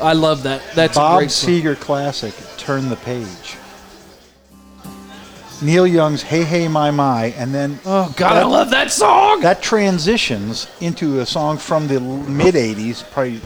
I 0.00 0.14
love 0.14 0.42
that. 0.44 0.62
That's 0.74 0.96
a 0.96 1.00
Bob 1.00 1.18
great 1.18 1.30
song. 1.30 1.50
Seger 1.50 1.78
classic. 1.78 2.34
Turn 2.56 2.88
the 2.88 2.96
page. 2.96 3.56
Neil 5.62 5.86
Young's 5.86 6.22
Hey 6.22 6.42
Hey 6.42 6.68
My 6.68 6.90
My, 6.90 7.26
and 7.36 7.54
then 7.54 7.78
Oh 7.84 8.12
God, 8.16 8.32
I 8.32 8.44
love 8.44 8.70
that 8.70 8.90
song. 8.90 9.40
that 9.40 9.60
transitions 9.60 10.66
into 10.80 11.20
a 11.20 11.26
song 11.26 11.58
from 11.58 11.86
the 11.86 12.00
mid 12.00 12.54
'80s, 12.54 13.04
probably 13.10 13.40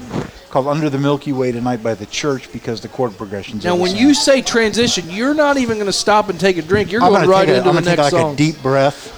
called 0.54 0.68
"Under 0.68 0.88
the 0.88 0.98
Milky 0.98 1.32
Way 1.32 1.50
Tonight" 1.50 1.82
by 1.82 1.94
the 1.94 2.06
Church, 2.06 2.50
because 2.52 2.80
the 2.80 2.86
chord 2.86 3.16
progressions. 3.16 3.64
Now, 3.64 3.74
when 3.74 3.90
same. 3.90 4.00
you 4.06 4.14
say 4.14 4.40
transition, 4.40 5.10
you're 5.10 5.34
not 5.34 5.56
even 5.56 5.78
going 5.78 5.86
to 5.88 5.92
stop 5.92 6.28
and 6.28 6.38
take 6.38 6.56
a 6.58 6.62
drink. 6.62 6.92
You're 6.92 7.02
I'm 7.02 7.10
going 7.12 7.28
right 7.28 7.46
take, 7.46 7.56
a, 7.56 7.58
into 7.58 7.70
I'm 7.70 7.74
the 7.74 7.80
next 7.80 8.02
take 8.04 8.12
like 8.12 8.22
song. 8.22 8.34
a 8.34 8.36
deep 8.36 8.62
breath. 8.62 9.10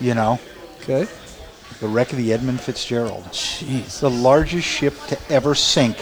You 0.00 0.14
know, 0.14 0.38
okay. 0.82 1.08
the 1.80 1.88
wreck 1.88 2.12
of 2.12 2.18
the 2.18 2.32
Edmund 2.32 2.60
Fitzgerald, 2.60 3.24
Jeez. 3.32 3.98
the 3.98 4.10
largest 4.10 4.68
ship 4.68 4.94
to 5.08 5.18
ever 5.28 5.56
sink. 5.56 5.96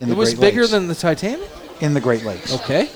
In 0.00 0.08
the 0.08 0.14
It 0.14 0.18
was 0.18 0.34
Great 0.34 0.40
bigger 0.40 0.60
Lakes. 0.60 0.70
than 0.70 0.86
the 0.86 0.94
Titanic. 0.94 1.50
in 1.80 1.92
the 1.92 2.00
Great 2.00 2.24
Lakes. 2.24 2.54
Okay. 2.54 2.88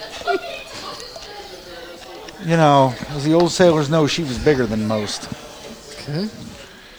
You 2.44 2.56
know, 2.56 2.94
as 3.08 3.24
the 3.24 3.32
old 3.32 3.50
sailors 3.50 3.90
know, 3.90 4.06
she 4.06 4.22
was 4.22 4.38
bigger 4.38 4.66
than 4.66 4.86
most. 4.86 5.28
Okay. 5.98 6.28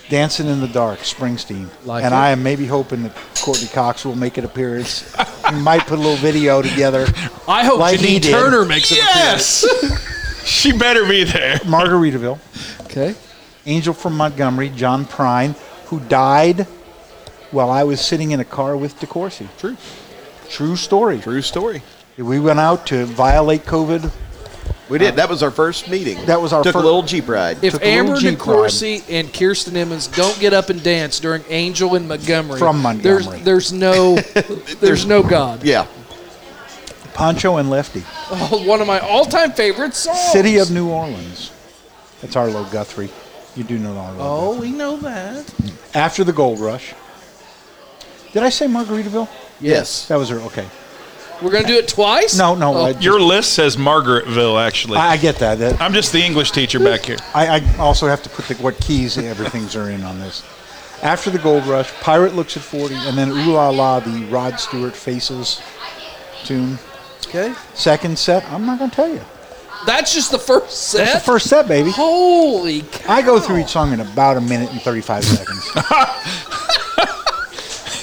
Dancing 0.09 0.47
in 0.47 0.61
the 0.61 0.67
Dark, 0.67 0.99
Springsteen. 0.99 1.67
Like 1.85 2.03
and 2.03 2.13
it. 2.13 2.17
I 2.17 2.29
am 2.29 2.43
maybe 2.43 2.65
hoping 2.67 3.03
that 3.03 3.15
Courteney 3.41 3.67
Cox 3.69 4.05
will 4.05 4.15
make 4.15 4.37
an 4.37 4.45
appearance. 4.45 5.15
we 5.51 5.59
might 5.59 5.81
put 5.81 5.97
a 5.97 6.01
little 6.01 6.15
video 6.17 6.61
together. 6.61 7.07
I 7.47 7.65
hope 7.65 7.79
Like 7.79 7.99
Janine. 7.99 8.21
Turner 8.21 8.65
makes 8.65 8.91
it. 8.91 8.97
Yes. 8.97 9.65
she 10.45 10.71
better 10.77 11.05
be 11.07 11.23
there. 11.23 11.55
Margaritaville, 11.59 12.39
Okay. 12.85 13.15
Angel 13.65 13.93
from 13.95 14.15
Montgomery, 14.15 14.69
John 14.69 15.05
Prine, 15.05 15.57
who 15.87 15.99
died 16.01 16.67
while 17.49 17.71
I 17.71 17.83
was 17.83 17.99
sitting 17.99 18.29
in 18.31 18.39
a 18.39 18.45
car 18.45 18.77
with 18.77 18.99
DeCourcy. 18.99 19.47
True. 19.57 19.75
True 20.49 20.75
story. 20.75 21.19
True 21.19 21.41
story. 21.41 21.81
We 22.17 22.39
went 22.39 22.59
out 22.59 22.85
to 22.87 23.05
violate 23.05 23.65
COVID. 23.65 24.11
We 24.87 24.99
did. 24.99 25.15
That 25.15 25.29
was 25.29 25.41
our 25.41 25.49
first 25.51 25.89
meeting. 25.89 26.23
That 26.27 26.39
was 26.39 26.53
our 26.53 26.63
Took 26.63 26.73
fir- 26.73 26.79
a 26.79 26.83
little 26.83 27.01
Jeep 27.01 27.27
ride. 27.27 27.63
If 27.63 27.73
Took 27.73 27.81
a 27.81 27.85
little 27.85 27.99
Amber 28.09 28.19
Jeep 28.19 28.37
DeCourcy 28.37 29.03
and 29.09 29.33
Kirsten 29.33 29.75
Emmons 29.75 30.07
don't 30.07 30.39
get 30.39 30.53
up 30.53 30.69
and 30.69 30.81
dance 30.83 31.19
during 31.19 31.43
Angel 31.49 31.95
and 31.95 32.07
Montgomery, 32.07 32.59
From 32.59 32.81
Montgomery. 32.81 33.39
there's 33.39 33.71
there's 33.71 33.73
no 33.73 34.15
there's 34.79 35.05
no 35.07 35.23
God. 35.23 35.63
yeah. 35.63 35.87
Pancho 37.15 37.57
and 37.57 37.69
Lefty. 37.69 38.03
Oh, 38.29 38.63
one 38.67 38.81
of 38.81 38.87
my 38.87 38.99
all-time 38.99 39.53
favorite 39.53 39.93
songs. 39.95 40.19
City 40.33 40.57
of 40.57 40.69
New 40.69 40.89
Orleans. 40.89 41.49
That's 42.21 42.35
Arlo 42.35 42.65
Guthrie. 42.65 43.09
You 43.55 43.63
do 43.63 43.79
know 43.79 43.97
Arlo. 43.97 44.17
Oh, 44.19 44.59
we 44.59 44.71
know 44.71 44.97
that. 44.97 45.51
After 45.93 46.25
the 46.25 46.33
gold 46.33 46.59
rush. 46.59 46.93
Did 48.33 48.43
I 48.43 48.49
say 48.49 48.67
Margaritaville? 48.67 49.29
Yes. 49.61 50.07
That 50.09 50.17
was 50.17 50.27
her. 50.27 50.39
Okay. 50.41 50.65
We're 51.41 51.51
gonna 51.51 51.67
do 51.67 51.75
it 51.77 51.87
twice. 51.87 52.37
No, 52.37 52.55
no. 52.55 52.73
Oh. 52.75 52.85
I, 52.85 52.93
just- 52.93 53.03
Your 53.03 53.19
list 53.19 53.53
says 53.53 53.75
Margaretville, 53.77 54.63
actually. 54.65 54.97
I, 54.97 55.11
I 55.11 55.17
get 55.17 55.35
that. 55.37 55.57
that 55.59 55.81
I'm 55.81 55.93
just 55.93 56.11
the 56.13 56.21
English 56.23 56.51
teacher 56.51 56.79
back 56.79 57.05
here. 57.05 57.17
I, 57.33 57.59
I 57.59 57.77
also 57.77 58.07
have 58.07 58.23
to 58.23 58.29
put 58.29 58.45
the, 58.45 58.55
what 58.55 58.77
keys 58.79 59.17
everything's 59.17 59.75
are 59.75 59.89
in 59.89 60.03
on 60.03 60.19
this. 60.19 60.43
After 61.03 61.29
the 61.29 61.39
gold 61.39 61.65
rush, 61.67 61.91
Pirate 62.01 62.35
looks 62.35 62.55
at 62.57 62.63
40, 62.63 62.95
and 62.95 63.17
then 63.17 63.29
Ooh 63.29 63.51
La 63.53 63.69
La, 63.69 63.99
the 63.99 64.25
Rod 64.25 64.59
Stewart 64.59 64.95
Faces 64.95 65.61
tune. 66.45 66.79
Okay. 67.27 67.53
Second 67.73 68.17
set, 68.17 68.45
I'm 68.45 68.65
not 68.65 68.79
going 68.79 68.89
to 68.89 68.95
tell 68.95 69.09
you. 69.09 69.19
That's 69.85 70.13
just 70.13 70.31
the 70.31 70.39
first 70.39 70.71
set. 70.89 71.05
That's 71.05 71.13
the 71.25 71.31
first 71.31 71.47
set, 71.49 71.67
baby. 71.67 71.91
Holy 71.91 72.81
cow. 72.83 73.13
I 73.13 73.21
go 73.21 73.39
through 73.39 73.57
each 73.59 73.67
song 73.67 73.91
in 73.93 73.99
about 73.99 74.37
a 74.37 74.41
minute 74.41 74.71
and 74.71 74.81
35 74.81 75.23
seconds. 75.25 75.69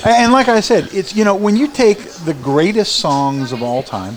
and 0.05 0.33
like 0.33 0.49
I 0.49 0.61
said, 0.61 0.89
it's 0.93 1.15
you 1.15 1.25
know 1.25 1.35
when 1.35 1.57
you 1.57 1.69
take 1.69 1.99
the 2.25 2.35
greatest 2.35 2.97
songs 2.97 3.53
of 3.53 3.63
all 3.63 3.83
time 3.83 4.17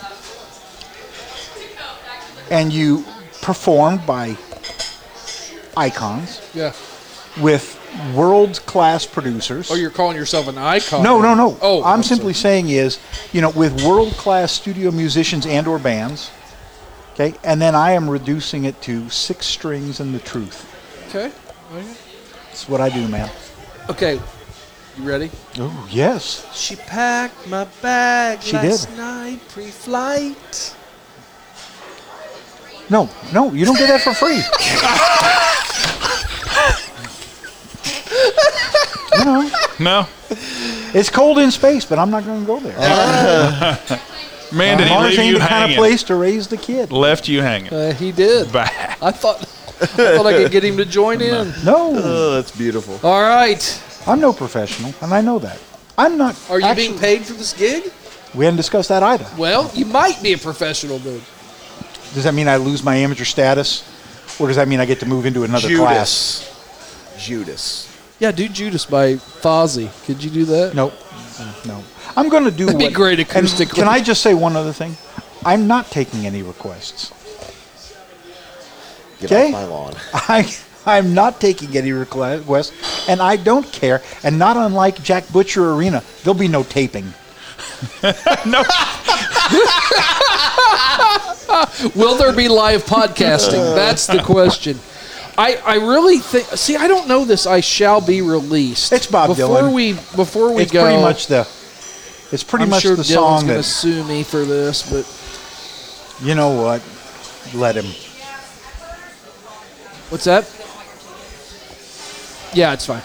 and 2.52 2.72
you 2.72 3.04
performed 3.42 4.06
by 4.06 4.38
icons 5.78 6.42
Yeah. 6.54 6.74
with 7.42 7.80
world 8.14 8.62
class 8.66 9.06
producers. 9.06 9.70
Oh, 9.72 9.76
you're 9.76 9.90
calling 9.90 10.16
yourself 10.18 10.48
an 10.48 10.58
icon? 10.58 11.04
No, 11.04 11.22
no, 11.22 11.34
no. 11.34 11.58
Oh, 11.62 11.84
I'm, 11.84 11.96
I'm 12.00 12.04
simply 12.04 12.34
saying 12.34 12.70
is, 12.70 13.00
you 13.32 13.42
know, 13.42 13.50
with 13.52 13.84
world 13.84 14.14
class 14.14 14.52
studio 14.52 14.92
musicians 14.92 15.46
and 15.46 15.68
or 15.68 15.80
bands. 15.80 16.32
Okay, 17.14 17.34
and 17.44 17.62
then 17.62 17.76
I 17.76 17.92
am 17.94 18.10
reducing 18.10 18.66
it 18.66 18.82
to 18.82 19.10
six 19.10 19.46
strings 19.46 20.00
and 20.02 20.14
the 20.14 20.20
truth. 20.20 20.66
Okay. 21.10 21.32
Okay. 21.72 21.88
That's 22.48 22.68
what 22.68 22.82
I 22.82 22.90
do, 22.90 23.08
man. 23.08 23.30
Okay. 23.90 24.20
You 24.98 25.04
ready? 25.08 25.30
Oh 25.58 25.88
yes. 25.92 26.46
She 26.56 26.76
packed 26.76 27.48
my 27.50 27.66
bag 27.82 28.42
She 28.42 28.54
last 28.54 28.88
did. 28.90 28.98
night 28.98 29.40
pre-flight. 29.50 30.76
No, 32.90 33.10
no, 33.34 33.52
you 33.52 33.66
don't 33.66 33.78
get 33.78 33.88
that 33.88 34.02
for 34.02 34.14
free. 34.14 34.42
you 39.20 39.26
know, 39.26 39.50
No, 39.80 40.08
it's 40.94 41.10
cold 41.10 41.40
in 41.40 41.52
space, 41.52 41.84
but 41.86 41.98
I'm 42.00 42.10
not 42.12 42.24
going 42.26 42.42
to 42.42 42.46
go 42.48 42.60
there. 42.60 42.78
man, 44.54 44.78
did 44.78 44.88
he 44.88 44.94
Mars 44.94 45.10
leave 45.12 45.20
ain't 45.20 45.28
you 45.28 45.34
the 45.34 45.40
kind 45.40 45.64
of 45.64 45.70
hanging? 45.70 45.78
place 45.78 46.04
to 46.04 46.16
raise 46.16 46.48
the 46.48 46.58
kid. 46.58 46.92
Left 46.92 47.28
you 47.28 47.42
hanging. 47.42 47.74
Uh, 47.74 47.94
he 47.94 48.12
did. 48.12 48.52
Bah. 48.52 48.68
I 49.02 49.12
thought 49.12 49.42
I 49.82 49.86
thought 49.88 50.26
I 50.28 50.34
could 50.34 50.52
get 50.52 50.64
him 50.64 50.78
to 50.78 50.86
join 50.86 51.22
in. 51.24 51.54
No, 51.66 51.92
Oh, 51.98 52.32
that's 52.36 52.52
beautiful. 52.52 53.00
All 53.08 53.22
right. 53.24 53.82
I'm 54.08 54.20
no 54.20 54.34
professional, 54.34 54.94
and 55.02 55.14
I 55.14 55.22
know 55.22 55.40
that. 55.40 55.60
I'm 55.98 56.18
not. 56.18 56.36
Are 56.50 56.60
you 56.60 56.66
actually- 56.66 56.88
being 56.90 57.00
paid 57.00 57.26
for 57.26 57.34
this 57.34 57.54
gig? 57.54 57.92
We 58.34 58.44
hadn't 58.46 58.58
discussed 58.58 58.90
that 58.90 59.02
either. 59.02 59.26
Well, 59.38 59.72
you 59.74 59.86
might 59.86 60.22
be 60.22 60.34
a 60.34 60.38
professional, 60.38 61.00
dude. 61.00 61.24
Does 62.14 62.26
that 62.26 62.34
mean 62.34 62.48
I 62.50 62.58
lose 62.58 62.84
my 62.84 62.96
amateur 62.98 63.24
status, 63.24 63.84
or 64.40 64.48
does 64.48 64.58
that 64.58 64.68
mean 64.68 64.80
I 64.82 64.86
get 64.86 65.00
to 65.00 65.06
move 65.06 65.26
into 65.26 65.44
another 65.44 65.74
class? 65.76 66.40
Judas. 67.18 67.18
Judas. 67.18 67.98
Yeah, 68.20 68.32
do 68.32 68.48
Judas 68.50 68.86
by 68.86 69.14
Fozzy. 69.16 69.90
Could 70.06 70.22
you 70.24 70.30
do 70.30 70.46
that? 70.46 70.76
Nope. 70.76 70.94
Mm, 70.94 71.66
no. 71.68 71.84
I'm 72.18 72.30
going 72.30 72.44
to 72.46 72.52
do 72.52 72.66
That'd 72.66 72.80
be 72.80 72.90
great 72.90 73.20
and 73.20 73.30
acoustic. 73.30 73.70
Can 73.70 73.88
I 73.88 74.02
just 74.02 74.22
say 74.22 74.34
one 74.34 74.56
other 74.56 74.72
thing? 74.74 74.96
I'm 75.46 75.68
not 75.68 75.88
taking 75.92 76.26
any 76.26 76.42
requests. 76.42 77.12
Get 79.20 79.32
Okay. 79.32 79.46
off 79.48 79.52
my 79.52 79.66
lawn. 79.66 79.94
I 80.14 80.54
I'm 80.86 81.14
not 81.14 81.42
taking 81.42 81.76
any 81.76 81.92
requests, 81.92 83.10
and 83.10 83.22
I 83.22 83.38
don't 83.38 83.72
care. 83.72 84.02
And 84.24 84.38
not 84.38 84.58
unlike 84.58 85.02
Jack 85.02 85.32
Butcher 85.32 85.74
Arena, 85.74 86.04
there'll 86.24 86.40
be 86.40 86.48
no 86.48 86.64
taping. 86.64 87.14
no, 88.46 88.64
Will 91.96 92.16
there 92.16 92.34
be 92.34 92.48
live 92.48 92.86
podcasting? 92.86 93.76
That's 93.76 94.08
the 94.08 94.22
question. 94.24 94.80
I, 95.38 95.56
I 95.58 95.76
really 95.76 96.20
think. 96.20 96.48
See, 96.58 96.76
I 96.76 96.88
don't 96.88 97.08
know 97.08 97.26
this. 97.26 97.46
I 97.46 97.60
shall 97.60 98.02
be 98.02 98.22
released. 98.22 98.94
It's 98.94 99.08
Bob 99.08 99.30
before 99.30 99.62
Dylan. 99.62 99.74
we 99.74 99.94
before 99.94 100.54
we 100.54 100.64
it's 100.64 100.72
go. 100.72 100.84
pretty 100.84 101.02
much 101.02 101.28
the. 101.28 101.42
It's 102.32 102.44
pretty 102.44 102.64
I'm 102.64 102.70
much 102.70 102.82
sure 102.82 102.96
the 102.96 103.04
Dylan's 103.04 103.14
song 103.14 103.42
going 103.42 103.48
to 103.50 103.54
that 103.58 103.64
sue 103.64 104.04
me 104.06 104.24
for 104.24 104.46
this, 104.46 104.90
but 104.90 105.06
you 106.26 106.36
know 106.36 106.62
what. 106.62 106.82
Let 107.54 107.76
him. 107.76 107.86
what's 110.10 110.26
that? 110.26 110.46
Yeah, 112.56 112.72
it's 112.74 112.86
fine. 112.86 113.04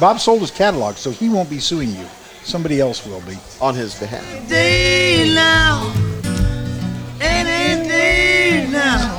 Bob 0.00 0.18
sold 0.18 0.40
his 0.40 0.50
catalog, 0.50 0.96
so 0.96 1.10
he 1.10 1.28
won't 1.28 1.50
be 1.50 1.60
suing 1.60 1.90
you. 1.90 2.06
Somebody 2.44 2.80
else 2.80 3.06
will 3.06 3.20
be. 3.20 3.36
On 3.60 3.74
his 3.74 3.94
behalf. 4.00 4.24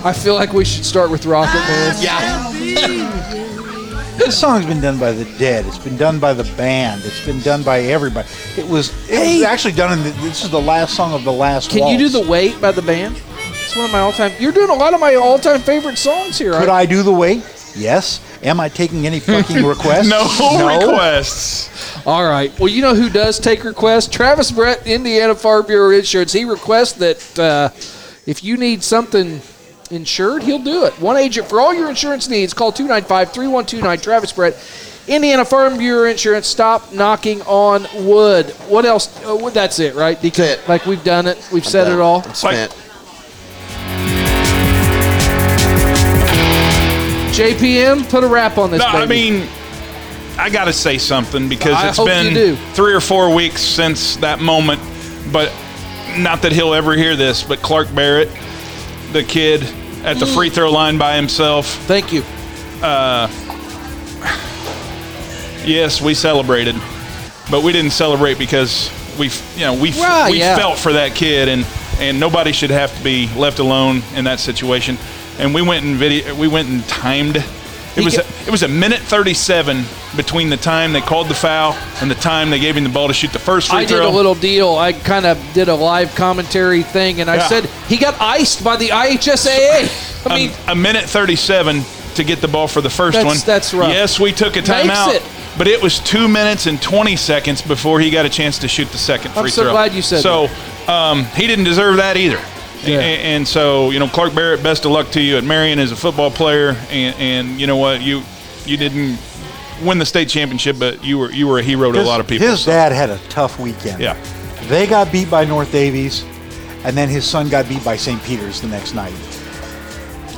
I 0.06 0.14
feel 0.14 0.34
like 0.36 0.52
we 0.52 0.66
should 0.66 0.84
start 0.84 1.10
with 1.12 1.26
Rocket 1.26 1.54
Man. 1.60 1.96
Yeah. 2.02 3.10
This 4.16 4.40
song's 4.40 4.68
been 4.68 4.80
done 4.80 5.00
by 5.00 5.12
the 5.12 5.26
Dead. 5.40 5.66
It's 5.66 5.80
been 5.80 5.98
done 5.98 6.20
by 6.20 6.34
the 6.34 6.44
band. 6.56 7.02
It's 7.04 7.26
been 7.26 7.40
done 7.42 7.64
by 7.64 7.80
everybody. 7.80 8.28
It 8.56 8.66
was. 8.68 8.90
It 9.10 9.16
Hey. 9.18 9.34
was 9.40 9.44
actually 9.44 9.74
done 9.74 9.98
in. 9.98 10.04
The, 10.04 10.12
this 10.22 10.44
is 10.44 10.52
the 10.52 10.62
last 10.62 10.96
song 10.96 11.14
of 11.14 11.24
the 11.24 11.32
last. 11.32 11.72
Can 11.72 11.88
you 11.88 11.98
do 11.98 12.04
waltz. 12.04 12.14
the 12.28 12.32
Wait 12.32 12.62
by 12.62 12.72
the 12.72 12.84
band? 12.84 13.20
It's 13.66 13.76
one 13.76 13.86
of 13.86 13.92
my 13.92 14.00
all-time. 14.00 14.32
You're 14.40 14.52
doing 14.52 14.70
a 14.70 14.74
lot 14.76 14.94
of 14.94 15.00
my 15.00 15.16
all-time 15.16 15.62
favorite 15.62 15.98
songs 15.98 16.38
here. 16.38 16.54
Could 16.54 16.70
I 16.70 16.86
do 16.86 17.02
the 17.02 17.12
wait? 17.12 17.44
Yes. 17.76 18.22
Am 18.44 18.60
I 18.60 18.70
taking 18.70 19.06
any 19.08 19.20
fucking 19.20 19.64
requests? 19.66 20.10
no, 20.10 20.28
no, 20.40 20.88
requests. 20.92 22.06
All 22.06 22.24
right. 22.28 22.58
Well, 22.60 22.68
you 22.70 22.82
know 22.82 22.94
who 22.94 23.10
does 23.10 23.40
take 23.40 23.64
requests? 23.64 24.08
Travis 24.08 24.52
Brett, 24.52 24.86
Indiana 24.86 25.34
Farm 25.36 25.66
Bureau 25.66 25.92
Insurance. 25.92 26.34
He 26.34 26.44
requests 26.44 26.94
that 26.94 27.40
uh, 27.40 27.70
if 28.26 28.44
you 28.44 28.58
need 28.58 28.84
something 28.84 29.42
insured, 29.90 30.44
he'll 30.44 30.64
do 30.64 30.86
it. 30.86 30.94
One 31.00 31.18
agent 31.18 31.48
for 31.48 31.62
all 31.62 31.74
your 31.74 31.90
insurance 31.90 32.28
needs. 32.28 32.54
Call 32.54 32.72
295-3129. 32.74 34.02
Travis 34.02 34.34
Brett, 34.34 34.56
Indiana 35.08 35.46
Farm 35.46 35.78
Bureau 35.78 36.10
Insurance. 36.10 36.48
Stop 36.48 36.92
knocking 36.94 37.42
on 37.44 37.88
wood. 38.06 38.50
What 38.68 38.86
else? 38.86 39.22
Oh, 39.24 39.50
that's 39.50 39.80
it, 39.80 39.96
right? 39.96 40.18
DK? 40.18 40.40
it. 40.40 40.68
Like 40.68 40.86
we've 40.86 41.04
done 41.04 41.28
it. 41.28 41.48
We've 41.52 41.66
said 41.66 41.86
Done. 41.86 42.00
it 42.00 42.02
all. 42.02 42.24
I'm 42.26 42.34
JPM, 47.34 48.10
put 48.10 48.24
a 48.24 48.28
wrap 48.28 48.58
on 48.58 48.72
this. 48.72 48.80
No, 48.80 48.86
I 48.86 49.06
mean, 49.06 49.48
I 50.38 50.50
got 50.50 50.66
to 50.66 50.74
say 50.74 50.98
something 50.98 51.50
because 51.50 51.74
I 51.74 51.90
it's 51.90 52.04
been 52.04 52.56
three 52.74 52.94
or 52.94 53.02
four 53.02 53.34
weeks 53.34 53.62
since 53.62 54.16
that 54.18 54.40
moment. 54.40 54.82
But 55.32 55.52
not 56.18 56.42
that 56.44 56.52
he'll 56.52 56.74
ever 56.74 56.94
hear 56.94 57.16
this, 57.16 57.44
but 57.44 57.60
Clark 57.62 57.94
Barrett, 57.96 58.30
the 59.14 59.24
kid 59.24 59.64
at 60.04 60.20
the 60.20 60.26
free 60.26 60.50
throw 60.50 60.72
line 60.72 60.98
by 60.98 61.16
himself. 61.16 61.68
thank 61.86 62.12
you. 62.12 62.24
Uh, 62.82 63.28
yes, 65.66 66.02
we 66.02 66.14
celebrated, 66.14 66.76
but 67.50 67.64
we 67.64 67.72
didn't 67.72 67.92
celebrate 67.92 68.38
because 68.38 68.92
we, 69.18 69.30
you 69.56 69.62
know, 69.62 69.74
we 69.74 69.92
Right, 69.92 70.32
we 70.32 70.40
yeah. 70.40 70.56
felt 70.58 70.78
for 70.78 70.94
that 70.94 71.16
kid, 71.16 71.48
and 71.48 71.66
and 72.00 72.20
nobody 72.20 72.52
should 72.52 72.72
have 72.72 72.96
to 72.98 73.04
be 73.04 73.30
left 73.36 73.60
alone 73.60 74.02
in 74.16 74.26
that 74.26 74.40
situation. 74.40 74.98
And 75.40 75.54
we 75.54 75.62
went 75.62 75.84
and 75.86 75.96
video, 75.96 76.36
we 76.36 76.48
went 76.48 76.70
and 76.70 76.88
timed. 76.88 77.38
It 77.38 77.44
He 77.96 78.02
was 78.06 78.18
a, 78.18 78.26
it 78.48 78.50
was 78.52 78.64
a 78.64 78.68
minute 78.68 79.00
thirty 79.00 79.34
seven 79.34 79.84
between 80.16 80.50
the 80.50 80.58
time 80.58 80.94
they 80.94 81.02
called 81.02 81.28
the 81.28 81.34
foul 81.36 81.74
and 82.02 82.10
the 82.10 82.16
time 82.16 82.50
they 82.50 82.60
gave 82.60 82.76
him 82.78 82.84
the 82.84 82.90
ball 82.90 83.08
to 83.08 83.14
shoot 83.14 83.32
the 83.32 83.40
first 83.40 83.70
free 83.70 83.80
I 83.80 83.86
throw. 83.86 83.98
did 84.00 84.06
a 84.06 84.10
little 84.10 84.36
deal. 84.36 84.76
I 84.76 84.94
kind 84.94 85.26
of 85.26 85.38
did 85.54 85.70
a 85.70 85.76
live 85.76 86.14
commentary 86.16 86.82
thing, 86.84 87.22
and 87.22 87.30
I 87.30 87.36
Yeah. 87.36 87.48
said 87.48 87.66
he 87.88 87.98
got 87.98 88.20
iced 88.20 88.64
by 88.64 88.78
the 88.78 88.90
IHSAA. 88.90 90.26
I 90.30 90.36
mean, 90.36 90.52
a, 90.68 90.72
a 90.72 90.76
minute 90.76 91.06
37 91.06 91.84
to 92.16 92.24
get 92.24 92.42
the 92.42 92.48
ball 92.48 92.68
for 92.68 92.82
the 92.82 92.90
first 92.90 93.16
That's- 93.16 93.26
one. 93.40 93.46
that's 93.46 93.74
rough. 93.74 93.90
Yes, 93.92 94.20
we 94.20 94.32
took 94.32 94.56
a 94.56 94.62
timeout, 94.62 95.16
it. 95.16 95.24
but 95.58 95.68
it 95.68 95.82
was 95.82 96.00
two 96.00 96.28
minutes 96.28 96.68
and 96.68 96.82
20 96.82 97.16
seconds 97.16 97.62
before 97.62 98.00
he 98.00 98.10
got 98.12 98.26
a 98.26 98.30
chance 98.30 98.60
to 98.60 98.68
shoot 98.68 98.90
the 98.92 98.98
second 99.00 99.32
free 99.32 99.34
throw. 99.34 99.44
I'm 99.44 99.50
so 99.50 99.62
throw. 99.64 99.72
glad 99.72 99.94
you 99.94 100.02
said 100.04 100.22
so, 100.22 100.48
um, 100.88 101.26
he 101.36 101.48
didn't 101.48 101.66
deserve 101.66 101.98
that 101.98 102.18
either. 102.18 102.40
Yeah. 102.84 103.00
A- 103.00 103.36
And, 103.36 103.48
so, 103.48 103.92
you 103.92 104.00
know, 104.00 104.08
Clark 104.08 104.36
Barrett, 104.36 104.62
best 104.64 104.86
of 104.86 104.92
luck 104.92 105.10
to 105.12 105.22
you 105.22 105.38
at 105.38 105.44
Marion 105.44 105.80
as 105.80 105.92
a 105.92 105.96
football 105.96 106.30
player. 106.32 106.76
And, 106.90 107.16
and 107.18 107.60
you 107.62 107.68
know 107.68 107.78
what, 107.78 108.02
you 108.02 108.24
you 108.66 108.78
didn't 108.78 109.20
win 109.84 109.98
the 109.98 110.06
state 110.06 110.30
championship, 110.30 110.78
but 110.80 111.04
you 111.04 111.18
were 111.18 111.32
you 111.32 111.48
were 111.48 111.60
a 111.60 111.64
hero 111.64 111.92
to 111.92 111.98
His, 112.00 112.08
a 112.08 112.10
lot 112.10 112.20
of 112.20 112.28
people. 112.28 112.48
His 112.48 112.62
so, 112.62 112.72
dad 112.72 112.92
had 112.92 113.10
a 113.10 113.18
tough 113.30 113.60
weekend. 113.60 114.02
Yeah. 114.02 114.14
They 114.68 114.88
got 114.88 115.12
beat 115.12 115.30
by 115.30 115.44
North 115.46 115.72
Daviess, 115.72 116.24
and 116.86 116.96
then 116.96 117.10
his 117.10 117.26
son 117.26 117.50
got 117.50 117.68
beat 117.68 117.84
by 117.84 117.98
St. 117.98 118.22
Peter's 118.24 118.62
the 118.62 118.68
next 118.70 118.94
night. 118.94 119.14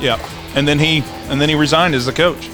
Yeah, 0.00 0.18
and 0.56 0.66
then 0.66 0.78
he 0.78 1.02
and 1.28 1.40
then 1.40 1.48
he 1.48 1.54
resigned 1.54 1.94
as 1.94 2.06
the 2.06 2.12
coach. 2.12 2.48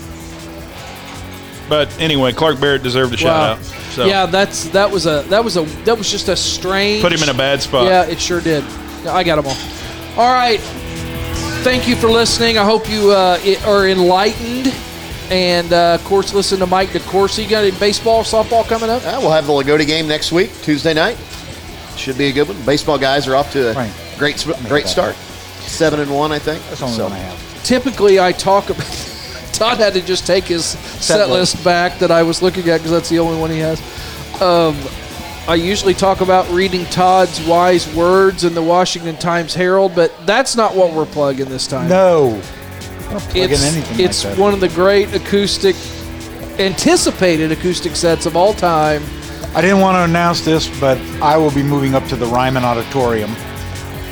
But 1.68 1.88
anyway, 1.98 2.32
Clark 2.32 2.60
Barrett 2.60 2.82
deserved 2.82 3.14
a 3.14 3.16
shout 3.16 3.58
out. 3.58 3.64
So 3.64 4.04
Yeah, 4.04 4.26
that's 4.26 4.64
that 4.70 4.90
was 4.90 5.06
a 5.06 5.22
that 5.28 5.42
was 5.42 5.56
a 5.56 5.62
that 5.84 5.96
was 5.96 6.10
just 6.10 6.28
a 6.28 6.36
strange. 6.36 7.02
put 7.02 7.12
him 7.12 7.22
in 7.22 7.28
a 7.30 7.34
bad 7.34 7.62
spot. 7.62 7.86
Yeah, 7.86 8.04
it 8.04 8.20
sure 8.20 8.40
did. 8.40 8.64
I 9.06 9.22
got 9.24 9.36
them 9.36 9.46
all. 9.46 9.56
All 10.16 10.32
right. 10.32 10.60
Thank 11.64 11.88
you 11.88 11.96
for 11.96 12.08
listening. 12.08 12.58
I 12.58 12.64
hope 12.64 12.88
you 12.90 13.10
uh, 13.12 13.38
are 13.66 13.88
enlightened. 13.88 14.74
And 15.30 15.72
uh, 15.72 15.94
of 15.94 16.04
course, 16.04 16.34
listen 16.34 16.58
to 16.58 16.66
Mike 16.66 16.90
DeCourcy. 16.90 17.44
You 17.44 17.48
got 17.48 17.64
any 17.64 17.76
baseball, 17.78 18.22
softball 18.22 18.66
coming 18.68 18.90
up? 18.90 19.02
Uh, 19.06 19.16
we'll 19.20 19.30
have 19.30 19.46
the 19.46 19.52
Loogootee 19.52 19.86
game 19.86 20.06
next 20.06 20.30
week, 20.32 20.50
Tuesday 20.62 20.92
night. 20.92 21.16
Should 21.96 22.18
be 22.18 22.26
a 22.26 22.32
good 22.32 22.48
one. 22.48 22.60
Baseball 22.66 22.98
guys 22.98 23.26
are 23.26 23.36
off 23.36 23.52
to 23.52 23.70
a 23.70 23.74
Right. 23.74 23.92
great 24.18 24.44
great 24.68 24.86
start. 24.88 25.14
Seven 25.60 26.00
and 26.00 26.14
one, 26.14 26.32
I 26.32 26.38
think. 26.38 26.62
That's 26.68 26.80
the 26.80 26.86
only 26.86 26.96
So- 26.98 27.04
one 27.04 27.12
I 27.12 27.18
have. 27.18 27.64
typically 27.64 28.20
I 28.20 28.32
talk 28.32 28.68
about. 28.68 28.86
Todd 29.52 29.78
had 29.78 29.94
to 29.94 30.00
just 30.02 30.26
take 30.26 30.44
his 30.44 30.64
set, 30.64 31.28
list. 31.30 31.54
list 31.54 31.64
back 31.64 31.98
that 32.00 32.10
I 32.10 32.22
was 32.22 32.42
looking 32.42 32.68
at 32.68 32.78
because 32.78 32.90
that's 32.90 33.08
the 33.08 33.18
only 33.20 33.38
one 33.40 33.50
he 33.50 33.60
has. 33.60 33.80
Um, 34.42 34.76
I 35.48 35.56
usually 35.56 35.94
talk 35.94 36.20
about 36.20 36.48
reading 36.50 36.84
Todd's 36.86 37.44
wise 37.46 37.92
words 37.96 38.44
in 38.44 38.54
the 38.54 38.62
Washington 38.62 39.16
Times 39.16 39.54
Herald, 39.54 39.92
but 39.94 40.12
that's 40.24 40.54
not 40.54 40.76
what 40.76 40.92
we're 40.94 41.04
plugging 41.06 41.48
this 41.48 41.66
time. 41.66 41.88
No. 41.88 42.40
I'm 43.10 43.18
plugging 43.18 43.50
it's 43.50 43.64
anything 43.64 44.00
it's 44.04 44.24
like 44.24 44.38
one 44.38 44.54
of 44.54 44.60
the 44.60 44.68
great 44.68 45.12
acoustic, 45.14 45.74
anticipated 46.60 47.50
acoustic 47.50 47.96
sets 47.96 48.24
of 48.24 48.36
all 48.36 48.52
time. 48.54 49.02
I 49.54 49.60
didn't 49.60 49.80
want 49.80 49.96
to 49.96 50.04
announce 50.04 50.42
this, 50.44 50.68
but 50.80 50.96
I 51.20 51.36
will 51.36 51.50
be 51.50 51.62
moving 51.62 51.94
up 51.96 52.06
to 52.06 52.16
the 52.16 52.26
Ryman 52.26 52.64
Auditorium 52.64 53.34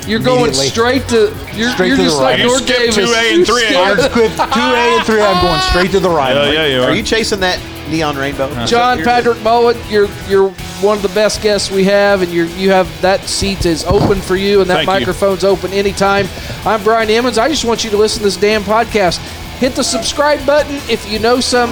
You're 0.05 0.19
going 0.19 0.53
straight 0.53 1.07
to. 1.07 1.33
You're, 1.55 1.71
Straight 1.71 1.87
you're 1.87 1.97
to 1.97 2.03
the 2.03 2.09
just 2.09 2.19
right. 2.21 2.31
like 2.31 2.39
You 2.39 2.47
North 2.47 2.67
Daviess. 2.67 3.07
2A 3.07 3.35
and 3.35 3.45
3A. 3.45 4.03
You 4.03 4.09
quit 4.09 4.31
two 4.31 4.59
A 4.59 4.97
and 4.97 5.05
three. 5.05 5.21
I'm 5.21 5.41
going 5.41 5.61
straight 5.61 5.91
to 5.91 5.99
the 6.01 6.09
right. 6.09 6.35
Yeah, 6.35 6.51
yeah, 6.51 6.65
you 6.65 6.81
Are 6.81 6.89
are. 6.89 6.93
you 6.95 7.01
chasing 7.03 7.39
that 7.39 7.57
neon 7.91 8.17
rainbow? 8.17 8.65
John 8.65 9.03
Patrick 9.03 9.43
Bowen, 9.43 9.77
you're 9.89 10.07
you're 10.27 10.49
one 10.81 10.97
of 10.97 11.03
the 11.03 11.09
best 11.09 11.41
guests 11.43 11.69
we 11.69 11.83
have, 11.83 12.21
and 12.21 12.31
you're 12.31 12.47
you 12.47 12.71
have 12.71 12.89
that 13.01 13.21
seat 13.21 13.65
is 13.65 13.83
open 13.83 14.19
for 14.21 14.35
you, 14.35 14.61
and 14.61 14.69
that 14.69 14.85
Thank 14.85 14.87
you. 14.87 14.93
microphone's 14.93 15.43
open 15.43 15.71
anytime. 15.71 16.27
I'm 16.65 16.83
Brian 16.83 17.09
Emmons. 17.09 17.37
I 17.37 17.49
just 17.49 17.65
want 17.65 17.83
you 17.83 17.89
to 17.91 17.97
listen 17.97 18.19
to 18.19 18.25
this 18.25 18.37
damn 18.37 18.63
podcast. 18.63 19.19
Hit 19.59 19.75
the 19.75 19.83
subscribe 19.83 20.43
button 20.45 20.75
if 20.89 21.07
you 21.11 21.19
know 21.19 21.39
some 21.39 21.69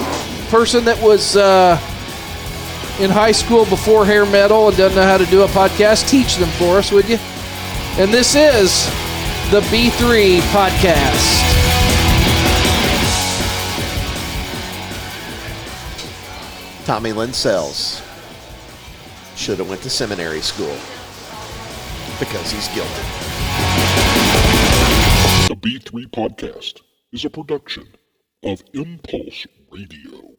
person 0.48 0.84
that 0.84 1.00
was 1.02 1.36
uh, 1.36 1.72
in 3.00 3.10
high 3.10 3.32
school 3.32 3.64
before 3.66 4.04
hair 4.04 4.26
metal 4.26 4.68
and 4.68 4.76
doesn't 4.76 4.96
know 4.96 5.02
how 5.02 5.18
to 5.18 5.26
do 5.26 5.42
a 5.42 5.48
podcast. 5.48 6.08
Teach 6.08 6.36
them 6.36 6.50
for 6.50 6.78
us, 6.78 6.92
would 6.92 7.08
you? 7.08 7.18
And 7.98 8.12
this 8.12 8.36
is 8.36 8.86
the 9.50 9.60
B3 9.62 10.38
podcast. 10.52 11.49
Tommy 16.90 17.12
Lynn 17.12 17.32
Sells 17.32 18.02
should 19.36 19.60
have 19.60 19.68
went 19.68 19.80
to 19.82 19.88
seminary 19.88 20.40
school 20.40 20.76
because 22.18 22.50
he's 22.50 22.66
guilty. 22.74 22.90
The 25.46 25.54
B3 25.54 26.08
Podcast 26.08 26.80
is 27.12 27.24
a 27.24 27.30
production 27.30 27.86
of 28.42 28.64
Impulse 28.72 29.46
Radio. 29.70 30.29